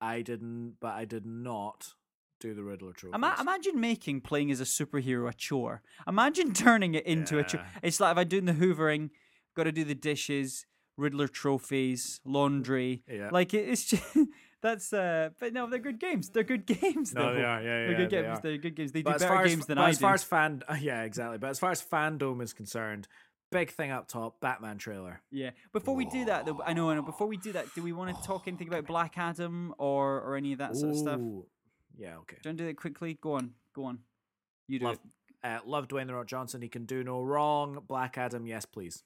I 0.00 0.20
didn't, 0.22 0.76
but 0.80 0.92
I 0.94 1.04
did 1.06 1.24
not 1.26 1.94
do 2.40 2.54
the 2.54 2.62
Riddler 2.62 2.92
trophies. 2.92 3.14
Ima- 3.14 3.36
imagine 3.40 3.80
making 3.80 4.20
playing 4.20 4.50
as 4.50 4.60
a 4.60 4.64
superhero 4.64 5.28
a 5.28 5.34
chore. 5.34 5.82
Imagine 6.06 6.52
turning 6.52 6.94
it 6.94 7.04
into 7.06 7.38
a 7.38 7.44
chore. 7.44 7.64
It's 7.82 8.00
like 8.00 8.12
if 8.12 8.18
I'm 8.18 8.28
doing 8.28 8.44
the 8.44 8.52
hoovering, 8.52 9.10
got 9.56 9.64
to 9.64 9.72
do 9.72 9.84
the 9.84 9.94
dishes, 9.94 10.66
Riddler 10.96 11.28
trophies, 11.28 12.20
laundry. 12.24 13.02
Yeah. 13.08 13.30
Like 13.32 13.54
it, 13.54 13.68
it's 13.68 13.84
just 13.84 14.04
that's. 14.62 14.92
uh 14.92 15.30
But 15.40 15.52
no, 15.52 15.68
they're 15.68 15.78
good 15.78 16.00
games. 16.00 16.30
They're 16.30 16.42
good 16.44 16.66
games. 16.80 17.14
No, 17.14 17.26
though. 17.30 17.34
they 17.34 17.44
are. 17.44 17.60
Yeah, 17.62 17.66
They're 17.68 17.90
yeah, 17.90 17.96
good 17.96 18.10
they 18.10 18.22
games. 18.22 18.38
are. 18.38 18.42
They're 18.42 18.56
good 18.58 18.74
games. 18.76 18.92
They 18.92 19.00
do 19.00 19.04
But 19.04 19.14
as 19.16 19.22
better 19.22 19.34
far 19.34 19.44
as, 19.44 19.50
games 19.52 19.66
than 19.66 19.78
I 19.78 19.88
as 19.90 19.98
do. 19.98 20.02
far 20.02 20.14
as 20.14 20.24
fan, 20.24 20.62
yeah, 20.80 21.02
exactly. 21.02 21.38
But 21.38 21.50
as 21.50 21.58
far 21.58 21.70
as 21.70 21.82
fandom 21.82 22.42
is 22.42 22.52
concerned, 22.52 23.08
big 23.50 23.70
thing 23.70 23.90
up 23.90 24.08
top, 24.08 24.40
Batman 24.40 24.78
trailer. 24.78 25.22
Yeah. 25.30 25.50
Before 25.72 25.94
we 25.96 26.04
do 26.06 26.24
that, 26.26 26.46
though, 26.46 26.60
I 26.64 26.72
know, 26.72 26.90
I 26.90 26.94
know. 26.94 27.02
Before 27.02 27.26
we 27.26 27.36
do 27.36 27.52
that, 27.52 27.66
do 27.74 27.82
we 27.82 27.92
want 27.92 28.16
to 28.16 28.22
talk 28.22 28.46
anything 28.48 28.68
about 28.68 28.86
Black 28.86 29.16
Adam 29.16 29.74
or 29.78 30.20
or 30.20 30.36
any 30.36 30.52
of 30.52 30.58
that 30.58 30.76
sort 30.76 30.90
of 30.92 30.98
stuff? 30.98 31.20
Yeah, 31.98 32.16
okay. 32.18 32.36
you 32.44 32.48
want 32.48 32.58
to 32.58 32.64
do 32.64 32.66
that 32.68 32.76
quickly? 32.76 33.18
Go 33.20 33.32
on. 33.34 33.52
Go 33.74 33.84
on. 33.84 33.98
You 34.68 34.78
do 34.78 34.84
Love, 34.86 34.98
it. 35.42 35.46
uh, 35.46 35.58
love 35.66 35.88
Dwayne 35.88 36.06
the 36.06 36.14
Rock 36.14 36.26
Johnson. 36.28 36.62
He 36.62 36.68
can 36.68 36.86
do 36.86 37.02
no 37.02 37.22
wrong. 37.22 37.82
Black 37.88 38.16
Adam, 38.16 38.46
yes, 38.46 38.64
please. 38.64 39.02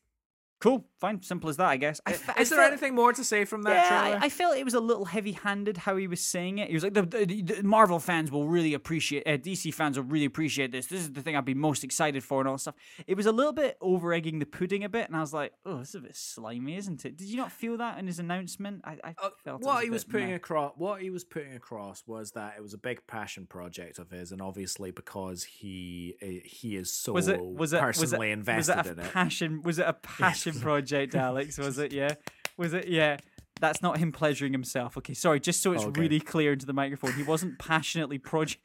Cool. 0.63 0.87
Fine. 1.01 1.21
Simple 1.23 1.51
as 1.51 1.57
that, 1.57 1.67
I 1.67 1.77
guess. 1.77 2.01
I, 2.07 2.13
Is 2.13 2.53
I 2.53 2.57
there 2.57 2.61
anything 2.65 2.95
more 2.95 3.13
to 3.13 3.25
say 3.25 3.45
from 3.45 3.65
that 3.65 3.73
yeah, 3.75 3.89
trailer? 3.89 4.19
I, 4.23 4.27
I 4.27 4.29
felt 4.29 4.57
it 4.57 4.63
was 4.65 4.75
a 4.75 4.81
little 4.81 5.05
heavy-handed 5.07 5.77
how 5.77 5.97
he 5.97 6.07
was 6.07 6.21
saying 6.21 6.59
it. 6.59 6.69
He 6.69 6.75
was 6.75 6.85
like, 6.85 6.95
"The, 6.95 7.03
the, 7.03 7.43
the 7.43 7.63
Marvel 7.65 7.99
fans 7.99 8.31
will 8.31 8.47
really 8.47 8.73
appreciate, 8.73 9.27
uh, 9.27 9.31
DC 9.39 9.75
fans 9.75 9.97
will 9.99 10.05
really 10.05 10.27
appreciate 10.27 10.71
this. 10.71 10.87
This 10.87 11.01
is 11.01 11.11
the 11.13 11.21
thing 11.21 11.35
I'd 11.35 11.45
be 11.45 11.55
most 11.55 11.83
excited 11.83 12.23
for, 12.23 12.39
and 12.41 12.49
all 12.49 12.59
stuff." 12.59 12.77
It 13.09 13.17
was 13.17 13.27
a 13.27 13.33
little 13.33 13.53
bit 13.53 13.77
over 13.81 14.13
egging 14.13 14.39
the 14.39 14.47
pudding 14.47 14.85
a 14.85 14.89
bit, 14.89 15.09
and 15.09 15.17
I 15.17 15.21
was 15.21 15.35
like, 15.35 15.53
"Oh, 15.67 15.79
this 15.79 15.89
is 15.89 15.95
a 15.97 16.01
bit 16.03 16.15
slimy, 16.15 16.77
isn't 16.77 17.05
it?" 17.05 17.17
Did 17.17 17.27
you 17.27 17.37
not 17.37 17.51
feel 17.51 17.77
that 17.79 17.99
in 17.99 18.07
his 18.07 18.21
announcement? 18.21 18.83
I, 18.85 18.99
I 19.03 19.15
Uh, 19.21 19.31
felt 19.43 19.63
it 19.63 19.67
what 19.67 19.81
a 19.81 19.83
he 19.83 19.91
was 19.91 20.05
putting 20.05 20.29
meh. 20.29 20.37
across 20.37 20.75
what 20.77 21.03
he 21.03 21.11
was 21.11 21.25
putting 21.25 21.55
across 21.55 22.05
was 22.07 22.31
that 22.33 22.55
it 22.57 22.63
was 22.63 22.73
a 22.75 22.79
big 22.79 23.05
passion 23.09 23.47
project 23.47 23.99
of 23.99 24.11
his 24.11 24.31
and 24.31 24.41
obviously 24.41 24.93
because 24.93 25.43
he 25.43 26.15
uh, 26.23 26.27
he 26.45 26.77
is 26.77 26.93
so 26.93 27.13
was 27.13 27.27
it 27.27 27.41
was 27.45 27.73
it 27.73 27.81
personally 27.81 28.29
was 28.29 28.31
it, 28.31 28.39
invested 28.39 28.77
was 28.77 28.87
it 28.87 28.91
a 28.91 28.93
in 28.93 28.99
it 29.01 29.13
passion 29.13 29.63
was 29.63 29.79
it 29.81 29.87
a 29.89 29.93
passion 29.95 30.52
project 30.61 31.15
alex 31.15 31.59
was 31.59 31.79
it? 31.79 31.93
Yeah. 31.93 32.15
Was 32.57 32.75
it? 32.75 32.89
Yeah. 32.89 33.17
That's 33.61 33.81
not 33.81 33.99
him 33.99 34.13
pleasuring 34.13 34.53
himself. 34.53 34.97
Okay 34.99 35.15
sorry 35.15 35.41
just 35.41 35.63
so 35.63 35.73
it's 35.73 35.85
Okay. 35.85 36.01
really 36.01 36.21
clear 36.21 36.53
into 36.53 36.67
the 36.67 36.73
microphone 36.73 37.13
he 37.15 37.23
wasn't 37.23 37.59
passionately 37.59 38.19
project 38.19 38.61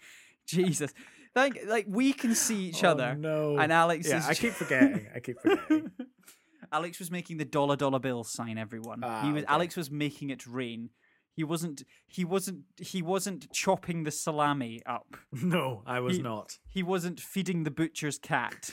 jesus. 0.46 0.94
Like 1.36 1.60
like 1.68 1.86
we 1.88 2.14
can 2.14 2.34
see 2.34 2.66
each 2.70 2.84
Oh, 2.84 2.90
other 2.92 3.14
no. 3.16 3.58
and 3.60 3.72
alex 3.72 4.08
yeah 4.08 4.18
is 4.20 4.28
i 4.28 4.34
keep 4.34 4.54
forgetting 4.54 5.08
i 5.16 5.20
keep 5.20 5.40
forgetting. 5.42 5.92
Alex 6.72 7.00
was 7.00 7.10
making 7.10 7.38
the 7.38 7.46
dollar 7.46 7.78
dollar 7.78 8.00
bill 8.00 8.24
sign 8.26 8.58
everyone. 8.58 9.00
He 9.02 9.08
Ah, 9.08 9.32
was 9.32 9.44
okay. 9.44 9.54
alex 9.54 9.78
was 9.78 9.90
making 9.90 10.32
it 10.32 10.46
rain. 10.46 10.90
He 11.34 11.44
wasn't 11.44 11.84
he 12.08 12.26
wasn't 12.26 12.62
he 12.82 13.02
wasn't 13.02 13.50
chopping 13.54 14.04
the 14.04 14.12
salami 14.12 14.82
up. 14.86 15.16
No 15.32 15.84
i 15.86 16.00
was 16.00 16.18
He- 16.18 16.24
not. 16.24 16.58
he 16.68 16.84
wasn't 16.84 17.20
feeding 17.22 17.64
the 17.64 17.72
butcher's 17.72 18.18
cat. 18.18 18.72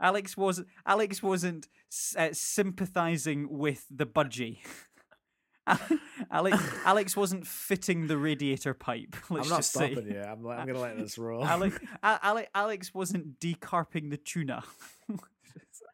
Alex 0.00 0.36
was 0.36 0.62
Alex 0.86 1.22
wasn't 1.22 1.68
uh, 2.16 2.28
sympathizing 2.32 3.46
with 3.50 3.86
the 3.90 4.06
budgie. 4.06 4.58
Alex 6.30 6.58
Alex 6.84 7.16
wasn't 7.16 7.46
fitting 7.46 8.06
the 8.08 8.16
radiator 8.18 8.74
pipe. 8.74 9.14
Let's 9.30 9.46
i'm 9.46 9.50
not 9.50 9.58
just 9.58 9.72
say. 9.72 9.92
stopping 9.92 10.10
you 10.12 10.20
i'm, 10.20 10.46
I'm 10.46 10.66
gonna 10.66 10.80
let 10.80 10.98
this 10.98 11.16
roll 11.26 11.44
Alex, 11.44 11.78
Alex, 12.02 12.48
Alex 12.54 12.94
wasn't 12.94 13.38
decarping 13.38 14.10
the 14.10 14.16
tuna. 14.16 14.64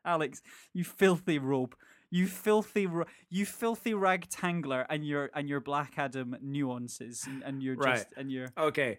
Alex, 0.04 0.40
you 0.72 0.84
filthy 0.84 1.38
rope. 1.38 1.74
You 2.10 2.26
filthy, 2.26 2.86
ro- 2.86 3.04
you 3.28 3.44
filthy 3.44 3.92
ragtangler, 3.92 4.86
and 4.88 5.06
your 5.06 5.28
and 5.34 5.46
your 5.46 5.60
Black 5.60 5.98
Adam 5.98 6.34
nuances, 6.40 7.24
and, 7.26 7.42
and 7.42 7.62
your 7.62 7.76
Right. 7.76 7.96
just 7.96 8.14
and 8.16 8.32
your 8.32 8.48
okay 8.56 8.96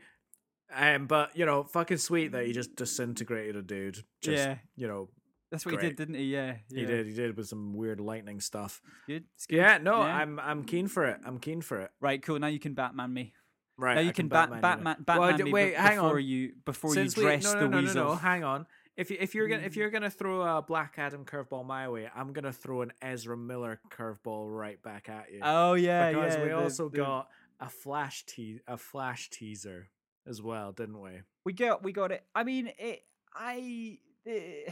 um 0.75 1.07
but 1.07 1.35
you 1.35 1.45
know 1.45 1.63
fucking 1.63 1.97
sweet 1.97 2.31
that 2.31 2.45
he 2.45 2.53
just 2.53 2.75
disintegrated 2.75 3.55
a 3.55 3.61
dude 3.61 4.03
just 4.21 4.37
Yeah. 4.37 4.55
you 4.75 4.87
know 4.87 5.09
that's 5.51 5.65
what 5.65 5.73
he 5.73 5.81
did, 5.81 5.95
didn't 5.95 6.13
he? 6.13 6.25
Yeah, 6.25 6.57
he 6.71 6.85
did 6.85 7.07
he 7.07 7.13
did 7.13 7.35
with 7.35 7.47
some 7.47 7.73
weird 7.73 7.99
lightning 7.99 8.39
stuff 8.39 8.81
Good. 9.07 9.23
Good. 9.49 9.55
yeah 9.57 9.77
no 9.79 10.03
Yeah. 10.05 10.15
i'm 10.17 10.39
i'm 10.39 10.63
keen 10.63 10.87
for 10.87 11.05
it 11.05 11.19
i'm 11.25 11.39
keen 11.39 11.61
for 11.61 11.79
it 11.81 11.91
Right, 11.99 12.21
cool. 12.21 12.37
Now 12.39 12.47
you 12.47 12.59
can 12.59 12.73
Batman 12.75 13.11
me. 13.13 13.33
right 13.77 13.95
now 13.95 14.01
you 14.01 14.09
I 14.09 14.13
can, 14.13 14.27
bat, 14.27 14.49
you 14.53 14.61
Batman, 14.61 14.97
now. 14.99 15.03
Batman 15.05 15.37
Well, 15.45 15.51
wait 15.51 15.75
hang 15.75 15.95
before 15.97 16.17
on 16.17 16.23
you 16.25 16.51
before 16.65 16.93
Since 16.93 17.17
you 17.17 17.23
we- 17.23 17.29
dress 17.29 17.43
no, 17.45 17.53
no, 17.53 17.59
the 17.61 17.65
no, 17.69 17.77
no, 17.77 17.81
weasel. 17.81 18.03
no, 18.05 18.15
hang 18.15 18.43
on. 18.43 18.67
If 18.97 19.09
you, 19.11 19.17
if 19.19 19.33
you're 19.33 19.47
gonna 19.47 19.63
if 19.63 19.75
you're 19.77 19.89
gonna 19.91 20.09
throw 20.09 20.41
a 20.57 20.61
Black 20.61 20.95
Adam 20.97 21.23
curveball 21.23 21.65
my 21.65 21.87
way, 21.87 22.09
I'm 22.13 22.33
gonna 22.33 22.51
throw 22.51 22.81
an 22.81 22.91
Ezra 23.01 23.37
Miller 23.37 23.79
curveball 23.89 24.53
right 24.55 24.79
back 24.83 25.07
at 25.07 25.31
you. 25.31 25.39
Oh 25.41 25.73
yeah, 25.75 26.11
because 26.11 26.35
yeah. 26.35 26.43
we 26.43 26.49
the- 26.49 26.57
also 26.57 26.89
the- 26.89 26.97
got 26.97 27.29
a 27.61 27.69
flash 27.69 28.25
te- 28.25 28.59
a 28.67 28.75
flash 28.77 29.29
teaser 29.29 29.87
as 30.29 30.41
well, 30.41 30.71
didn't 30.71 31.01
we? 31.01 31.11
we 31.45 31.53
got 31.53 31.83
we 31.83 31.91
got 31.91 32.11
it. 32.11 32.23
I 32.35 32.43
mean, 32.43 32.71
it. 32.77 33.01
I. 33.35 33.97
eh, 34.27 34.71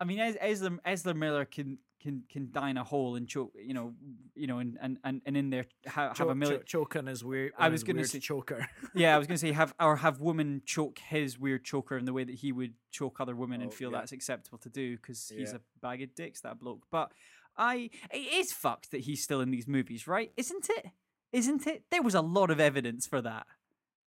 I 0.00 0.04
mean, 0.04 0.18
Ez- 0.18 0.36
Ezra 0.40 0.78
Ezra 0.84 1.14
Miller 1.14 1.44
can 1.44 1.78
can 2.00 2.24
can 2.28 2.48
dine 2.50 2.76
a 2.76 2.82
hole 2.82 3.14
and 3.14 3.28
choke. 3.28 3.52
You 3.54 3.72
know, 3.74 3.94
you 4.34 4.48
know, 4.48 4.58
and 4.58 4.76
and 4.82 4.98
and, 5.04 5.22
and 5.24 5.36
in 5.36 5.50
there 5.50 5.66
ha- 5.86 6.08
have 6.08 6.16
Cho- 6.16 6.30
a 6.30 6.34
million. 6.34 6.60
cho- 6.60 6.64
choking 6.84 7.06
his 7.06 7.22
weird. 7.24 7.52
I 7.56 7.68
was 7.68 7.84
gonna 7.84 8.04
say- 8.04 8.18
choker. 8.18 8.66
yeah, 8.94 9.14
I 9.14 9.18
was 9.18 9.28
gonna 9.28 9.38
say 9.46 9.52
have 9.52 9.72
or 9.78 9.94
have 9.96 10.20
women 10.20 10.62
choke 10.66 10.98
his 10.98 11.38
weird 11.38 11.64
choker 11.64 11.96
in 11.96 12.04
the 12.04 12.12
way 12.12 12.24
that 12.24 12.34
he 12.34 12.50
would 12.50 12.74
choke 12.90 13.20
other 13.20 13.36
women 13.36 13.60
and 13.62 13.70
Oh, 13.70 13.74
feel 13.74 13.92
yeah. 13.92 13.98
that's 13.98 14.10
acceptable 14.12 14.58
to 14.58 14.68
do 14.68 14.96
because 14.96 15.28
he's 15.34 15.52
a 15.52 15.60
bag 15.80 16.02
of 16.02 16.14
dicks 16.16 16.40
that 16.40 16.58
bloke. 16.58 16.82
But 16.90 17.12
I, 17.56 17.90
it 18.10 18.16
is 18.16 18.50
fucked 18.52 18.90
that 18.90 19.02
he's 19.02 19.22
still 19.22 19.40
in 19.40 19.50
these 19.52 19.68
movies, 19.68 20.08
right? 20.08 20.32
Isn't 20.36 20.68
it? 20.70 20.86
Isn't 21.32 21.66
it? 21.66 21.84
There 21.90 22.02
was 22.02 22.14
a 22.14 22.20
lot 22.20 22.50
of 22.50 22.60
evidence 22.60 23.06
for 23.06 23.20
that. 23.22 23.46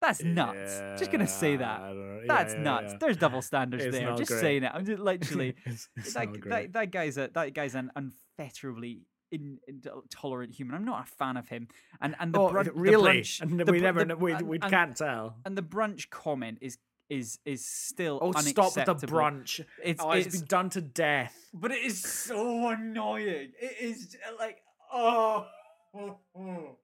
That's 0.02 0.24
nuts. 0.24 1.00
Just 1.00 1.12
gonna 1.12 1.28
say 1.28 1.56
that. 1.56 1.82
I 1.82 1.88
don't 1.88 1.98
know. 1.98 2.20
Yeah, 2.22 2.28
That's 2.28 2.54
yeah, 2.54 2.62
nuts. 2.62 2.92
yeah. 2.94 2.98
There's 3.00 3.18
double 3.18 3.42
standards 3.42 3.84
It's 3.86 3.98
there. 3.98 4.16
Just 4.16 4.30
great. 4.30 4.42
saying 4.42 4.64
it. 4.64 4.72
I'm 4.74 4.86
just 4.86 5.02
literally 5.12 5.56
it's, 5.66 5.90
it's 5.96 6.14
that, 6.14 6.28
that 6.46 6.74
that 6.74 6.92
guy's 6.92 7.18
a 7.18 7.30
that 7.34 7.54
guy's 7.54 7.76
an 7.76 7.92
unfetterably 7.96 9.00
in, 9.32 9.58
intolerant 9.68 10.54
human. 10.54 10.76
I'm 10.76 10.86
not 10.86 11.08
a 11.08 11.12
fan 11.12 11.38
of 11.38 11.48
him. 11.50 11.68
And 12.02 12.16
and 12.20 12.34
the 12.34 12.40
oh, 12.40 12.50
brunch, 12.52 12.72
really? 12.76 13.14
The 13.14 13.20
brunch, 13.22 13.42
and 13.42 13.60
the 13.60 13.72
we 13.72 13.80
never, 13.80 14.06
the- 14.06 14.16
we, 14.16 14.36
we 14.36 14.60
and- 14.62 14.72
can't 14.72 14.96
tell. 14.96 15.38
and 15.46 15.58
the 15.58 15.64
brunch 15.64 16.10
comment 16.10 16.60
is 16.62 16.78
is 17.10 17.40
is 17.46 17.66
still 17.66 18.20
Oh, 18.22 18.32
stop 18.34 18.74
the 18.74 19.08
brunch. 19.08 19.64
It's, 19.84 20.02
oh, 20.04 20.12
it's 20.12 20.28
it's 20.28 20.38
been 20.38 20.48
done 20.48 20.70
to 20.72 20.82
death. 20.82 21.36
but 21.54 21.72
it 21.72 21.84
is 21.84 22.02
so 22.02 22.70
annoying. 22.70 23.52
It 23.60 23.78
is 23.80 24.16
like 24.40 24.62
oh. 24.94 25.48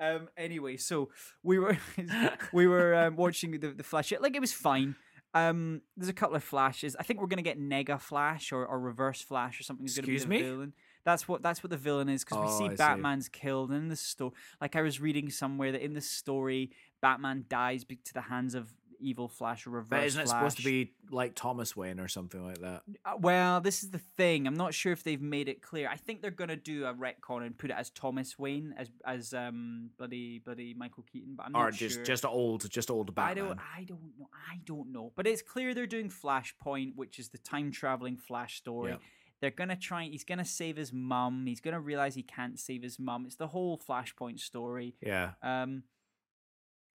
Um. 0.00 0.28
Anyway, 0.36 0.76
so 0.76 1.10
we 1.42 1.58
were 1.58 1.76
we 2.52 2.66
were 2.66 2.94
um, 2.94 3.16
watching 3.16 3.52
the 3.58 3.68
the 3.72 3.82
Flash. 3.82 4.12
Like 4.20 4.36
it 4.36 4.40
was 4.40 4.52
fine. 4.52 4.94
Um, 5.34 5.82
there's 5.96 6.08
a 6.08 6.14
couple 6.14 6.36
of 6.36 6.42
flashes. 6.44 6.96
I 6.98 7.02
think 7.02 7.20
we're 7.20 7.26
gonna 7.26 7.42
get 7.42 7.60
Nega 7.60 8.00
Flash 8.00 8.50
or, 8.52 8.64
or 8.64 8.80
Reverse 8.80 9.20
Flash 9.20 9.60
or 9.60 9.62
something. 9.62 9.84
Is 9.84 9.94
gonna 9.96 10.06
be 10.06 10.14
Excuse 10.14 10.22
the 10.24 10.28
me? 10.28 10.42
villain. 10.42 10.72
That's 11.04 11.28
what 11.28 11.42
that's 11.42 11.62
what 11.62 11.70
the 11.70 11.76
villain 11.76 12.08
is 12.08 12.24
because 12.24 12.38
we 12.38 12.46
Oh, 12.46 12.58
see 12.58 12.64
I 12.64 12.68
see. 12.70 12.76
Batman's 12.76 13.28
killed 13.28 13.70
and 13.70 13.82
in 13.84 13.88
the 13.88 13.96
story. 13.96 14.32
Like 14.60 14.74
I 14.76 14.82
was 14.82 15.00
reading 15.00 15.30
somewhere 15.30 15.72
that 15.72 15.82
in 15.84 15.92
the 15.94 16.00
story, 16.00 16.70
Batman 17.02 17.44
dies 17.48 17.84
to 17.84 18.14
the 18.14 18.22
hands 18.22 18.54
of 18.54 18.72
evil 19.00 19.28
Flash 19.28 19.66
or 19.66 19.70
Reverse 19.70 19.88
But 19.90 20.04
isn't 20.04 20.20
it 20.22 20.28
supposed 20.28 20.56
to 20.58 20.64
be 20.64 20.92
like 21.10 21.34
Thomas 21.34 21.76
Wayne 21.76 22.00
or 22.00 22.08
something 22.08 22.44
like 22.44 22.60
that? 22.60 22.82
Uh, 23.04 23.14
well, 23.18 23.60
this 23.60 23.82
is 23.82 23.90
the 23.90 24.00
thing. 24.16 24.46
I'm 24.46 24.54
not 24.54 24.74
sure 24.74 24.92
if 24.92 25.02
they've 25.02 25.20
made 25.20 25.48
it 25.48 25.62
clear. 25.62 25.88
I 25.88 25.96
think 25.96 26.22
they're 26.22 26.30
gonna 26.30 26.56
do 26.56 26.84
a 26.86 26.94
retcon 26.94 27.44
and 27.46 27.56
put 27.56 27.70
it 27.70 27.76
as 27.76 27.90
Thomas 27.90 28.38
Wayne 28.38 28.74
as 28.76 28.90
as 29.04 29.32
um 29.34 29.90
bloody 29.98 30.38
bloody 30.40 30.74
Michael 30.74 31.04
Keaton, 31.10 31.34
but 31.36 31.46
I'm 31.46 31.56
or 31.56 31.64
not 31.64 31.74
just 31.74 31.96
sure. 31.96 32.04
just 32.04 32.24
old, 32.24 32.68
just 32.70 32.90
old 32.90 33.14
Batman. 33.14 33.44
I 33.44 33.48
don't 33.48 33.60
I 33.78 33.84
don't 33.84 34.12
know. 34.18 34.28
I 34.52 34.60
don't 34.64 34.92
know. 34.92 35.12
But 35.16 35.26
it's 35.26 35.42
clear 35.42 35.74
they're 35.74 35.86
doing 35.86 36.10
Flashpoint, 36.10 36.96
which 36.96 37.18
is 37.18 37.28
the 37.28 37.38
time 37.38 37.70
traveling 37.70 38.16
Flash 38.16 38.56
story. 38.56 38.92
Yeah. 38.92 38.98
They're 39.40 39.50
gonna 39.52 39.76
try. 39.76 40.04
He's 40.06 40.24
gonna 40.24 40.44
save 40.44 40.76
his 40.76 40.92
mum. 40.92 41.44
He's 41.46 41.60
gonna 41.60 41.80
realize 41.80 42.14
he 42.16 42.24
can't 42.24 42.58
save 42.58 42.82
his 42.82 42.98
mum. 42.98 43.24
It's 43.26 43.36
the 43.36 43.46
whole 43.46 43.78
Flashpoint 43.78 44.40
story. 44.40 44.96
Yeah, 45.00 45.32
Um, 45.42 45.84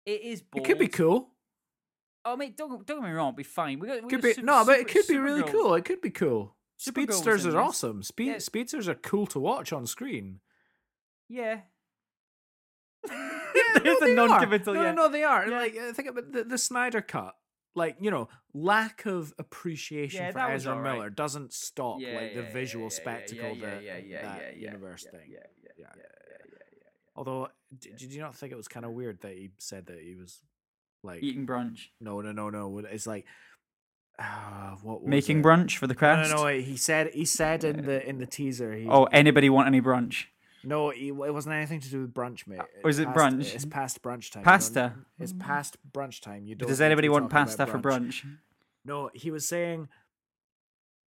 it 0.05 0.21
is. 0.21 0.41
Bold. 0.41 0.65
it 0.65 0.67
could 0.69 0.79
be 0.79 0.87
cool. 0.87 1.31
Oh, 2.25 2.35
mate, 2.35 2.57
don't 2.57 2.85
don't 2.85 3.01
get 3.01 3.07
me 3.09 3.13
wrong. 3.15 3.29
It'll 3.29 3.37
be 3.37 3.43
fine. 3.43 3.79
We 3.79 3.87
got, 3.87 4.03
we 4.03 4.09
Could 4.09 4.21
be 4.21 4.33
Sup- 4.33 4.43
no, 4.43 4.65
but 4.65 4.79
it 4.79 4.89
Super- 4.89 4.93
could 4.93 5.07
be 5.07 5.17
really 5.17 5.41
Supergirl. 5.43 5.51
cool. 5.51 5.73
It 5.75 5.85
could 5.85 6.01
be 6.01 6.09
cool. 6.11 6.55
Supergirl 6.79 7.13
Speedsters 7.13 7.45
are 7.45 7.59
awesome. 7.59 8.03
Speed 8.03 8.27
Yeah. 8.27 8.37
speedsters 8.39 8.87
are 8.87 8.95
cool 8.95 9.25
to 9.27 9.39
watch 9.39 9.71
on 9.73 9.85
screen. 9.85 10.39
Yeah. 11.27 11.61
Yeah, 13.55 13.79
There's 13.83 13.85
no, 13.85 13.97
a 13.97 13.99
they 14.07 14.11
are. 14.13 14.27
non-committal. 14.27 14.73
No, 14.73 14.81
yeah. 14.81 14.91
no, 14.91 15.09
they 15.09 15.23
are. 15.23 15.47
Yeah. 15.47 15.57
Like 15.57 15.75
uh, 15.77 15.93
think 15.93 16.09
about 16.09 16.31
the, 16.31 16.43
the 16.43 16.57
Snyder 16.57 17.01
cut. 17.01 17.35
Like 17.75 17.97
you 17.99 18.09
know, 18.11 18.27
lack 18.53 19.05
of 19.05 19.33
appreciation 19.39 20.21
Yeah, 20.23 20.31
for 20.31 20.39
Ezra 20.51 20.73
alright. 20.73 20.95
Miller 20.95 21.09
doesn't 21.09 21.53
stop 21.53 21.99
like 22.01 22.35
the 22.35 22.43
visual 22.51 22.89
spectacle 22.89 23.55
that 23.61 23.83
that 23.85 24.57
universe 24.57 25.03
thing. 25.03 25.29
yeah, 25.29 25.37
yeah, 25.63 25.71
Yeah. 25.77 25.85
yeah, 25.85 25.85
yeah, 25.95 26.37
yeah, 26.51 26.63
yeah. 26.77 26.89
Although, 27.15 27.49
did 27.79 28.01
you 28.13 28.21
not 28.21 28.35
think 28.35 28.51
it 28.51 28.55
was 28.55 28.67
kind 28.67 28.85
of 28.85 28.91
weird 28.91 29.21
that 29.21 29.33
he 29.33 29.51
said 29.59 29.85
that 29.87 29.99
he 30.01 30.15
was 30.15 30.41
like 31.03 31.23
Eating 31.23 31.45
brunch, 31.47 31.87
no, 32.01 32.21
no, 32.21 32.31
no, 32.31 32.49
no? 32.49 32.79
It's 32.79 33.07
like 33.07 33.25
uh, 34.17 34.75
what 34.83 35.01
was 35.01 35.09
making 35.09 35.39
it? 35.39 35.45
brunch 35.45 35.77
for 35.77 35.87
the 35.87 35.93
No, 35.93 35.99
cast. 35.99 36.31
no, 36.31 36.43
no. 36.43 36.47
He 36.59 36.75
said 36.77 37.11
he 37.13 37.25
said 37.25 37.63
in 37.63 37.85
the 37.85 38.07
in 38.07 38.17
the 38.17 38.25
teaser. 38.25 38.73
He, 38.73 38.87
Oh, 38.87 39.05
anybody 39.05 39.49
want 39.49 39.67
any 39.67 39.81
brunch? 39.81 40.25
no, 40.63 40.89
it 40.89 41.11
wasn't 41.11 41.55
anything 41.55 41.79
to 41.79 41.89
do 41.89 42.01
with 42.01 42.13
brunch, 42.13 42.45
mate. 42.45 42.59
or 42.83 42.89
is 42.89 42.99
it 42.99 43.05
past- 43.05 43.17
brunch? 43.17 43.55
It's 43.55 43.65
past 43.65 44.01
brunch 44.01 44.31
time. 44.31 44.43
Pasta. 44.43 44.93
It's 45.19 45.33
past 45.33 45.77
brunch 45.89 46.19
time. 46.21 46.45
You 46.45 46.55
don't. 46.55 46.67
Does 46.67 46.81
anybody 46.81 47.07
want 47.07 47.29
pasta 47.29 47.63
about 47.63 47.81
for 47.81 47.89
brunch? 47.89 48.25
No, 48.83 49.09
he 49.13 49.31
was 49.31 49.47
saying. 49.47 49.87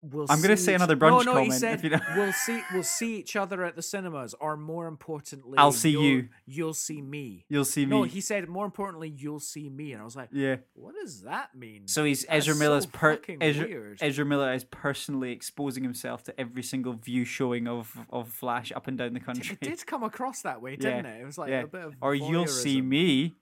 We'll 0.00 0.26
I'm 0.30 0.40
gonna 0.40 0.56
say 0.56 0.74
another 0.74 0.94
no, 0.94 1.06
brunch 1.06 1.24
no, 1.24 1.32
he 1.32 1.46
comment, 1.46 1.54
said 1.54 1.74
if 1.74 1.84
you 1.84 1.90
don't- 1.90 2.02
we'll 2.16 2.32
see 2.32 2.62
we'll 2.72 2.82
see 2.84 3.16
each 3.16 3.34
other 3.34 3.64
at 3.64 3.74
the 3.74 3.82
cinemas, 3.82 4.32
or 4.38 4.56
more 4.56 4.86
importantly, 4.86 5.58
I'll 5.58 5.72
see 5.72 5.90
you'll- 5.90 6.04
you. 6.04 6.28
You'll 6.46 6.74
see 6.74 7.02
me. 7.02 7.44
You'll 7.48 7.64
see 7.64 7.84
me. 7.84 7.90
No, 7.90 8.02
he 8.04 8.20
said 8.20 8.48
more 8.48 8.64
importantly, 8.64 9.08
you'll 9.08 9.40
see 9.40 9.68
me, 9.68 9.92
and 9.92 10.00
I 10.00 10.04
was 10.04 10.14
like, 10.14 10.28
yeah. 10.30 10.56
what 10.74 10.94
does 10.94 11.22
that 11.22 11.54
mean? 11.56 11.88
So 11.88 12.04
he's 12.04 12.22
That's 12.22 12.46
Ezra 12.46 12.54
so 12.54 12.60
Miller's 12.60 12.86
per 12.86 13.18
Ezra, 13.40 13.66
weird. 13.66 13.98
Ezra 14.00 14.24
Miller 14.24 14.52
is 14.52 14.62
personally 14.64 15.32
exposing 15.32 15.82
himself 15.82 16.22
to 16.24 16.40
every 16.40 16.62
single 16.62 16.92
view 16.92 17.24
showing 17.24 17.66
of 17.66 17.96
of 18.10 18.28
Flash 18.28 18.70
up 18.70 18.86
and 18.86 18.96
down 18.96 19.14
the 19.14 19.20
country. 19.20 19.58
It 19.60 19.68
did 19.68 19.84
come 19.84 20.04
across 20.04 20.42
that 20.42 20.62
way, 20.62 20.76
didn't 20.76 21.06
it? 21.06 21.22
It 21.22 21.24
was 21.24 21.38
like 21.38 21.50
yeah. 21.50 21.62
a 21.62 21.66
bit 21.66 21.82
of 21.82 21.94
or 22.00 22.14
you'll 22.14 22.46
see 22.46 22.80
me 22.80 23.34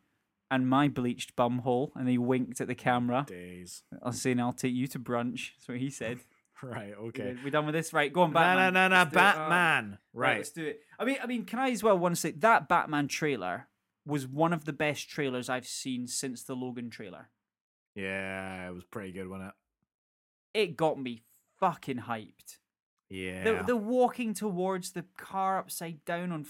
and 0.50 0.68
my 0.68 0.88
bleached 0.88 1.34
bum 1.36 1.58
hole, 1.58 1.92
and 1.94 2.08
he 2.08 2.18
winked 2.18 2.60
at 2.60 2.68
the 2.68 2.74
camera. 2.74 3.24
Days. 3.26 3.82
I 4.02 4.08
was 4.08 4.22
saying, 4.22 4.40
"I'll 4.40 4.52
take 4.52 4.74
you 4.74 4.86
to 4.88 4.98
brunch." 4.98 5.50
That's 5.54 5.68
what 5.68 5.78
he 5.78 5.90
said. 5.90 6.20
Right. 6.62 6.94
Okay. 6.98 7.22
did- 7.34 7.44
We 7.44 7.50
done 7.50 7.66
with 7.66 7.74
this, 7.74 7.92
right? 7.92 8.12
Go 8.12 8.22
on, 8.22 8.30
No, 8.30 8.40
Batman. 8.40 8.72
no, 8.74 8.88
no, 8.88 8.94
no. 8.94 9.00
Uh, 9.02 9.04
Batman. 9.06 9.98
right, 10.14 10.36
let's 10.38 10.50
do 10.50 10.64
it. 10.64 10.80
I 10.98 11.04
mean, 11.04 11.18
I 11.22 11.26
mean, 11.26 11.44
can 11.44 11.58
I 11.58 11.70
as 11.70 11.82
well 11.82 11.98
want 11.98 12.14
to 12.14 12.20
say 12.20 12.30
that 12.32 12.68
Batman 12.68 13.08
trailer 13.08 13.68
was 14.06 14.26
one 14.26 14.52
of 14.52 14.64
the 14.64 14.72
best 14.72 15.08
trailers 15.10 15.48
I've 15.48 15.66
seen 15.66 16.06
since 16.06 16.44
the 16.44 16.54
Logan 16.54 16.90
trailer. 16.90 17.28
Yeah, 17.94 18.68
it 18.68 18.74
was 18.74 18.84
pretty 18.84 19.12
good, 19.12 19.28
wasn't 19.28 19.52
It 20.54 20.60
It 20.60 20.76
got 20.76 20.98
me 21.00 21.22
fucking 21.58 21.98
hyped. 22.00 22.58
Yeah. 23.10 23.44
The 23.44 23.62
the 23.64 23.76
walking 23.76 24.34
towards 24.34 24.92
the 24.92 25.04
car 25.16 25.58
upside 25.58 26.04
down 26.04 26.32
on 26.32 26.44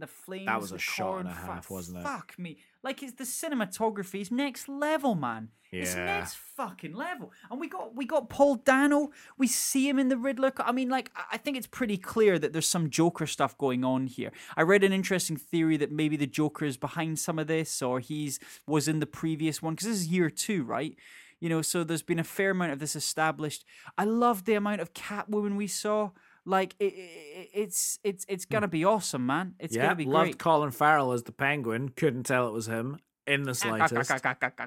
the 0.00 0.06
flames. 0.06 0.46
That 0.46 0.60
was 0.60 0.72
a 0.72 0.78
shot 0.78 1.18
and 1.20 1.28
a 1.28 1.32
half, 1.32 1.70
wasn't 1.70 1.98
it? 1.98 2.02
Fuck 2.04 2.38
me. 2.38 2.58
Like 2.82 3.02
it's 3.02 3.12
the 3.14 3.24
cinematography 3.24 4.20
is 4.20 4.30
next 4.30 4.68
level, 4.68 5.14
man. 5.14 5.48
It's 5.72 5.94
next 5.96 6.36
fucking 6.56 6.94
level. 6.94 7.32
And 7.50 7.58
we 7.58 7.68
got 7.68 7.96
we 7.96 8.04
got 8.06 8.28
Paul 8.28 8.56
Dano. 8.56 9.10
We 9.36 9.46
see 9.48 9.88
him 9.88 9.98
in 9.98 10.08
the 10.08 10.16
Riddler. 10.16 10.52
I 10.58 10.70
mean, 10.72 10.88
like 10.88 11.10
I- 11.16 11.24
I 11.32 11.36
think 11.36 11.56
it's 11.56 11.66
pretty 11.66 11.96
clear 11.96 12.38
that 12.38 12.52
there's 12.52 12.68
some 12.68 12.90
Joker 12.90 13.26
stuff 13.26 13.58
going 13.58 13.84
on 13.84 14.06
here. 14.06 14.30
I 14.56 14.62
read 14.62 14.84
an 14.84 14.92
interesting 14.92 15.36
theory 15.36 15.76
that 15.78 15.90
maybe 15.90 16.16
the 16.16 16.26
Joker 16.28 16.64
is 16.64 16.76
behind 16.76 17.18
some 17.18 17.38
of 17.40 17.48
this, 17.48 17.82
or 17.82 17.98
he's 18.00 18.38
was 18.66 18.86
in 18.86 19.00
the 19.00 19.06
previous 19.06 19.60
one 19.62 19.74
because 19.74 19.88
this 19.88 19.96
is 19.98 20.06
year 20.08 20.30
two, 20.30 20.62
right? 20.62 20.94
You 21.40 21.48
know, 21.48 21.60
so 21.62 21.82
there's 21.84 22.02
been 22.02 22.20
a 22.20 22.24
fair 22.24 22.50
amount 22.52 22.72
of 22.72 22.78
this 22.78 22.94
established. 22.94 23.64
I 23.98 24.04
love 24.04 24.44
the 24.44 24.54
amount 24.54 24.80
of 24.80 24.94
Catwoman 24.94 25.56
we 25.56 25.66
saw. 25.66 26.10
Like 26.46 26.74
it, 26.78 26.92
it, 26.94 27.48
it's 27.54 27.98
it's 28.04 28.26
it's 28.28 28.44
gonna 28.44 28.68
be 28.68 28.84
awesome, 28.84 29.24
man. 29.26 29.54
It's 29.58 29.74
Hmm. 29.74 29.80
yeah, 29.80 29.86
gonna 29.86 29.96
be 29.96 30.04
great. 30.04 30.12
loved 30.12 30.24
great. 30.32 30.38
Colin 30.38 30.70
Farrell 30.70 31.12
as 31.12 31.22
the 31.22 31.32
Penguin. 31.32 31.88
Couldn't 31.90 32.24
tell 32.24 32.46
it 32.48 32.52
was 32.52 32.66
him 32.66 32.98
in 33.26 33.44
the 33.44 33.54
slightest. 33.54 33.94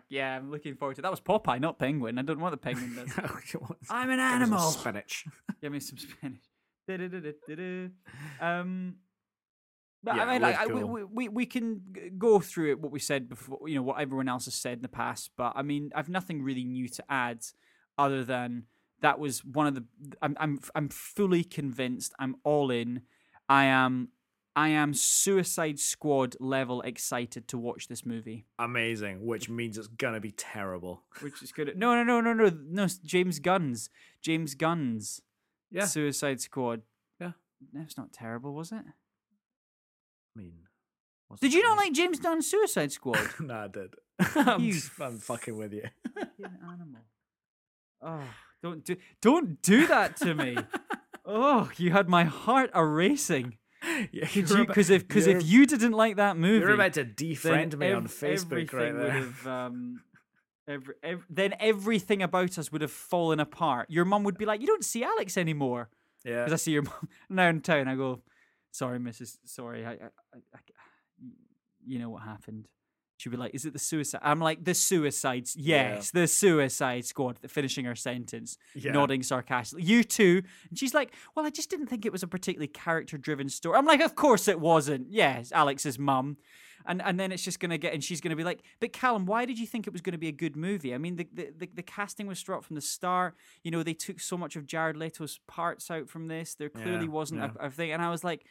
Yeah, 0.10 0.36
I'm 0.36 0.50
looking 0.50 0.76
forward 0.76 0.96
to 0.96 1.02
that. 1.04 1.12
Was 1.12 1.22
Popeye, 1.22 1.60
not 1.62 1.78
Penguin. 1.78 2.18
I 2.18 2.24
don't 2.24 2.38
know 2.40 2.44
what 2.46 2.50
the 2.50 2.58
Penguin 2.58 2.96
does. 2.96 3.12
I'm 3.90 4.10
an 4.10 4.18
Give 4.18 4.26
animal. 4.26 4.60
Spinach. 4.72 5.26
Give 5.62 5.72
me 5.72 5.80
some 5.80 5.98
Spanish. 6.00 6.42
Um, 8.42 8.96
but 10.04 10.16
Yeah, 10.16 10.24
I 10.24 10.26
mean, 10.26 10.36
it 10.38 10.42
like, 10.42 10.58
I, 10.58 10.66
we, 10.68 10.84
we, 10.84 11.04
we 11.04 11.30
we 11.30 11.46
can 11.46 11.82
go 12.18 12.40
through 12.40 12.72
it 12.72 12.80
what 12.80 12.92
we 12.92 13.00
said 13.00 13.28
before, 13.30 13.60
you 13.68 13.76
know, 13.76 13.82
what 13.84 14.00
everyone 14.00 14.30
else 14.30 14.46
has 14.46 14.54
said 14.56 14.78
in 14.78 14.82
the 14.82 14.88
past. 14.88 15.32
But 15.38 15.54
I 15.56 15.62
mean, 15.64 15.92
I've 15.96 16.10
nothing 16.10 16.42
really 16.42 16.64
new 16.64 16.88
to 16.90 17.04
add, 17.10 17.40
other 17.98 18.24
than 18.24 18.64
that 19.02 19.20
was 19.20 19.44
one 19.46 19.68
of 19.68 19.76
the. 19.76 19.84
I'm 20.22 20.36
I'm 20.40 20.60
I'm 20.76 20.90
fully 20.90 21.44
convinced. 21.44 22.14
I'm 22.20 22.36
all 22.44 22.72
in. 22.72 23.02
I 23.50 23.66
am. 23.66 24.10
I 24.56 24.70
am 24.70 24.96
Suicide 24.96 25.78
Squad 25.80 26.36
level 26.40 26.82
excited 26.82 27.48
to 27.50 27.60
watch 27.60 27.88
this 27.90 28.04
movie, 28.08 28.48
Amazing, 28.58 29.24
which 29.24 29.50
means 29.50 29.78
it's 29.78 29.86
gonna 29.88 30.20
be 30.20 30.32
terrible. 30.32 31.04
which 31.22 31.44
is 31.44 31.52
good. 31.52 31.78
No, 31.78 31.94
no, 31.94 32.04
no, 32.04 32.22
no, 32.22 32.34
no, 32.34 32.50
no. 32.68 32.88
James 33.06 33.38
Gunn's. 33.40 33.90
James 34.24 34.56
Gunn's. 34.56 35.22
Yeah. 35.70 35.86
Suicide 35.86 36.42
Squad. 36.42 36.82
Yeah. 37.22 37.34
That's 37.72 37.98
not 37.98 38.12
terrible, 38.12 38.56
was 38.56 38.72
it? 38.72 38.78
I 38.80 40.40
mean, 40.40 40.54
Did 41.40 41.54
you 41.54 41.62
not 41.62 41.78
like 41.78 41.94
James 41.94 42.20
Gunn's 42.20 42.48
Suicide 42.50 42.92
Squad? 42.92 43.20
no, 43.40 43.54
I 43.54 43.68
did. 43.68 43.94
I'm, 44.36 44.62
You 44.64 44.80
I'm 45.00 45.20
fucking 45.20 45.56
with 45.56 45.74
you. 45.74 45.84
You're 46.38 46.48
an 46.48 46.58
animal. 46.64 47.02
Oh, 48.02 48.24
don't 48.64 48.84
do 48.84 48.96
don't 49.22 49.62
do 49.62 49.88
that 49.88 50.18
to 50.18 50.34
me. 50.34 50.58
oh, 51.26 51.70
you 51.78 51.92
had 51.92 52.08
my 52.10 52.24
heart 52.24 52.70
a 52.74 52.86
racing. 52.86 53.58
yeah, 54.12 54.28
you're 54.34 54.46
you? 54.48 54.56
about- 54.56 54.68
Because 54.68 54.90
if 54.90 55.08
because 55.08 55.28
if 55.28 55.44
you 55.46 55.66
didn't 55.66 55.92
like 55.94 56.16
that 56.18 56.38
movie, 56.38 56.60
you're 56.66 56.74
about 56.74 56.94
to 56.94 57.06
defriend 57.06 57.78
me 57.78 57.92
on 57.92 58.08
Facebook 58.08 58.74
right 58.74 58.94
there. 58.96 59.12
have, 59.12 59.48
um, 59.58 60.02
every, 60.68 60.96
ev- 61.04 61.26
then 61.30 61.54
everything 61.60 62.22
about 62.24 62.58
us 62.58 62.72
would 62.72 62.82
have 62.82 62.92
fallen 62.92 63.40
apart. 63.40 63.90
Your 63.90 64.06
mum 64.06 64.24
would 64.24 64.38
be 64.38 64.46
like, 64.46 64.62
"You 64.62 64.68
don't 64.68 64.84
see 64.86 65.04
Alex 65.04 65.38
anymore." 65.38 65.90
Yeah, 66.26 66.44
Because 66.44 66.54
I 66.54 66.58
see 66.64 66.72
your 66.72 66.82
mum 66.84 67.08
now 67.30 67.48
in 67.50 67.62
town. 67.62 67.88
I 67.88 67.96
go, 67.96 68.22
"Sorry, 68.72 68.98
Mrs. 69.00 69.38
Sorry, 69.46 69.86
I, 69.86 69.92
I, 69.92 69.94
I, 69.94 70.38
I- 70.56 70.60
you 71.86 72.00
know 72.00 72.10
what 72.10 72.24
happened." 72.24 72.68
She'd 73.18 73.30
be 73.32 73.38
like, 73.38 73.54
"Is 73.54 73.66
it 73.66 73.74
the 73.74 73.80
suicide?" 73.80 74.22
I'm 74.24 74.40
like, 74.40 74.64
"The 74.64 74.74
suicides, 74.74 75.56
Yeah. 75.56 75.96
yes, 75.96 76.12
the 76.12 76.28
Suicide 76.28 77.06
Squad." 77.06 77.40
Finishing 77.50 77.86
her 77.86 77.96
sentence, 77.96 78.58
Yeah. 78.76 78.92
nodding 78.92 79.24
sarcastically. 79.24 79.84
You 79.86 80.04
too. 80.04 80.44
And 80.70 80.78
she's 80.78 80.94
like, 80.94 81.14
"Well, 81.36 81.46
I 81.46 81.50
just 81.50 81.70
didn't 81.70 81.88
think 81.88 82.06
it 82.06 82.12
was 82.12 82.24
a 82.24 82.28
particularly 82.28 82.68
character-driven 82.68 83.50
story." 83.50 83.78
I'm 83.78 83.86
like, 83.86 84.02
"Of 84.02 84.16
course 84.16 84.48
it 84.48 84.60
wasn't." 84.60 85.12
Yes, 85.12 85.52
Alex's 85.52 85.98
mum. 86.00 86.38
And, 86.86 87.02
and 87.02 87.20
then 87.20 87.34
it's 87.34 87.44
just 87.44 87.60
gonna 87.60 87.78
get 87.78 87.94
and 87.94 88.02
she's 88.02 88.22
gonna 88.22 88.36
be 88.38 88.46
like, 88.46 88.62
but 88.80 88.94
Callum, 88.94 89.26
why 89.26 89.44
did 89.46 89.60
you 89.60 89.68
think 89.68 89.88
it 89.88 89.92
was 89.94 90.02
gonna 90.02 90.18
be 90.18 90.30
a 90.30 90.32
good 90.32 90.56
movie? 90.56 90.94
I 90.94 90.98
mean, 90.98 91.18
the 91.18 91.28
the, 91.34 91.54
the, 91.58 91.70
the 91.76 91.84
casting 91.84 92.28
was 92.28 92.40
struck 92.40 92.64
from 92.64 92.76
the 92.76 92.82
start. 92.82 93.36
You 93.64 93.72
know, 93.72 93.84
they 93.84 93.94
took 93.96 94.22
so 94.22 94.38
much 94.38 94.56
of 94.56 94.66
Jared 94.66 94.96
Leto's 94.96 95.40
parts 95.48 95.92
out 95.92 96.08
from 96.08 96.28
this. 96.28 96.56
There 96.56 96.70
clearly 96.70 97.06
Yeah, 97.08 97.12
wasn't 97.12 97.42
yeah. 97.42 97.50
a, 97.60 97.66
a 97.68 97.72
thing. 97.72 97.92
And 97.92 98.02
I 98.02 98.10
was 98.10 98.24
like, 98.24 98.46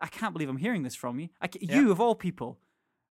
I 0.00 0.06
can't 0.06 0.32
believe 0.32 0.48
I'm 0.48 0.58
hearing 0.58 0.84
this 0.84 0.94
from 0.94 1.18
you. 1.18 1.30
I 1.40 1.48
Yeah. 1.60 1.80
You 1.80 1.90
of 1.90 2.00
all 2.00 2.14
people. 2.14 2.58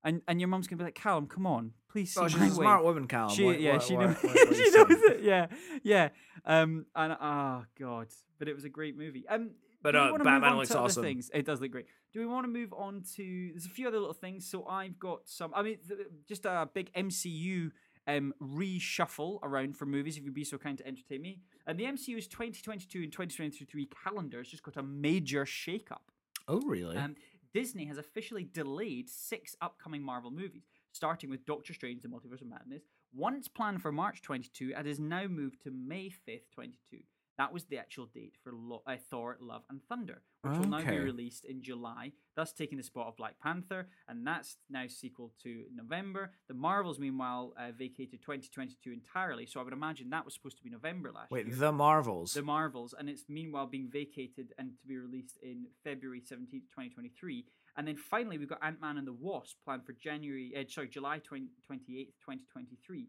And 0.04 0.22
and 0.28 0.40
your 0.40 0.48
mum's 0.48 0.68
gonna 0.68 0.78
be 0.78 0.84
like, 0.86 0.96
Callum, 0.96 1.28
come 1.28 1.46
on, 1.46 1.74
please. 1.92 2.16
Oh, 2.18 2.28
she's 2.28 2.38
a 2.40 2.44
way." 2.44 2.50
smart 2.50 2.84
woman, 2.84 3.08
Callum. 3.08 3.36
She, 3.36 3.44
What- 3.44 3.60
yeah, 3.60 3.74
what- 3.74 3.84
she 3.84 3.96
what- 3.96 4.06
knows. 4.08 4.16
what- 4.24 4.34
what 4.34 4.50
are 4.50 4.54
she 4.54 4.72
knows 4.72 4.88
it. 5.12 5.22
Yeah, 5.24 5.48
yeah. 5.84 6.10
Um, 6.46 6.86
and 6.96 7.18
oh 7.20 7.66
god, 7.78 8.08
but 8.38 8.48
it 8.48 8.56
was 8.56 8.64
a 8.66 8.70
great 8.70 8.98
movie. 8.98 9.28
Um, 9.28 9.52
But, 9.82 9.96
uh, 9.96 10.18
Batman 10.18 10.58
looks 10.58 10.72
awesome. 10.76 11.04
Things? 11.04 11.30
It 11.34 11.46
does 11.46 11.62
look 11.62 11.72
great. 11.72 11.86
Do 12.14 12.20
we 12.20 12.26
want 12.26 12.44
to 12.46 12.50
move 12.50 12.74
on 12.74 13.04
to? 13.16 13.50
There's 13.52 13.66
a 13.66 13.70
few 13.70 13.88
other 13.88 14.00
little 14.00 14.14
things. 14.14 14.46
So 14.50 14.66
I've 14.66 14.98
got 15.00 15.28
some. 15.28 15.52
I 15.56 15.62
mean, 15.62 15.78
th- 15.88 16.00
just 16.28 16.46
a 16.46 16.70
big 16.74 16.92
MCU 16.94 17.72
um, 18.08 18.34
reshuffle 18.42 19.40
around 19.44 19.78
for 19.78 19.86
movies, 19.86 20.18
if 20.18 20.24
you'd 20.24 20.34
be 20.34 20.44
so 20.44 20.58
kind 20.58 20.78
to 20.78 20.88
entertain 20.88 21.22
me. 21.22 21.40
And 21.68 21.80
the 21.80 21.84
MCU's 21.86 22.28
2022 22.28 23.04
and 23.04 23.12
2023 23.12 23.88
calendars 24.04 24.50
just 24.50 24.64
got 24.64 24.78
a 24.78 24.84
major 24.84 25.46
shake-up. 25.46 26.12
Oh, 26.48 26.62
really? 26.62 26.98
Um, 26.98 27.16
Disney 27.54 27.86
has 27.86 27.98
officially 27.98 28.44
delayed 28.44 29.10
six 29.10 29.56
upcoming 29.62 30.04
Marvel 30.04 30.32
movies, 30.32 30.68
starting 30.92 31.30
with 31.30 31.46
Doctor 31.46 31.74
Strange: 31.74 32.02
The 32.02 32.08
Multiverse 32.08 32.42
of 32.42 32.48
Madness. 32.48 32.84
Once 33.14 33.48
planned 33.48 33.82
for 33.82 33.92
March 33.92 34.22
22, 34.22 34.74
and 34.76 34.88
is 34.88 35.00
now 35.00 35.26
moved 35.26 35.62
to 35.64 35.72
May 35.72 36.10
5th, 36.10 36.52
22. 36.54 37.00
That 37.40 37.54
was 37.54 37.64
the 37.64 37.78
actual 37.78 38.06
date 38.06 38.34
for 38.44 38.52
Lo- 38.54 38.84
uh, 38.86 38.98
Thor: 39.10 39.38
Love 39.40 39.64
and 39.70 39.80
Thunder, 39.88 40.24
which 40.42 40.58
will 40.58 40.68
now 40.68 40.84
be 40.84 41.00
released 41.00 41.46
in 41.46 41.64
July, 41.64 42.12
thus 42.36 42.52
taking 42.52 42.78
the 42.78 42.84
spot 42.84 43.08
of 43.08 43.16
Black 43.16 43.40
Panther, 43.42 43.88
and 44.10 44.28
that's 44.28 44.58
now 44.70 44.88
sequel 44.88 45.32
to 45.44 45.64
November. 45.74 46.34
The 46.50 46.54
Marvels, 46.54 47.00
meanwhile, 47.00 47.54
uh, 47.58 47.72
vacated 47.72 48.22
2022 48.22 48.92
entirely, 48.92 49.46
so 49.46 49.62
I 49.62 49.64
would 49.64 49.72
imagine 49.72 50.10
that 50.10 50.26
was 50.26 50.34
supposed 50.34 50.58
to 50.58 50.64
be 50.64 50.70
November 50.70 51.14
last 51.14 51.32
Wait, 51.32 51.46
year. 51.46 51.56
Wait, 51.56 51.60
The 51.62 51.72
Marvels. 51.72 52.34
The 52.34 52.42
Marvels, 52.42 52.94
and 53.00 53.08
it's 53.10 53.24
meanwhile 53.30 53.68
being 53.68 53.90
vacated 53.90 54.54
and 54.58 54.78
to 54.82 54.86
be 54.86 54.98
released 54.98 55.38
in 55.42 55.68
February 55.82 56.20
17th, 56.20 56.68
2023. 56.76 57.46
And 57.78 57.88
then 57.88 57.96
finally, 57.96 58.38
we've 58.38 58.50
got 58.50 58.60
Ant 58.62 58.82
Man 58.82 58.98
and 58.98 59.08
the 59.08 59.14
Wasp 59.14 59.56
planned 59.64 59.86
for 59.86 59.94
January, 59.94 60.52
uh, 60.58 60.64
sorry, 60.68 60.90
July 60.90 61.20
20, 61.20 61.46
28th, 61.72 62.16
2023. 62.20 63.08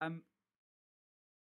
Um, 0.00 0.22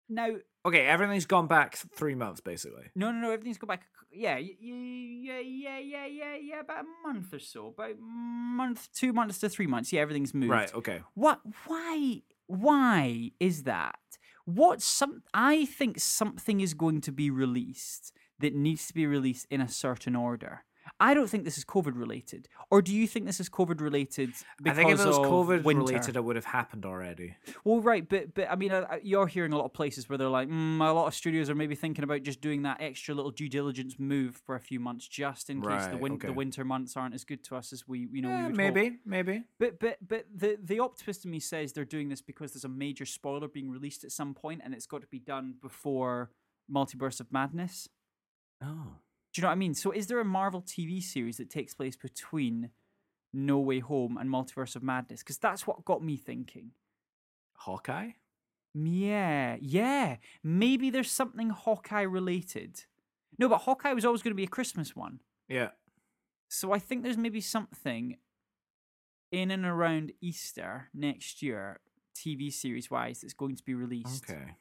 now, 0.09 0.29
okay, 0.65 0.85
everything's 0.85 1.25
gone 1.25 1.47
back 1.47 1.75
three 1.95 2.15
months, 2.15 2.41
basically. 2.41 2.85
no, 2.95 3.11
no, 3.11 3.19
no, 3.19 3.31
everything's 3.31 3.57
gone 3.57 3.67
back. 3.69 3.83
Yeah, 4.11 4.35
y- 4.35 4.55
y- 4.61 5.19
yeah, 5.23 5.39
yeah, 5.39 5.77
yeah, 5.79 6.05
yeah, 6.05 6.35
yeah, 6.41 6.59
about 6.61 6.85
a 6.85 7.07
month 7.07 7.33
or 7.33 7.39
so, 7.39 7.67
about 7.67 7.95
month, 7.99 8.87
two 8.93 9.11
months 9.13 9.39
to 9.39 9.49
three 9.49 9.67
months. 9.67 9.91
Yeah, 9.91 10.01
everything's 10.01 10.33
moved. 10.33 10.51
Right, 10.51 10.73
okay. 10.73 11.01
What? 11.15 11.41
Why? 11.65 12.21
Why 12.47 13.31
is 13.39 13.63
that? 13.63 13.99
What? 14.45 14.81
Some? 14.81 15.23
I 15.33 15.65
think 15.65 15.99
something 15.99 16.61
is 16.61 16.73
going 16.73 17.01
to 17.01 17.11
be 17.11 17.29
released 17.29 18.13
that 18.39 18.53
needs 18.53 18.87
to 18.87 18.93
be 18.93 19.05
released 19.07 19.47
in 19.49 19.59
a 19.61 19.67
certain 19.67 20.15
order. 20.15 20.63
I 20.97 21.13
don't 21.13 21.29
think 21.29 21.43
this 21.43 21.57
is 21.57 21.65
COVID 21.65 21.97
related, 21.99 22.47
or 22.71 22.81
do 22.81 22.93
you 22.95 23.05
think 23.05 23.25
this 23.25 23.41
is 23.41 23.49
COVID 23.49 23.81
related? 23.81 24.29
I 24.65 24.71
think 24.73 24.91
if 24.91 25.01
it 25.01 25.05
was 25.05 25.17
COVID 25.17 25.63
winter? 25.63 25.83
related, 25.83 26.15
it 26.15 26.23
would 26.23 26.37
have 26.37 26.45
happened 26.45 26.85
already. 26.85 27.35
Well, 27.65 27.81
right, 27.81 28.07
but 28.07 28.33
but 28.33 28.49
I 28.49 28.55
mean, 28.55 28.71
uh, 28.71 28.87
uh, 28.89 28.97
you're 29.03 29.27
hearing 29.27 29.51
a 29.51 29.57
lot 29.57 29.65
of 29.65 29.73
places 29.73 30.07
where 30.07 30.17
they're 30.17 30.29
like, 30.29 30.47
mm, 30.47 30.79
a 30.79 30.93
lot 30.93 31.07
of 31.07 31.13
studios 31.13 31.49
are 31.49 31.55
maybe 31.55 31.75
thinking 31.75 32.05
about 32.05 32.23
just 32.23 32.39
doing 32.39 32.61
that 32.63 32.81
extra 32.81 33.13
little 33.13 33.31
due 33.31 33.49
diligence 33.49 33.95
move 33.99 34.41
for 34.45 34.55
a 34.55 34.59
few 34.61 34.79
months, 34.79 35.05
just 35.05 35.49
in 35.49 35.61
case 35.61 35.87
the 35.87 35.97
win- 35.97 36.13
okay. 36.13 36.27
the 36.27 36.33
winter 36.33 36.63
months 36.63 36.95
aren't 36.95 37.13
as 37.13 37.25
good 37.25 37.43
to 37.43 37.57
us 37.57 37.73
as 37.73 37.85
we 37.85 38.07
you 38.13 38.21
know 38.21 38.29
we 38.29 38.33
Eh, 38.35 38.41
would 38.43 38.51
hope. 38.51 38.55
maybe, 38.57 38.97
maybe. 39.05 39.43
But 39.59 39.79
but 39.79 39.97
but 40.07 40.25
the 40.33 40.57
the 40.63 40.79
optimist 40.79 41.25
in 41.25 41.31
me 41.31 41.41
says 41.41 41.73
they're 41.73 41.83
doing 41.83 42.07
this 42.07 42.21
because 42.21 42.53
there's 42.53 42.63
a 42.63 42.69
major 42.69 43.05
spoiler 43.05 43.49
being 43.49 43.69
released 43.69 44.05
at 44.05 44.11
some 44.13 44.33
point, 44.33 44.61
and 44.63 44.73
it's 44.73 44.85
got 44.85 45.01
to 45.01 45.07
be 45.07 45.19
done 45.19 45.55
before 45.61 46.31
Multiverse 46.73 47.19
of 47.19 47.33
Madness. 47.33 47.89
Oh. 48.63 48.93
Do 49.35 49.41
you 49.41 49.43
know 49.43 49.49
what 49.49 49.55
I 49.55 49.55
mean? 49.55 49.73
So 49.73 49.91
is 49.91 50.07
there 50.07 50.21
a 50.21 50.25
Marvel 50.25 50.61
TV 50.61 51.03
series 51.03 51.35
that 51.37 51.49
takes 51.49 51.73
place 51.73 51.97
between 51.97 52.69
No 53.33 53.59
Way 53.59 53.79
Home 53.79 54.15
and 54.17 54.29
Multiverse 54.29 54.77
of 54.77 54.81
Madness? 54.81 55.23
Because 55.23 55.37
that's 55.37 55.67
what 55.67 55.83
got 55.83 56.01
me 56.01 56.15
thinking. 56.15 56.71
Hawkeye? 57.57 58.11
Yeah, 58.73 59.57
yeah. 59.59 60.15
Maybe 60.41 60.89
there's 60.89 61.11
something 61.11 61.49
Hawkeye 61.49 62.03
related. 62.03 62.85
No, 63.37 63.49
but 63.49 63.57
Hawkeye 63.57 63.91
was 63.91 64.05
always 64.05 64.21
going 64.21 64.31
to 64.31 64.35
be 64.35 64.45
a 64.45 64.47
Christmas 64.47 64.95
one. 64.95 65.19
Yeah. 65.49 65.71
So 66.47 66.71
I 66.71 66.79
think 66.79 67.03
there's 67.03 67.17
maybe 67.17 67.41
something 67.41 68.15
in 69.33 69.51
and 69.51 69.65
around 69.65 70.13
Easter 70.21 70.87
next 70.93 71.41
year, 71.41 71.81
TV 72.15 72.53
series 72.53 72.89
wise, 72.89 73.19
that's 73.19 73.33
going 73.33 73.57
to 73.57 73.63
be 73.63 73.73
released. 73.73 74.23
Okay. 74.29 74.55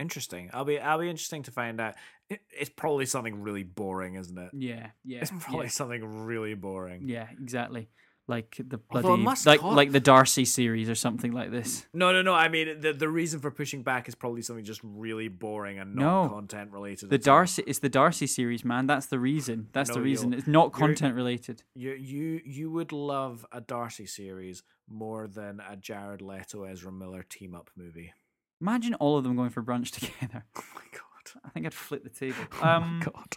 Interesting. 0.00 0.50
I'll 0.52 0.64
be 0.64 0.80
I'll 0.80 0.98
be 0.98 1.10
interesting 1.10 1.42
to 1.44 1.50
find 1.50 1.80
out. 1.80 1.94
It, 2.28 2.40
it's 2.50 2.70
probably 2.70 3.06
something 3.06 3.42
really 3.42 3.64
boring, 3.64 4.14
isn't 4.14 4.38
it? 4.38 4.50
Yeah, 4.54 4.90
yeah, 5.04 5.18
It's 5.20 5.30
probably 5.40 5.66
yeah, 5.66 5.70
something 5.70 6.24
really 6.24 6.54
boring. 6.54 7.02
yeah, 7.08 7.26
exactly. 7.40 7.90
Like 8.28 8.54
the 8.60 8.78
bloody, 8.78 9.24
like 9.44 9.60
like 9.62 9.90
the 9.90 9.98
Darcy 9.98 10.44
series 10.44 10.88
or 10.88 10.94
something 10.94 11.32
like 11.32 11.50
this. 11.50 11.84
No, 11.92 12.12
no, 12.12 12.22
no. 12.22 12.32
I 12.32 12.46
mean, 12.48 12.80
the 12.80 12.92
the 12.92 13.08
reason 13.08 13.40
for 13.40 13.50
pushing 13.50 13.82
back 13.82 14.06
is 14.08 14.14
probably 14.14 14.42
something 14.42 14.64
just 14.64 14.80
really 14.84 15.26
boring 15.26 15.80
and 15.80 15.96
not 15.96 16.22
No. 16.24 16.28
content 16.28 16.70
related. 16.70 17.10
The. 17.10 17.18
Darcy, 17.18 17.64
it's 17.66 17.80
the 17.80 17.88
Darcy 17.88 18.28
series, 18.28 18.64
man. 18.64 18.86
That's 18.86 19.06
the 19.06 19.18
reason. 19.18 19.66
That's 19.72 19.88
No, 19.90 19.96
the 19.96 20.02
reason. 20.02 20.32
It's 20.32 20.46
not 20.46 20.72
content 20.72 21.16
related. 21.16 21.64
You 21.74 21.94
you 21.94 22.40
you 22.44 22.70
would 22.70 22.92
love 22.92 23.44
a 23.50 23.60
Darcy 23.60 24.06
series 24.06 24.62
more 24.88 25.26
than 25.26 25.60
a 25.68 25.74
Jared 25.76 26.22
Leto 26.22 26.62
Ezra 26.64 26.92
Miller 26.92 27.24
team 27.28 27.56
up 27.56 27.70
movie. 27.76 28.12
Imagine 28.60 28.94
all 28.94 29.16
of 29.16 29.24
them 29.24 29.36
going 29.36 29.50
for 29.50 29.62
brunch 29.62 29.90
together. 29.98 30.44
Oh 30.56 30.62
my 30.74 30.82
god. 30.92 31.40
I 31.44 31.48
think 31.50 31.66
I'd 31.66 31.74
flip 31.74 32.02
the 32.02 32.10
table. 32.10 32.36
Oh 32.62 32.68
Um, 32.68 32.98
my 32.98 33.04
god. 33.06 33.36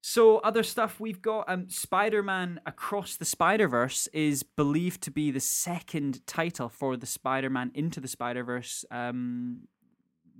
So 0.00 0.38
other 0.38 0.62
stuff 0.62 1.00
we've 1.00 1.20
got 1.20 1.48
um 1.48 1.68
Spider-Man 1.68 2.60
Across 2.64 3.16
the 3.16 3.24
Spider-Verse 3.24 4.06
is 4.12 4.42
believed 4.44 5.02
to 5.02 5.10
be 5.10 5.30
the 5.32 5.40
second 5.40 6.24
title 6.26 6.68
for 6.68 6.96
the 6.96 7.06
Spider-Man 7.06 7.72
Into 7.74 8.00
the 8.00 8.08
Spider-Verse 8.08 8.84
um 8.90 9.62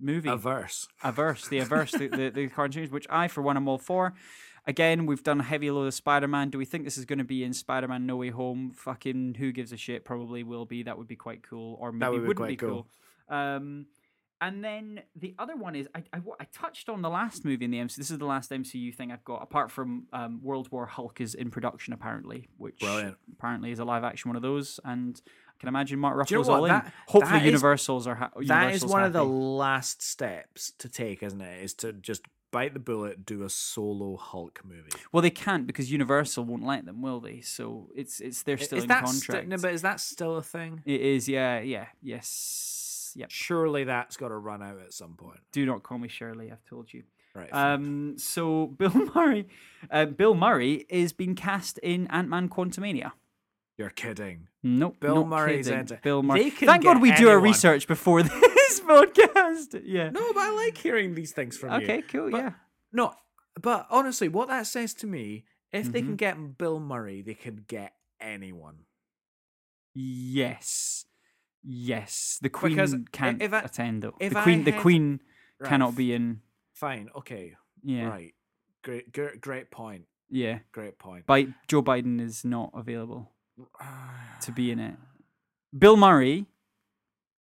movie. 0.01 0.28
A 0.28 0.36
verse. 0.36 0.86
Averse, 1.02 1.48
the 1.48 1.59
Averse, 1.59 1.93
the, 1.93 2.06
the, 2.09 2.28
the 2.30 2.48
cartoons, 2.48 2.90
which 2.90 3.06
I 3.10 3.28
for 3.28 3.43
one 3.43 3.56
am 3.56 3.66
all 3.66 3.78
for. 3.78 4.14
Again, 4.68 5.06
we've 5.06 5.22
done 5.22 5.40
a 5.40 5.44
heavy 5.44 5.70
load 5.70 5.86
of 5.86 5.94
Spider-Man. 5.94 6.51
Do 6.51 6.59
we 6.59 6.64
think 6.64 6.84
this 6.84 6.98
is 6.98 7.05
going 7.05 7.18
to 7.18 7.24
be 7.24 7.43
in 7.44 7.52
Spider-Man 7.52 8.05
No 8.05 8.16
Way 8.16 8.30
Home? 8.30 8.72
Fucking 8.72 9.34
who 9.38 9.52
gives 9.52 9.72
a 9.72 9.76
shit? 9.76 10.05
Probably 10.05 10.43
will 10.43 10.66
be. 10.66 10.82
That 10.82 10.98
would 10.98 11.06
be 11.09 11.16
quite 11.16 11.43
cool. 11.43 11.76
Or 11.80 11.93
maybe 11.93 12.10
would 12.10 12.20
be 12.22 12.26
wouldn't 12.28 12.36
quite 12.36 12.48
be 12.48 12.56
cool. 12.56 12.86
Um, 13.28 13.86
and 14.41 14.63
then 14.63 15.01
the 15.15 15.35
other 15.39 15.57
one 15.57 15.75
is 15.75 15.89
I, 15.95 16.03
I, 16.13 16.19
I 16.41 16.45
touched 16.53 16.89
on 16.89 17.03
the 17.03 17.09
last 17.11 17.45
movie 17.45 17.65
in 17.65 17.71
the 17.71 17.79
MCU. 17.79 17.97
This 17.97 18.11
is 18.11 18.19
the 18.19 18.27
last 18.27 18.51
MCU 18.51 18.95
thing 18.95 19.11
I've 19.13 19.25
got, 19.25 19.43
apart 19.43 19.71
from 19.71 20.07
um, 20.13 20.41
World 20.43 20.71
War 20.71 20.87
Hulk 20.87 21.21
is 21.21 21.35
in 21.35 21.51
production 21.51 21.93
apparently, 21.93 22.49
which 22.59 22.81
Brilliant. 22.81 23.17
apparently 23.33 23.71
is 23.71 23.79
a 23.79 23.85
live 23.85 24.05
action 24.05 24.29
one 24.29 24.37
of 24.37 24.43
those. 24.43 24.79
And 24.85 25.21
I 25.49 25.53
can 25.59 25.69
imagine 25.69 25.99
Mark 25.99 26.27
Do 26.27 26.35
you 26.35 26.39
know 26.39 26.45
Ruffalo's 26.45 26.49
all 26.51 26.65
in. 26.67 26.83
Hopefully, 27.09 27.33
that 27.33 27.43
is- 27.43 27.47
Universals 27.47 28.07
are 28.07 28.15
ha- 28.15 28.31
That 28.47 28.75
is 28.75 28.85
one 28.85 29.03
of 29.05 29.13
the 29.13 29.25
last 29.25 30.03
steps 30.03 30.73
to 30.79 30.89
take, 30.89 31.23
isn't 31.23 31.41
it? 31.41 31.63
Is 31.65 31.75
to 31.75 31.93
just 31.95 32.23
bite 32.53 32.75
the 32.75 32.81
bullet, 32.81 33.27
do 33.27 33.43
a 33.43 33.51
solo 33.51 34.17
Hulk 34.17 34.61
movie. 34.65 34.91
Well, 35.13 35.21
they 35.23 35.31
can't 35.31 35.67
because 35.67 35.91
Universal 35.91 36.45
won't 36.45 36.65
let 36.65 36.87
them, 36.87 37.03
will 37.03 37.21
they? 37.21 37.41
So 37.41 37.89
it's 37.95 38.21
it's 38.21 38.43
they're 38.43 38.59
still 38.59 38.79
is 38.79 38.85
in 38.85 38.89
that 38.89 39.05
contract. 39.05 39.49
no, 39.49 39.57
but 39.59 39.73
is 39.73 39.83
that 39.83 40.01
still 40.01 40.37
a 40.37 40.43
thing? 40.43 40.83
it 40.85 41.01
is, 41.01 41.29
yeah, 41.29 41.61
yeah, 41.61 41.87
yes, 42.03 42.27
yep. 43.16 43.30
Surely 43.30 43.84
that's 43.84 44.16
got 44.16 44.28
to 44.28 44.36
run 44.36 44.62
out 44.62 44.78
at 44.78 44.93
some 44.93 45.14
point. 45.14 45.40
Do 45.52 45.64
not 45.66 45.82
call 45.82 45.98
me 45.98 46.09
Shirley. 46.09 46.51
I've 46.52 46.64
told 46.64 46.93
you. 46.93 47.02
Right. 47.34 47.48
Um, 47.52 48.14
so 48.18 48.66
Bill 48.66 49.10
Murray, 49.14 49.48
uh, 49.90 50.06
Bill 50.06 50.34
Murray 50.34 50.86
is 50.88 51.12
being 51.12 51.34
cast 51.34 51.78
in 51.78 52.06
Ant 52.09 52.28
Man 52.28 52.48
Quantumania. 52.48 53.12
You're 53.76 53.90
kidding. 53.90 54.48
Nope, 54.62 54.97
Bill 55.01 55.16
not 55.16 55.28
Murray's 55.28 55.66
kidding. 55.66 55.80
enter- 55.80 56.01
Bill 56.02 56.22
Murray. 56.22 56.48
Thank 56.48 56.82
God 56.84 57.01
we 57.02 57.12
do 57.12 57.28
our 57.28 57.38
research 57.38 57.86
before 57.86 58.22
this 58.22 58.80
podcast. 58.80 59.82
Yeah. 59.84 60.09
No, 60.10 60.32
but 60.32 60.40
I 60.40 60.51
like 60.52 60.78
hearing 60.78 61.14
these 61.14 61.32
things 61.32 61.59
from 61.59 61.72
you. 61.72 61.76
okay, 61.84 62.02
cool. 62.02 62.30
But- 62.30 62.38
yeah. 62.38 62.51
No, 62.93 63.12
but 63.60 63.86
honestly, 63.90 64.28
what 64.28 64.48
that 64.48 64.66
says 64.66 64.94
to 64.94 65.06
me, 65.06 65.44
if 65.72 65.93
they 65.93 65.98
Mm-hmm. 66.01 66.09
can 66.09 66.16
get 66.16 66.56
Bill 66.59 66.80
Murray, 66.80 67.20
they 67.20 67.34
can 67.34 67.64
get 67.68 67.93
anyone. 68.18 68.78
Yes. 69.94 71.05
Yes. 71.68 72.38
The 72.40 72.48
Queen 72.48 72.72
Because 72.74 72.94
can't 73.12 73.43
if 73.43 73.52
I- 73.52 73.60
attend 73.60 74.02
though. 74.02 74.14
The 74.20 74.30
Queen. 74.30 74.64
The 74.64 74.70
had- 74.72 74.80
Queen 74.80 75.20
cannot 75.64 75.97
be 75.97 76.12
in. 76.12 76.40
Fine. 76.74 77.10
Okay. 77.16 77.56
Yeah. 77.82 78.09
Right. 78.09 78.34
Great. 78.84 79.12
Great. 79.12 79.40
Great 79.40 79.70
point. 79.70 80.05
Yeah. 80.30 80.60
Great 80.72 80.98
point. 80.98 81.26
Bi- 81.26 81.55
Joe 81.68 81.82
Biden 81.82 82.20
is 82.20 82.44
not 82.44 82.70
available 82.74 83.32
to 84.43 84.52
be 84.52 84.70
in 84.70 84.78
it. 84.78 84.94
Bill 85.76 85.97
Murray. 85.97 86.47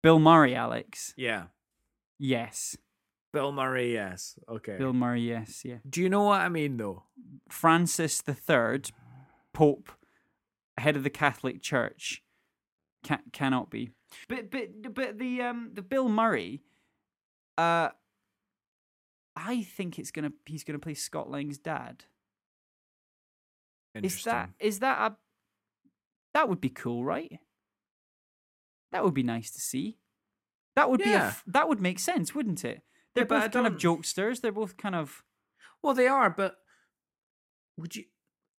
Bill 0.02 0.18
Murray, 0.18 0.55
Alex. 0.55 1.12
Yeah. 1.16 1.47
Yes. 2.18 2.76
Bill 3.32 3.52
Murray. 3.52 3.93
Yes. 3.93 4.39
Okay. 4.48 4.76
Bill 4.78 4.93
Murray, 4.93 5.20
yes, 5.22 5.62
yeah. 5.64 5.78
Do 5.89 6.01
you 6.01 6.09
know 6.09 6.22
what 6.22 6.40
I 6.40 6.48
mean, 6.48 6.76
though? 6.78 7.02
Francis 7.51 8.20
the 8.22 8.32
Third, 8.35 8.90
Pope, 9.52 9.90
head 10.78 10.97
of 10.97 11.02
the 11.05 11.10
Catholic 11.10 11.60
Church, 11.60 12.22
ca- 13.05 13.20
cannot 13.32 13.70
be. 13.70 13.90
But 14.28 14.51
but 14.51 14.94
but 14.94 15.18
the 15.18 15.43
um 15.43 15.70
the 15.74 15.82
Bill 15.82 16.09
Murray, 16.09 16.62
uh, 17.56 17.90
I 19.36 19.62
think 19.62 19.98
it's 19.98 20.10
gonna 20.10 20.32
he's 20.47 20.64
gonna 20.64 20.78
play 20.78 20.94
Scott 20.94 21.30
Lang's 21.30 21.59
dad. 21.59 22.05
Is 23.94 24.22
that 24.24 24.51
is 24.60 24.78
that 24.80 25.12
a 25.12 25.16
that 26.35 26.48
would 26.48 26.60
be 26.60 26.68
cool, 26.70 27.05
right? 27.05 27.39
That 28.93 29.05
would 29.05 29.14
be 29.14 29.22
nice 29.22 29.51
to 29.51 29.60
see. 29.60 29.98
That 30.76 30.89
would 30.90 30.98
be 31.01 31.10
a 31.10 31.14
Yeah. 31.14 31.35
that 31.48 31.68
would 31.68 31.80
make 31.80 31.98
sense, 31.98 32.35
wouldn't 32.35 32.64
it? 32.64 32.82
They're 33.14 33.24
I 33.24 33.26
both 33.26 33.51
kind 33.52 33.66
of 33.66 33.74
jokesters. 33.74 34.40
They're 34.40 34.52
both 34.52 34.76
kind 34.76 34.94
of 34.94 35.24
Well, 35.82 35.94
they 35.94 36.06
are, 36.09 36.30
but 36.30 36.56
would 37.76 37.97
you? 37.97 38.05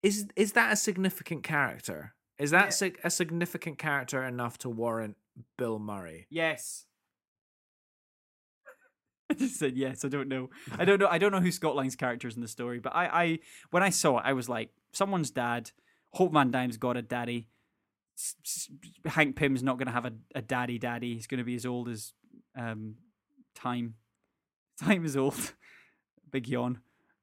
Is 0.03 0.27
is 0.35 0.53
that 0.53 0.73
a 0.73 0.75
significant 0.75 1.43
character? 1.43 2.15
Is 2.37 2.51
that 2.51 2.65
Yeah. 2.65 2.69
sig- 2.69 2.99
a 3.03 3.09
significant 3.09 3.77
character 3.79 4.23
enough 4.23 4.57
to 4.59 4.69
warrant 4.69 5.17
Bill 5.57 5.79
Murray? 5.79 6.27
yes, 6.29 6.85
I 9.29 9.35
just 9.35 9.59
said 9.59 9.77
yes. 9.77 10.03
I 10.03 10.07
don't 10.07 10.27
know. 10.27 10.49
I 10.77 10.85
don't 10.85 10.99
know. 10.99 11.07
I 11.07 11.19
don't 11.19 11.31
know 11.31 11.39
who 11.39 11.51
Scott 11.51 11.75
Lang's 11.75 11.95
character 11.95 12.27
is 12.27 12.35
in 12.35 12.41
the 12.41 12.47
story, 12.47 12.79
but 12.79 12.95
I, 12.95 13.05
I 13.05 13.39
when 13.69 13.83
I 13.83 13.91
saw 13.91 14.17
it, 14.17 14.23
I 14.25 14.33
was 14.33 14.49
like, 14.49 14.71
someone's 14.91 15.31
dad. 15.31 15.71
Hope 16.13 16.33
Van 16.33 16.49
Dyne's 16.49 16.77
got 16.77 16.97
a 16.97 17.03
daddy. 17.03 17.47
S- 18.17 18.35
S- 18.43 18.69
Hank 19.13 19.35
Pym's 19.35 19.61
not 19.61 19.77
going 19.77 19.85
to 19.85 19.93
have 19.93 20.05
a, 20.05 20.13
a 20.33 20.41
daddy. 20.41 20.79
Daddy. 20.79 21.13
He's 21.13 21.27
going 21.27 21.37
to 21.37 21.43
be 21.43 21.53
as 21.53 21.65
old 21.65 21.89
as 21.89 22.13
um, 22.57 22.95
time. 23.53 23.95
Time 24.81 25.05
is 25.05 25.15
old. 25.15 25.53
Big 26.31 26.47
yawn. 26.47 26.79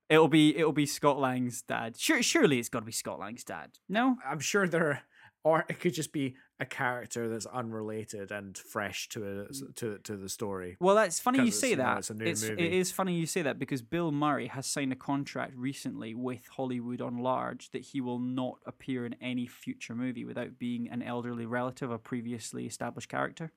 It'll 0.09 0.29
be 0.29 0.57
it'll 0.57 0.73
be 0.73 0.87
Scott 0.87 1.19
Lang's 1.19 1.63
dad. 1.63 1.97
Sure, 1.97 2.23
surely 2.23 2.61
it's 2.61 2.69
got 2.69 2.81
to 2.81 2.87
be 2.87 2.93
Scott 2.93 3.19
Lang's 3.19 3.43
dad. 3.43 3.71
No, 3.89 4.19
I'm 4.25 4.39
sure 4.39 4.69
there, 4.69 5.03
or 5.47 5.65
it 5.69 5.79
could 5.79 5.95
just 5.95 6.13
be 6.13 6.35
a 6.59 6.67
character 6.67 7.29
that's 7.29 7.47
unrelated 7.47 8.33
and 8.33 8.59
fresh 8.59 9.09
to 9.11 9.23
it 9.43 9.77
to 9.77 9.99
to 9.99 10.17
the 10.17 10.29
story. 10.29 10.77
Well, 10.81 10.97
that's 10.97 11.21
funny 11.21 11.39
you 11.45 11.53
say 11.53 11.69
it's, 11.69 11.71
you 11.71 11.77
know, 11.77 11.83
that. 11.85 11.99
it's 11.99 12.11
a 12.11 12.29
It's, 12.29 12.49
movie. 12.49 12.79
is 12.79 12.91
funny 12.91 13.15
you 13.15 13.27
say 13.27 13.43
that 13.43 13.57
because 13.61 13.81
Bill 13.81 14.11
Murray 14.11 14.49
has 14.49 14.67
signed 14.67 14.93
a 14.93 14.97
contract 14.97 15.53
recently 15.57 16.15
with 16.17 16.49
Hollywood 16.57 17.01
on 17.01 17.19
large 17.19 17.71
that 17.71 17.83
he 17.83 18.01
will 18.01 18.19
not 18.19 18.59
appear 18.67 19.07
in 19.07 19.15
any 19.21 19.47
future 19.47 19.95
movie 19.95 20.25
without 20.25 20.59
being 20.59 20.89
an 20.91 21.01
elderly 21.01 21.47
relative, 21.47 21.93
a 21.93 21.99
previously 21.99 22.67
established 22.67 23.09
character. 23.09 23.53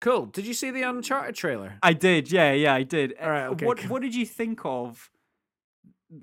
Cool. 0.00 0.26
Did 0.26 0.46
you 0.46 0.54
see 0.54 0.70
the 0.70 0.82
Uncharted 0.82 1.34
trailer? 1.34 1.74
I 1.82 1.92
did, 1.92 2.30
yeah, 2.30 2.52
yeah, 2.52 2.72
I 2.74 2.84
did. 2.84 3.14
Uh, 3.20 3.24
All 3.24 3.30
right, 3.30 3.46
okay, 3.48 3.66
What 3.66 3.78
cool. 3.78 3.88
What 3.90 4.02
did 4.02 4.14
you 4.14 4.24
think 4.24 4.60
of 4.64 5.10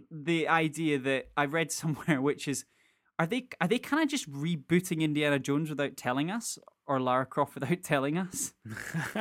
the 0.10 0.48
idea 0.48 0.98
that 1.00 1.28
I 1.36 1.46
read 1.46 1.72
somewhere, 1.82 2.22
which 2.22 2.48
is, 2.48 2.64
are 3.20 3.26
they 3.26 3.48
are 3.60 3.68
they 3.68 3.80
kind 3.80 4.04
of 4.04 4.10
just 4.10 4.32
rebooting 4.32 5.02
Indiana 5.02 5.40
Jones 5.40 5.70
without 5.70 5.98
telling 5.98 6.30
us, 6.30 6.60
or 6.86 7.00
Lara 7.00 7.26
Croft 7.26 7.56
without 7.56 7.82
telling 7.84 8.18
us? 8.18 8.54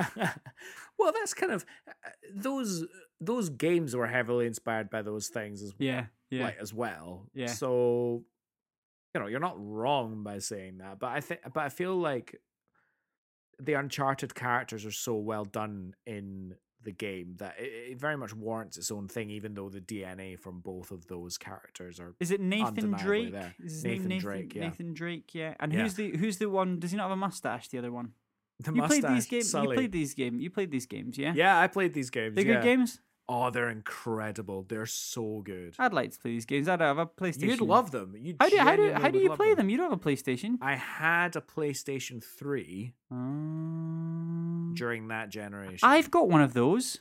well, 0.98 1.12
that's 1.12 1.34
kind 1.34 1.52
of 1.52 1.64
uh, 1.88 2.10
those 2.34 2.84
those 3.20 3.48
games 3.48 3.96
were 3.96 4.06
heavily 4.06 4.46
inspired 4.46 4.90
by 4.90 5.02
those 5.02 5.28
things 5.28 5.62
as 5.62 5.72
Yeah, 5.78 6.06
yeah. 6.30 6.44
like 6.44 6.58
as 6.60 6.74
well. 6.74 7.26
Yeah. 7.34 7.46
So 7.46 8.24
you 9.14 9.20
know, 9.20 9.28
you're 9.28 9.40
not 9.40 9.56
wrong 9.58 10.22
by 10.22 10.40
saying 10.40 10.78
that, 10.78 10.98
but 10.98 11.08
I 11.08 11.20
think 11.20 11.40
but 11.52 11.60
I 11.62 11.68
feel 11.70 11.96
like 11.96 12.36
the 13.58 13.72
uncharted 13.72 14.34
characters 14.34 14.84
are 14.84 14.92
so 14.92 15.14
well 15.14 15.46
done 15.46 15.94
in 16.04 16.54
the 16.86 16.92
game 16.92 17.34
that 17.36 17.56
it, 17.58 17.90
it 17.92 17.98
very 18.00 18.16
much 18.16 18.32
warrants 18.34 18.78
its 18.78 18.90
own 18.90 19.08
thing 19.08 19.28
even 19.28 19.52
though 19.54 19.68
the 19.68 19.80
DNA 19.80 20.38
from 20.38 20.60
both 20.60 20.90
of 20.90 21.06
those 21.08 21.36
characters 21.36 22.00
are 22.00 22.14
Is 22.18 22.30
it 22.30 22.40
Nathan 22.40 22.92
Drake? 22.92 23.32
there. 23.32 23.54
Is 23.62 23.84
Nathan 23.84 24.08
Nathan 24.08 24.18
Drake, 24.20 24.54
yeah. 24.54 24.62
Nathan 24.62 24.94
Drake, 24.94 25.34
yeah. 25.34 25.54
And 25.60 25.72
Yeah. 25.72 25.82
who's 25.82 25.94
the 25.94 26.16
who's 26.16 26.38
the 26.38 26.48
one? 26.48 26.78
Does 26.80 26.92
he 26.92 26.96
not 26.96 27.04
have 27.04 27.12
a 27.12 27.16
mustache? 27.16 27.68
The 27.68 27.78
other 27.78 27.92
one. 27.92 28.12
the 28.60 28.72
you 28.72 28.82
played 28.82 29.02
these 29.02 29.28
mustache, 29.28 29.28
games. 29.28 29.52
You 29.54 29.74
played 29.74 29.92
these 29.92 30.14
games. 30.14 30.42
You 30.42 30.50
played 30.50 30.70
these 30.70 30.86
games, 30.86 31.18
yeah. 31.18 31.32
Yeah, 31.34 31.60
I 31.60 31.66
played 31.66 31.92
these 31.92 32.08
games. 32.08 32.34
They're 32.36 32.46
yeah. 32.46 32.54
good 32.54 32.62
games. 32.62 33.00
Oh, 33.28 33.50
they're 33.50 33.70
incredible. 33.70 34.64
They're 34.68 34.86
so 34.86 35.40
good. 35.44 35.74
I'd 35.80 35.92
like 35.92 36.12
to 36.12 36.18
play 36.20 36.30
these 36.30 36.46
games. 36.46 36.68
I'd 36.68 36.80
have 36.80 36.98
a 36.98 37.06
PlayStation. 37.06 37.42
You'd 37.48 37.60
love 37.60 37.90
them. 37.90 38.14
You 38.16 38.36
How 38.38 38.48
do 38.48 38.56
how 38.58 38.76
do 38.76 38.92
how 38.92 39.08
do 39.10 39.18
you 39.18 39.30
play 39.34 39.48
them? 39.48 39.56
them. 39.66 39.70
You 39.70 39.78
don't 39.78 39.90
have 39.90 40.00
a 40.00 40.02
PlayStation. 40.02 40.58
I 40.60 40.76
had 40.76 41.34
a 41.34 41.40
PlayStation 41.40 42.22
3 42.22 42.92
Um, 43.10 44.74
during 44.76 45.08
that 45.08 45.30
generation. 45.30 45.80
I've 45.88 46.10
got 46.10 46.28
one 46.28 46.40
of 46.40 46.54
those. 46.54 46.98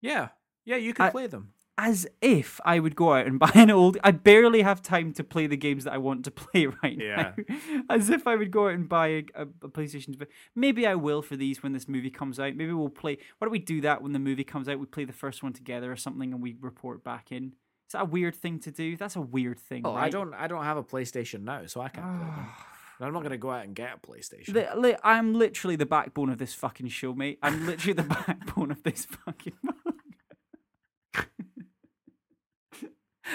yeah. 0.00 0.28
Yeah, 0.64 0.76
you 0.76 0.92
can 0.92 1.06
I- 1.06 1.10
play 1.10 1.26
them. 1.26 1.52
As 1.80 2.08
if 2.20 2.60
I 2.64 2.80
would 2.80 2.96
go 2.96 3.12
out 3.14 3.26
and 3.26 3.38
buy 3.38 3.52
an 3.54 3.70
old. 3.70 3.98
I 4.02 4.10
barely 4.10 4.62
have 4.62 4.82
time 4.82 5.12
to 5.12 5.22
play 5.22 5.46
the 5.46 5.56
games 5.56 5.84
that 5.84 5.92
I 5.92 5.98
want 5.98 6.24
to 6.24 6.30
play 6.42 6.66
right 6.66 6.98
Yeah. 7.00 7.34
now. 7.48 7.56
As 7.88 8.10
if 8.10 8.26
I 8.26 8.34
would 8.34 8.50
go 8.50 8.66
out 8.66 8.74
and 8.74 8.88
buy 8.88 9.06
a, 9.06 9.24
a, 9.36 9.42
a 9.62 9.68
PlayStation. 9.68 10.20
Maybe 10.56 10.88
I 10.88 10.96
will 10.96 11.22
for 11.22 11.36
these 11.36 11.62
when 11.62 11.72
this 11.72 11.86
movie 11.86 12.10
comes 12.10 12.40
out. 12.40 12.56
Maybe 12.56 12.72
we'll 12.72 12.88
play. 12.88 13.14
Why 13.38 13.46
don't 13.46 13.52
we 13.52 13.60
do 13.60 13.80
that 13.82 14.02
when 14.02 14.12
the 14.12 14.18
movie 14.18 14.42
comes 14.42 14.68
out? 14.68 14.80
We 14.80 14.86
play 14.86 15.04
the 15.04 15.12
first 15.12 15.42
one 15.44 15.52
together 15.52 15.92
or 15.92 15.96
something, 15.96 16.32
and 16.32 16.42
we 16.42 16.56
report 16.60 17.04
back 17.04 17.30
in. 17.30 17.54
Is 17.86 17.92
that 17.92 18.02
a 18.02 18.06
weird 18.06 18.34
thing 18.34 18.58
to 18.60 18.72
do? 18.72 18.96
That's 18.96 19.14
a 19.16 19.20
weird 19.20 19.60
thing. 19.60 19.82
Oh, 19.86 19.94
I 19.94 20.08
don't 20.10 20.34
I 20.34 20.48
don't 20.48 20.64
have 20.64 20.76
a 20.78 20.84
PlayStation 20.84 21.44
now, 21.44 21.64
so 21.66 21.80
I 21.80 21.88
can't 21.90 22.06
play 22.20 22.26
them. 22.26 22.46
I'm 23.00 23.12
not 23.12 23.20
going 23.20 23.30
to 23.30 23.38
go 23.38 23.50
out 23.52 23.64
and 23.64 23.76
get 23.76 23.92
a 23.94 24.06
PlayStation. 24.06 24.74
Li- 24.76 24.96
I'm 25.04 25.32
literally 25.32 25.76
the 25.76 25.86
backbone 25.86 26.30
of 26.30 26.38
this 26.38 26.52
fucking 26.54 26.88
show, 26.88 27.14
mate. 27.14 27.38
I'm 27.44 27.64
literally 27.64 27.92
the 27.92 28.02
backbone 28.26 28.72
of 28.72 28.82
this 28.82 29.04
fucking. 29.04 29.52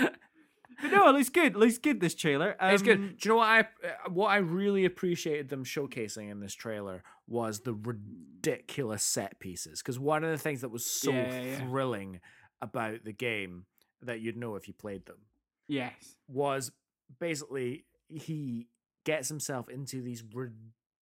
But 0.01 0.91
no, 0.91 1.07
it 1.09 1.13
looks 1.13 1.29
good. 1.29 1.53
It 1.53 1.57
looks 1.57 1.77
good. 1.77 1.99
This 2.01 2.15
trailer. 2.15 2.55
Um, 2.59 2.73
it's 2.73 2.83
good. 2.83 3.17
Do 3.17 3.29
you 3.29 3.29
know 3.31 3.37
what 3.37 3.47
I 3.47 3.59
uh, 3.61 4.09
what 4.09 4.27
I 4.27 4.37
really 4.37 4.85
appreciated 4.85 5.49
them 5.49 5.63
showcasing 5.63 6.29
in 6.31 6.39
this 6.39 6.53
trailer 6.53 7.03
was 7.27 7.61
the 7.61 7.73
ridiculous 7.73 9.03
set 9.03 9.39
pieces 9.39 9.81
because 9.81 9.99
one 9.99 10.23
of 10.23 10.31
the 10.31 10.37
things 10.37 10.61
that 10.61 10.69
was 10.69 10.85
so 10.85 11.11
Yeah, 11.11 11.31
yeah, 11.31 11.41
yeah. 11.41 11.57
thrilling 11.69 12.19
about 12.61 13.03
the 13.05 13.13
game 13.13 13.65
that 14.01 14.19
you'd 14.19 14.35
know 14.37 14.55
if 14.55 14.67
you 14.67 14.73
played 14.73 15.05
them 15.05 15.19
Yes. 15.67 16.17
was 16.27 16.71
basically 17.19 17.85
he 18.09 18.67
gets 19.05 19.29
himself 19.29 19.69
into 19.69 20.01
these 20.01 20.23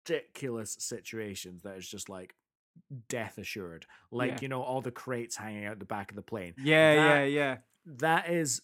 ridiculous 0.05 0.75
situations 0.79 1.63
that 1.63 1.77
is 1.77 1.87
just 1.87 2.09
like 2.09 2.35
death 3.09 3.37
assured 3.37 3.85
like 4.11 4.41
you 4.41 4.47
know 4.47 4.61
all 4.61 4.81
the 4.81 4.91
crates 4.91 5.35
hanging 5.35 5.65
out 5.65 5.79
the 5.79 5.85
back 5.85 6.11
of 6.11 6.15
the 6.15 6.21
plane 6.21 6.53
Yeah, 6.57 6.95
That- 6.95 7.03
yeah, 7.19 7.23
yeah. 7.25 7.57
that 7.85 8.29
is 8.29 8.61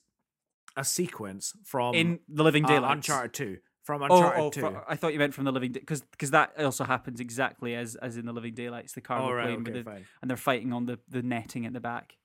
a 0.76 0.84
sequence 0.84 1.54
from 1.64 1.96
In 1.96 2.20
the 2.28 2.44
Living 2.44 2.66
uh, 2.66 2.68
Daylights. 2.68 2.94
uncharted 2.96 3.34
2 3.34 3.58
from 3.84 4.02
Oh, 4.02 4.06
uncharted 4.06 4.42
oh 4.44 4.50
2 4.72 4.78
I 4.88 4.96
thought 4.96 5.14
you 5.14 5.20
meant 5.20 5.34
from 5.34 5.46
the 5.46 5.52
Living 5.52 5.72
because 5.72 6.02
because 6.02 6.32
that 6.32 6.54
also 6.60 6.84
happens 6.84 7.20
exactly 7.20 7.76
as 7.76 7.96
as 7.96 8.18
in 8.18 8.26
the 8.26 8.34
Living 8.34 8.54
Daylights, 8.54 8.94
the 8.94 9.02
car 9.02 9.20
oh 9.22 9.32
right 9.34 9.46
plane, 9.48 9.62
okay 9.62 9.82
the, 9.84 10.02
and 10.22 10.30
they're 10.30 10.38
fighting 10.38 10.74
on 10.74 10.86
the 10.86 11.00
the 11.10 11.22
netting 11.22 11.66
at 11.66 11.74
the 11.74 11.80
back. 11.80 12.18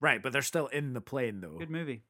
right 0.00 0.22
but 0.22 0.32
they're 0.32 0.42
still 0.42 0.66
in 0.68 0.92
the 0.92 1.00
plane 1.00 1.40
though 1.40 1.58
Good 1.58 1.70
movie. 1.70 2.02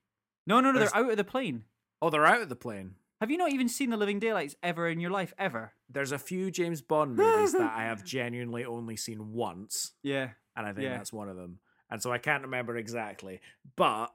No, 0.46 0.60
no, 0.60 0.70
no, 0.70 0.78
There's- 0.78 0.92
they're 0.92 1.04
out 1.04 1.10
of 1.10 1.16
the 1.16 1.24
plane. 1.24 1.64
oh 2.02 2.10
they're 2.10 2.26
out 2.26 2.42
of 2.42 2.48
the 2.48 2.56
plane 2.56 2.96
Have 3.20 3.30
you 3.30 3.38
not 3.38 3.52
even 3.52 3.68
seen 3.68 3.90
the 3.90 3.96
Living 3.96 4.18
Daylights 4.18 4.56
ever 4.62 4.88
in 4.88 5.00
your 5.00 5.10
life 5.10 5.32
ever? 5.38 5.72
there's 5.88 6.12
a 6.12 6.18
few 6.18 6.50
james 6.50 6.82
bond 6.82 7.16
movies 7.22 7.52
that 7.52 7.72
i 7.72 7.84
have 7.84 8.04
genuinely 8.04 8.64
only 8.64 8.96
seen 8.96 9.32
once 9.32 9.92
Yeah. 10.02 10.30
and 10.56 10.66
I 10.66 10.72
think 10.72 10.84
Yeah. 10.84 10.96
that's 10.96 11.12
one 11.12 11.28
of 11.28 11.36
them. 11.36 11.60
And 11.88 12.02
so 12.02 12.10
I 12.10 12.18
can't 12.18 12.42
remember 12.42 12.76
exactly. 12.76 13.40
But 13.76 14.08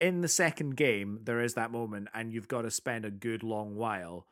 in 0.00 0.20
the 0.20 0.28
second 0.28 0.76
game, 0.76 1.20
there 1.24 1.40
is 1.40 1.54
that 1.54 1.70
moment, 1.70 2.08
and 2.14 2.32
you've 2.32 2.48
got 2.48 2.62
to 2.62 2.70
spend 2.70 3.04
a 3.04 3.10
good 3.10 3.42
long 3.42 3.74
while 3.76 4.26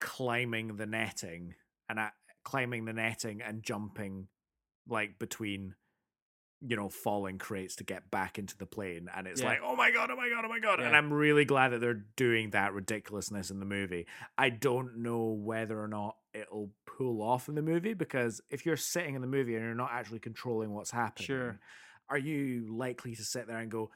climbing 0.00 0.76
the 0.76 0.86
netting 0.86 1.54
and 1.88 1.98
at, 1.98 2.12
climbing 2.44 2.84
the 2.84 2.92
netting 2.92 3.40
and 3.40 3.62
jumping 3.62 4.28
like 4.88 5.18
between 5.18 5.74
you 6.66 6.76
know 6.76 6.88
falling 6.88 7.38
crates 7.38 7.76
to 7.76 7.84
get 7.84 8.10
back 8.10 8.38
into 8.38 8.56
the 8.58 8.66
plane 8.66 9.08
and 9.14 9.26
it's 9.26 9.40
Yeah. 9.40 9.48
like 9.48 9.60
oh 9.64 9.76
my 9.76 9.90
god 9.90 10.10
oh 10.10 10.16
my 10.16 10.28
god 10.28 10.44
oh 10.44 10.48
my 10.48 10.58
god 10.58 10.80
and 10.80 10.94
i'm 10.96 11.12
really 11.12 11.44
glad 11.44 11.70
that 11.70 11.80
they're 11.80 12.04
doing 12.16 12.50
that 12.50 12.72
ridiculousness 12.72 13.50
in 13.50 13.60
the 13.60 13.66
movie 13.66 14.06
i 14.38 14.48
don't 14.50 14.96
know 14.98 15.28
whether 15.30 15.78
or 15.78 15.88
not 15.88 16.16
it'll 16.32 16.70
pull 16.86 17.22
off 17.22 17.48
in 17.48 17.54
the 17.54 17.62
movie 17.62 17.92
because 17.94 18.40
if 18.50 18.64
you're 18.64 18.76
sitting 18.76 19.14
in 19.14 19.20
the 19.20 19.26
movie 19.26 19.54
and 19.56 19.64
you're 19.64 19.74
not 19.74 19.90
actually 19.92 20.20
controlling 20.20 20.70
what's 20.72 20.90
happening 20.90 21.26
Sure. 21.26 21.58
are 22.08 22.18
you 22.18 22.66
likely 22.70 23.14
to 23.14 23.24
sit 23.24 23.46
there 23.46 23.58
and 23.58 23.70
go 23.70 23.90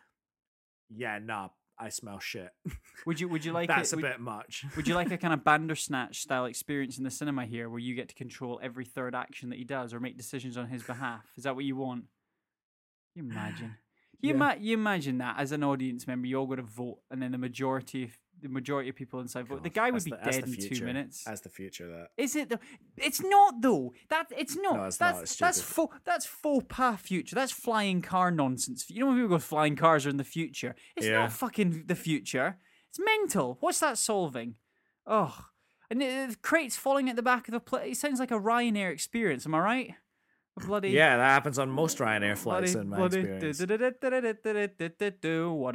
yeah 0.96 1.18
nah 1.22 1.48
i 1.78 1.88
smell 1.88 2.18
shit 2.18 2.50
Would 3.06 3.20
you 3.20 3.28
would 3.28 3.44
you 3.44 3.52
like 3.52 3.68
that's 3.68 3.92
it? 3.92 3.94
a 3.94 3.96
would, 3.96 4.02
bit 4.02 4.20
much 4.20 4.64
would 4.76 4.88
you 4.88 4.94
like 4.94 5.10
a 5.12 5.16
kind 5.18 5.32
of 5.32 5.44
Bandersnatch 5.44 6.20
style 6.20 6.46
experience 6.46 6.98
in 6.98 7.04
the 7.04 7.10
cinema 7.10 7.46
here, 7.46 7.68
where 7.70 7.78
you 7.78 7.94
get 7.94 8.08
to 8.08 8.14
control 8.14 8.58
every 8.62 8.84
third 8.84 9.14
action 9.14 9.50
that 9.50 9.56
he 9.58 9.64
does 9.64 9.94
or 9.94 10.00
make 10.00 10.16
decisions 10.16 10.56
on 10.56 10.66
his 10.68 10.82
behalf? 10.82 11.24
Is 11.36 11.44
that 11.44 11.54
what 11.54 11.64
you 11.64 11.76
want? 11.76 12.04
You 13.14 13.22
imagine. 13.22 13.76
You, 14.20 14.30
Yeah. 14.30 14.34
ima- 14.34 14.56
you 14.58 14.74
imagine 14.74 15.18
that 15.18 15.36
as 15.38 15.52
an 15.52 15.62
audience 15.62 16.08
member, 16.08 16.26
you 16.26 16.36
all 16.40 16.46
got 16.48 16.56
to 16.56 16.62
vote, 16.62 16.98
and 17.08 17.22
then 17.22 17.30
the 17.30 17.38
majority 17.38 18.02
of 18.02 18.18
the 18.40 18.48
majority 18.48 18.88
of 18.88 18.96
people 18.96 19.20
inside 19.20 19.46
vote. 19.46 19.62
The 19.62 19.70
guy 19.70 19.90
would 19.90 20.04
be 20.04 20.10
the, 20.10 20.16
dead 20.16 20.44
in 20.44 20.56
two 20.56 20.84
minutes. 20.84 21.26
As 21.26 21.40
the 21.40 21.48
future. 21.48 21.88
That 21.88 22.10
is 22.16 22.36
it. 22.36 22.48
Though 22.48 22.58
it's 22.96 23.22
not 23.22 23.60
though. 23.60 23.92
That 24.08 24.26
it's 24.36 24.56
not. 24.56 24.76
No, 24.76 24.84
it's 24.84 24.96
that's 24.96 25.14
not. 25.14 25.22
It's 25.22 25.36
that's 25.36 25.60
faux. 25.60 25.96
That's 26.04 26.26
faux 26.26 26.66
pas 26.68 27.00
future. 27.00 27.34
That's 27.34 27.52
flying 27.52 28.02
car 28.02 28.30
nonsense. 28.30 28.88
You 28.88 29.00
know 29.00 29.06
when 29.06 29.16
people 29.16 29.28
go 29.28 29.38
flying 29.38 29.76
cars 29.76 30.06
are 30.06 30.10
in 30.10 30.16
the 30.16 30.24
future. 30.24 30.74
It's 30.96 31.06
yeah. 31.06 31.20
not 31.20 31.32
fucking 31.32 31.84
the 31.86 31.96
future. 31.96 32.58
It's 32.90 32.98
mental. 32.98 33.58
What's 33.60 33.80
that 33.80 33.98
solving? 33.98 34.54
Oh, 35.06 35.46
and 35.90 36.00
the 36.00 36.36
crates 36.42 36.76
falling 36.76 37.08
at 37.08 37.16
the 37.16 37.22
back 37.22 37.48
of 37.48 37.52
the 37.52 37.60
plane. 37.60 37.92
It 37.92 37.96
sounds 37.96 38.20
like 38.20 38.30
a 38.30 38.38
Ryanair 38.38 38.92
experience. 38.92 39.46
Am 39.46 39.54
I 39.54 39.60
right? 39.60 39.94
bloody 40.58 40.90
yeah 40.90 41.16
that 41.16 41.22
happens 41.22 41.58
on 41.58 41.70
most 41.70 41.98
ryanair 41.98 42.36
flights 42.36 42.72
bloody, 42.72 42.84
in 42.84 42.90
my 42.90 42.96
bloody, 42.96 43.20
experience 43.20 43.60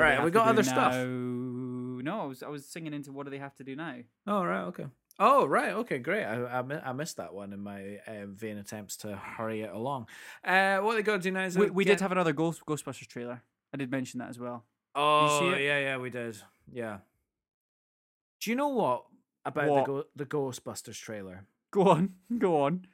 all 0.02 0.06
right 0.06 0.24
we 0.24 0.32
got 0.32 0.48
other 0.48 0.64
now? 0.64 0.72
stuff 0.72 0.94
no, 2.04 2.22
I 2.22 2.26
was 2.26 2.44
I 2.44 2.50
was 2.50 2.66
singing 2.66 2.94
into 2.94 3.12
what 3.12 3.26
do 3.26 3.30
they 3.32 3.38
have 3.40 3.56
to 3.56 3.64
do 3.64 3.76
now? 3.76 3.96
Oh 4.28 4.44
right, 4.44 4.64
okay. 4.66 4.86
Oh 5.20 5.46
right, 5.46 5.74
okay, 5.74 6.00
great. 6.00 6.24
I 6.26 6.36
I, 6.44 6.90
I 6.90 6.94
missed 6.94 7.18
that 7.18 7.34
one 7.34 7.54
in 7.54 7.60
my 7.62 8.00
uh, 8.08 8.26
vain 8.28 8.58
attempts 8.58 8.98
to 8.98 9.16
hurry 9.16 9.62
it 9.62 9.72
along. 9.74 10.08
Uh, 10.44 10.78
what 10.80 10.96
they 10.96 11.02
got 11.04 11.14
to 11.18 11.20
do 11.20 11.32
now 11.32 11.46
is 11.46 11.58
We, 11.58 11.70
we 11.70 11.86
get- 11.86 11.94
did 11.98 12.02
have 12.02 12.12
another 12.12 12.34
Ghost, 12.34 12.66
Ghostbusters 12.66 13.08
trailer. 13.08 13.42
I 13.74 13.78
did 13.78 13.90
mention 13.92 14.20
that 14.20 14.30
as 14.30 14.38
well. 14.40 14.66
Oh 14.96 15.56
yeah, 15.56 15.80
yeah, 15.80 15.98
we 15.98 16.10
did. 16.10 16.38
Yeah. 16.72 17.00
Do 18.42 18.50
you 18.50 18.56
know 18.56 18.70
what 18.70 19.06
about 19.46 19.70
What? 19.70 19.86
the 19.86 19.92
Go- 19.92 20.06
the 20.16 20.26
Ghostbusters 20.26 21.00
trailer? 21.00 21.46
Go 21.72 21.84
on, 21.88 22.14
go 22.38 22.62
on. 22.64 22.86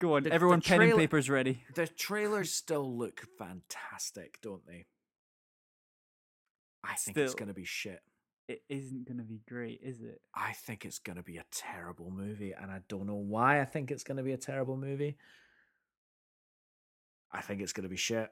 Go 0.00 0.14
on, 0.16 0.22
The- 0.24 0.28
the 0.30 0.34
everyone, 0.34 0.60
pen 0.60 0.80
and 0.82 0.94
papers 0.96 1.28
ready. 1.30 1.62
The 1.74 1.86
trailers 1.86 2.52
still 2.52 2.96
look 2.96 3.22
fantastic, 3.38 4.38
don't 4.42 4.66
they? 4.66 4.84
I 6.88 6.94
think 6.94 7.16
it's 7.16 7.34
going 7.34 7.48
to 7.48 7.54
be 7.54 7.64
shit. 7.64 8.00
It 8.48 8.62
isn't 8.68 9.06
going 9.06 9.18
to 9.18 9.24
be 9.24 9.40
great, 9.48 9.80
is 9.82 10.02
it? 10.02 10.20
I 10.34 10.52
think 10.52 10.84
it's 10.84 11.00
going 11.00 11.16
to 11.16 11.22
be 11.22 11.38
a 11.38 11.44
terrible 11.50 12.10
movie, 12.10 12.52
and 12.52 12.70
I 12.70 12.80
don't 12.88 13.06
know 13.06 13.16
why 13.16 13.60
I 13.60 13.64
think 13.64 13.90
it's 13.90 14.04
going 14.04 14.18
to 14.18 14.22
be 14.22 14.32
a 14.32 14.38
terrible 14.38 14.76
movie. 14.76 15.16
I 17.32 17.40
think 17.40 17.60
it's 17.60 17.72
going 17.72 17.82
to 17.82 17.90
be 17.90 17.96
shit. 17.96 18.30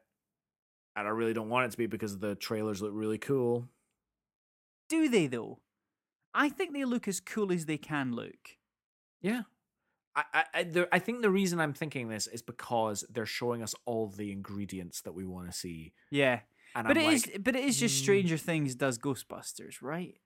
And 0.96 1.08
I 1.08 1.10
really 1.10 1.32
don't 1.32 1.48
want 1.48 1.66
it 1.66 1.72
to 1.72 1.78
be 1.78 1.86
because 1.86 2.18
the 2.18 2.36
trailers 2.36 2.80
look 2.80 2.92
really 2.94 3.18
cool. 3.18 3.68
Do 4.88 5.08
they 5.08 5.26
though? 5.26 5.58
I 6.32 6.48
think 6.48 6.72
they 6.72 6.84
look 6.84 7.08
as 7.08 7.20
cool 7.20 7.52
as 7.52 7.66
they 7.66 7.76
can 7.76 8.14
look. 8.14 8.56
Yeah. 9.20 9.42
I, 10.16 10.24
I, 10.32 10.44
I, 10.54 10.62
the, 10.62 10.88
I 10.92 11.00
think 11.00 11.22
the 11.22 11.30
reason 11.30 11.60
I'm 11.60 11.72
thinking 11.72 12.08
this 12.08 12.28
is 12.28 12.42
because 12.42 13.04
they're 13.10 13.26
showing 13.26 13.62
us 13.62 13.74
all 13.84 14.08
the 14.08 14.30
ingredients 14.30 15.00
that 15.02 15.14
we 15.14 15.24
want 15.24 15.50
to 15.50 15.56
see. 15.56 15.92
Yeah, 16.10 16.40
And 16.74 16.88
but 16.88 16.96
I'm 16.96 16.96
it 16.96 17.12
is, 17.12 17.26
like, 17.26 17.44
but 17.44 17.56
it 17.56 17.64
is 17.64 17.78
just 17.78 17.96
"Mm." 17.96 18.02
Stranger 18.02 18.36
Things 18.38 18.74
does 18.74 18.98
Ghostbusters, 18.98 19.76
right? 19.82 20.16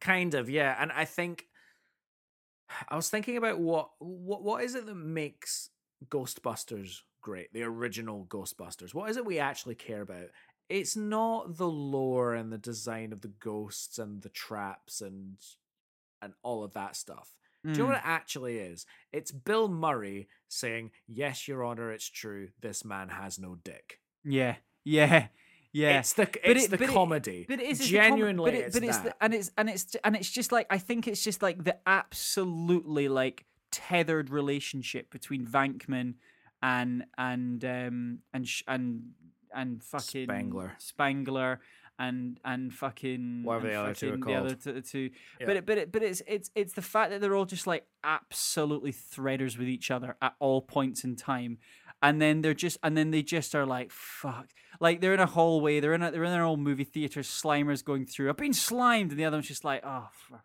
Kind 0.00 0.34
of, 0.34 0.48
yeah. 0.50 0.76
And 0.80 0.90
I 0.92 1.04
think 1.04 1.46
I 2.88 2.96
was 2.96 3.10
thinking 3.10 3.36
about 3.36 3.58
what 3.58 3.90
what 3.98 4.42
what 4.42 4.62
is 4.62 4.74
it 4.74 4.86
that 4.86 4.94
makes 4.94 5.70
Ghostbusters 6.08 7.00
great? 7.20 7.52
The 7.52 7.62
original 7.62 8.26
Ghostbusters. 8.26 8.94
What 8.94 9.10
is 9.10 9.16
it 9.16 9.24
we 9.26 9.38
actually 9.38 9.74
care 9.74 10.02
about? 10.02 10.28
It's 10.68 10.96
not 10.96 11.56
the 11.56 11.68
lore 11.68 12.34
and 12.34 12.52
the 12.52 12.58
design 12.58 13.12
of 13.12 13.22
the 13.22 13.28
ghosts 13.40 13.98
and 13.98 14.22
the 14.22 14.28
traps 14.28 15.00
and 15.00 15.36
and 16.22 16.34
all 16.42 16.62
of 16.64 16.74
that 16.74 16.96
stuff. 16.96 17.36
Do 17.72 17.82
you 17.82 17.84
know 17.84 17.90
Mm. 17.90 17.94
what 17.94 17.98
it 17.98 18.06
actually 18.08 18.58
is? 18.58 18.86
It's 19.12 19.32
Bill 19.32 19.68
Murray 19.68 20.28
saying, 20.48 20.92
"Yes, 21.06 21.46
Your 21.48 21.64
Honor, 21.64 21.92
it's 21.92 22.08
true. 22.08 22.50
This 22.60 22.84
man 22.84 23.08
has 23.10 23.38
no 23.38 23.56
dick." 23.56 24.00
Yeah, 24.24 24.56
yeah, 24.84 25.28
yeah. 25.72 25.98
It's 26.00 26.12
the 26.14 26.26
But 26.26 26.40
it's 26.44 26.64
it- 26.66 26.70
the 26.70 26.78
but 26.78 26.88
it- 26.88 26.92
comedy. 26.92 27.46
But 27.48 27.60
it 27.60 27.68
is 27.70 27.78
com- 27.78 27.86
genuinely. 27.88 28.50
but, 28.50 28.54
it, 28.54 28.64
it's 28.66 28.76
but 28.78 28.88
it's 28.88 28.96
that. 28.98 29.04
the, 29.18 29.24
and 29.24 29.34
it's 29.34 29.50
and 29.58 29.68
it's 29.70 29.96
and 30.04 30.16
it's 30.16 30.30
just 30.30 30.52
like 30.52 30.66
I 30.70 30.78
think 30.78 31.06
it's 31.08 31.22
just 31.22 31.42
like 31.42 31.62
the 31.64 31.76
absolutely 31.86 33.08
like 33.08 33.44
tethered 33.70 34.30
relationship 34.30 35.10
between 35.10 35.46
Venkman 35.46 36.14
and 36.62 37.04
and 37.16 37.64
um 37.64 38.18
and 38.34 38.46
sh- 38.48 38.62
and 38.66 39.10
and 39.54 39.82
fucking 39.82 40.26
Spengler. 40.26 40.72
Spengler 40.78 41.60
and 41.98 42.40
and 42.44 42.72
fucking 42.72 43.42
Whatever 43.44 43.66
and 43.68 43.74
the 43.76 43.80
other 43.80 43.94
two 43.94 44.06
are 44.08 44.10
fucking 44.16 44.24
The 44.26 44.34
other 44.40 44.54
called. 44.56 44.76
t- 44.76 44.80
two, 44.82 45.10
Yeah. 45.38 45.46
but 45.46 45.56
it, 45.56 45.66
but 45.66 45.78
it, 45.78 45.92
but 45.92 46.02
it's 46.02 46.22
it's 46.26 46.50
it's 46.54 46.72
the 46.72 46.82
fact 46.82 47.10
that 47.10 47.20
they're 47.20 47.34
all 47.36 47.44
just 47.44 47.66
like 47.66 47.84
absolutely 48.04 48.92
threaders 48.92 49.58
with 49.58 49.68
each 49.68 49.90
other 49.90 50.16
at 50.22 50.34
all 50.38 50.62
points 50.62 51.04
in 51.04 51.14
time, 51.16 51.58
and 52.02 52.20
then 52.20 52.42
they're 52.42 52.54
just 52.54 52.78
and 52.82 52.96
then 52.96 53.10
they 53.10 53.22
just 53.22 53.54
are 53.54 53.66
like 53.66 53.90
fuck, 53.90 54.48
like 54.80 55.00
they're 55.00 55.14
in 55.14 55.20
a 55.20 55.26
hallway, 55.26 55.80
they're 55.80 55.94
in 55.94 56.02
a, 56.02 56.10
they're 56.10 56.24
in 56.24 56.32
their 56.32 56.44
old 56.44 56.60
movie 56.60 56.84
theater, 56.84 57.20
Slimer's 57.20 57.82
going 57.82 58.06
through, 58.06 58.28
I've 58.30 58.36
been 58.36 58.52
slimed, 58.52 59.10
and 59.10 59.20
the 59.20 59.24
other 59.24 59.36
one's 59.36 59.48
just 59.48 59.64
like 59.64 59.82
oh, 59.84 60.08
fuck. 60.28 60.44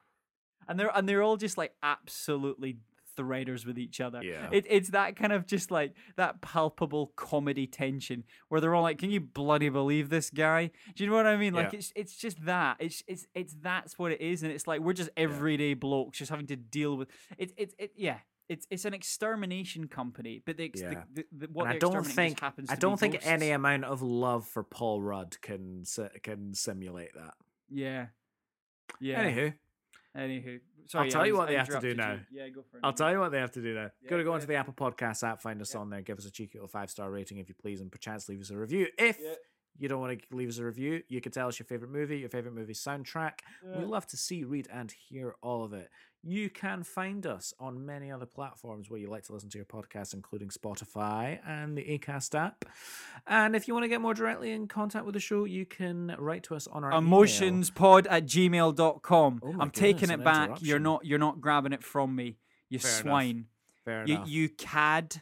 and 0.67 0.79
they're 0.79 0.95
and 0.95 1.07
they're 1.07 1.23
all 1.23 1.37
just 1.37 1.57
like 1.57 1.73
absolutely 1.81 2.77
threaders 3.17 3.65
with 3.65 3.77
each 3.77 4.01
other. 4.01 4.21
Yeah. 4.21 4.49
It, 4.51 4.65
it's 4.69 4.89
that 4.89 5.15
kind 5.15 5.31
of 5.31 5.45
just 5.47 5.71
like 5.71 5.93
that 6.17 6.41
palpable 6.41 7.13
comedy 7.15 7.65
tension 7.67 8.25
where 8.49 8.59
they're 8.59 8.75
all 8.75 8.83
like, 8.83 8.97
"Can 8.97 9.09
you 9.09 9.21
bloody 9.21 9.69
believe 9.69 10.09
this 10.09 10.29
guy?" 10.29 10.71
Do 10.95 11.03
you 11.03 11.09
know 11.09 11.15
what 11.15 11.25
I 11.25 11.37
mean? 11.37 11.53
Like 11.53 11.71
Yeah. 11.71 11.79
it's 11.79 11.93
it's 11.95 12.15
just 12.17 12.45
that. 12.45 12.77
It's 12.79 13.03
it's 13.07 13.25
it's 13.33 13.55
that's 13.61 13.97
what 13.97 14.11
it 14.11 14.21
is, 14.21 14.43
and 14.43 14.51
it's 14.51 14.67
like 14.67 14.81
we're 14.81 14.93
just 14.93 15.09
everyday 15.15 15.73
blokes 15.75 16.17
just 16.17 16.29
having 16.29 16.47
to 16.47 16.55
deal 16.55 16.97
with 16.97 17.09
it. 17.37 17.53
It 17.57 17.73
it 17.77 17.91
yeah. 17.95 18.17
It's 18.47 18.67
it's 18.69 18.85
an 18.85 18.93
extermination 18.93 19.87
company, 19.87 20.41
but 20.45 20.57
the, 20.57 20.65
ex- 20.65 20.81
Yeah. 20.81 21.03
the, 21.13 21.25
the, 21.31 21.47
the 21.47 21.53
what 21.53 21.67
I 21.67 21.77
don't 21.79 22.03
think 22.03 22.39
happens. 22.39 22.69
I 22.69 22.75
don't 22.75 22.99
think 22.99 23.19
any 23.25 23.49
amount 23.51 23.85
of 23.85 24.01
love 24.01 24.45
for 24.45 24.63
Paul 24.63 25.01
Rudd 25.01 25.35
can 25.41 25.83
can 26.21 26.53
simulate 26.53 27.13
that. 27.15 27.33
Yeah. 27.69 28.07
Yeah. 28.99 29.23
Anywho, 29.25 29.53
Anywho, 30.15 30.59
sorry. 30.85 31.05
I'll 31.05 31.11
tell 31.11 31.21
I 31.21 31.25
you 31.25 31.35
what 31.37 31.47
they 31.47 31.55
have 31.55 31.67
to 31.69 31.79
do 31.81 31.87
you. 31.89 31.95
Yeah, 32.31 32.47
go 32.49 32.61
for 32.69 32.77
it. 32.77 32.81
I'll 32.83 32.93
tell 32.93 33.11
you 33.11 33.19
what 33.19 33.31
they 33.31 33.39
have 33.39 33.51
to 33.53 33.61
do 33.61 33.73
now. 33.73 33.89
Yeah, 34.01 34.09
Go 34.09 34.17
to 34.17 34.23
go 34.23 34.29
go 34.29 34.33
onto 34.35 34.45
the 34.45 34.55
Apple 34.55 34.73
Podcast 34.73 35.23
app, 35.27 35.41
find 35.41 35.59
us 35.61 35.73
on 35.75 35.89
there, 35.89 36.01
give 36.01 36.17
us 36.19 36.25
a 36.25 36.31
cheeky 36.31 36.57
little 36.57 36.67
five 36.67 36.89
star 36.89 37.09
rating 37.11 37.39
if 37.39 37.49
you 37.49 37.55
please, 37.55 37.81
and 37.81 37.91
perchance 37.91 38.29
leave 38.29 38.41
us 38.41 38.51
a 38.51 38.57
review. 38.57 38.87
If 38.97 39.17
Yeah. 39.19 39.33
you 39.77 39.89
don't 39.89 39.99
want 39.99 40.21
to 40.21 40.35
leave 40.35 40.47
us 40.49 40.59
a 40.59 40.63
review, 40.65 41.01
you 41.09 41.19
could 41.19 41.33
tell 41.33 41.47
us 41.47 41.59
your 41.59 41.65
favorite 41.65 41.91
movie, 41.91 42.19
your 42.19 42.29
favorite 42.29 42.53
movie 42.53 42.73
soundtrack. 42.73 43.39
Yeah. 43.67 43.79
We 43.79 43.85
love 43.85 44.07
to 44.07 44.17
see, 44.17 44.43
read, 44.43 44.67
and 44.71 44.91
hear 44.91 45.35
all 45.41 45.63
of 45.65 45.73
it. 45.73 45.89
You 46.27 46.49
can 46.49 46.81
find 46.83 47.27
us 47.27 47.53
on 47.59 47.85
many 47.85 48.11
other 48.11 48.25
platforms 48.25 48.89
where 48.89 48.99
you 48.99 49.07
like 49.07 49.23
to 49.25 49.33
listen 49.33 49.47
to 49.51 49.59
your 49.59 49.65
podcast, 49.65 50.15
including 50.15 50.49
Spotify 50.49 51.37
and 51.47 51.77
the 51.77 51.83
Acast 51.83 52.33
app. 52.33 52.65
And 53.27 53.55
if 53.55 53.67
you 53.67 53.75
want 53.75 53.83
to 53.83 53.87
get 53.89 54.01
more 54.01 54.15
directly 54.15 54.51
in 54.51 54.67
contact 54.67 55.05
with 55.05 55.13
the 55.13 55.19
show, 55.19 55.45
you 55.45 55.67
can 55.67 56.15
write 56.17 56.41
to 56.45 56.55
us 56.55 56.65
on 56.65 56.83
our 56.83 56.91
email. 56.91 57.03
emotionspod 57.03 58.07
at 58.09 58.25
gmail.com. 58.25 59.39
Oh 59.43 59.53
my 59.53 59.63
I'm 59.63 59.69
taking 59.69 60.09
it 60.09 60.23
back. 60.23 60.61
You're 60.61 60.79
not 60.79 61.05
you're 61.05 61.19
not 61.19 61.39
grabbing 61.41 61.73
it 61.73 61.83
from 61.83 62.15
me. 62.15 62.37
You 62.69 62.79
Fair 62.79 62.89
enough. 62.91 63.01
swine. 63.01 63.45
Fair 63.83 64.03
You 64.07 64.15
enough. 64.15 64.27
you 64.27 64.49
cad. 64.49 65.21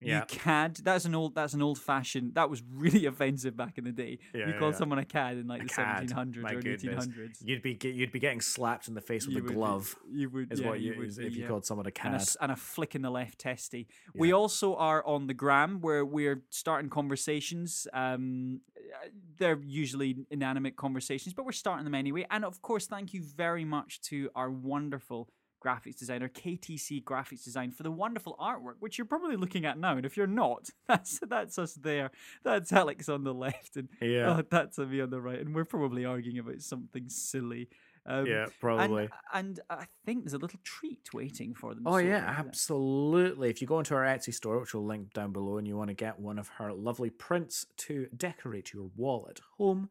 Yeah. 0.00 0.18
You 0.20 0.24
cad. 0.26 0.76
That's 0.82 1.06
an 1.06 1.14
old 1.14 1.34
that's 1.34 1.54
an 1.54 1.62
old 1.62 1.78
fashioned 1.78 2.34
that 2.34 2.50
was 2.50 2.62
really 2.74 3.06
offensive 3.12 3.56
back 3.56 3.78
in 3.78 3.84
the 3.84 3.92
day. 3.92 4.18
Yeah, 4.34 4.46
you 4.48 4.52
yeah, 4.52 4.58
call 4.58 4.70
yeah. 4.70 4.76
someone 4.76 4.98
a 4.98 5.04
cad 5.04 5.38
in 5.38 5.46
like 5.46 5.62
A 5.62 5.64
the 5.64 5.70
cad, 5.70 6.08
1700s 6.08 6.36
or 6.52 6.60
goodness. 6.60 7.06
1800s. 7.06 7.36
You'd 7.42 7.62
be 7.62 7.78
you'd 7.82 8.12
be 8.12 8.18
getting 8.18 8.40
slapped 8.42 8.88
in 8.88 8.94
the 8.94 9.00
face 9.00 9.26
with 9.26 9.34
You 9.36 9.40
a 9.40 9.42
would 9.44 9.48
be- 9.48 9.54
glove. 9.54 9.96
You 10.12 10.30
would 10.30 10.52
Is 10.52 10.60
what 10.62 10.80
you, 10.80 10.94
would 10.98 11.08
is 11.08 11.16
be, 11.18 11.26
if 11.26 11.36
you 11.36 11.46
called 11.46 11.64
someone 11.64 11.86
a 11.86 11.88
and 12.04 12.16
a, 12.16 12.18
cad. 12.18 12.28
and 12.40 12.52
a 12.52 12.56
flick 12.56 12.94
in 12.94 13.02
the 13.02 13.10
left 13.10 13.38
testy. 13.38 13.86
We 14.14 14.32
also 14.32 14.74
are 14.76 15.04
on 15.06 15.26
the 15.26 15.34
gram 15.34 15.80
where 15.80 16.04
we're 16.04 16.42
starting 16.50 16.90
conversations. 16.90 17.86
Um, 17.94 18.60
uh, 18.76 19.08
they're 19.38 19.60
usually 19.64 20.16
inanimate 20.30 20.76
conversations, 20.76 21.34
but 21.34 21.44
we're 21.46 21.52
starting 21.52 21.84
them 21.84 21.94
anyway. 21.94 22.26
And 22.30 22.44
of 22.44 22.60
course, 22.62 22.86
thank 22.86 23.14
you 23.14 23.22
very 23.22 23.64
much 23.64 24.00
to 24.02 24.28
our 24.34 24.50
wonderful 24.50 25.28
graphics 25.64 25.96
designer, 25.98 26.28
KTC 26.28 27.02
Graphics 27.04 27.44
Design, 27.44 27.70
for 27.70 27.82
the 27.82 27.90
wonderful 27.90 28.36
artwork, 28.40 28.74
which 28.80 28.98
you're 28.98 29.04
probably 29.06 29.36
looking 29.36 29.64
at 29.64 29.78
now. 29.78 29.96
And 29.96 30.04
if 30.04 30.16
you're 30.16 30.26
not, 30.26 30.68
that's 30.88 31.18
that's 31.28 31.58
us 31.58 31.74
there. 31.74 32.10
That's 32.42 32.72
Alex 32.72 33.08
on 33.08 33.24
the 33.24 33.32
left, 33.34 33.76
and 33.76 33.88
Yeah. 34.00 34.36
oh, 34.38 34.42
that's 34.50 34.78
me 34.78 35.00
on 35.00 35.10
the 35.10 35.20
right. 35.20 35.40
And 35.40 35.54
we're 35.54 35.64
probably 35.64 36.04
arguing 36.04 36.38
about 36.38 36.60
something 36.60 37.08
silly. 37.08 37.68
Um, 38.06 38.26
yeah, 38.26 38.46
probably. 38.60 39.08
And, 39.32 39.58
I 39.70 39.86
think 40.04 40.24
there's 40.24 40.34
a 40.34 40.38
little 40.38 40.60
treat 40.62 41.08
waiting 41.14 41.54
for 41.54 41.74
them. 41.74 41.84
Oh 41.86 41.96
yeah, 41.96 42.34
absolutely. 42.38 43.48
If 43.48 43.62
you 43.62 43.66
go 43.66 43.78
into 43.78 43.94
our 43.94 44.04
Etsy 44.04 44.34
store, 44.34 44.60
which 44.60 44.74
we'll 44.74 44.84
link 44.84 45.14
down 45.14 45.32
below, 45.32 45.56
and 45.56 45.66
you 45.66 45.74
want 45.74 45.88
to 45.88 45.94
get 45.94 46.18
one 46.20 46.38
of 46.38 46.48
her 46.58 46.70
lovely 46.70 47.08
prints 47.08 47.64
to 47.78 48.08
decorate 48.14 48.74
your 48.74 48.90
wall 48.94 49.26
at 49.30 49.40
home, 49.56 49.88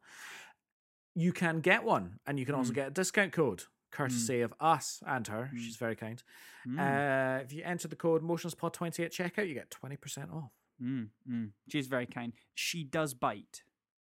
you 1.16 1.32
can 1.32 1.58
get 1.60 1.82
one, 1.82 2.20
and 2.26 2.38
you 2.38 2.46
can 2.46 2.54
also 2.54 2.70
Mm. 2.70 2.76
get 2.76 2.86
a 2.88 2.90
discount 2.92 3.32
code 3.32 3.64
courtesy 3.94 4.40
of 4.40 4.52
us 4.60 5.02
and 5.06 5.26
her. 5.28 5.50
Mm. 5.54 5.58
She's 5.58 5.76
very 5.76 5.96
kind. 5.96 6.22
Mm, 6.66 6.78
Uh, 6.78 7.42
if 7.44 7.52
you 7.52 7.62
enter 7.64 7.88
the 7.88 7.96
code 7.96 8.22
motionspod20 8.22 9.04
at 9.04 9.12
checkout, 9.12 9.48
you 9.48 9.54
get 9.54 9.70
twenty 9.70 9.96
percent 9.96 10.30
off. 10.30 10.52
mm, 10.82 11.08
mm. 11.30 11.50
She's 11.70 11.86
very 11.86 12.06
kind. 12.06 12.32
She 12.54 12.84
does 12.84 13.14
bite. 13.14 13.62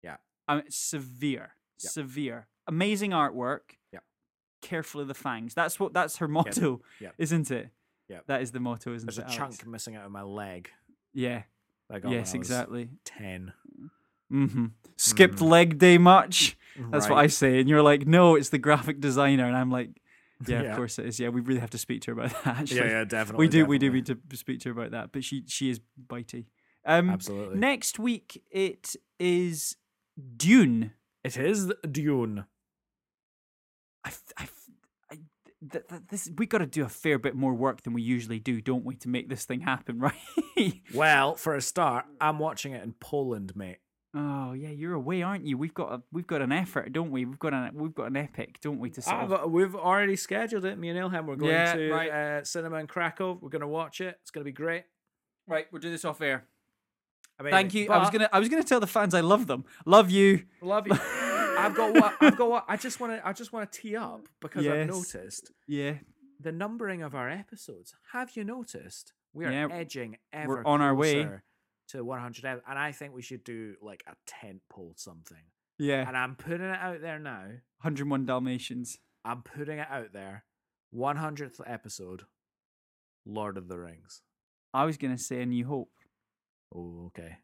Yeah. 0.03 0.17
Mean, 0.49 0.63
severe, 0.71 1.55
Yeah. 1.83 1.91
severe. 1.91 2.49
Amazing 2.67 3.11
artwork. 3.13 3.77
Yeah. 3.93 4.01
Careful 4.63 5.01
of 5.03 5.09
the 5.09 5.15
fangs. 5.15 5.55
That's 5.55 5.79
what. 5.79 5.93
That's 5.93 6.17
her 6.19 6.29
motto, 6.29 6.81
Yep. 7.01 7.15
isn't 7.19 7.51
it? 7.51 7.71
Yeah. 8.09 8.21
That 8.27 8.41
is 8.43 8.53
the 8.53 8.61
motto, 8.61 8.95
isn't 8.95 9.07
There's 9.07 9.19
it? 9.19 9.27
There's 9.27 9.37
a 9.37 9.41
Alex? 9.43 9.59
chunk 9.59 9.71
missing 9.71 9.97
out 9.97 10.05
of 10.07 10.13
my 10.13 10.23
leg. 10.23 10.71
Yeah. 11.13 11.43
I 11.91 11.99
when 11.99 12.13
Yes, 12.13 12.33
exactly. 12.35 12.89
Ten. 13.05 13.53
Mm-hmm. 14.33 14.67
Skipped 14.97 15.39
Mm. 15.39 15.49
leg 15.51 15.79
day 15.79 15.99
much? 15.99 16.57
That's 16.91 17.09
what 17.09 17.19
I 17.19 17.29
say, 17.29 17.61
and 17.61 17.69
you're 17.69 17.83
like, 17.83 18.07
no, 18.07 18.35
it's 18.35 18.49
the 18.49 18.59
graphic 18.59 19.01
designer, 19.01 19.47
and 19.47 19.57
I'm 19.57 19.71
like, 19.71 19.91
yeah, 20.47 20.63
Yeah. 20.63 20.71
of 20.71 20.77
course 20.77 20.99
it 20.99 21.07
is. 21.07 21.21
Yeah, 21.21 21.29
we 21.29 21.41
really 21.41 21.61
have 21.61 21.71
to 21.71 21.79
speak 21.79 22.03
to 22.03 22.15
her 22.15 22.21
about 22.21 22.31
that. 22.45 22.57
Actually. 22.59 22.79
Yeah, 22.81 22.87
yeah, 22.89 23.05
definitely. 23.05 23.45
we 23.47 23.49
do 23.49 23.65
we 23.67 23.79
do 23.79 23.91
need 23.93 24.07
to 24.07 24.19
speak 24.35 24.61
to 24.61 24.71
her 24.71 24.81
about 24.81 24.91
that 24.91 25.13
but 25.13 25.23
she 25.25 25.45
she 25.47 25.71
is 25.71 25.81
bitey 26.09 26.47
um 26.85 27.11
Absolutely. 27.11 27.59
next 27.59 27.99
week 27.99 28.43
it 28.51 28.97
is 29.21 29.77
dune 30.37 30.93
It 31.23 31.37
is 31.37 31.73
Dune. 31.91 32.45
i, 34.05 34.11
I, 34.37 34.49
I- 35.11 35.19
th- 35.71 35.85
th- 35.89 36.03
this 36.11 36.31
we 36.37 36.47
got 36.47 36.59
to 36.59 36.67
do 36.67 36.85
a 36.85 36.89
fair 36.89 37.19
bit 37.19 37.35
more 37.35 37.55
work 37.55 37.83
than 37.83 37.93
we 37.95 38.03
usually 38.03 38.39
do 38.41 38.61
don't 38.61 38.85
we 38.85 38.97
to 38.97 39.09
make 39.09 39.29
this 39.29 39.45
thing 39.45 39.61
happen 39.61 39.99
right 40.09 40.15
Well, 40.95 41.35
for 41.37 41.55
a 41.57 41.61
start, 41.63 42.05
I'm 42.21 42.39
watching 42.39 42.73
it 42.73 42.83
in 42.85 42.93
Poland, 43.01 43.55
mate. 43.57 43.79
Oh 44.15 44.53
yeah 44.53 44.69
you're 44.71 44.95
away 44.95 45.23
aren't 45.23 45.45
you 45.45 45.59
we've 45.59 45.75
got 45.75 45.93
a 45.93 46.03
we've 46.13 46.27
got 46.27 46.41
an 46.41 46.53
effort 46.53 46.93
don't 46.93 47.11
we 47.11 47.25
we've 47.25 47.39
got 47.39 47.53
an 47.53 47.71
we've 47.75 47.95
got 47.95 48.05
an 48.07 48.17
epic 48.17 48.59
don't 48.61 48.79
we 48.79 48.89
to 48.91 49.03
sort 49.03 49.17
Ah, 49.17 49.35
of 49.43 49.51
we've 49.51 49.75
already 49.75 50.15
scheduled 50.17 50.65
it. 50.65 50.79
Me 50.79 50.89
and 50.89 50.99
Ilham, 50.99 51.27
we're 51.27 51.37
going 51.37 51.51
Yeah, 51.53 51.75
to 51.75 51.91
right. 51.93 52.11
uh, 52.11 52.45
cinema 52.45 52.77
in 52.77 52.87
Krakow. 52.87 53.39
We're 53.41 53.49
going 53.51 53.61
to 53.63 53.67
watch 53.69 54.01
it. 54.01 54.17
It's 54.23 54.31
going 54.31 54.43
to 54.43 54.49
be 54.49 54.53
great. 54.53 54.85
right 55.49 55.67
we'll 55.73 55.81
do 55.83 55.91
this 55.91 56.05
off 56.05 56.21
air 56.21 56.45
Amazing. 57.41 57.53
thank 57.57 57.75
you 57.75 57.91
i 57.91 57.99
was 57.99 58.11
gonna 58.11 58.29
i 58.33 58.39
was 58.39 58.49
gonna 58.49 58.63
tell 58.63 58.79
the 58.79 58.87
fans 58.87 59.13
i 59.13 59.21
love 59.21 59.49
them 59.49 59.65
love 59.85 60.09
you 60.11 60.45
love 60.63 60.87
you. 60.87 60.95
I've 61.57 61.75
got 61.75 61.95
what 61.95 62.15
I've 62.21 62.37
got. 62.37 62.51
What 62.51 62.65
I 62.69 62.77
just 62.77 62.99
want 63.01 63.13
to. 63.15 63.27
I 63.27 63.33
just 63.33 63.53
want 63.53 63.71
to 63.71 63.81
tee 63.81 63.97
up 63.97 64.29
because 64.41 64.67
I've 64.67 64.87
noticed 64.89 65.51
yeah 65.69 65.95
the 66.41 66.51
numbering 66.53 67.03
of 67.03 67.15
our 67.15 67.31
episodes. 67.31 67.95
Have 68.13 68.37
you 68.37 68.45
noticed 68.45 69.13
We 69.33 69.47
are 69.47 69.53
Yeah, 69.53 69.69
edging 69.71 70.19
ever 70.33 70.67
on 70.67 70.81
our 70.81 70.95
way. 70.95 71.29
To 71.89 72.05
100 72.05 72.45
ep- 72.45 72.63
and 72.69 72.79
I 72.79 72.93
think 72.93 73.15
we 73.15 73.23
should 73.23 73.45
do 73.45 73.75
like 73.83 74.03
a 74.07 74.15
tent 74.27 74.63
pole 74.71 74.95
something. 74.97 75.37
Yeah, 75.79 76.07
And 76.07 76.17
I'm 76.17 76.37
putting 76.37 76.63
it 76.69 76.79
out 76.79 77.01
there 77.01 77.19
now. 77.19 77.47
101 77.83 78.27
Dalmatians. 78.27 78.99
I'm 79.25 79.43
putting 79.43 79.79
it 79.79 79.89
out 79.91 80.13
there. 80.13 80.45
100th 80.95 81.61
episode, 81.67 82.23
Lord 83.27 83.57
of 83.57 83.69
the 83.69 83.79
Rings. 83.79 84.23
I 84.73 84.85
was 84.85 84.97
gonna 84.97 85.19
say 85.19 85.41
A 85.43 85.47
New 85.47 85.67
Hope. 85.67 85.91
Oh, 86.75 87.07
okay. 87.07 87.37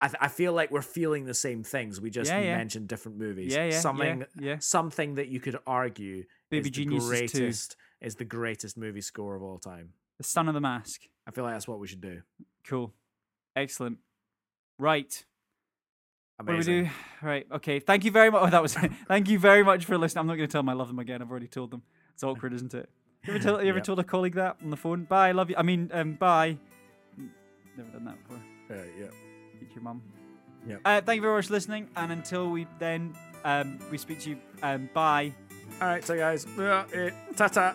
I, 0.00 0.08
th- 0.08 0.18
I 0.20 0.28
feel 0.28 0.52
like 0.52 0.70
we're 0.72 0.82
feeling 0.82 1.24
the 1.26 1.34
same 1.34 1.62
things. 1.62 2.00
We 2.00 2.10
just 2.10 2.28
Yeah, 2.30 2.40
yeah. 2.40 2.56
mentioned 2.56 2.88
different 2.88 3.18
movies. 3.18 3.54
Yeah, 3.54 3.66
yeah, 3.66 3.78
Something, 3.80 4.24
yeah, 4.38 4.56
something 4.58 5.14
that 5.14 5.28
you 5.28 5.38
could 5.38 5.56
argue 5.66 6.24
Baby 6.50 6.60
is 6.60 6.64
the 6.64 6.70
Geniuses 6.70 7.08
2. 7.08 7.38
greatest 7.38 7.76
is 8.00 8.14
the 8.16 8.24
greatest 8.24 8.76
movie 8.76 9.00
score 9.00 9.36
of 9.36 9.42
all 9.42 9.58
time. 9.58 9.90
The 10.18 10.24
Son 10.24 10.48
of 10.48 10.54
the 10.54 10.60
Mask. 10.60 11.02
I 11.26 11.30
feel 11.30 11.44
like 11.44 11.54
that's 11.54 11.68
what 11.68 11.78
we 11.78 11.86
should 11.86 12.00
do. 12.00 12.22
Cool. 12.66 12.92
Excellent. 13.56 13.98
Right. 14.78 15.24
Amazing. 16.38 16.56
What 16.56 16.64
do 16.64 16.72
we 16.72 16.88
do? 16.88 16.90
Right. 17.26 17.46
Okay. 17.52 17.78
Thank 17.80 18.04
you 18.04 18.10
very 18.10 18.30
much. 18.30 18.42
Oh, 18.42 18.50
that 18.50 18.62
was. 18.62 18.74
thank 19.08 19.28
you 19.28 19.38
very 19.38 19.62
much 19.62 19.84
for 19.84 19.96
listening. 19.98 20.20
I'm 20.20 20.26
not 20.26 20.36
going 20.36 20.48
to 20.48 20.52
tell 20.52 20.60
them 20.62 20.68
I 20.68 20.72
love 20.72 20.88
them 20.88 20.98
again. 20.98 21.22
I've 21.22 21.30
already 21.30 21.48
told 21.48 21.70
them. 21.70 21.82
It's 22.14 22.22
awkward, 22.24 22.52
isn't 22.54 22.74
it? 22.74 22.88
You 23.24 23.34
ever, 23.34 23.42
tell, 23.42 23.62
you 23.62 23.68
ever 23.68 23.78
Yep. 23.78 23.84
told 23.84 23.98
a 24.00 24.04
colleague 24.04 24.34
that 24.34 24.56
on 24.62 24.70
the 24.70 24.76
phone? 24.76 25.04
Bye. 25.04 25.28
I 25.28 25.32
love 25.32 25.48
you. 25.50 25.56
I 25.56 25.62
mean, 25.62 25.90
um, 25.92 26.14
bye. 26.14 26.56
Never 27.76 27.90
done 27.90 28.04
that 28.04 28.22
before. 28.22 28.42
Uh, 28.70 28.82
yeah. 28.98 29.06
To 29.06 29.74
your 29.74 29.82
mum. 29.82 30.02
Yep. 30.66 30.80
Uh, 30.84 31.00
thank 31.02 31.16
you 31.16 31.22
very 31.22 31.36
much 31.36 31.46
for 31.46 31.52
listening. 31.52 31.88
And 31.96 32.12
until 32.12 32.50
we 32.50 32.66
then 32.78 33.14
um, 33.44 33.78
we 33.90 33.98
speak 33.98 34.20
to 34.20 34.30
you. 34.30 34.38
Um, 34.62 34.88
bye. 34.92 35.32
All 35.80 35.88
right, 35.88 36.04
so 36.04 36.16
guys, 36.16 36.46
uh, 36.58 36.84
uh, 36.94 37.10
ta 37.34 37.48
ta. 37.48 37.74